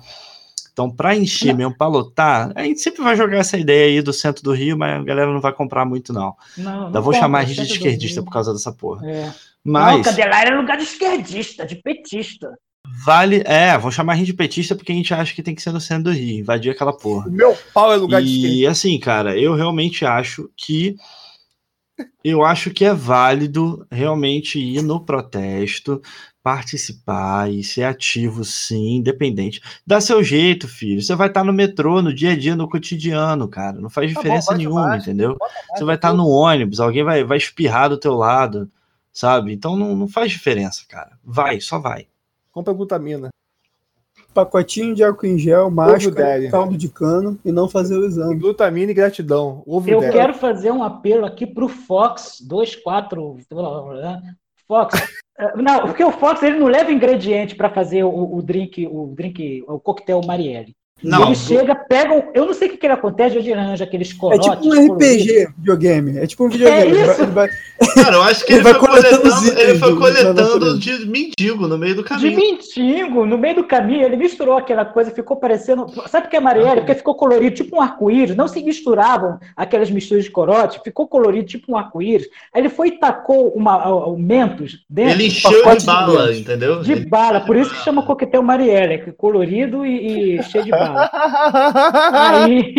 Então, 0.78 0.88
para 0.88 1.16
encher 1.16 1.52
mesmo, 1.56 1.76
para 1.76 1.88
lotar, 1.88 2.52
a 2.54 2.62
gente 2.62 2.78
sempre 2.80 3.02
vai 3.02 3.16
jogar 3.16 3.38
essa 3.38 3.58
ideia 3.58 3.86
aí 3.86 4.00
do 4.00 4.12
centro 4.12 4.44
do 4.44 4.52
Rio, 4.52 4.78
mas 4.78 5.00
a 5.00 5.02
galera 5.02 5.32
não 5.32 5.40
vai 5.40 5.52
comprar 5.52 5.84
muito, 5.84 6.12
não. 6.12 6.36
não, 6.56 6.86
Ainda 6.86 6.90
não 6.90 7.02
vou 7.02 7.12
compra, 7.12 7.18
chamar 7.18 7.38
a 7.40 7.44
gente 7.44 7.66
de 7.66 7.72
esquerdista 7.72 8.22
por 8.22 8.30
causa 8.30 8.52
dessa 8.52 8.70
porra. 8.70 9.04
É. 9.04 9.24
Não, 9.64 9.72
Mas 9.72 10.06
Candelária 10.06 10.50
é 10.52 10.54
lugar 10.54 10.76
de 10.76 10.84
esquerdista, 10.84 11.66
de 11.66 11.74
petista. 11.74 12.56
Vale. 13.04 13.42
É, 13.44 13.76
vou 13.78 13.90
chamar 13.90 14.14
a 14.14 14.16
gente 14.16 14.26
de 14.26 14.34
petista 14.34 14.74
porque 14.74 14.92
a 14.92 14.94
gente 14.94 15.12
acha 15.12 15.34
que 15.34 15.42
tem 15.42 15.54
que 15.54 15.62
ser 15.62 15.72
no 15.72 15.80
centro 15.80 16.04
do 16.04 16.12
Rio, 16.12 16.40
invadir 16.40 16.70
aquela 16.70 16.92
porra. 16.92 17.28
O 17.28 17.32
meu 17.32 17.56
pau 17.72 17.92
é 17.92 17.96
lugar 17.96 18.22
de 18.22 18.28
esquerda. 18.28 18.56
E 18.56 18.66
assim, 18.66 18.98
cara, 18.98 19.38
eu 19.38 19.54
realmente 19.54 20.04
acho 20.04 20.50
que 20.56 20.96
eu 22.22 22.44
acho 22.44 22.70
que 22.70 22.84
é 22.84 22.94
válido 22.94 23.86
realmente 23.90 24.58
ir 24.58 24.82
no 24.82 25.04
protesto, 25.04 26.00
participar 26.42 27.50
e 27.50 27.62
ser 27.64 27.84
ativo, 27.84 28.44
sim, 28.44 28.96
independente. 28.96 29.60
Dá 29.86 30.00
seu 30.00 30.22
jeito, 30.22 30.68
filho. 30.68 31.02
Você 31.02 31.14
vai 31.14 31.28
estar 31.28 31.44
no 31.44 31.52
metrô, 31.52 32.00
no 32.00 32.14
dia 32.14 32.32
a 32.32 32.36
dia, 32.36 32.54
no 32.54 32.68
cotidiano, 32.68 33.48
cara. 33.48 33.80
Não 33.80 33.90
faz 33.90 34.12
Tá 34.12 34.14
bom, 34.14 34.22
diferença 34.22 34.46
bota 34.52 34.58
nenhuma, 34.58 34.96
entendeu? 34.96 35.36
Você 35.74 35.84
vai 35.84 35.96
estar 35.96 36.12
no 36.12 36.28
ônibus, 36.28 36.80
alguém 36.80 37.02
vai, 37.02 37.24
vai 37.24 37.38
espirrar 37.38 37.88
do 37.88 37.98
teu 37.98 38.14
lado, 38.14 38.70
sabe? 39.12 39.52
Então 39.52 39.76
não, 39.76 39.96
não 39.96 40.08
faz 40.08 40.30
diferença, 40.30 40.84
cara. 40.88 41.18
Vai, 41.24 41.60
só 41.60 41.78
vai. 41.78 42.06
Compra 42.58 42.74
glutamina. 42.74 43.28
pacotinho 44.34 44.92
de 44.92 45.04
álcool 45.04 45.26
em 45.26 45.38
gel, 45.38 45.70
máscara, 45.70 46.50
caldo 46.50 46.76
de 46.76 46.88
cano 46.88 47.38
e 47.44 47.52
não 47.52 47.68
fazer 47.68 47.96
o 47.96 48.04
exame. 48.04 48.34
Glutamina 48.34 48.90
e 48.90 48.94
gratidão. 48.94 49.62
Ovo 49.64 49.88
Eu 49.88 50.00
dela. 50.00 50.12
quero 50.12 50.34
fazer 50.34 50.72
um 50.72 50.82
apelo 50.82 51.24
aqui 51.24 51.46
pro 51.46 51.68
Fox 51.68 52.38
24. 52.40 53.38
Fox. 54.66 54.92
eh, 55.38 55.56
Não, 55.56 55.82
porque 55.82 56.02
o 56.02 56.10
Fox 56.10 56.42
ele 56.42 56.58
não 56.58 56.66
leva 56.66 56.90
ingrediente 56.90 57.54
para 57.54 57.70
fazer 57.70 58.02
o, 58.02 58.36
o 58.36 58.42
drink, 58.42 58.88
o 58.88 59.06
drink, 59.14 59.62
o 59.68 59.78
coquetel 59.78 60.20
Marielle. 60.26 60.74
Não, 61.02 61.26
ele 61.26 61.34
chega, 61.36 61.74
pega. 61.74 62.12
um- 62.14 62.22
Eu 62.34 62.46
não 62.46 62.52
sei 62.54 62.68
o 62.68 62.70
que, 62.72 62.76
que 62.76 62.86
ele 62.86 62.94
acontece, 62.94 63.36
ele 63.36 63.52
arranja 63.52 63.84
aqueles 63.84 64.10
É 64.10 64.14
corotes. 64.16 64.46
tipo 64.50 64.56
um 64.66 64.70
coloridos. 64.88 65.06
RPG 65.06 65.48
videogame. 65.58 66.18
É 66.18 66.26
tipo 66.26 66.44
um 66.44 66.48
videogame. 66.48 66.82
Ele 66.90 66.94
vai- 67.04 67.12
isso? 67.12 67.22
ele 67.22 67.30
vai- 67.32 67.48
Cara, 67.94 68.16
eu 68.16 68.22
acho 68.22 68.44
que 68.44 68.52
Ele 68.52 68.60
ele, 68.60 68.64
vai 68.72 68.74
foi 68.80 68.88
coletando 68.88 69.60
ele 69.60 69.78
foi 69.78 69.96
coletando 69.96 70.78
de 70.80 71.06
mendigo 71.06 71.68
no 71.68 71.78
meio 71.78 71.94
do 71.94 72.02
De 72.02 72.08
caminho. 72.08 72.36
mendigo, 72.36 73.24
no 73.26 73.38
meio 73.38 73.54
do 73.56 73.64
caminho, 73.64 74.04
ele 74.04 74.16
misturou 74.16 74.56
aquela 74.56 74.84
coisa, 74.84 75.10
ficou 75.12 75.36
parecendo. 75.36 75.86
Sabe 76.08 76.26
o 76.26 76.30
que 76.30 76.36
é 76.36 76.40
Marielle? 76.40 76.80
Porque 76.80 76.94
ficou 76.94 77.14
colorido, 77.14 77.54
tipo 77.54 77.76
um 77.76 77.80
arco-íris. 77.80 78.34
Não 78.36 78.48
se 78.48 78.62
misturavam 78.62 79.38
aquelas 79.56 79.90
misturas 79.90 80.24
de 80.24 80.30
corote, 80.30 80.80
ficou 80.82 81.06
colorido, 81.06 81.46
tipo 81.46 81.72
um 81.72 81.76
arco-íris. 81.76 82.26
Aí 82.52 82.60
ele 82.62 82.68
foi 82.68 82.88
e 82.88 82.92
tacou 82.98 83.48
uma, 83.50 83.88
o 83.88 84.14
o 84.14 84.18
Mentos 84.18 84.84
dentro. 84.88 85.12
Ele 85.12 85.26
encheu 85.26 85.50
de 85.70 85.76
de 85.78 85.86
bala, 85.86 86.26
dentes. 86.26 86.40
entendeu? 86.40 86.82
De 86.82 86.96
bala, 86.96 87.40
por 87.40 87.54
isso 87.56 87.70
que 87.70 87.84
chama 87.84 88.02
coquetel 88.02 88.42
Marielle, 88.42 88.94
é 88.94 88.98
que 88.98 89.12
colorido 89.12 89.84
e, 89.86 90.38
e 90.38 90.42
cheio 90.44 90.64
de 90.64 90.70
bala. 90.70 90.87
Aí. 92.12 92.74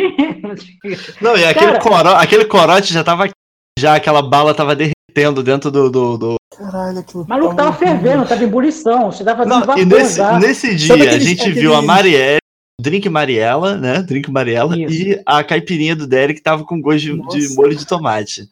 Não, 1.21 1.35
e 1.37 1.45
aquele, 1.45 1.73
Cara- 1.73 1.79
coro, 1.79 2.09
aquele 2.09 2.45
corote 2.45 2.93
já 2.93 3.03
tava. 3.03 3.29
Já 3.77 3.95
aquela 3.95 4.21
bala 4.21 4.53
tava 4.53 4.75
derretendo 4.75 5.41
dentro 5.43 5.71
do. 5.71 5.89
do, 5.89 6.17
do- 6.17 6.35
Caralho, 6.57 7.05
maluco 7.27 7.55
tava 7.55 7.71
fervendo, 7.73 8.25
tava 8.25 8.41
em 8.43 8.47
ebulição, 8.47 9.11
você 9.11 9.23
tava 9.23 9.45
fazendo 9.45 9.53
Não, 9.53 9.77
e 9.77 9.85
vapor 9.85 9.85
nesse, 9.85 10.17
já. 10.17 10.39
nesse 10.39 10.75
dia 10.75 10.93
a 10.93 10.97
aqueles- 10.97 11.23
gente 11.23 11.51
viu 11.51 11.73
a 11.73 11.81
Marielle, 11.81 12.39
Drink 12.81 13.07
Mariela, 13.07 13.77
né? 13.77 14.01
Drink 14.01 14.29
Mariela 14.29 14.77
Isso. 14.77 14.93
e 14.93 15.21
a 15.25 15.41
caipirinha 15.43 15.95
do 15.95 16.05
Derek 16.05 16.41
tava 16.41 16.65
com 16.65 16.81
gosto 16.81 16.99
de, 17.01 17.21
de 17.47 17.55
molho 17.55 17.75
de 17.75 17.85
tomate. 17.85 18.49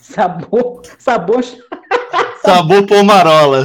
Sabor, 0.00 0.82
sabor. 0.98 1.42
Sabor 2.42 2.86
pomarola. 2.86 3.64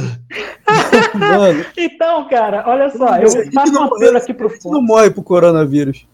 Mano, 1.14 1.64
Então, 1.76 2.28
cara, 2.28 2.64
olha 2.68 2.90
só, 2.90 3.16
eu 3.18 3.30
faço 3.52 3.70
um 3.72 3.74
não- 3.74 3.84
apelo 3.84 4.16
aqui 4.16 4.34
pro 4.34 4.48
você 4.48 4.68
não 4.68 4.74
fundo. 4.78 4.82
morre 4.82 5.10
pro 5.10 5.22
coronavírus. 5.22 6.06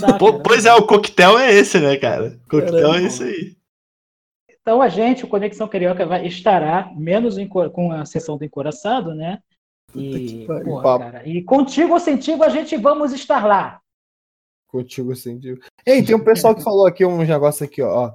tá, 0.00 0.18
pois 0.44 0.64
é, 0.66 0.74
o 0.74 0.86
coquetel 0.86 1.38
é 1.38 1.52
esse, 1.54 1.78
né, 1.80 1.96
cara? 1.96 2.38
O 2.46 2.48
coquetel 2.50 2.72
Caramba. 2.90 2.98
é 3.00 3.02
esse 3.02 3.22
aí. 3.22 3.56
Então 4.60 4.82
a 4.82 4.88
gente, 4.88 5.24
o 5.24 5.28
Conexão 5.28 5.66
Carioca, 5.66 6.06
vai, 6.06 6.26
estará 6.26 6.90
menos 6.96 7.36
com 7.72 7.92
a 7.92 8.04
sessão 8.04 8.36
do 8.36 8.44
encoraçado, 8.44 9.14
né? 9.14 9.38
E, 9.94 10.46
porra, 10.46 10.98
cara, 10.98 11.28
e 11.28 11.42
contigo 11.42 11.94
ou 11.94 11.98
sentigo 12.00 12.44
a 12.44 12.48
gente 12.48 12.76
vamos 12.76 13.12
estar 13.12 13.44
lá. 13.46 13.80
Contigo 14.68 15.12
digo. 15.14 15.60
Ei, 15.84 16.00
tem 16.04 16.14
um 16.14 16.22
pessoal 16.22 16.54
que 16.54 16.62
falou 16.62 16.86
aqui 16.86 17.04
uns 17.04 17.26
negócios 17.26 17.62
aqui, 17.62 17.82
ó. 17.82 18.04
ó. 18.06 18.12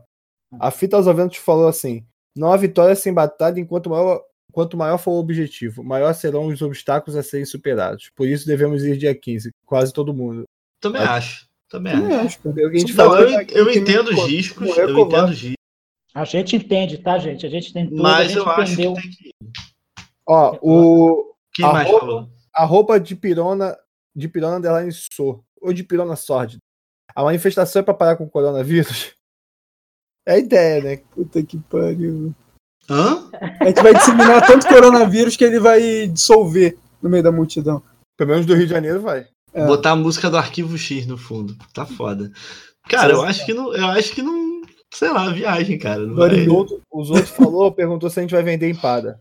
A 0.58 0.72
Fita 0.72 0.96
aos 0.96 1.06
Ventos 1.08 1.36
falou 1.38 1.68
assim: 1.68 2.06
não 2.36 2.52
há 2.52 2.58
vitória 2.58 2.96
sem 2.96 3.14
batalha 3.14 3.60
enquanto 3.60 3.90
maior, 3.90 4.22
quanto 4.52 4.76
maior 4.78 4.98
for 4.98 5.12
o 5.12 5.20
objetivo, 5.20 5.84
maior 5.84 6.14
serão 6.14 6.48
os 6.48 6.62
obstáculos 6.62 7.16
a 7.18 7.24
serem 7.24 7.46
superados. 7.46 8.10
Por 8.16 8.28
isso 8.28 8.46
devemos 8.48 8.84
ir 8.84 8.98
dia 8.98 9.14
15, 9.16 9.52
quase 9.66 9.92
todo 9.94 10.14
mundo. 10.14 10.44
Também 10.82 11.02
acho. 11.02 11.48
Também 11.70 11.94
Também 11.94 12.16
acho. 12.18 12.26
acho. 12.48 12.60
Eu, 12.60 12.72
Não, 12.72 12.88
falou 12.90 13.18
eu, 13.20 13.72
entendo 13.72 14.10
os 14.12 14.24
riscos, 14.26 14.78
eu 14.78 15.00
entendo 15.00 15.26
os 15.30 15.42
riscos, 15.42 15.56
A 16.14 16.24
gente 16.26 16.56
entende, 16.56 16.98
tá, 17.00 17.18
gente? 17.18 17.46
A 17.46 17.50
gente 17.50 17.74
tem 17.74 17.88
tudo, 17.90 18.00
a 18.00 18.04
mas 18.04 18.28
gente 18.28 18.38
eu 18.38 18.50
acho 18.50 18.74
entendeu. 18.74 18.94
que 18.94 19.02
tem 19.02 19.10
que 19.12 19.28
ir. 19.30 19.34
Ó, 20.28 20.58
o, 20.62 21.34
Quem 21.54 21.66
A 21.66 21.74
mais 21.74 21.88
roupa- 21.90 22.06
falou? 22.06 22.30
a 22.54 22.66
roupa 22.66 23.00
de 23.00 23.16
pirona, 23.16 23.78
de 24.16 24.28
pirona 24.30 24.58
underline 24.58 24.92
sor, 24.92 25.44
ou 25.62 25.74
de 25.74 25.84
pirona 25.84 26.16
sórdida. 26.16 26.62
A 27.16 27.24
manifestação 27.24 27.80
é 27.82 27.84
para 27.84 27.94
parar 27.94 28.16
com 28.18 28.26
o 28.26 28.30
coronavírus? 28.30 29.14
É 30.28 30.34
a 30.34 30.38
ideia, 30.40 30.82
né? 30.82 30.98
Puta 31.12 31.42
que 31.44 31.58
pariu. 31.58 32.34
Hã? 32.90 33.30
A 33.60 33.66
gente 33.66 33.82
vai 33.82 33.94
disseminar 33.94 34.46
tanto 34.46 34.68
coronavírus 34.68 35.36
que 35.36 35.44
ele 35.44 35.60
vai 35.60 36.08
dissolver 36.08 36.78
no 37.02 37.10
meio 37.10 37.24
da 37.24 37.32
multidão. 37.32 37.82
Pelo 38.18 38.30
menos 38.32 38.46
do 38.46 38.56
Rio 38.56 38.66
de 38.68 38.74
Janeiro 38.74 39.02
vai. 39.02 39.28
É. 39.54 39.66
Botar 39.66 39.92
a 39.92 39.96
música 39.96 40.30
do 40.30 40.38
Arquivo 40.38 40.78
X 40.78 41.06
no 41.08 41.18
fundo. 41.18 41.56
Tá 41.74 41.86
foda. 41.86 42.32
Cara, 42.90 43.14
eu 43.14 43.22
acho 43.24 43.46
que 43.46 43.54
não. 43.54 43.74
Eu 43.74 43.86
acho 43.88 44.14
que 44.14 44.22
não. 44.22 44.62
Sei 44.94 45.10
lá, 45.12 45.30
viagem, 45.32 45.78
cara. 45.78 46.00
Não 46.06 46.12
Os 46.14 46.18
vai- 46.18 46.48
outros, 46.48 46.80
os 46.94 47.10
outros 47.10 47.30
falou, 47.30 47.72
perguntou 47.72 48.10
se 48.10 48.20
a 48.20 48.22
gente 48.22 48.34
vai 48.34 48.44
vender 48.44 48.70
empada. 48.70 49.20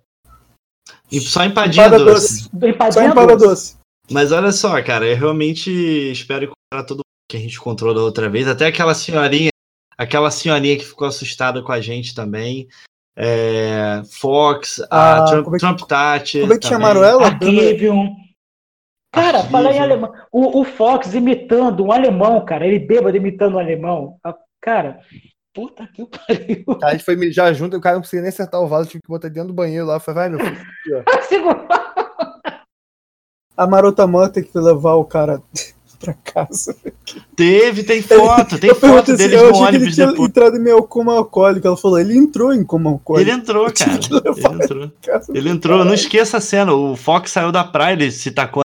E 1.10 1.20
Só 1.20 1.44
empadinha 1.44 1.86
Empada 1.86 2.04
doce. 2.04 2.44
doce. 2.44 2.50
Do 2.52 2.60
Só 2.60 2.66
empadinha 2.68 3.06
empada 3.08 3.36
doce. 3.36 3.46
doce. 3.46 3.76
Mas 4.10 4.32
olha 4.32 4.52
só, 4.52 4.80
cara, 4.82 5.06
eu 5.06 5.16
realmente 5.16 5.70
espero 6.12 6.44
encontrar 6.44 6.86
todo 6.86 6.98
mundo 6.98 7.04
que 7.30 7.36
a 7.36 7.40
gente 7.40 7.56
encontrou 7.56 7.94
da 7.94 8.02
outra 8.02 8.28
vez. 8.28 8.46
Até 8.46 8.66
aquela 8.66 8.94
senhorinha, 8.94 9.48
aquela 9.96 10.30
senhorinha 10.30 10.76
que 10.76 10.84
ficou 10.84 11.06
assustada 11.08 11.62
com 11.62 11.72
a 11.72 11.80
gente 11.80 12.14
também. 12.14 12.68
É, 13.16 14.02
Fox, 14.20 14.80
a 14.90 15.18
Ah, 15.18 15.24
Trump, 15.26 15.44
como 15.44 15.56
é 15.56 15.58
que- 15.58 15.64
Trump 15.66 15.80
Tati. 15.88 16.40
Como 16.40 16.52
é 16.52 16.56
que 16.58 16.62
também. 16.62 16.78
chamaram 16.78 17.04
ela? 17.04 17.26
Arquivium. 17.26 18.16
Cara, 19.14 19.38
Arquivium. 19.38 19.50
fala 19.52 19.72
em 19.72 19.78
alemão. 19.78 20.12
O, 20.32 20.60
o 20.60 20.64
Fox 20.64 21.14
imitando 21.14 21.84
um 21.84 21.92
alemão, 21.92 22.44
cara. 22.44 22.66
Ele 22.66 22.78
bêbado 22.80 23.16
imitando 23.16 23.54
um 23.54 23.58
alemão. 23.60 24.18
Cara, 24.60 24.98
puta 25.54 25.86
que 25.86 26.04
pariu. 26.06 26.64
A 26.82 26.90
gente 26.92 27.04
foi 27.04 27.14
mijar 27.14 27.54
junto 27.54 27.76
e 27.76 27.78
o 27.78 27.80
cara 27.80 27.94
não 27.96 28.02
conseguia 28.02 28.22
nem 28.22 28.30
acertar 28.30 28.60
o 28.60 28.66
vaso, 28.66 28.88
tive 28.88 29.02
que 29.02 29.08
botar 29.08 29.28
dentro 29.28 29.48
do 29.48 29.54
banheiro 29.54 29.86
lá. 29.86 29.94
Eu 29.94 30.00
falei, 30.00 30.28
vai, 30.28 30.28
meu 30.30 30.40
filho. 30.40 31.04
aqui. 31.06 32.54
A 33.56 33.66
Marota 33.68 34.04
Manta 34.06 34.42
que 34.42 34.50
foi 34.50 34.60
levar 34.60 34.94
o 34.94 35.04
cara 35.04 35.40
pra 36.04 36.14
casa. 36.14 36.76
Teve, 37.36 37.82
tem 37.82 38.02
foto, 38.02 38.58
tem 38.58 38.70
eu 38.70 38.76
foto 38.76 39.16
deles 39.16 39.32
eu 39.36 39.44
no 39.44 39.50
achei 39.50 39.60
que 39.62 39.68
ele 39.68 39.76
ônibus 39.78 39.96
depois. 39.96 40.28
entrado 40.28 40.56
em 40.56 40.82
coma 40.86 41.14
alcoólico. 41.14 41.66
Ela 41.66 41.76
falou, 41.76 41.98
ele 41.98 42.16
entrou 42.16 42.52
em 42.52 42.64
coma 42.64 42.90
Ele 42.90 42.94
alcoólico. 42.94 43.30
entrou, 43.30 43.66
Eu 43.68 43.72
tive 43.72 43.98
cara. 43.98 44.22
Ele 44.28 44.60
entrou. 44.62 44.90
Ele 45.34 45.48
entrou, 45.48 45.84
não 45.84 45.94
esqueça 45.94 46.36
a 46.36 46.40
cena. 46.40 46.72
O 46.72 46.96
Fox 46.96 47.30
saiu 47.30 47.50
da 47.50 47.64
praia, 47.64 47.94
ele 47.94 48.10
se 48.10 48.30
tacou 48.30 48.62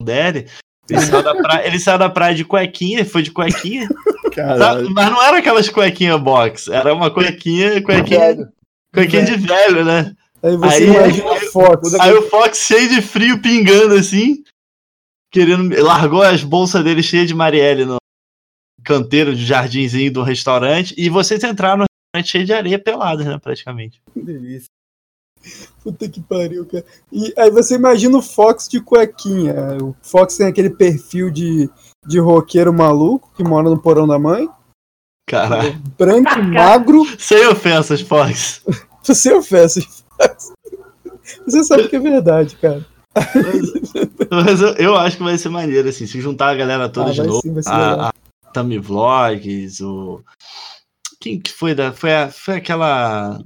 na 0.00 0.06
dele. 0.06 0.46
Ele 0.88 1.00
saiu 1.00 1.22
da 1.22 1.34
praia, 1.34 1.66
ele 1.66 1.78
saiu 1.80 1.98
da 1.98 2.08
praia 2.08 2.34
de 2.34 2.44
cuequinha, 2.44 3.04
foi 3.04 3.22
de 3.22 3.32
cuequinha. 3.32 3.88
tá? 3.88 4.30
Caralho. 4.30 4.88
Mas 4.92 5.10
não 5.10 5.22
era 5.22 5.38
aquelas 5.38 5.68
cuequinhas 5.68 6.20
box, 6.20 6.68
era 6.68 6.94
uma 6.94 7.10
cuequinha, 7.10 7.82
cuequinha, 7.82 8.20
Velho. 8.20 8.48
cuequinha 8.94 9.24
de 9.24 9.36
velho, 9.36 9.84
né? 9.84 10.12
Aí 10.42 10.56
você 10.56 10.76
Aí- 10.76 10.84
imagina 10.86 11.32
a 11.32 11.40
Fox. 11.50 11.94
Aí 11.94 12.12
o 12.12 12.22
Fox 12.28 12.58
cheio 12.58 12.88
de 12.88 13.02
frio, 13.02 13.40
pingando 13.40 13.94
assim, 13.94 14.44
querendo. 15.36 15.82
Largou 15.82 16.22
as 16.22 16.42
bolsas 16.42 16.82
dele 16.82 17.02
cheias 17.02 17.28
de 17.28 17.34
Marielle 17.34 17.84
no 17.84 17.96
canteiro 18.82 19.34
de 19.34 19.44
jardinzinho 19.44 20.10
do 20.10 20.22
restaurante. 20.22 20.94
E 20.96 21.10
vocês 21.10 21.42
entraram 21.44 21.78
no 21.78 21.84
restaurante 21.84 22.30
cheio 22.32 22.46
de 22.46 22.52
areia 22.54 22.78
pelada, 22.78 23.22
né? 23.22 23.38
Praticamente. 23.38 24.00
Que 24.14 24.22
delícia. 24.22 24.68
Puta 25.82 26.08
que 26.08 26.20
pariu, 26.20 26.64
cara. 26.64 26.84
E 27.12 27.32
aí 27.36 27.50
você 27.50 27.74
imagina 27.74 28.16
o 28.16 28.22
Fox 28.22 28.66
de 28.68 28.80
cuequinha. 28.80 29.54
O 29.82 29.94
Fox 30.00 30.36
tem 30.36 30.46
aquele 30.46 30.70
perfil 30.70 31.30
de, 31.30 31.68
de 32.06 32.18
roqueiro 32.18 32.72
maluco 32.72 33.30
que 33.36 33.44
mora 33.44 33.68
no 33.68 33.78
porão 33.78 34.08
da 34.08 34.18
mãe. 34.18 34.48
Caralho. 35.28 35.78
Branco, 35.98 36.42
magro. 36.42 37.04
Sem 37.18 37.46
ofensas, 37.46 38.00
Fox. 38.00 38.62
Você 39.02 39.32
ofensa. 39.32 39.80
Fox. 40.16 40.52
Você 41.44 41.62
sabe 41.62 41.88
que 41.88 41.96
é 41.96 42.00
verdade, 42.00 42.56
cara. 42.56 42.84
Mas 44.30 44.60
eu, 44.60 44.68
eu 44.74 44.96
acho 44.96 45.16
que 45.16 45.22
vai 45.22 45.38
ser 45.38 45.48
maneiro, 45.48 45.88
assim, 45.88 46.06
se 46.06 46.20
juntar 46.20 46.50
a 46.50 46.54
galera 46.54 46.88
toda 46.88 47.10
Ah, 47.10 47.12
de 47.12 47.22
novo. 47.22 47.40
sim. 47.42 47.54
A, 47.66 48.08
a 48.08 48.50
Tami 48.52 48.78
Vlogs, 48.78 49.80
o. 49.80 50.22
Quem 51.20 51.40
que 51.40 51.50
foi 51.52 51.74
da. 51.74 51.92
Foi, 51.92 52.12
a- 52.14 52.28
foi 52.30 52.56
aquela 52.56 53.40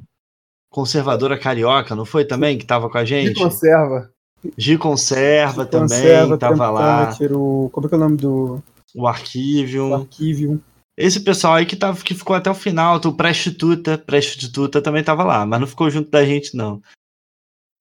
conservadora 0.70 1.38
carioca, 1.38 1.94
não 1.94 2.04
foi 2.04 2.24
também? 2.24 2.58
Que 2.58 2.64
tava 2.66 2.88
com 2.90 2.98
a 2.98 3.04
gente? 3.04 3.38
conserva. 3.38 4.10
Gi 4.56 4.78
Conserva 4.78 5.66
também, 5.66 5.88
Conserva, 5.88 6.38
tava 6.38 6.70
lá. 6.70 7.14
O- 7.30 7.68
Como 7.70 7.86
é 7.86 7.88
que 7.90 7.94
é 7.94 7.98
o 7.98 8.00
nome 8.00 8.16
do 8.16 8.62
O 8.94 9.06
Arquivium. 9.06 9.90
o 9.90 9.94
arquivo? 9.96 10.60
Esse 10.96 11.20
pessoal 11.20 11.54
aí 11.54 11.66
que, 11.66 11.76
tava, 11.76 12.02
que 12.02 12.14
ficou 12.14 12.34
até 12.34 12.50
o 12.50 12.54
final, 12.54 12.98
o 13.04 13.12
Prestituta, 13.12 13.98
Prestituta 13.98 14.80
também 14.80 15.04
tava 15.04 15.24
lá, 15.24 15.44
mas 15.44 15.60
não 15.60 15.66
ficou 15.66 15.90
junto 15.90 16.10
da 16.10 16.24
gente, 16.24 16.56
não. 16.56 16.80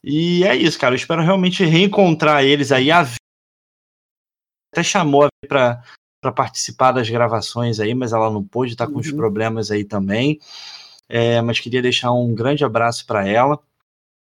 E 0.03 0.43
é 0.43 0.55
isso, 0.55 0.79
cara. 0.79 0.93
Eu 0.93 0.97
espero 0.97 1.21
realmente 1.23 1.63
reencontrar 1.63 2.43
eles 2.43 2.71
aí. 2.71 2.91
A 2.91 3.03
Vi 3.03 3.15
até 4.73 4.83
chamou 4.83 5.23
a 5.23 5.27
Vi 5.43 5.47
pra, 5.47 5.81
pra 6.21 6.31
participar 6.31 6.91
das 6.91 7.09
gravações 7.09 7.79
aí, 7.79 7.93
mas 7.93 8.13
ela 8.13 8.29
não 8.29 8.43
pôde, 8.43 8.75
tá 8.75 8.87
com 8.87 8.99
os 8.99 9.07
Uhum. 9.07 9.17
problemas 9.17 9.71
aí 9.71 9.83
também. 9.83 10.39
É, 11.07 11.41
mas 11.41 11.59
queria 11.59 11.81
deixar 11.81 12.11
um 12.11 12.33
grande 12.35 12.63
abraço 12.63 13.05
para 13.05 13.27
ela 13.27 13.59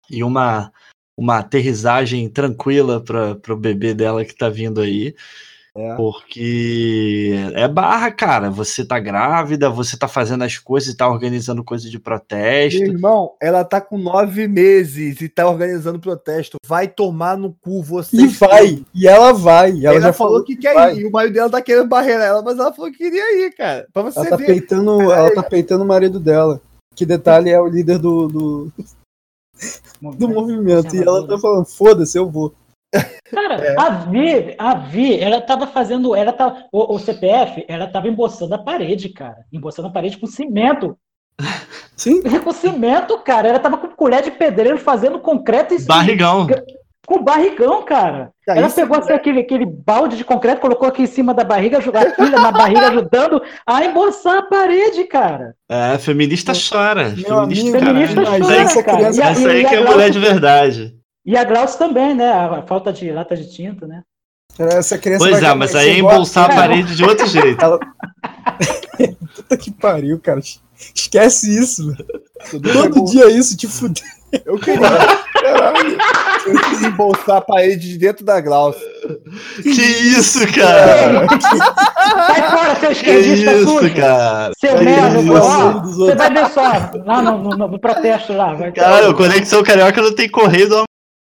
e 0.09 0.23
uma, 0.23 0.71
uma 1.17 1.39
aterrissagem 1.39 2.29
tranquila 2.29 3.01
para 3.01 3.53
o 3.53 3.57
bebê 3.57 3.93
dela 3.93 4.25
que 4.25 4.35
tá 4.35 4.49
vindo 4.49 4.81
aí. 4.81 5.15
É. 5.75 5.95
Porque 5.95 7.33
é 7.55 7.67
barra, 7.67 8.11
cara. 8.11 8.51
Você 8.51 8.85
tá 8.85 8.99
grávida, 8.99 9.71
você 9.71 9.97
tá 9.97 10.07
fazendo 10.07 10.43
as 10.43 10.57
coisas 10.59 10.93
e 10.93 10.97
tá 10.97 11.07
organizando 11.09 11.63
coisas 11.63 11.89
de 11.89 11.97
protesto. 11.97 12.79
Meu 12.79 12.91
irmão, 12.91 13.33
ela 13.41 13.63
tá 13.63 13.81
com 13.81 13.97
nove 13.97 14.47
meses 14.47 15.19
e 15.19 15.27
tá 15.27 15.49
organizando 15.49 15.99
protesto. 15.99 16.57
Vai 16.65 16.87
tomar 16.87 17.35
no 17.37 17.53
cu 17.53 17.81
você. 17.81 18.15
E 18.17 18.27
vai, 18.27 18.85
e 18.93 19.07
ela 19.07 19.33
vai. 19.33 19.71
e 19.71 19.85
Ela, 19.85 19.95
Ela, 19.95 20.05
já 20.07 20.13
falou, 20.13 20.43
que 20.43 20.55
quer 20.55 20.75
vai. 20.75 20.95
ir. 20.95 21.01
E 21.01 21.05
o 21.07 21.11
marido 21.11 21.33
dela 21.33 21.49
tá 21.49 21.61
querendo 21.61 21.87
barreira 21.87 22.23
ela, 22.23 22.43
mas 22.43 22.59
ela 22.59 22.71
falou 22.71 22.91
que 22.91 22.97
queria 22.99 23.43
ir, 23.45 23.51
cara. 23.55 23.87
Pra 23.91 24.03
você 24.03 24.19
Ela 24.19 24.29
tá 24.29 24.35
ver. 24.35 24.45
peitando, 24.45 25.01
ela 25.11 25.33
tá 25.33 25.41
peitando 25.41 25.83
o 25.83 25.87
marido 25.87 26.19
dela. 26.19 26.61
Que 26.95 27.03
detalhe 27.03 27.49
é 27.49 27.59
o 27.59 27.65
líder 27.65 27.97
do, 27.97 28.27
do, 28.27 28.71
do 30.19 30.29
movimento. 30.29 30.95
E 30.95 31.01
ela 31.01 31.27
tá 31.27 31.39
falando, 31.39 31.65
foda-se, 31.65 32.15
eu 32.15 32.29
vou. 32.29 32.53
Cara, 33.31 33.55
É. 33.55 33.75
a 33.79 33.89
Vi, 33.89 34.55
a 34.57 34.75
Vi, 34.75 35.19
ela 35.19 35.41
tava 35.41 35.65
fazendo, 35.67 36.15
ela 36.15 36.31
tá, 36.31 36.65
o, 36.71 36.95
o 36.95 36.99
CPF, 36.99 37.65
ela 37.67 37.87
tava 37.87 38.07
emboçando 38.07 38.53
a 38.53 38.57
parede, 38.59 39.09
cara. 39.09 39.37
Emboçando 39.51 39.87
a 39.87 39.91
parede 39.91 40.17
com 40.17 40.27
cimento. 40.27 40.95
Sim, 41.97 42.21
Com 42.43 42.51
cimento, 42.51 43.17
cara. 43.19 43.47
Ela 43.47 43.59
tava 43.59 43.77
com 43.77 43.87
colher 43.89 44.21
de 44.23 44.31
pedreiro 44.31 44.77
fazendo 44.77 45.19
concreto 45.19 45.73
e 45.73 45.81
Barrigão. 45.83 46.47
com 47.07 47.23
barrigão, 47.23 47.83
cara. 47.83 48.31
Cara, 48.45 48.59
ela 48.59 48.69
pegou 48.69 48.97
assim, 48.97 49.13
aquele, 49.13 49.39
aquele 49.41 49.65
balde 49.65 50.15
de 50.17 50.23
concreto, 50.23 50.61
colocou 50.61 50.87
aqui 50.87 51.01
em 51.03 51.07
cima 51.07 51.33
da 51.33 51.43
barriga, 51.43 51.81
jogou 51.81 52.01
a 52.01 52.09
filha 52.11 52.39
na 52.39 52.51
barriga, 52.51 52.87
ajudando 52.89 53.41
a 53.65 53.85
emboçar 53.85 54.37
a 54.37 54.43
parede, 54.43 55.03
cara. 55.05 55.53
É, 55.69 55.97
feminista 55.97 56.51
chora. 56.53 57.09
meu 57.09 57.15
Feminista, 57.41 57.77
amigo, 57.77 58.07
feminista 58.11 58.23
chora, 58.39 58.55
essa 58.61 58.83
cara. 58.83 58.97
criança. 58.97 59.19
E 59.19 59.23
a- 59.23 59.29
Essa 59.31 59.49
aí 59.49 59.65
que 59.65 59.75
é 59.75 59.77
a 59.79 59.91
mulher 59.91 60.09
de 60.09 60.19
verdade. 60.19 60.95
E 61.25 61.37
a 61.37 61.43
Glaucio 61.43 61.77
também, 61.79 62.13
né? 62.13 62.31
A 62.31 62.61
falta 62.63 62.91
de 62.91 63.11
lata 63.11 63.35
de 63.35 63.49
tinta, 63.51 63.87
né? 63.87 64.01
Essa 64.59 64.97
criança 64.97 65.25
Pois 65.27 65.41
é, 65.41 65.53
mas 65.55 65.73
aí 65.75 65.89
é 65.91 65.97
embolsar 65.99 66.51
a 66.51 66.55
parede 66.55 66.95
de 66.95 67.03
outro 67.03 67.25
jeito. 67.27 67.63
Ela... 67.63 67.79
Puta 69.35 69.57
que 69.57 69.71
pariu, 69.71 70.19
cara. 70.19 70.39
Esquece 70.93 71.57
isso, 71.57 71.87
velho. 71.91 72.05
Todo 72.61 73.05
dia 73.05 73.29
isso, 73.31 73.55
te 73.57 73.67
fuder. 73.67 74.03
Eu 74.45 74.57
queria. 74.59 74.79
Caralho. 74.81 75.97
Eu 76.45 76.59
queria 76.59 76.87
embolsar 76.87 77.37
a 77.37 77.41
parede 77.41 77.87
de 77.89 77.97
dentro 77.97 78.25
da 78.25 78.41
Glaucia. 78.41 78.81
Que 79.61 79.69
isso, 79.69 80.39
cara? 80.53 81.27
Sai 82.27 82.49
fora, 82.51 82.75
seu 82.75 82.87
Que 82.89 82.93
esquerdista 82.95 83.51
sujo! 83.59 83.85
isso, 83.85 83.95
cara? 83.95 84.51
Seu 84.59 84.83
merda, 84.83 85.21
você 85.83 86.15
vai 86.15 86.33
ver 86.33 86.49
só, 86.49 86.61
lá 87.05 87.21
no, 87.21 87.37
no- 87.37 87.67
no 87.67 87.79
protesto 87.79 88.33
lá. 88.33 88.53
Vai, 88.53 88.71
Cara, 88.71 89.09
o 89.09 89.15
Conexão 89.15 89.63
Carioca 89.63 90.01
não 90.01 90.13
tem 90.13 90.29
correio 90.29 90.67
do 90.69 90.83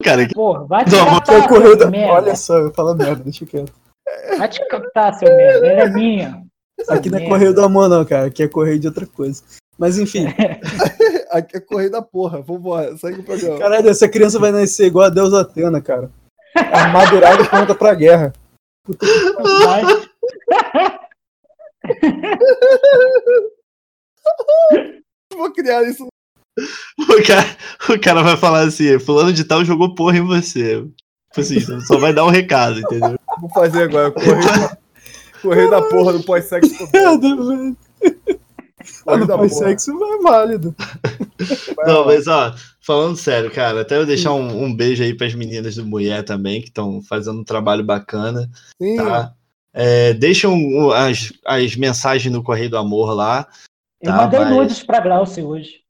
cara. 0.03 0.29
Porra, 0.35 0.65
vai 0.67 0.85
te 0.85 0.93
Não, 0.93 1.21
Que 1.21 1.31
é 1.33 1.41
catar, 1.41 1.77
da... 1.77 1.91
merda. 1.91 2.13
Olha 2.13 2.37
só, 2.37 2.59
eu 2.59 2.73
falo 2.73 2.95
merda, 2.95 3.23
deixa 3.23 3.47
quieto. 3.47 3.73
Vai 4.39 4.49
te 4.49 4.67
catar, 4.69 5.13
seu 5.15 5.29
merda. 5.35 5.67
Ela 5.67 5.83
é 5.83 5.91
minha. 5.91 6.43
Aqui 6.89 7.11
não 7.11 7.19
é 7.19 7.21
merda. 7.21 7.35
correio 7.35 7.55
do 7.55 7.63
amor, 7.63 7.89
não, 7.89 8.05
cara. 8.05 8.27
Aqui 8.27 8.43
é 8.43 8.49
correio 8.49 8.79
de 8.79 8.89
outra 8.89 9.07
coisa. 9.07 9.43
Mas 9.79 9.99
enfim, 9.99 10.27
Aqui 11.31 11.57
é 11.57 11.61
correio 11.61 11.91
da 11.91 12.03
porra. 12.03 12.43
Vambora, 12.43 12.97
segue 12.97 13.21
o 13.21 13.25
programa. 13.25 13.59
caralho, 13.59 13.89
essa 13.89 14.09
criança 14.09 14.39
vai 14.39 14.53
nascer 14.53 14.87
igual 14.87 15.07
a 15.07 15.11
Deus 15.11 15.33
Atena, 15.33 15.81
cara. 15.81 16.11
Armadurada 16.55 17.43
e 17.43 17.49
pronta 17.49 17.75
pra 17.75 17.95
guerra. 17.95 18.33
Vai. 19.65 19.83
Vou 25.35 25.53
criar 25.53 25.83
isso. 25.85 26.07
O 26.99 27.27
cara, 27.27 27.57
o 27.89 28.01
cara 28.01 28.23
vai 28.23 28.37
falar 28.37 28.61
assim: 28.63 28.99
Fulano 28.99 29.33
de 29.33 29.45
Tal 29.45 29.65
jogou 29.65 29.95
porra 29.95 30.19
em 30.19 30.23
você. 30.25 30.85
Tipo 31.33 31.41
assim, 31.41 31.61
só 31.87 31.99
vai 31.99 32.13
dar 32.13 32.25
um 32.25 32.31
recado, 32.31 32.81
entendeu? 32.81 33.17
Vou 33.41 33.51
fazer 33.51 33.85
agora. 33.85 34.11
Correio 34.11 34.41
da, 34.43 34.77
correio 35.43 35.71
da 35.71 35.83
porra 35.83 36.13
do 36.13 36.23
pós-sexo. 36.23 36.75
Correio 39.05 39.27
da 39.27 39.37
Não 39.37 39.39
faz 39.39 39.53
porra. 39.55 39.69
sexo, 39.69 39.93
não 39.93 40.15
é 40.19 40.23
válido. 40.23 40.75
Não, 41.87 42.07
mas 42.07 42.27
ó, 42.27 42.55
falando 42.81 43.17
sério, 43.17 43.51
cara, 43.51 43.83
até 43.83 43.97
eu 43.97 44.07
deixar 44.07 44.33
um, 44.33 44.65
um 44.65 44.75
beijo 44.75 45.03
aí 45.03 45.15
pras 45.15 45.35
meninas 45.35 45.77
do 45.77 45.87
Mulher 45.87 46.23
também, 46.25 46.61
que 46.61 46.69
estão 46.69 47.01
fazendo 47.03 47.41
um 47.41 47.45
trabalho 47.45 47.85
bacana, 47.85 48.49
Sim, 48.81 48.97
tá? 48.97 49.33
É, 49.73 50.13
deixam 50.15 50.91
as, 50.93 51.33
as 51.47 51.77
mensagens 51.77 52.33
no 52.33 52.43
Correio 52.43 52.71
do 52.71 52.77
Amor 52.79 53.15
lá. 53.15 53.47
Eu 54.03 54.11
Tá, 54.11 54.17
mandei 54.17 54.41
mas- 54.41 54.51
nudes 54.51 54.83
pra 54.83 55.01
Glaucio 55.01 55.47
hoje. 55.47 55.81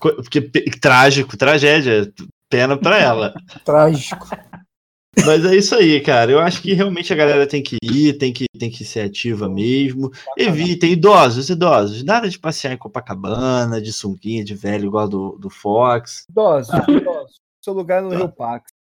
Porque 0.00 0.40
trágico, 0.80 1.36
tragédia, 1.36 2.12
pena 2.48 2.76
pra 2.76 2.98
ela. 2.98 3.34
Trágico. 3.64 4.26
Mas 5.26 5.44
é 5.44 5.56
isso 5.56 5.74
aí, 5.74 6.00
cara. 6.00 6.30
Eu 6.30 6.38
acho 6.38 6.62
que 6.62 6.72
realmente 6.72 7.12
a 7.12 7.16
galera 7.16 7.46
tem 7.46 7.62
que 7.62 7.76
ir, 7.82 8.16
tem 8.16 8.32
que, 8.32 8.46
tem 8.58 8.70
que 8.70 8.84
ser 8.84 9.00
ativa 9.00 9.48
mesmo. 9.48 10.10
Evitem, 10.36 10.92
idosos, 10.92 11.50
idosos. 11.50 12.02
Nada 12.04 12.28
de 12.28 12.38
passear 12.38 12.72
em 12.72 12.76
Copacabana, 12.78 13.80
de 13.80 13.92
sunguinha, 13.92 14.44
de 14.44 14.54
velho, 14.54 14.86
igual 14.86 15.08
do, 15.08 15.36
do 15.38 15.50
Fox. 15.50 16.24
idosos, 16.30 16.74
idosos. 16.88 17.36
Seu 17.62 17.72
lugar 17.74 17.98
é 17.98 18.02
no 18.02 18.10
Rio 18.10 18.28
Pax. 18.28 18.72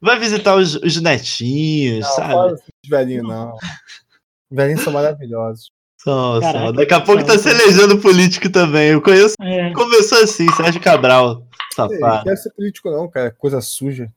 Vai 0.00 0.18
visitar 0.18 0.54
os, 0.54 0.76
os 0.76 1.00
netinhos, 1.00 2.04
Não, 2.06 2.12
sabe? 2.14 2.32
fala 2.32 2.52
assim 2.52 2.70
velhinhos, 2.88 3.26
não. 3.26 3.54
Os 4.50 4.56
velhinhos 4.56 4.80
são 4.82 4.92
maravilhosos. 4.92 5.70
Só, 6.00 6.40
Caraca. 6.40 6.72
Daqui 6.72 6.94
a 6.94 7.00
pouco 7.00 7.24
tá 7.24 7.36
se 7.36 7.48
elegendo 7.48 7.98
político 7.98 8.48
também. 8.50 8.90
Eu 8.90 9.02
conheço. 9.02 9.34
É. 9.40 9.72
Começou 9.72 10.22
assim, 10.22 10.48
Sérgio 10.52 10.80
Cabral, 10.80 11.44
safado. 11.74 11.98
Não 11.98 12.22
quero 12.22 12.36
ser 12.36 12.50
político, 12.50 12.90
não, 12.90 13.08
cara. 13.08 13.30
Coisa 13.32 13.60
suja. 13.60 14.08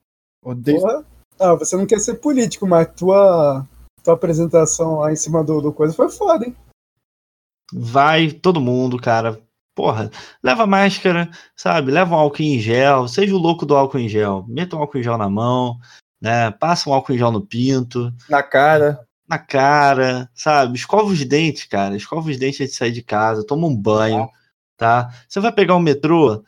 Odeio. 0.44 0.80
Porra. 0.80 1.06
Ah, 1.40 1.56
você 1.56 1.76
não 1.76 1.88
quer 1.88 2.00
ser 2.00 2.16
político, 2.16 2.68
mas 2.68 2.88
tua, 2.96 3.66
tua 4.04 4.14
apresentação 4.14 5.00
lá 5.00 5.12
em 5.12 5.16
cima 5.16 5.44
do, 5.44 5.60
do 5.60 5.74
coisa 5.74 5.94
foi 5.94 6.10
foda, 6.10 6.46
hein? 6.46 6.56
Vai 7.74 8.32
todo 8.32 8.62
mundo, 8.62 9.00
cara. 9.00 9.40
Porra, 9.74 10.12
leva 10.44 10.68
máscara, 10.68 11.32
sabe? 11.56 11.92
Leva 11.92 12.14
um 12.14 12.20
álcool 12.20 12.44
em 12.44 12.60
gel. 12.60 13.08
Seja 13.08 13.34
o 13.34 13.40
louco 13.40 13.66
do 13.66 13.76
álcool 13.76 13.98
em 13.98 14.10
gel. 14.10 14.46
Meta 14.48 14.76
um 14.76 14.80
álcool 14.80 15.00
em 15.00 15.04
gel 15.04 15.18
na 15.18 15.30
mão, 15.30 15.78
né? 16.22 16.52
Passa 16.52 16.90
um 16.90 16.94
álcool 16.94 17.14
em 17.14 17.18
gel 17.18 17.32
no 17.32 17.42
pinto, 17.42 18.14
Na 18.30 18.44
cara. 18.44 19.00
Na 19.32 19.40
cara, 19.40 20.30
sabe? 20.36 20.78
Escova 20.78 21.06
os 21.12 21.24
dentes, 21.26 21.66
cara. 21.66 21.96
Escova 21.96 22.30
os 22.30 22.38
dentes 22.38 22.62
antes 22.62 22.74
de 22.74 22.78
sair 22.78 22.92
de 22.92 23.02
casa. 23.04 23.46
Toma 23.46 23.68
um 23.68 23.76
banho, 23.76 24.30
tá? 24.78 25.10
Você 25.28 25.40
vai 25.40 25.52
pegar 25.54 25.76
o 25.76 25.80
metrô, 25.80 26.44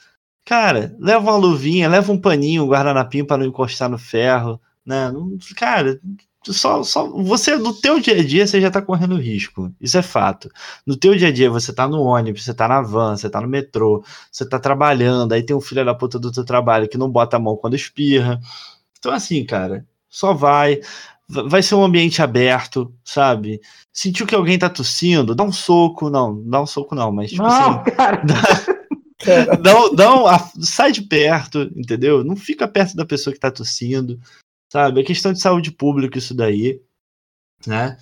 cara, 0.46 0.96
leva 1.00 1.20
uma 1.22 1.38
luvinha, 1.38 1.90
leva 1.90 2.12
um 2.12 2.20
paninho, 2.20 2.64
um 2.64 2.68
guardanapinho 2.70 3.26
para 3.26 3.38
não 3.38 3.46
encostar 3.48 3.90
no 3.90 3.98
ferro, 3.98 4.60
né? 4.86 5.12
Cara, 5.58 6.00
só, 6.46 6.84
só 6.84 7.08
você 7.24 7.56
no 7.58 7.74
teu 7.74 8.00
dia 8.00 8.16
a 8.20 8.24
dia 8.26 8.46
você 8.46 8.60
já 8.60 8.70
tá 8.70 8.82
correndo 8.82 9.16
risco. 9.16 9.74
Isso 9.80 9.98
é 9.98 10.02
fato. 10.02 10.50
No 10.86 10.98
teu 10.98 11.16
dia 11.16 11.30
a 11.30 11.32
dia 11.32 11.50
você 11.50 11.74
tá 11.74 11.88
no 11.88 12.02
ônibus, 12.02 12.44
você 12.44 12.54
tá 12.54 12.68
na 12.68 12.82
van, 12.82 13.16
você 13.16 13.30
tá 13.30 13.40
no 13.42 13.48
metrô, 13.48 14.04
você 14.32 14.46
tá 14.48 14.60
trabalhando, 14.60 15.32
aí 15.34 15.42
tem 15.44 15.56
um 15.56 15.62
filho 15.62 15.86
da 15.86 15.96
puta 15.96 16.20
do 16.20 16.32
teu 16.32 16.44
trabalho 16.46 16.90
que 16.90 16.98
não 16.98 17.10
bota 17.10 17.38
a 17.38 17.40
mão 17.40 17.56
quando 17.56 17.76
espirra. 17.76 18.40
Então 19.00 19.12
assim, 19.14 19.46
cara, 19.46 19.86
só 20.10 20.34
vai 20.34 20.82
Va- 20.82 21.13
vai 21.28 21.62
ser 21.64 21.76
um 21.76 21.84
ambiente 21.84 22.22
aberto, 22.22 22.94
sabe? 23.04 23.60
Sentiu 23.92 24.26
que 24.28 24.36
alguém 24.36 24.58
tá 24.60 24.70
tossindo, 24.70 25.34
dá 25.36 25.44
um 25.44 25.52
soco, 25.52 26.10
não, 26.10 26.42
dá 26.50 26.62
um 26.62 26.66
soco 26.66 26.94
não, 26.96 27.12
mas 27.12 27.32
tipo 27.32 27.44
assim, 27.44 27.70
Não, 27.72 27.84
cara. 27.96 28.22
Cara, 29.20 29.56
dá, 29.58 29.80
um- 29.86 29.96
dá 29.96 30.16
um- 30.16 30.62
sai 30.62 30.92
de 30.92 31.02
perto, 31.02 31.72
entendeu? 31.76 32.24
Não 32.24 32.36
fica 32.36 32.68
perto 32.68 32.96
da 32.96 33.06
pessoa 33.06 33.34
que 33.34 33.40
tá 33.40 33.50
tossindo, 33.50 34.20
sabe? 34.72 35.00
É 35.00 35.04
questão 35.04 35.32
de 35.32 35.40
saúde 35.40 35.72
pública 35.72 36.18
isso 36.18 36.34
daí, 36.36 36.82
né? 37.66 37.98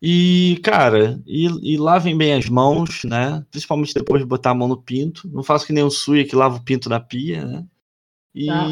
E, 0.00 0.58
cara, 0.64 1.20
e, 1.26 1.46
e 1.74 1.76
lavem 1.76 2.16
bem 2.16 2.32
as 2.34 2.48
mãos, 2.48 3.04
né? 3.04 3.44
Principalmente 3.50 3.94
depois 3.94 4.20
de 4.20 4.26
botar 4.26 4.50
a 4.50 4.54
mão 4.54 4.66
no 4.66 4.76
pinto. 4.80 5.28
Não 5.28 5.42
faço 5.44 5.64
que 5.66 5.72
nem 5.72 5.84
o 5.84 5.90
Suia 5.90 6.26
que 6.26 6.34
lava 6.34 6.56
o 6.56 6.62
pinto 6.64 6.88
na 6.88 6.98
pia, 6.98 7.44
né? 7.44 7.64
E, 8.34 8.48
Ah. 8.50 8.66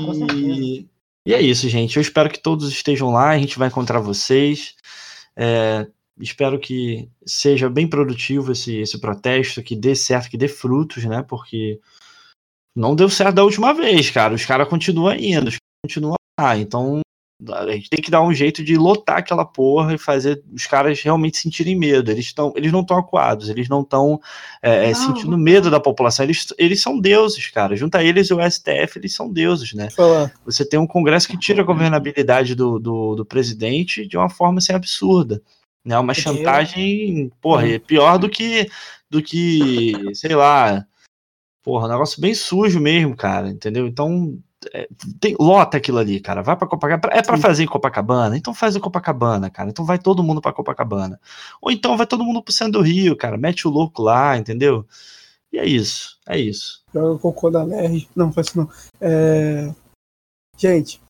E 1.27 1.35
é 1.35 1.41
isso, 1.41 1.69
gente. 1.69 1.97
Eu 1.97 2.01
espero 2.01 2.31
que 2.31 2.39
todos 2.39 2.69
estejam 2.71 3.11
lá, 3.11 3.31
a 3.31 3.39
gente 3.39 3.59
vai 3.59 3.69
encontrar 3.69 4.01
vocês. 4.01 4.75
É, 5.37 5.87
espero 6.19 6.59
que 6.59 7.09
seja 7.27 7.69
bem 7.69 7.89
produtivo 7.89 8.53
esse, 8.53 8.77
esse 8.77 8.99
protesto, 9.01 9.63
que 9.63 9.77
dê 9.77 9.95
certo, 9.95 10.31
que 10.31 10.39
dê 10.39 10.49
frutos, 10.49 11.05
né? 11.05 11.23
Porque 11.23 11.81
não 12.75 12.95
deu 12.95 13.09
certo 13.09 13.37
da 13.37 13.45
última 13.45 13.73
vez, 13.75 14.11
cara. 14.11 14.35
Os 14.35 14.45
caras 14.45 14.69
continuam 14.69 15.15
indo, 15.15 15.49
os 15.49 15.57
caras 15.57 15.83
continuam 15.85 16.15
lá. 16.39 16.57
Então 16.57 17.01
a 17.49 17.73
gente 17.73 17.91
tem 17.91 18.03
que 18.03 18.11
dar 18.11 18.23
um 18.23 18.33
jeito 18.33 18.63
de 18.63 18.77
lotar 18.77 19.19
aquela 19.19 19.45
porra 19.45 19.95
e 19.95 19.99
fazer 19.99 20.43
os 20.53 20.67
caras 20.67 21.01
realmente 21.01 21.39
sentirem 21.39 21.77
medo. 21.77 22.11
Eles, 22.11 22.33
tão, 22.33 22.53
eles 22.57 22.71
não 22.71 22.81
estão 22.81 22.99
acuados, 22.99 23.49
eles 23.49 23.69
não 23.69 23.83
estão 23.83 24.21
Não. 24.63 24.95
sentindo 24.95 25.39
medo 25.39 25.71
da 25.71 25.81
população. 25.81 26.25
Eles, 26.25 26.47
eles 26.59 26.83
são 26.83 26.99
deuses, 26.99 27.49
cara. 27.49 27.77
Junto 27.77 27.97
a 27.97 28.05
eles 28.05 28.29
e 28.29 28.35
o 28.35 28.51
STF, 28.51 28.99
eles 28.99 29.15
são 29.15 29.33
deuses, 29.33 29.73
né? 29.73 29.89
Você 30.45 30.65
tem 30.65 30.79
um 30.79 30.87
Congresso 30.87 31.29
que 31.29 31.39
tira 31.39 31.63
a 31.63 31.67
governabilidade 31.67 32.55
do, 32.55 32.79
do, 32.79 33.15
do 33.17 33.25
presidente 33.25 34.07
de 34.07 34.17
uma 34.17 34.29
forma 34.29 34.59
assim, 34.59 34.73
absurda. 34.73 35.43
Né? 35.85 35.99
Uma 35.99 36.15
chantagem, 36.15 37.31
porra, 37.41 37.67
é 37.69 37.79
pior 37.79 38.19
do 38.19 38.29
que, 38.29 38.69
do 39.09 39.23
que, 39.23 39.93
sei 40.15 40.35
lá, 40.35 40.85
porra, 41.63 41.87
um 41.87 41.91
negócio 41.91 42.21
bem 42.21 42.35
sujo 42.35 42.79
mesmo, 42.81 43.17
cara, 43.17 43.49
entendeu? 43.49 43.87
Então, 43.87 44.39
é, 44.73 44.89
tem, 45.19 45.35
lota 45.39 45.77
aquilo 45.77 45.99
ali, 45.99 46.21
cara. 46.21 46.43
Vai 46.43 46.57
pra 46.57 46.69
Copacabana. 46.69 47.15
É 47.15 47.23
pra 47.23 47.39
fazer 47.39 47.65
em 47.65 47.67
Copacabana? 47.67 48.37
Então 48.37 48.55
faz 48.55 48.77
em 48.77 48.81
Copacabana, 48.81 49.49
cara. 49.49 49.71
Então 49.71 49.85
vai 49.85 49.99
todo 49.99 50.23
mundo 50.23 50.41
pra 50.41 50.53
Copacabana. 50.53 51.21
Ou 51.61 51.71
então 51.71 51.97
vai 51.97 52.07
todo 52.07 52.25
mundo 52.25 52.43
pro 52.43 52.53
centro 52.53 52.75
do 52.75 52.83
Rio, 52.83 53.17
cara. 53.17 53.39
Mete 53.39 53.67
o 53.67 53.71
louco 53.71 54.03
lá, 54.03 54.37
entendeu? 54.37 54.87
E 55.53 55.59
é 55.59 55.67
isso. 55.67 56.19
É 56.29 56.39
isso. 56.39 56.85
Joga 56.93 57.19
cocô 57.19 57.51
da 57.51 57.63
Lerge. 57.63 58.09
Não, 58.15 58.33
faz 58.33 58.49
isso 58.49 58.59
não. 58.59 58.69
É... 59.01 59.73
Gente, 60.57 61.01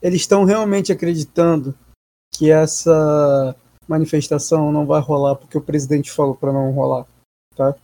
eles 0.00 0.20
estão 0.20 0.44
realmente 0.44 0.92
acreditando 0.92 1.74
que 2.32 2.50
essa 2.50 3.54
manifestação 3.88 4.72
não 4.72 4.86
vai 4.86 5.00
rolar 5.00 5.34
porque 5.34 5.58
o 5.58 5.62
presidente 5.62 6.10
falou 6.10 6.34
para 6.34 6.52
não 6.52 6.70
rolar, 6.70 7.06
tá? 7.54 7.74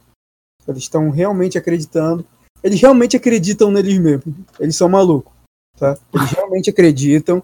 Eles 0.67 0.85
estão 0.85 1.11
realmente 1.11 1.59
acreditando. 1.59 2.25
Eles 2.63 2.81
realmente 2.81 3.17
acreditam 3.17 3.71
neles 3.71 3.99
mesmos. 3.99 4.35
Eles 4.59 4.77
são 4.77 4.89
malucos, 4.89 5.33
tá? 5.79 5.97
Eles 6.15 6.31
realmente 6.31 6.71
acreditam 6.71 7.43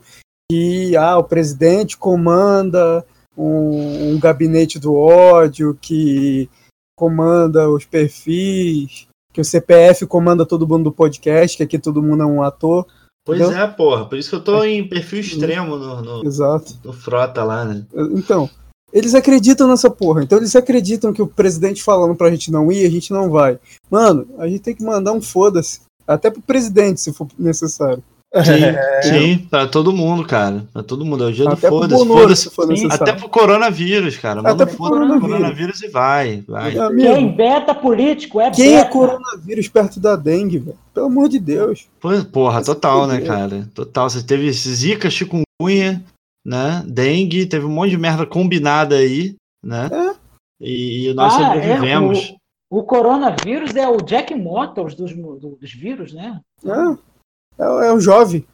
que 0.50 0.96
ah, 0.96 1.18
o 1.18 1.24
presidente 1.24 1.96
comanda 1.96 3.04
um, 3.36 4.12
um 4.12 4.18
gabinete 4.18 4.78
do 4.78 4.94
ódio 4.94 5.76
que 5.80 6.48
comanda 6.96 7.68
os 7.68 7.84
perfis, 7.84 9.06
que 9.32 9.40
o 9.40 9.44
CPF 9.44 10.06
comanda 10.06 10.46
todo 10.46 10.66
mundo 10.66 10.84
do 10.84 10.92
podcast, 10.92 11.56
que 11.56 11.62
aqui 11.62 11.78
todo 11.78 12.02
mundo 12.02 12.22
é 12.22 12.26
um 12.26 12.42
ator. 12.42 12.86
Pois 13.26 13.40
é, 13.40 13.66
porra. 13.66 14.06
Por 14.06 14.18
isso 14.18 14.30
que 14.30 14.36
eu 14.36 14.44
tô 14.44 14.62
em 14.64 14.86
perfil 14.86 15.20
extremo 15.20 15.76
no, 15.76 16.02
no, 16.02 16.24
Exato. 16.24 16.78
no 16.84 16.92
Frota 16.92 17.42
lá, 17.42 17.64
né? 17.64 17.84
Então, 18.12 18.48
eles 18.94 19.14
acreditam 19.14 19.66
nessa 19.68 19.90
porra. 19.90 20.22
Então 20.22 20.38
eles 20.38 20.54
acreditam 20.56 21.12
que 21.12 21.20
o 21.20 21.26
presidente 21.26 21.82
falando 21.82 22.14
pra 22.14 22.30
gente 22.30 22.50
não 22.52 22.70
ir, 22.72 22.86
a 22.86 22.90
gente 22.90 23.12
não 23.12 23.28
vai. 23.28 23.58
Mano, 23.90 24.26
a 24.38 24.46
gente 24.46 24.60
tem 24.60 24.74
que 24.74 24.82
mandar 24.84 25.12
um 25.12 25.20
foda-se. 25.20 25.80
Até 26.06 26.30
pro 26.30 26.40
presidente, 26.40 27.00
se 27.00 27.12
for 27.12 27.26
necessário. 27.38 28.02
Sim, 28.34 29.08
sim, 29.10 29.38
pra 29.48 29.64
todo 29.68 29.92
mundo, 29.92 30.24
cara. 30.26 30.66
Pra 30.72 30.82
todo 30.82 31.04
mundo. 31.04 31.22
É 31.22 31.28
o 31.28 31.32
dia 31.32 31.44
do 31.44 31.52
Até 31.52 31.68
pro 31.68 31.78
foda-se. 31.78 31.94
Bonoro, 32.04 32.20
Foda-se. 32.22 32.42
se 32.42 32.50
for 32.50 32.66
necessário. 32.66 33.02
Até 33.04 33.12
pro 33.12 33.28
coronavírus, 33.28 34.16
cara. 34.16 34.42
Manda 34.42 34.50
Até 34.50 34.66
pro 34.66 34.76
foda 34.76 34.90
coronavírus. 34.90 35.22
coronavírus 35.30 35.82
e 35.82 35.88
vai. 35.88 36.42
vai. 36.48 36.76
Amigo, 36.76 37.14
Quem 37.14 37.36
beta 37.36 37.72
político 37.76 38.40
é 38.40 38.50
quem 38.50 38.74
é 38.74 38.78
beta. 38.78 38.90
coronavírus 38.90 39.68
perto 39.68 40.00
da 40.00 40.16
dengue, 40.16 40.58
velho? 40.58 40.76
Pelo 40.92 41.06
amor 41.06 41.28
de 41.28 41.38
Deus. 41.38 41.86
Porra, 42.32 42.60
total, 42.60 43.06
né, 43.06 43.20
cara? 43.20 43.68
Total. 43.72 44.10
Você 44.10 44.20
teve 44.20 44.50
zika, 44.50 45.08
chikungunya, 45.08 46.02
né? 46.44 46.84
Dengue, 46.86 47.46
teve 47.46 47.64
um 47.64 47.70
monte 47.70 47.90
de 47.90 47.98
merda 47.98 48.26
combinada 48.26 48.96
aí, 48.96 49.36
né? 49.64 49.86
É. 49.92 50.24
E, 50.60 51.12
nós 51.14 51.34
Ah, 51.34 51.54
sobrevivemos. 51.54 52.34
O 52.70 52.82
coronavírus 52.82 53.74
é 53.76 53.86
o 53.88 53.98
Jack 53.98 54.34
Motors 54.34 54.94
dos, 54.94 55.12
do- 55.14 55.56
dos 55.56 55.72
vírus, 55.72 56.12
né? 56.12 56.40
É, 56.64 57.62
é, 57.62 57.88
é 57.88 57.92
o 57.92 58.00
jovem. 58.00 58.46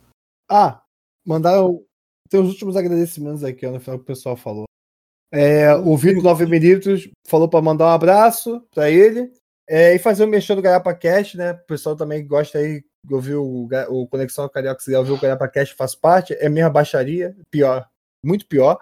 Ah, 0.51 0.83
mandaram. 1.27 1.83
Tem 2.29 2.41
os 2.41 2.49
últimos 2.49 2.77
agradecimentos 2.77 3.43
aqui, 3.43 3.67
ó, 3.67 3.73
no 3.73 3.81
final 3.81 3.99
que 3.99 4.03
o 4.05 4.07
pessoal 4.07 4.37
falou. 4.37 4.65
É, 5.33 5.75
o 5.75 5.97
Vitor 5.97 6.23
9 6.23 6.47
Minutos 6.47 7.09
falou 7.27 7.49
para 7.49 7.63
mandar 7.63 7.87
um 7.87 7.91
abraço 7.95 8.61
para 8.75 8.91
ele 8.91 9.33
é, 9.69 9.95
e 9.95 9.99
fazer 9.99 10.25
o 10.25 10.29
mexer 10.29 10.55
do 10.57 10.63
Garapa 10.63 10.93
Cast, 10.95 11.37
né? 11.37 11.53
O 11.53 11.67
pessoal 11.67 11.97
também 11.97 12.27
gosta 12.27 12.59
aí 12.59 12.83
de 13.07 13.15
ouvir 13.15 13.35
o, 13.35 13.69
o 13.89 14.07
Conexão 14.09 14.49
Carioca, 14.49 14.81
se 14.81 14.87
quiser 14.87 14.99
ouvir 14.99 15.13
o 15.13 15.21
Garapa 15.21 15.49
Cast, 15.49 15.75
faz 15.75 15.95
parte. 15.95 16.35
É 16.35 16.49
minha 16.49 16.69
baixaria, 16.69 17.37
pior, 17.51 17.87
muito 18.25 18.47
pior. 18.47 18.79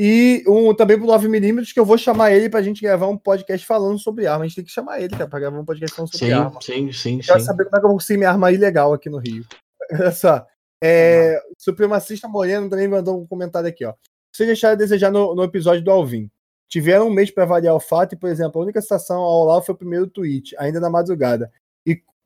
E 0.00 0.44
um, 0.46 0.72
também 0.74 0.96
pro 0.96 1.08
9mm, 1.08 1.72
que 1.72 1.80
eu 1.80 1.84
vou 1.84 1.98
chamar 1.98 2.30
ele 2.30 2.48
pra 2.48 2.62
gente 2.62 2.80
gravar 2.80 3.08
um 3.08 3.18
podcast 3.18 3.66
falando 3.66 3.98
sobre 3.98 4.28
arma. 4.28 4.44
A 4.44 4.46
gente 4.46 4.56
tem 4.56 4.64
que 4.64 4.70
chamar 4.70 5.00
ele, 5.00 5.08
cara, 5.10 5.26
pra 5.26 5.40
gravar 5.40 5.58
um 5.58 5.64
podcast 5.64 5.96
falando 5.96 6.12
sobre 6.12 6.26
Sim, 6.28 6.32
arma. 6.32 6.60
sim, 6.62 6.92
sim, 6.92 7.16
Eu 7.16 7.24
quero 7.24 7.40
sim. 7.40 7.46
saber 7.46 7.64
como 7.64 7.76
é 7.76 7.80
que 7.80 7.84
eu 7.84 7.88
vou 7.88 7.98
conseguir 7.98 8.18
minha 8.18 8.30
arma 8.30 8.52
ilegal 8.52 8.92
aqui 8.92 9.10
no 9.10 9.18
Rio. 9.18 9.44
Olha 9.90 10.12
só. 10.12 10.46
É, 10.82 11.42
Supremacista 11.58 12.28
Moreno 12.28 12.70
também 12.70 12.86
mandou 12.86 13.20
um 13.20 13.26
comentário 13.26 13.68
aqui, 13.68 13.84
ó. 13.84 13.92
Vocês 14.32 14.46
deixaram 14.46 14.74
a 14.74 14.78
desejar 14.78 15.10
no, 15.10 15.34
no 15.34 15.42
episódio 15.42 15.82
do 15.82 15.90
Alvin. 15.90 16.30
Tiveram 16.68 17.08
um 17.08 17.12
mês 17.12 17.30
para 17.32 17.42
avaliar 17.42 17.74
o 17.74 17.80
fato 17.80 18.12
e, 18.12 18.16
por 18.16 18.30
exemplo, 18.30 18.60
a 18.60 18.64
única 18.64 18.80
citação 18.80 19.18
ao 19.18 19.40
Olavo 19.42 19.66
foi 19.66 19.74
o 19.74 19.78
primeiro 19.78 20.06
tweet, 20.06 20.54
ainda 20.58 20.78
na 20.78 20.88
madrugada. 20.88 21.50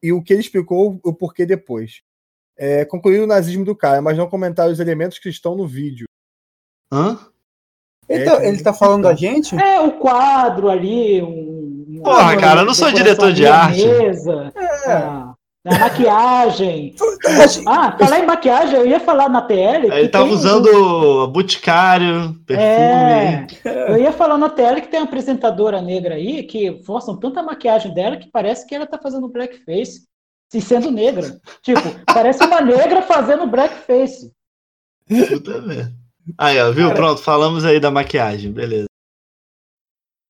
E, 0.02 0.12
o 0.12 0.22
que 0.22 0.32
ele 0.32 0.40
explicou, 0.40 0.98
o 1.04 1.12
porquê 1.14 1.46
depois. 1.46 2.02
É, 2.56 2.84
concluíram 2.84 3.24
o 3.24 3.26
nazismo 3.28 3.64
do 3.64 3.74
cara, 3.74 4.02
mas 4.02 4.16
não 4.16 4.28
comentaram 4.28 4.70
os 4.72 4.80
elementos 4.80 5.18
que 5.18 5.28
estão 5.28 5.54
no 5.56 5.66
vídeo. 5.66 6.06
Hã? 6.92 7.18
Ele, 8.08 8.22
É, 8.22 8.26
tá, 8.26 8.44
ele 8.44 8.62
tá 8.62 8.72
falando 8.74 9.04
da 9.04 9.12
explicar. 9.12 9.34
gente? 9.34 9.56
É 9.56 9.80
o 9.80 9.92
quadro 9.98 10.68
ali, 10.68 11.22
um. 11.22 12.00
Porra, 12.02 12.36
cara, 12.36 12.60
eu 12.60 12.64
não 12.66 12.74
sou 12.74 12.90
diretor 12.92 13.32
de 13.32 13.46
arte. 13.46 13.86
Mesa, 13.86 14.52
É. 14.86 14.92
a, 14.92 15.31
a 15.64 15.78
maquiagem. 15.78 16.94
Ah, 17.66 17.96
falar 17.96 18.18
em 18.20 18.26
maquiagem, 18.26 18.74
eu 18.76 18.86
ia 18.86 18.98
falar 19.00 19.28
na 19.28 19.42
TL. 19.42 19.86
Ele 19.92 20.08
tava 20.08 20.24
tem 20.26 20.34
usando 20.34 21.28
boticário, 21.28 22.36
É, 22.50 23.46
perfume. 23.46 23.88
eu 23.88 23.96
ia 23.98 24.12
falar 24.12 24.36
na 24.38 24.50
TL 24.50 24.80
que 24.80 24.88
tem 24.88 24.98
uma 25.00 25.06
apresentadora 25.06 25.80
negra 25.80 26.16
aí 26.16 26.42
que 26.42 26.82
forçam 26.84 27.16
tanta 27.16 27.42
maquiagem 27.42 27.94
dela 27.94 28.16
que 28.16 28.28
parece 28.30 28.66
que 28.66 28.74
ela 28.74 28.86
tá 28.86 28.98
fazendo 28.98 29.28
blackface 29.28 30.02
e 30.52 30.60
sendo 30.60 30.90
negra. 30.90 31.40
Tipo, 31.62 31.80
parece 32.06 32.44
uma 32.44 32.60
negra 32.60 33.02
fazendo 33.02 33.46
blackface. 33.46 34.32
Puta 35.08 35.60
merda. 35.62 35.92
Aí, 36.38 36.60
ó, 36.60 36.70
viu? 36.72 36.92
Pronto, 36.94 37.20
falamos 37.22 37.64
aí 37.64 37.78
da 37.80 37.90
maquiagem, 37.90 38.52
beleza. 38.52 38.86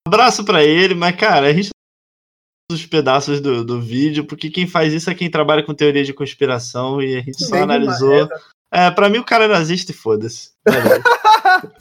Abraço 0.07 0.45
pra 0.45 0.63
ele, 0.63 0.95
mas, 0.95 1.17
cara, 1.17 1.47
a 1.47 1.53
gente 1.53 1.71
os 2.73 2.85
pedaços 2.87 3.41
do, 3.41 3.65
do 3.65 3.81
vídeo, 3.81 4.25
porque 4.25 4.51
quem 4.51 4.67
faz 4.67 4.93
isso 4.93 5.09
é 5.11 5.15
quem 5.15 5.31
trabalha 5.31 5.63
com 5.63 5.75
teoria 5.75 6.05
de 6.05 6.13
conspiração 6.13 7.01
e 7.03 7.17
a 7.17 7.21
gente 7.21 7.45
só 7.45 7.53
Bem 7.53 7.63
analisou. 7.63 8.29
É, 8.75 8.91
pra 8.91 9.09
mim 9.09 9.19
o 9.19 9.25
cara 9.25 9.45
é 9.45 9.49
nazista 9.49 9.93
e 9.93 9.95
foda-se. 9.95 10.51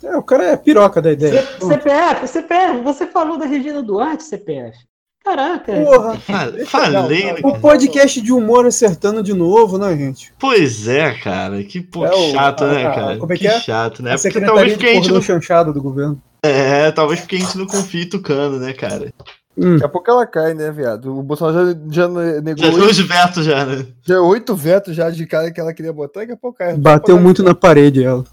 É, 0.03 0.18
o 0.18 0.23
cara 0.23 0.43
é 0.51 0.57
piroca 0.57 1.01
da 1.01 1.11
ideia. 1.11 1.41
C- 1.43 1.65
CPF, 1.65 2.27
CPF, 2.27 2.81
você 2.81 3.07
falou 3.07 3.38
da 3.38 3.45
Regina 3.45 3.81
Duarte, 3.81 4.23
CPF. 4.23 4.77
Caraca. 5.23 5.72
Porra, 5.73 6.18
Fa- 6.18 6.51
Falei, 6.65 7.26
né, 7.26 7.34
o 7.39 7.49
cara? 7.51 7.59
podcast 7.59 8.19
de 8.22 8.34
humor 8.34 8.65
acertando 8.65 9.22
de 9.23 9.34
novo, 9.34 9.77
né, 9.77 9.95
gente? 9.95 10.34
Pois 10.39 10.88
é, 10.88 11.13
cara. 11.13 11.63
Que 11.63 11.80
pô, 11.80 12.05
É 12.05 12.13
o- 12.13 12.31
chato, 12.31 12.65
né, 12.65 12.85
a- 12.85 12.91
cara? 12.93 13.18
como 13.18 13.31
é 13.31 13.35
que 13.38 13.41
que 13.43 13.47
é? 13.47 13.59
chato, 13.59 14.01
né? 14.03 14.13
a 14.13 14.18
Porque 14.19 14.41
talvez 14.41 14.68
de 14.69 14.73
porque 14.73 14.88
a 14.88 14.93
gente 14.95 15.11
não. 15.11 15.22
Chanchado 15.22 15.72
do 15.72 15.81
governo. 15.81 16.22
É, 16.43 16.91
talvez 16.91 17.19
porque 17.22 17.35
a 17.35 17.39
gente 17.39 17.57
não 17.57 17.68
confie 17.68 18.03
em 18.03 18.09
Tucano, 18.09 18.57
né, 18.59 18.73
cara? 18.73 19.13
Hum, 19.57 19.73
Daqui 19.73 19.85
a 19.85 19.89
pouco 19.89 20.09
ela 20.09 20.25
cai, 20.25 20.53
né, 20.53 20.71
viado? 20.71 21.17
O 21.17 21.21
Bolsonaro 21.21 21.71
já, 21.89 22.07
já 22.07 22.07
negou 22.41 22.63
Já 22.63 22.71
os 22.71 22.99
vetos 22.99 23.45
já, 23.45 23.65
né? 23.65 23.85
já 24.05 24.21
oito 24.21 24.55
vetos 24.55 24.95
já 24.95 25.09
de 25.09 25.25
cara 25.25 25.51
que 25.51 25.59
ela 25.59 25.73
queria 25.73 25.91
botar, 25.91 26.21
daqui 26.21 26.31
a 26.31 26.37
pouco 26.37 26.57
cai. 26.59 26.75
bateu 26.77 27.19
muito 27.19 27.43
na 27.43 27.53
parede 27.53 28.03
ela. 28.03 28.23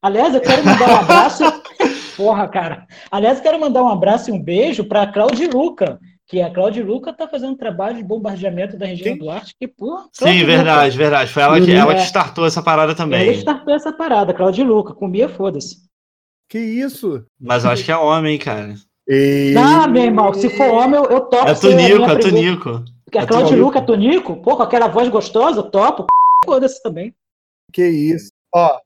Aliás, 0.00 0.34
eu 0.34 0.40
quero 0.40 0.64
mandar 0.64 0.88
um 0.90 0.96
abraço. 0.96 1.44
Porra, 2.16 2.48
cara. 2.48 2.86
Aliás, 3.10 3.38
eu 3.38 3.42
quero 3.42 3.60
mandar 3.60 3.82
um 3.82 3.88
abraço 3.88 4.30
e 4.30 4.32
um 4.32 4.42
beijo 4.42 4.84
para 4.84 5.06
Claudio 5.12 5.50
Luca, 5.52 5.98
que 6.26 6.40
a 6.42 6.52
Claudio 6.52 6.84
Luca 6.84 7.12
tá 7.12 7.28
fazendo 7.28 7.52
um 7.52 7.56
trabalho 7.56 7.96
de 7.96 8.02
bombardeamento 8.02 8.76
da 8.76 8.86
Regina 8.86 9.10
Quem? 9.10 9.18
Duarte, 9.18 9.54
que, 9.58 9.68
porra. 9.68 10.06
Sim, 10.12 10.44
verdade, 10.44 10.96
verdade. 10.96 11.30
Foi 11.32 11.42
ela 11.42 11.60
que, 11.60 11.70
Uhum. 11.70 11.76
ela 11.78 11.94
que 11.94 12.00
É. 12.00 12.04
startou 12.04 12.44
essa 12.46 12.62
parada 12.62 12.88
Luca. 12.92 13.02
também. 13.02 13.22
Ele 13.28 13.38
startou 13.38 13.74
essa 13.74 13.92
parada, 13.92 14.34
Claudio 14.34 14.64
Luca. 14.64 14.92
Comia, 14.94 15.28
foda-se. 15.28 15.76
Que 16.48 16.58
isso? 16.58 17.24
Mas 17.40 17.64
eu 17.64 17.70
acho 17.70 17.84
que 17.84 17.92
é 17.92 17.96
homem, 17.96 18.38
cara. 18.38 18.74
E... 19.14 19.54
Ah, 19.58 19.86
meu 19.86 20.04
irmão, 20.04 20.32
se 20.32 20.48
for 20.56 20.68
homem, 20.70 20.98
eu, 20.98 21.04
eu 21.04 21.20
topo. 21.26 21.46
É 21.48 21.54
Tunico, 21.54 22.04
é 22.04 22.18
Tunico. 22.18 22.84
É 23.12 23.26
Claudio 23.26 23.58
Luca, 23.62 23.78
é 23.78 23.82
Tonico? 23.82 24.40
Pô, 24.40 24.56
com 24.56 24.62
aquela 24.62 24.88
voz 24.88 25.06
gostosa, 25.10 25.58
eu 25.60 25.70
topo. 25.70 26.06
Foda-se 26.42 26.82
também. 26.82 27.14
Que 27.70 27.86
isso? 27.86 28.30
Ó, 28.54 28.80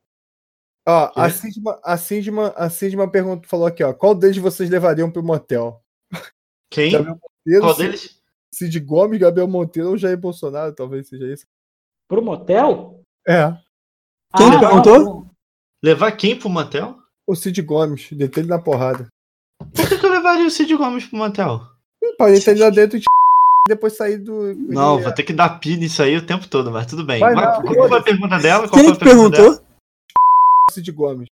ó, 0.89 1.09
Quê? 1.09 1.20
a 1.20 1.31
Sidma, 1.31 1.81
a 1.85 1.97
Sidma, 1.97 2.48
a 2.57 2.69
Sidma 2.69 3.09
perguntou, 3.09 3.48
falou 3.48 3.66
aqui, 3.66 3.85
ó, 3.85 3.93
qual 3.93 4.16
deles 4.16 4.36
vocês 4.39 4.69
levariam 4.69 5.11
pro 5.11 5.23
motel? 5.23 5.81
Quem? 6.70 6.90
Gabriel 6.90 7.20
Monteiro, 7.23 7.61
Qual 7.62 7.74
Cid- 7.74 7.86
deles? 7.86 8.20
Cid 8.53 8.81
Gomes, 8.81 9.20
Gabriel 9.20 9.47
Monteiro 9.47 9.90
ou 9.90 9.97
Jair 9.98 10.19
Bolsonaro, 10.19 10.74
talvez 10.74 11.07
seja 11.07 11.32
isso. 11.32 11.44
Pro 12.09 12.20
motel? 12.23 13.01
É, 13.28 13.53
Quem 14.36 14.51
não, 14.51 14.59
perguntou? 14.61 14.98
não. 14.98 15.31
Levar 15.85 16.11
quem 16.12 16.36
pro 16.36 16.48
motel? 16.48 16.97
o 17.28 17.35
Cid 17.35 17.61
Gomes, 17.62 18.09
deter 18.12 18.40
ele 18.40 18.48
na 18.48 18.59
porrada. 18.61 19.07
Levaria 20.27 20.48
o 20.48 20.51
Cid 20.51 20.74
Gomes 20.74 21.07
pro 21.07 21.19
motel? 21.19 21.62
Pode 22.19 22.51
ele 22.51 22.61
lá 22.61 22.69
dentro 22.70 22.98
e 22.98 23.03
depois 23.69 23.97
sair 23.97 24.19
do... 24.19 24.53
Não, 24.55 25.01
vou 25.01 25.12
ter 25.12 25.23
que 25.23 25.32
dar 25.32 25.61
pin 25.61 25.77
nisso 25.77 26.03
aí 26.03 26.16
o 26.16 26.27
tempo 26.27 26.48
todo, 26.48 26.69
mas 26.73 26.86
tudo 26.86 27.05
bem. 27.05 27.20
Vai 27.20 27.32
Mas 27.32 27.62
não, 27.62 27.74
qual 27.74 27.89
foi 27.89 27.98
a 27.98 28.03
pergunta 28.03 28.39
dela? 28.40 28.69
Qual 28.69 28.81
Quem 28.81 28.89
foi 28.89 28.97
que 28.97 29.05
a 29.05 29.07
pergunta 29.07 29.36
perguntou? 29.36 29.61
dela? 29.61 29.66
Cid 30.73 30.90
Gomes. 30.90 31.28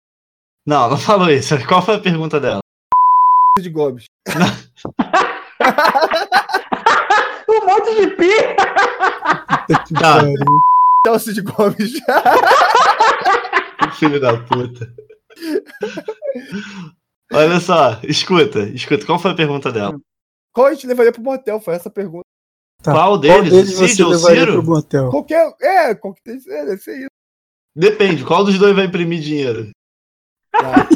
Não, 0.65 0.89
não 0.89 0.97
falou 0.97 1.29
isso. 1.29 1.55
Qual 1.67 1.81
foi 1.81 1.95
a 1.95 1.99
pergunta 1.99 2.39
dela? 2.39 2.59
Cid 3.57 3.69
Gomes. 3.69 4.05
Um 7.47 7.65
monte 7.65 7.95
de 7.95 8.07
pi! 8.15 8.29
Tá, 9.99 10.21
É 11.05 11.11
o 11.11 11.19
Cid 11.19 11.41
Gomes. 11.41 11.93
filho 13.93 14.19
da 14.19 14.37
puta. 14.37 14.93
Olha 17.33 17.59
só, 17.59 17.99
escuta, 18.03 18.59
escuta. 18.69 19.05
Qual 19.05 19.19
foi 19.19 19.31
a 19.31 19.35
pergunta 19.35 19.71
dela? 19.71 19.99
Qual 20.53 20.67
a 20.67 20.73
gente 20.73 20.87
levaria 20.87 21.11
pro 21.11 21.21
motel? 21.21 21.59
Foi 21.59 21.73
essa 21.75 21.89
a 21.89 21.91
pergunta. 21.91 22.23
Tá. 22.83 22.91
Qual 22.91 23.07
Qual 23.11 23.17
deles? 23.19 23.49
deles 23.51 23.73
o 23.73 23.77
você 23.77 23.87
Cid 23.89 24.03
ou 24.03 24.13
Ciro? 24.15 24.51
pro 24.53 24.63
motel? 24.63 25.09
Qualquer. 25.09 25.55
É, 25.61 25.95
qualquer. 25.95 26.37
É, 26.47 26.65
deve 26.65 26.77
ser 26.81 26.97
isso. 26.99 27.07
Depende, 27.75 28.23
qual 28.23 28.45
dos 28.45 28.57
dois 28.57 28.75
vai 28.75 28.85
imprimir 28.85 29.19
dinheiro? 29.19 29.69
Tá? 30.51 30.87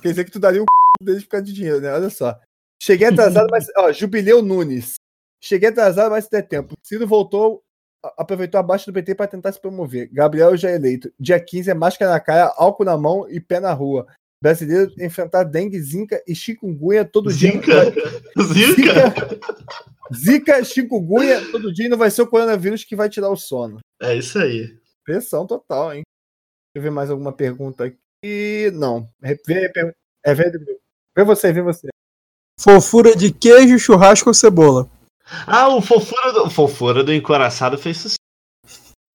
Quer 0.00 0.08
dizer 0.10 0.24
que 0.24 0.30
tu 0.30 0.38
daria 0.38 0.62
o 0.62 0.64
c... 0.64 1.04
deles 1.04 1.24
por 1.24 1.30
causa 1.30 1.46
de 1.46 1.52
dinheiro, 1.52 1.80
né? 1.80 1.92
Olha 1.92 2.10
só. 2.10 2.38
Cheguei 2.80 3.08
atrasado, 3.08 3.48
mas. 3.50 3.66
Ó, 3.76 3.90
Jubileu 3.92 4.42
Nunes. 4.42 4.94
Cheguei 5.42 5.70
atrasado, 5.70 6.10
mas 6.10 6.28
der 6.28 6.42
tempo. 6.46 6.74
Ciro 6.82 7.06
voltou, 7.06 7.62
a- 8.04 8.14
aproveitou 8.18 8.58
abaixo 8.60 8.86
do 8.86 8.92
PT 8.92 9.14
para 9.14 9.26
tentar 9.26 9.52
se 9.52 9.60
promover. 9.60 10.08
Gabriel 10.12 10.56
já 10.56 10.70
eleito. 10.70 11.10
Dia 11.18 11.40
15 11.40 11.70
é 11.70 11.74
máscara 11.74 12.10
na 12.12 12.20
cara, 12.20 12.52
álcool 12.56 12.84
na 12.84 12.96
mão 12.96 13.28
e 13.28 13.40
pé 13.40 13.58
na 13.60 13.72
rua. 13.72 14.06
Brasileiro 14.44 14.92
enfrentar 15.00 15.42
dengue, 15.44 15.80
zika 15.80 16.22
e 16.26 16.34
chikungunya 16.34 17.02
todo 17.02 17.32
dia. 17.32 17.52
Zica? 17.52 17.94
Zica? 18.52 19.14
Zika, 20.14 20.62
chikungunya 20.62 21.50
todo 21.50 21.72
dia 21.72 21.86
e 21.86 21.88
não 21.88 21.96
vai 21.96 22.10
ser 22.10 22.20
o 22.20 22.26
coronavírus 22.26 22.84
que 22.84 22.94
vai 22.94 23.08
tirar 23.08 23.30
o 23.30 23.36
sono. 23.38 23.78
É 24.02 24.14
isso 24.14 24.38
aí. 24.38 24.78
Pressão 25.02 25.46
total, 25.46 25.94
hein? 25.94 26.02
Deixa 26.04 26.76
eu 26.76 26.82
ver 26.82 26.90
mais 26.90 27.08
alguma 27.08 27.32
pergunta 27.32 27.86
aqui. 27.86 28.70
Não. 28.74 29.08
Vê, 29.18 29.40
é, 30.22 30.34
vê, 30.34 30.50
vê 31.16 31.24
você, 31.24 31.50
vê 31.50 31.62
você. 31.62 31.88
Fofura 32.60 33.16
de 33.16 33.32
queijo, 33.32 33.78
churrasco 33.78 34.28
ou 34.28 34.34
cebola? 34.34 34.90
Ah, 35.46 35.74
o 35.74 35.80
fofura 35.80 36.34
do, 36.34 36.42
o 36.44 36.50
fofura 36.50 37.02
do 37.02 37.14
encoraçado 37.14 37.78
fez 37.78 37.96
sucesso. 37.96 38.18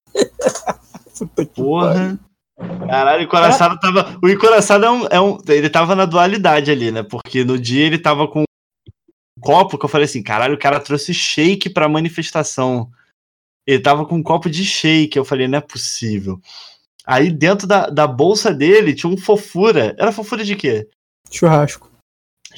Puta 1.20 1.46
que 1.46 1.62
pariu. 1.62 1.66
Porra. 1.66 2.29
Caralho, 2.60 3.22
o 3.22 3.24
encoraçado 3.24 3.80
tava. 3.80 4.18
O 4.22 4.28
encoraçado 4.28 4.86
é 4.86 4.92
um, 4.92 5.08
é 5.12 5.22
um. 5.22 5.38
Ele 5.48 5.70
tava 5.70 5.96
na 5.96 6.06
dualidade 6.06 6.70
ali, 6.70 6.92
né? 6.92 7.04
Porque 7.04 7.44
no 7.44 7.58
dia 7.58 7.86
ele 7.86 7.98
tava 7.98 8.28
com 8.28 8.42
um 8.42 9.42
copo 9.42 9.78
que 9.78 9.86
eu 9.86 9.90
falei 9.90 10.06
assim: 10.06 10.22
caralho, 10.22 10.56
o 10.56 10.60
cara 10.60 10.80
trouxe 10.80 11.14
shake 11.14 11.70
pra 11.70 11.88
manifestação. 11.88 12.90
Ele 13.66 13.82
tava 13.82 14.06
com 14.06 14.16
um 14.16 14.24
copo 14.24 14.50
de 14.50 14.66
shake. 14.66 15.18
Eu 15.18 15.24
falei: 15.24 15.48
não 15.48 15.60
é 15.60 15.62
possível. 15.62 16.40
Aí 17.06 17.32
dentro 17.32 17.66
da, 17.66 17.90
da 17.90 18.06
bolsa 18.06 18.54
dele 18.54 18.94
tinha 18.94 19.12
um 19.12 19.18
fofura. 19.18 19.96
Era 19.98 20.12
fofura 20.12 20.44
de 20.44 20.56
quê? 20.56 20.88
Churrasco. 21.32 21.89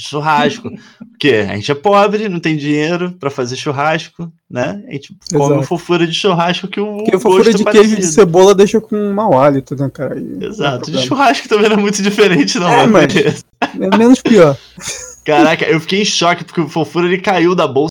Churrasco. 0.02 0.69
Porque 1.11 1.45
a 1.49 1.56
gente 1.56 1.72
é 1.72 1.76
pobre, 1.76 2.28
não 2.30 2.40
tem 2.40 2.56
dinheiro 2.57 3.11
pra 3.19 3.30
fazer 3.30 3.56
churrasco, 3.56 4.32
né? 4.49 4.84
A 4.88 4.91
gente 4.94 5.15
come 5.32 5.45
Exato. 5.45 5.64
fofura 5.64 6.06
de 6.07 6.14
churrasco 6.14 6.68
que 6.68 6.80
o 6.80 6.98
Porque 6.98 7.15
a 7.15 7.19
fofura 7.19 7.44
gosto 7.45 7.57
de 7.64 7.68
é 7.69 7.72
queijo 7.72 7.95
de 7.95 8.06
cebola 8.06 8.53
deixa 8.56 8.80
com 8.82 8.95
um 8.95 9.14
mau 9.14 9.40
hálito, 9.40 9.76
né, 9.76 9.90
cara? 9.94 10.19
E 10.19 10.44
é 10.44 10.48
Exato. 10.48 10.91
De 10.91 10.98
churrasco 10.99 11.48
também 11.48 11.69
não 11.69 11.78
é 11.78 11.80
muito 11.80 12.02
diferente, 12.02 12.57
não. 12.60 12.69
É, 12.72 12.88
mas 12.88 13.14
mas-. 13.14 13.45
É 13.94 13.98
menos 13.98 14.22
pior. 14.22 14.57
Caraca, 15.26 15.65
eu 15.65 15.80
fiquei 15.80 16.02
em 16.02 16.06
choque 16.06 16.44
porque 16.44 16.61
o 16.61 16.68
fofura 16.69 17.06
ele 17.07 17.19
caiu 17.19 17.53
da 17.53 17.68
bolsa. 17.68 17.90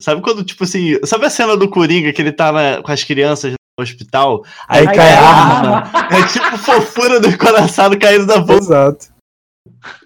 Sabe 0.00 0.20
quando, 0.20 0.42
tipo 0.44 0.64
assim, 0.64 0.98
sabe 1.04 1.26
a 1.26 1.30
cena 1.30 1.56
do 1.56 1.68
Coringa 1.68 2.12
que 2.12 2.20
ele 2.20 2.32
tá 2.32 2.50
na- 2.52 2.82
com 2.82 2.90
as 2.90 3.04
crianças 3.04 3.52
no 3.78 3.82
hospital? 3.84 4.44
Aí, 4.68 4.86
Aí 4.86 4.94
cai 4.96 5.12
a 5.12 5.20
arma. 5.20 5.90
É 6.10 6.26
tipo 6.26 6.58
fofura 6.58 7.20
do 7.20 7.28
encoraçado 7.28 7.96
caindo 7.98 8.26
da 8.26 8.38
bolsa. 8.38 8.62
Exato. 8.64 9.06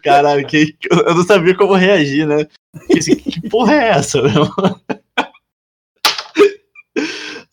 Caralho, 0.03 0.47
que, 0.47 0.77
eu 0.91 1.15
não 1.15 1.25
sabia 1.25 1.57
como 1.57 1.75
reagir, 1.75 2.27
né? 2.27 2.47
Que 2.87 3.49
porra 3.49 3.75
é 3.75 3.89
essa, 3.91 4.23
meu? 4.23 4.45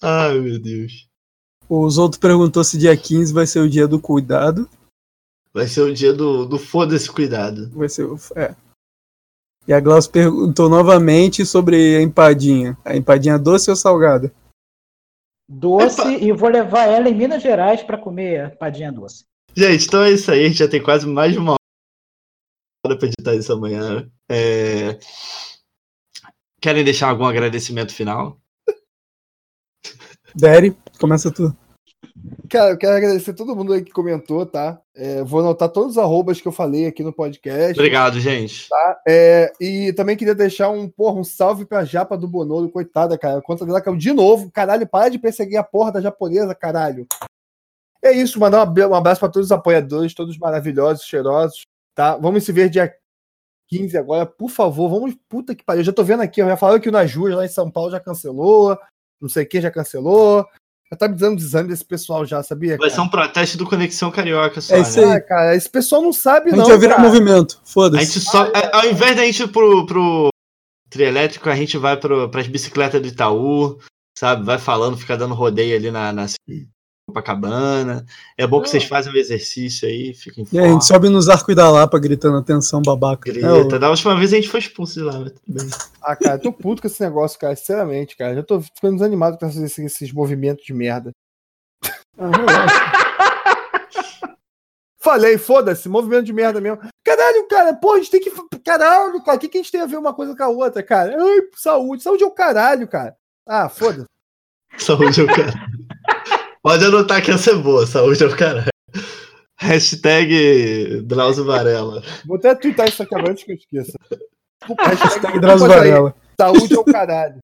Ai, 0.01 0.39
meu 0.39 0.59
Deus. 0.59 1.07
Os 1.69 1.97
outros 1.97 2.19
perguntou 2.19 2.63
se 2.63 2.77
dia 2.77 2.95
15 2.95 3.33
vai 3.33 3.47
ser 3.47 3.59
o 3.59 3.69
dia 3.69 3.87
do 3.87 3.99
cuidado. 3.99 4.69
Vai 5.53 5.67
ser 5.67 5.81
o 5.81 5.93
dia 5.93 6.13
do, 6.13 6.45
do 6.45 6.57
foda-se 6.59 7.09
cuidado. 7.09 7.69
Vai 7.69 7.87
ser 7.87 8.03
o. 8.03 8.17
É. 8.35 8.55
E 9.67 9.73
a 9.73 9.79
Glaucia 9.79 10.11
perguntou 10.11 10.67
novamente 10.67 11.45
sobre 11.45 11.95
a 11.95 12.01
empadinha. 12.01 12.77
A 12.83 12.97
empadinha 12.97 13.39
doce 13.39 13.69
ou 13.69 13.75
salgada? 13.75 14.31
Doce 15.47 16.01
Epa. 16.01 16.11
e 16.11 16.31
vou 16.31 16.49
levar 16.49 16.85
ela 16.85 17.07
em 17.07 17.15
Minas 17.15 17.41
Gerais 17.41 17.81
para 17.81 17.97
comer 17.97 18.57
padinha 18.57 18.91
doce. 18.91 19.25
Gente, 19.55 19.85
então 19.85 20.03
é 20.03 20.11
isso 20.11 20.31
aí. 20.31 20.45
A 20.45 20.47
gente 20.47 20.57
já 20.57 20.67
tem 20.67 20.81
quase 20.81 21.07
mais 21.07 21.33
de 21.33 21.39
uma 21.39 21.55
hora 22.85 22.97
pra 22.97 23.07
editar 23.07 23.33
isso 23.35 23.53
amanhã. 23.53 24.09
É... 24.29 24.99
Querem 26.61 26.83
deixar 26.83 27.09
algum 27.09 27.25
agradecimento 27.25 27.93
final? 27.93 28.37
Derry, 30.35 30.75
começa 30.99 31.31
tu. 31.31 31.55
Cara, 32.49 32.71
eu 32.71 32.77
quero 32.77 32.95
agradecer 32.95 33.33
todo 33.33 33.55
mundo 33.55 33.73
aí 33.73 33.83
que 33.83 33.91
comentou, 33.91 34.45
tá? 34.45 34.81
É, 34.95 35.23
vou 35.23 35.39
anotar 35.39 35.69
todos 35.69 35.91
os 35.91 35.97
arrobas 35.97 36.39
que 36.39 36.47
eu 36.47 36.51
falei 36.51 36.85
aqui 36.85 37.03
no 37.03 37.13
podcast. 37.13 37.73
Obrigado, 37.73 38.19
gente. 38.19 38.67
É, 39.07 39.51
e 39.59 39.91
também 39.93 40.15
queria 40.15 40.35
deixar 40.35 40.69
um, 40.69 40.87
porra, 40.87 41.19
um 41.19 41.23
salve 41.23 41.65
pra 41.65 41.85
japa 41.85 42.17
do 42.17 42.27
Bonoro, 42.27 42.69
coitada, 42.69 43.17
cara. 43.17 43.41
Conta 43.41 43.65
dela 43.65 43.81
caiu 43.81 43.97
de 43.97 44.13
novo. 44.13 44.51
Caralho, 44.51 44.87
para 44.87 45.09
de 45.09 45.19
perseguir 45.19 45.57
a 45.57 45.63
porra 45.63 45.93
da 45.93 46.01
japonesa, 46.01 46.53
caralho. 46.53 47.07
É 48.03 48.11
isso, 48.11 48.39
mandar 48.39 48.59
um 48.59 48.61
ab- 48.61 48.93
abraço 48.93 49.19
pra 49.19 49.29
todos 49.29 49.47
os 49.47 49.51
apoiadores, 49.51 50.13
todos 50.13 50.37
maravilhosos, 50.37 51.05
cheirosos, 51.05 51.63
tá? 51.95 52.15
Vamos 52.17 52.43
se 52.43 52.51
ver 52.51 52.69
dia 52.69 52.93
15 53.69 53.97
agora, 53.97 54.25
por 54.25 54.49
favor. 54.49 54.89
Vamos, 54.89 55.15
puta 55.29 55.55
que 55.55 55.63
pariu. 55.63 55.81
Eu 55.81 55.85
já 55.85 55.93
tô 55.93 56.03
vendo 56.03 56.21
aqui, 56.21 56.41
eu 56.41 56.47
já 56.47 56.57
falei 56.57 56.79
que 56.79 56.89
o 56.89 56.91
Naju 56.91 57.27
lá 57.27 57.45
em 57.45 57.49
São 57.49 57.69
Paulo 57.71 57.91
já 57.91 57.99
cancelou, 57.99 58.77
não 59.21 59.29
sei 59.29 59.45
quem 59.45 59.61
já 59.61 59.71
cancelou. 59.71 60.45
Já 60.91 60.97
tá 60.97 61.07
me 61.07 61.15
dando 61.15 61.37
desânimo 61.37 61.69
desse 61.71 61.83
pessoal 61.85 62.23
já, 62.23 62.43
sabia? 62.43 62.77
Vai 62.77 62.89
ser 62.91 63.01
um 63.01 63.07
protesto 63.09 63.57
do 63.57 63.65
Conexão 63.67 64.11
Carioca 64.11 64.61
só, 64.61 64.75
É 64.75 64.81
isso 64.81 65.01
né? 65.01 65.05
aí. 65.07 65.11
Ah, 65.13 65.21
cara, 65.21 65.55
esse 65.55 65.67
pessoal 65.69 66.03
não 66.03 66.13
sabe, 66.13 66.49
A 66.51 66.55
não. 66.55 66.59
gente 66.59 66.69
vai 66.69 66.77
virar 66.77 66.95
cara. 66.97 67.07
movimento. 67.07 67.59
A 67.63 67.65
Foda-se. 67.67 68.05
gente 68.05 68.19
só. 68.19 68.43
a- 68.53 68.77
Ao 68.77 68.85
invés 68.85 69.15
da 69.15 69.23
gente 69.25 69.41
ir 69.41 69.47
pro, 69.47 69.85
pro 69.87 70.29
trielétrico, 70.91 71.49
a 71.49 71.55
gente 71.55 71.77
vai 71.79 71.97
pro, 71.97 72.29
pras 72.29 72.45
bicicletas 72.47 73.01
do 73.01 73.07
Itaú, 73.07 73.79
sabe? 74.15 74.45
Vai 74.45 74.59
falando, 74.59 74.95
fica 74.97 75.17
dando 75.17 75.33
rodeio 75.33 75.75
ali 75.75 75.89
na, 75.89 76.13
na 76.13 76.27
Copacabana. 77.13 78.05
É 78.35 78.47
bom 78.47 78.61
que 78.61 78.69
vocês 78.69 78.83
fazem 78.83 79.13
o 79.13 79.17
exercício 79.17 79.87
aí, 79.87 80.13
fiquem 80.13 80.45
E 80.51 80.59
aí, 80.59 80.65
a 80.65 80.71
gente 80.71 80.85
sobe 80.85 81.09
nos 81.09 81.29
arcos 81.29 81.55
da 81.55 81.69
Lapa 81.69 81.99
gritando 81.99 82.37
atenção 82.37 82.81
babaca. 82.81 83.29
É, 83.29 83.33
Grita. 83.33 83.77
Da 83.77 83.89
última 83.89 84.17
vez 84.17 84.33
a 84.33 84.35
gente 84.35 84.49
foi 84.49 84.59
expulso 84.59 84.95
de 84.95 85.01
lá, 85.01 85.19
mas 85.19 85.31
tudo 85.31 85.43
bem. 85.47 85.69
Ah, 86.01 86.15
cara, 86.15 86.35
eu 86.35 86.41
tô 86.41 86.51
puto 86.51 86.81
com 86.81 86.87
esse 86.87 87.01
negócio, 87.01 87.39
cara. 87.39 87.55
Sinceramente, 87.55 88.17
cara. 88.17 88.35
Já 88.35 88.43
tô 88.43 88.59
ficando 88.59 88.95
desanimado 88.95 89.37
com 89.37 89.45
esses, 89.45 89.77
esses 89.77 90.11
movimentos 90.11 90.65
de 90.65 90.73
merda. 90.73 91.11
Ah. 92.17 92.31
Falei, 94.99 95.37
foda-se, 95.37 95.89
movimento 95.89 96.23
de 96.23 96.31
merda 96.31 96.61
mesmo. 96.61 96.79
Caralho, 97.03 97.45
cara, 97.49 97.73
pô, 97.73 97.93
a 97.93 97.97
gente 97.97 98.09
tem 98.09 98.21
que. 98.21 98.31
Caralho, 98.63 99.21
cara, 99.21 99.37
o 99.37 99.39
que, 99.39 99.49
que 99.49 99.57
a 99.57 99.61
gente 99.61 99.71
tem 99.71 99.81
a 99.81 99.85
ver 99.85 99.97
uma 99.97 100.13
coisa 100.13 100.35
com 100.35 100.43
a 100.43 100.47
outra, 100.47 100.81
cara? 100.81 101.21
Ai, 101.21 101.41
saúde. 101.57 102.01
Saúde 102.01 102.23
é 102.23 102.25
o 102.25 102.31
caralho, 102.31 102.87
cara. 102.87 103.13
Ah, 103.45 103.67
foda-se. 103.67 104.07
Saúde 104.77 105.19
é 105.19 105.23
o 105.23 105.27
cara. 105.27 105.53
Pode 106.63 106.85
anotar 106.85 107.21
que 107.21 107.29
essa 107.29 107.51
é 107.51 107.55
boa, 107.55 107.85
saúde 107.85 108.23
é 108.23 108.25
o 108.25 108.37
cara. 108.37 108.67
Hashtag 109.59 111.01
Drauzio 111.01 111.43
Varela. 111.43 112.01
Vou 112.25 112.37
até 112.37 112.55
twittar 112.55 112.87
isso 112.87 113.03
aqui 113.03 113.13
agora 113.13 113.31
antes 113.31 113.43
que 113.43 113.51
eu 113.51 113.55
esqueça. 113.57 113.99
Hashtag 114.79 115.41
Drauzio. 115.41 115.67
Varela. 115.67 116.15
Saúde 116.39 116.73
é 116.73 116.79
o 116.79 116.85
caralho. 116.85 117.39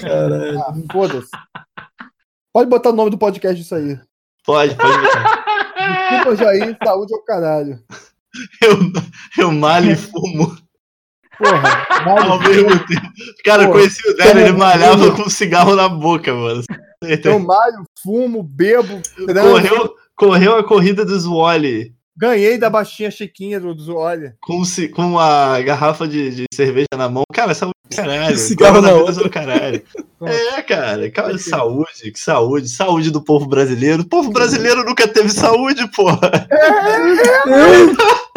Caralho. 0.00 0.58
Ah, 0.58 0.72
foda-se. 0.90 1.28
Pode 2.50 2.70
botar 2.70 2.90
o 2.90 2.94
nome 2.94 3.10
do 3.10 3.18
podcast 3.18 3.60
isso 3.60 3.74
aí. 3.74 4.00
Pode, 4.46 4.74
pode 4.74 4.98
botar. 4.98 5.44
Desculpa, 6.10 6.36
Jair, 6.36 6.78
saúde 6.82 7.14
é 7.14 7.16
o 7.16 7.24
caralho. 7.24 7.84
Eu, 8.62 9.44
eu 9.44 9.52
malho 9.52 9.92
e 9.92 9.96
fumo 9.96 10.56
Porra, 11.38 11.86
ao 12.30 12.38
mesmo 12.40 12.86
tempo. 12.86 13.12
Cara, 13.44 13.62
eu 13.62 13.66
Porra. 13.68 13.80
conheci 13.80 14.08
o 14.08 14.16
Délio, 14.16 14.42
ele 14.42 14.52
malhava 14.52 15.10
com 15.12 15.22
um 15.22 15.30
cigarro 15.30 15.74
na 15.74 15.88
boca, 15.88 16.32
mano. 16.34 16.62
eu 17.02 17.38
malho, 17.38 17.84
fumo, 18.02 18.42
bebo. 18.42 19.00
Correu, 19.16 19.94
correu 20.14 20.56
a 20.56 20.64
corrida 20.64 21.04
dos 21.04 21.26
Wally 21.26 21.94
Ganhei 22.14 22.58
da 22.58 22.68
baixinha 22.68 23.10
chiquinha 23.10 23.58
do, 23.58 23.74
do 23.74 23.96
olha. 23.96 24.36
com, 24.40 24.62
com 24.94 25.18
a 25.18 25.60
garrafa 25.62 26.06
de, 26.06 26.30
de 26.30 26.44
cerveja 26.54 26.86
na 26.94 27.08
mão. 27.08 27.22
Cara, 27.32 27.54
saúde 27.54 27.74
do 27.88 27.96
caralho. 27.96 28.36
Cigarro 28.36 28.82
na 28.82 28.92
outra. 28.92 29.24
do 29.24 29.30
caralho. 29.30 29.82
É, 30.22 30.62
cara, 30.62 31.10
cara, 31.10 31.38
saúde, 31.38 32.12
que 32.12 32.20
saúde, 32.20 32.68
saúde 32.68 33.10
do 33.10 33.22
povo 33.22 33.46
brasileiro. 33.46 34.02
O 34.02 34.08
povo 34.08 34.30
brasileiro 34.30 34.84
nunca 34.84 35.08
teve 35.08 35.30
saúde, 35.30 35.90
porra. 35.90 36.20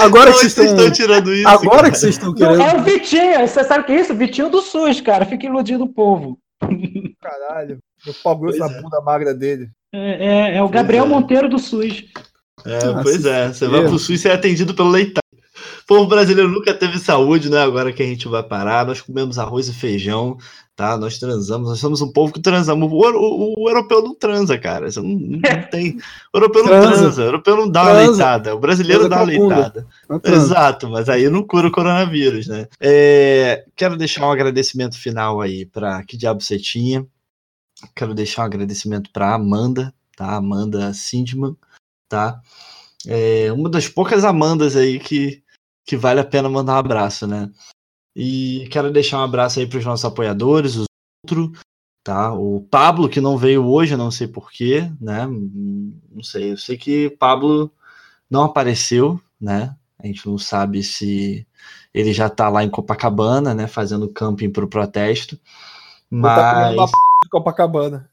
Agora 0.00 0.32
que 0.32 0.38
vocês 0.38 0.52
estão 0.56 0.64
estão. 0.64 0.90
tirando 0.90 1.32
isso? 1.32 1.48
Agora 1.48 1.76
cara? 1.76 1.90
que 1.90 1.98
vocês 1.98 2.14
estão 2.14 2.28
Não, 2.28 2.34
querendo. 2.34 2.62
é 2.62 2.74
o 2.76 2.82
Vitinho, 2.82 3.40
você 3.48 3.64
sabe 3.64 3.80
o 3.80 3.84
que 3.84 3.92
é 3.92 4.00
isso? 4.00 4.14
Vitinho 4.14 4.48
do 4.50 4.60
SUS, 4.60 5.00
cara. 5.00 5.24
Fica 5.24 5.46
iludindo 5.46 5.84
o 5.84 5.92
povo. 5.92 6.38
Caralho. 7.20 7.78
Meu 8.04 8.14
pau 8.22 8.40
na 8.58 8.66
é. 8.66 8.82
bunda 8.82 9.00
magra 9.00 9.34
dele. 9.34 9.68
É, 9.92 10.26
é- 10.26 10.56
é 10.56 10.62
o 10.62 10.68
Gabriel 10.68 11.04
é. 11.04 11.08
Monteiro 11.08 11.48
do 11.48 11.58
SUS. 11.58 12.04
É, 12.64 13.02
pois 13.02 13.24
é. 13.24 13.48
Você 13.48 13.66
vai 13.68 13.82
pro 13.82 13.98
SUS 13.98 14.24
e 14.24 14.28
é 14.28 14.32
atendido 14.32 14.74
pelo 14.74 14.90
leitão. 14.90 15.20
O 15.86 15.94
povo 15.94 16.06
brasileiro 16.08 16.50
nunca 16.50 16.74
teve 16.74 16.98
saúde, 16.98 17.48
né? 17.48 17.62
Agora 17.62 17.92
que 17.92 18.02
a 18.02 18.06
gente 18.06 18.26
vai 18.26 18.42
parar, 18.42 18.84
nós 18.84 19.00
comemos 19.00 19.38
arroz 19.38 19.68
e 19.68 19.72
feijão, 19.72 20.36
tá? 20.74 20.98
Nós 20.98 21.16
transamos, 21.16 21.68
nós 21.68 21.78
somos 21.78 22.02
um 22.02 22.10
povo 22.10 22.32
que 22.32 22.40
transamos. 22.40 22.90
O, 22.90 22.96
o, 22.96 23.62
o 23.62 23.68
europeu 23.68 24.02
não 24.02 24.12
transa, 24.12 24.58
cara. 24.58 24.88
Isso 24.88 25.00
não, 25.00 25.16
não 25.16 25.62
tem. 25.70 25.96
O 26.34 26.38
europeu 26.38 26.64
não 26.64 26.70
transa, 26.70 26.98
transa. 27.02 27.22
o 27.22 27.24
europeu 27.26 27.56
não 27.56 27.70
dá 27.70 27.84
transa. 27.84 28.00
uma 28.00 28.10
leitada. 28.10 28.54
O 28.56 28.58
brasileiro 28.58 29.08
transa 29.08 29.14
dá 29.14 29.22
uma 29.22 29.48
leitada. 29.48 29.86
Exato, 30.24 30.90
mas 30.90 31.08
aí 31.08 31.30
não 31.30 31.44
cura 31.44 31.68
o 31.68 31.72
coronavírus, 31.72 32.48
né? 32.48 32.66
É, 32.80 33.64
quero 33.76 33.96
deixar 33.96 34.26
um 34.26 34.32
agradecimento 34.32 34.98
final 34.98 35.40
aí 35.40 35.66
para 35.66 36.02
Que 36.02 36.16
Diabo 36.16 36.42
Você 36.42 36.58
Tinha. 36.58 37.06
Quero 37.94 38.12
deixar 38.12 38.42
um 38.42 38.46
agradecimento 38.46 39.08
para 39.12 39.34
Amanda, 39.34 39.94
tá? 40.16 40.34
Amanda 40.34 40.92
Sindman, 40.92 41.56
tá? 42.08 42.40
É 43.06 43.52
uma 43.52 43.70
das 43.70 43.86
poucas 43.86 44.24
Amandas 44.24 44.74
aí 44.74 44.98
que, 44.98 45.42
que 45.86 45.96
vale 45.96 46.20
a 46.20 46.24
pena 46.24 46.48
mandar 46.48 46.74
um 46.74 46.78
abraço, 46.78 47.26
né? 47.26 47.50
E 48.14 48.68
quero 48.70 48.90
deixar 48.90 49.18
um 49.18 49.24
abraço 49.24 49.60
aí 49.60 49.66
para 49.66 49.78
os 49.78 49.84
nossos 49.84 50.04
apoiadores, 50.04 50.74
os 50.74 50.86
outros, 51.24 51.60
tá? 52.02 52.32
O 52.32 52.60
Pablo, 52.70 53.08
que 53.08 53.20
não 53.20 53.38
veio 53.38 53.64
hoje, 53.64 53.96
não 53.96 54.10
sei 54.10 54.26
porquê, 54.26 54.90
né? 55.00 55.26
Não 55.26 56.22
sei, 56.22 56.52
eu 56.52 56.56
sei 56.56 56.76
que 56.76 57.10
Pablo 57.10 57.72
não 58.28 58.42
apareceu, 58.42 59.20
né? 59.40 59.76
A 59.98 60.06
gente 60.06 60.26
não 60.26 60.38
sabe 60.38 60.82
se 60.82 61.46
ele 61.94 62.12
já 62.12 62.28
tá 62.28 62.48
lá 62.48 62.64
em 62.64 62.70
Copacabana, 62.70 63.54
né? 63.54 63.66
Fazendo 63.66 64.08
camping 64.08 64.50
para 64.50 64.64
o 64.64 64.68
protesto. 64.68 65.36
Tá 66.10 66.72
mas. 66.76 66.90
Copacabana. 67.30 68.10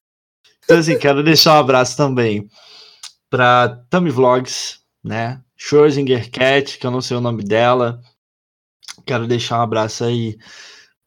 Então, 0.64 0.78
assim, 0.78 0.98
quero 0.98 1.24
deixar 1.24 1.56
um 1.56 1.60
abraço 1.60 1.98
também 1.98 2.50
para 3.30 3.84
Tami 3.90 4.10
Vlogs, 4.10 4.80
né? 5.04 5.42
Schrödinger 5.66 6.30
Cat, 6.30 6.78
que 6.78 6.86
eu 6.86 6.92
não 6.92 7.02
sei 7.02 7.16
o 7.16 7.22
nome 7.22 7.44
dela, 7.44 8.02
Quero 9.06 9.28
deixar 9.28 9.60
um 9.60 9.62
abraço 9.62 10.04
aí 10.04 10.38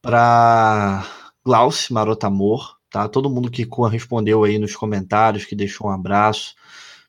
para 0.01 1.05
Glaucio 1.43 1.93
Marota 1.93 2.27
Amor, 2.27 2.77
tá? 2.89 3.07
Todo 3.07 3.29
mundo 3.29 3.49
que 3.49 3.67
respondeu 3.89 4.43
aí 4.43 4.59
nos 4.59 4.75
comentários, 4.75 5.45
que 5.45 5.55
deixou 5.55 5.87
um 5.87 5.91
abraço, 5.91 6.55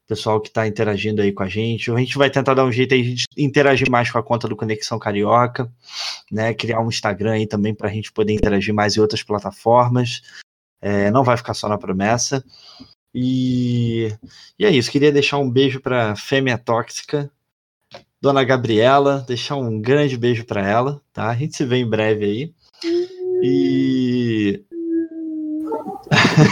pessoal 0.07 0.41
que 0.41 0.49
está 0.49 0.67
interagindo 0.67 1.21
aí 1.21 1.33
com 1.33 1.43
a 1.43 1.49
gente. 1.49 1.91
A 1.91 1.99
gente 1.99 2.17
vai 2.17 2.31
tentar 2.31 2.55
dar 2.55 2.65
um 2.65 2.73
jeito 2.73 2.95
aí 2.95 3.15
de 3.15 3.27
interagir 3.37 3.91
mais 3.91 4.11
com 4.11 4.19
a 4.19 4.23
conta 4.23 4.49
do 4.49 4.57
Conexão 4.57 4.99
Carioca, 4.99 5.71
né? 6.31 6.55
Criar 6.55 6.81
um 6.81 6.89
Instagram 6.89 7.33
aí 7.33 7.47
também 7.47 7.75
para 7.75 7.89
a 7.89 7.93
gente 7.93 8.13
poder 8.13 8.33
interagir 8.33 8.73
mais 8.73 8.97
em 8.97 9.01
outras 9.01 9.23
plataformas. 9.23 10.23
É, 10.81 11.11
não 11.11 11.25
vai 11.25 11.37
ficar 11.37 11.55
só 11.55 11.69
na 11.69 11.77
promessa. 11.77 12.43
E, 13.15 14.09
e 14.59 14.65
é 14.65 14.71
isso. 14.71 14.91
Queria 14.91 15.13
deixar 15.13 15.39
um 15.39 15.51
beijo 15.51 15.81
para 15.81 16.15
Fêmea 16.17 16.57
Tóxica, 16.57 17.31
Dona 18.21 18.43
Gabriela, 18.43 19.25
deixar 19.27 19.57
um 19.57 19.81
grande 19.81 20.17
beijo 20.17 20.45
para 20.45 20.67
ela, 20.67 21.01
tá? 21.13 21.29
A 21.29 21.35
gente 21.35 21.57
se 21.57 21.65
vê 21.65 21.77
em 21.77 21.89
breve 21.89 22.25
aí. 22.25 22.53
E. 23.43 24.65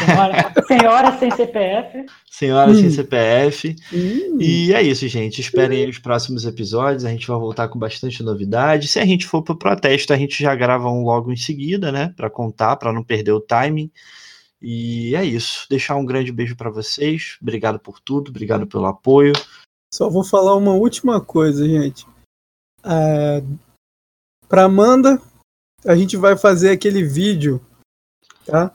Senhora, 0.07 0.53
senhora 0.67 1.19
sem 1.19 1.31
CPF. 1.31 2.07
Senhora 2.31 2.71
hum. 2.71 2.75
sem 2.75 2.91
CPF. 2.91 3.77
Hum. 3.93 4.39
E 4.41 4.73
é 4.73 4.83
isso, 4.83 5.09
gente. 5.09 5.41
Esperem 5.41 5.89
os 5.89 5.99
próximos 5.99 6.45
episódios. 6.45 7.05
A 7.05 7.11
gente 7.11 7.27
vai 7.27 7.39
voltar 7.39 7.69
com 7.69 7.79
bastante 7.79 8.23
novidade. 8.23 8.89
Se 8.89 9.01
a 9.01 9.05
gente 9.05 9.27
for 9.27 9.43
pro 9.43 9.59
protesto, 9.59 10.13
a 10.13 10.17
gente 10.17 10.41
já 10.41 10.55
grava 10.55 10.89
um 10.89 11.03
logo 11.03 11.33
em 11.33 11.37
seguida, 11.37 11.91
né? 11.91 12.13
Para 12.17 12.31
contar, 12.31 12.77
para 12.77 12.93
não 12.93 13.03
perder 13.03 13.33
o 13.33 13.41
timing. 13.41 13.91
E 14.61 15.15
é 15.17 15.25
isso. 15.25 15.67
Deixar 15.69 15.97
um 15.97 16.05
grande 16.05 16.31
beijo 16.31 16.57
para 16.57 16.71
vocês. 16.71 17.37
Obrigado 17.41 17.79
por 17.79 18.01
tudo. 18.01 18.29
Obrigado 18.29 18.67
pelo 18.67 18.87
apoio. 18.87 19.33
Só 19.93 20.11
vou 20.11 20.25
falar 20.25 20.55
uma 20.57 20.73
última 20.73 21.21
coisa, 21.21 21.67
gente. 21.67 22.07
É, 22.85 23.43
para 24.49 24.65
Amanda, 24.65 25.21
a 25.85 25.97
gente 25.97 26.17
vai 26.17 26.37
fazer 26.37 26.71
aquele 26.71 27.03
vídeo, 27.03 27.65
tá? 28.45 28.73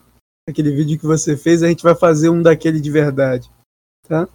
Aquele 0.49 0.71
vídeo 0.71 0.99
que 0.99 1.05
você 1.05 1.37
fez, 1.37 1.61
a 1.61 1.67
gente 1.67 1.83
vai 1.83 1.95
fazer 1.95 2.29
um 2.29 2.41
daquele 2.41 2.79
de 2.79 2.91
verdade, 2.91 3.49
tá? 4.07 4.27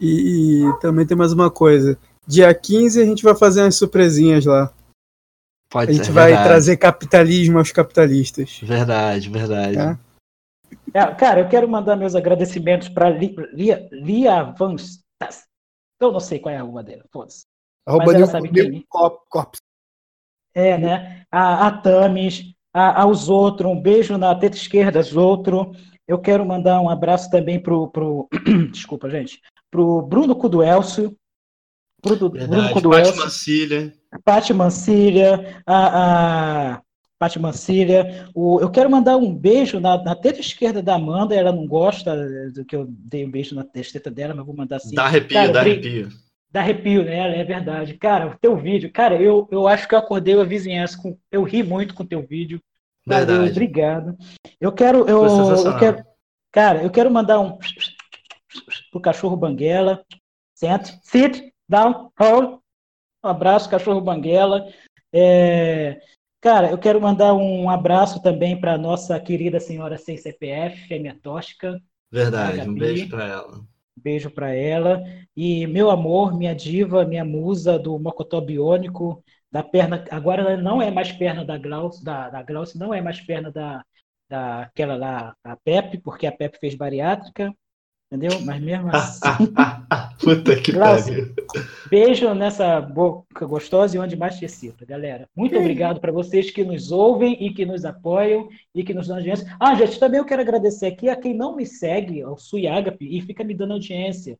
E, 0.00 0.64
e 0.64 0.80
também 0.80 1.06
tem 1.06 1.16
mais 1.16 1.32
uma 1.32 1.50
coisa. 1.50 1.98
Dia 2.26 2.54
15 2.54 3.00
a 3.00 3.04
gente 3.04 3.22
vai 3.22 3.34
fazer 3.34 3.62
umas 3.62 3.74
surpresinhas 3.74 4.44
lá. 4.44 4.72
Pode 5.68 5.90
a 5.90 5.94
gente 5.94 6.06
ser, 6.06 6.12
vai 6.12 6.28
verdade. 6.28 6.48
trazer 6.48 6.76
capitalismo 6.76 7.58
aos 7.58 7.72
capitalistas. 7.72 8.60
Verdade, 8.62 9.30
verdade. 9.30 9.76
Tá? 9.76 9.98
É, 10.94 11.14
cara, 11.14 11.40
eu 11.40 11.48
quero 11.48 11.68
mandar 11.68 11.96
meus 11.96 12.14
agradecimentos 12.14 12.88
para 12.88 13.10
Lia, 13.10 13.88
Lia 13.90 14.54
eu 16.06 16.12
não 16.12 16.20
sei 16.20 16.38
qual 16.38 16.54
é 16.54 16.58
a 16.58 16.60
arroba 16.60 16.82
dela, 16.82 17.04
foda-se. 17.12 17.44
Arroba 17.86 18.14
ela 18.14 18.26
sabe 18.26 18.50
quem. 18.50 18.84
Corpus. 18.88 19.60
É, 20.54 20.76
né? 20.78 21.24
A, 21.30 21.66
a 21.66 21.72
Tamis, 21.78 22.54
a, 22.72 23.02
aos 23.02 23.28
outros, 23.28 23.70
um 23.70 23.80
beijo 23.80 24.16
na 24.16 24.34
teta 24.34 24.56
esquerda, 24.56 24.98
aos 24.98 25.16
outros. 25.16 25.76
Eu 26.06 26.18
quero 26.18 26.44
mandar 26.44 26.80
um 26.80 26.88
abraço 26.88 27.30
também 27.30 27.60
pro, 27.60 27.88
pro 27.88 28.28
desculpa, 28.70 29.08
gente, 29.08 29.40
pro 29.70 30.02
Bruno 30.02 30.36
Cuduelcio, 30.36 31.16
pro 32.02 32.16
Bruno 32.16 32.72
Cuduelcio, 32.72 33.12
Paty 33.12 33.24
Mancilha, 33.24 33.92
Paty 34.24 34.54
Mancilha, 34.54 35.62
a, 35.66 36.74
a 36.74 36.82
Paty 37.22 37.38
Mancilha. 37.38 38.28
O, 38.34 38.58
eu 38.60 38.68
quero 38.68 38.90
mandar 38.90 39.16
um 39.16 39.32
beijo 39.32 39.78
na, 39.78 40.02
na 40.02 40.16
teta 40.16 40.40
esquerda 40.40 40.82
da 40.82 40.96
Amanda, 40.96 41.36
ela 41.36 41.52
não 41.52 41.68
gosta 41.68 42.50
do 42.50 42.64
que 42.64 42.74
eu 42.74 42.84
dei 42.88 43.24
um 43.24 43.30
beijo 43.30 43.54
na 43.54 43.62
testa 43.62 44.10
dela, 44.10 44.34
mas 44.34 44.44
vou 44.44 44.56
mandar 44.56 44.78
assim. 44.78 44.96
Dá 44.96 45.04
arrepio, 45.04 45.36
cara, 45.36 45.52
dá 45.52 45.60
arrepio. 45.60 46.08
Dá 46.50 46.60
arrepio, 46.60 47.04
né? 47.04 47.38
É 47.38 47.44
verdade. 47.44 47.94
Cara, 47.94 48.26
o 48.26 48.36
teu 48.36 48.56
vídeo, 48.56 48.90
cara, 48.90 49.22
eu, 49.22 49.46
eu 49.52 49.68
acho 49.68 49.86
que 49.86 49.94
eu 49.94 50.00
acordei 50.00 50.38
a 50.38 50.42
vizinhança 50.42 51.00
com. 51.00 51.16
Eu 51.30 51.44
ri 51.44 51.62
muito 51.62 51.94
com 51.94 52.02
o 52.02 52.06
teu 52.06 52.26
vídeo. 52.26 52.60
Valeu, 53.06 53.26
verdade. 53.26 53.50
obrigado. 53.52 54.16
Eu 54.60 54.72
quero. 54.72 55.08
Eu, 55.08 55.24
eu 55.24 55.78
quero. 55.78 56.04
Cara, 56.50 56.82
eu 56.82 56.90
quero 56.90 57.08
mandar 57.08 57.38
um 57.38 57.56
pro 58.90 59.00
cachorro 59.00 59.36
Banguela. 59.36 60.04
Sente, 60.56 60.98
sit, 61.04 61.52
down, 61.68 62.10
hold. 62.18 62.58
Um 63.24 63.28
abraço, 63.28 63.70
cachorro 63.70 64.00
Banguela. 64.00 64.66
É, 65.14 66.00
Cara, 66.42 66.72
eu 66.72 66.76
quero 66.76 67.00
mandar 67.00 67.34
um 67.34 67.70
abraço 67.70 68.20
também 68.20 68.60
para 68.60 68.76
nossa 68.76 69.18
querida 69.20 69.60
senhora 69.60 69.96
sem 69.96 70.16
CPF, 70.16 70.88
fêmea 70.88 71.16
tóxica. 71.22 71.80
Verdade, 72.10 72.68
um 72.68 72.74
beijo 72.74 73.08
para 73.08 73.24
ela. 73.24 73.60
Beijo 73.96 74.28
para 74.28 74.52
ela. 74.52 75.04
E 75.36 75.68
meu 75.68 75.88
amor, 75.88 76.36
minha 76.36 76.52
diva, 76.52 77.04
minha 77.04 77.24
musa 77.24 77.78
do 77.78 77.96
Mocotó 77.96 78.40
Biônico, 78.40 79.22
da 79.52 79.62
perna. 79.62 80.04
Agora 80.10 80.42
ela 80.42 80.56
não 80.56 80.82
é 80.82 80.90
mais 80.90 81.12
perna 81.12 81.44
da 81.44 81.56
Glaucia, 81.56 82.04
da, 82.04 82.28
da 82.28 82.42
Glaucia, 82.42 82.76
não 82.80 82.92
é 82.92 83.00
mais 83.00 83.20
perna 83.20 83.52
da, 83.52 83.84
daquela 84.28 84.96
lá, 84.96 85.36
a 85.44 85.56
Pepe, 85.56 85.98
porque 85.98 86.26
a 86.26 86.32
Pepe 86.32 86.58
fez 86.58 86.74
bariátrica. 86.74 87.54
Entendeu? 88.12 88.38
Mas 88.42 88.60
mesmo 88.60 88.90
assim. 88.94 89.20
Puta 90.20 90.54
que 90.56 90.70
pariu. 90.70 91.34
Beijo 91.88 92.34
nessa 92.34 92.78
boca 92.78 93.46
gostosa 93.46 93.96
e 93.96 93.98
onde 93.98 94.16
mais 94.16 94.38
te 94.38 94.46
cita, 94.46 94.84
galera. 94.84 95.26
Muito 95.34 95.56
obrigado 95.56 95.98
para 95.98 96.12
vocês 96.12 96.50
que 96.50 96.62
nos 96.62 96.92
ouvem 96.92 97.42
e 97.42 97.54
que 97.54 97.64
nos 97.64 97.86
apoiam 97.86 98.50
e 98.74 98.84
que 98.84 98.92
nos 98.92 99.08
dão 99.08 99.16
audiência. 99.16 99.56
Ah, 99.58 99.74
gente, 99.74 99.98
também 99.98 100.18
eu 100.18 100.26
quero 100.26 100.42
agradecer 100.42 100.88
aqui 100.88 101.08
a 101.08 101.16
quem 101.16 101.32
não 101.32 101.56
me 101.56 101.64
segue, 101.64 102.20
ao 102.20 102.36
Suyagap, 102.36 102.98
e 103.00 103.22
fica 103.22 103.42
me 103.42 103.54
dando 103.54 103.72
audiência. 103.72 104.38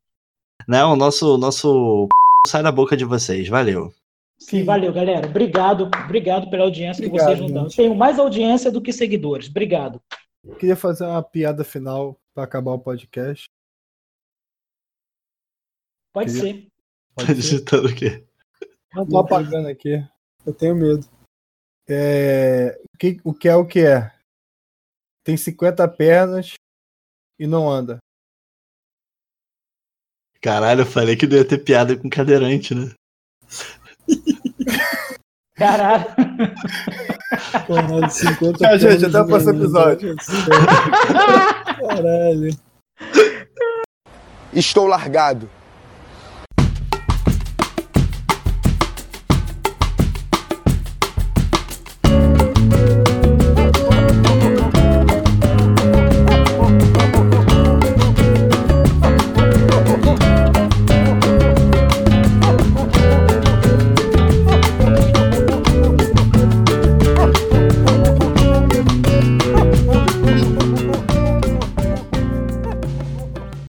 Não, 0.67 0.93
o 0.93 0.95
nosso, 0.95 1.35
nosso 1.39 2.07
sai 2.47 2.61
da 2.61 2.71
boca 2.71 2.95
de 2.95 3.05
vocês. 3.05 3.49
Valeu. 3.49 3.91
Sim, 4.37 4.63
valeu, 4.63 4.93
galera. 4.93 5.27
Obrigado, 5.27 5.89
obrigado 6.05 6.47
pela 6.51 6.65
audiência 6.65 7.03
obrigado, 7.03 7.27
que 7.27 7.33
vocês 7.33 7.41
nos 7.41 7.51
dão. 7.51 7.67
Tenho 7.69 7.95
mais 7.95 8.19
audiência 8.19 8.71
do 8.71 8.81
que 8.81 8.93
seguidores. 8.93 9.49
Obrigado. 9.49 9.99
Eu 10.45 10.55
queria 10.57 10.75
fazer 10.75 11.05
uma 11.05 11.23
piada 11.23 11.63
final 11.63 12.15
para 12.35 12.43
acabar 12.43 12.73
o 12.73 12.79
podcast. 12.79 13.49
Pode 16.13 16.31
ser. 16.31 16.67
Pode 17.15 17.27
tá 17.27 17.33
digitando 17.33 17.87
o 17.87 17.95
quê? 17.95 18.23
Não 18.93 19.05
tô 19.05 19.17
apagando 19.17 19.67
aqui. 19.67 20.03
Eu 20.45 20.53
tenho 20.53 20.75
medo. 20.75 21.07
É... 21.89 22.79
O, 22.93 22.97
que, 22.97 23.19
o 23.23 23.33
que 23.33 23.49
é 23.49 23.55
o 23.55 23.65
que 23.65 23.79
é? 23.79 24.11
Tem 25.23 25.35
50 25.35 25.87
pernas 25.87 26.53
e 27.39 27.47
não 27.47 27.69
anda. 27.69 27.97
Caralho, 30.39 30.81
eu 30.81 30.85
falei 30.85 31.15
que 31.15 31.25
não 31.25 31.37
ia 31.37 31.47
ter 31.47 31.57
piada 31.57 31.97
com 31.97 32.09
cadeirante, 32.09 32.75
né? 32.75 32.93
Caralho. 35.55 36.05
Caralho, 37.67 38.09
50 38.09 38.57
Tchau, 38.57 38.77
gente, 38.77 39.05
até 39.05 39.21
o 39.21 39.25
próximo 39.25 39.53
episódio. 39.53 40.15
Caralho. 41.79 42.57
Estou 44.53 44.85
largado. 44.85 45.49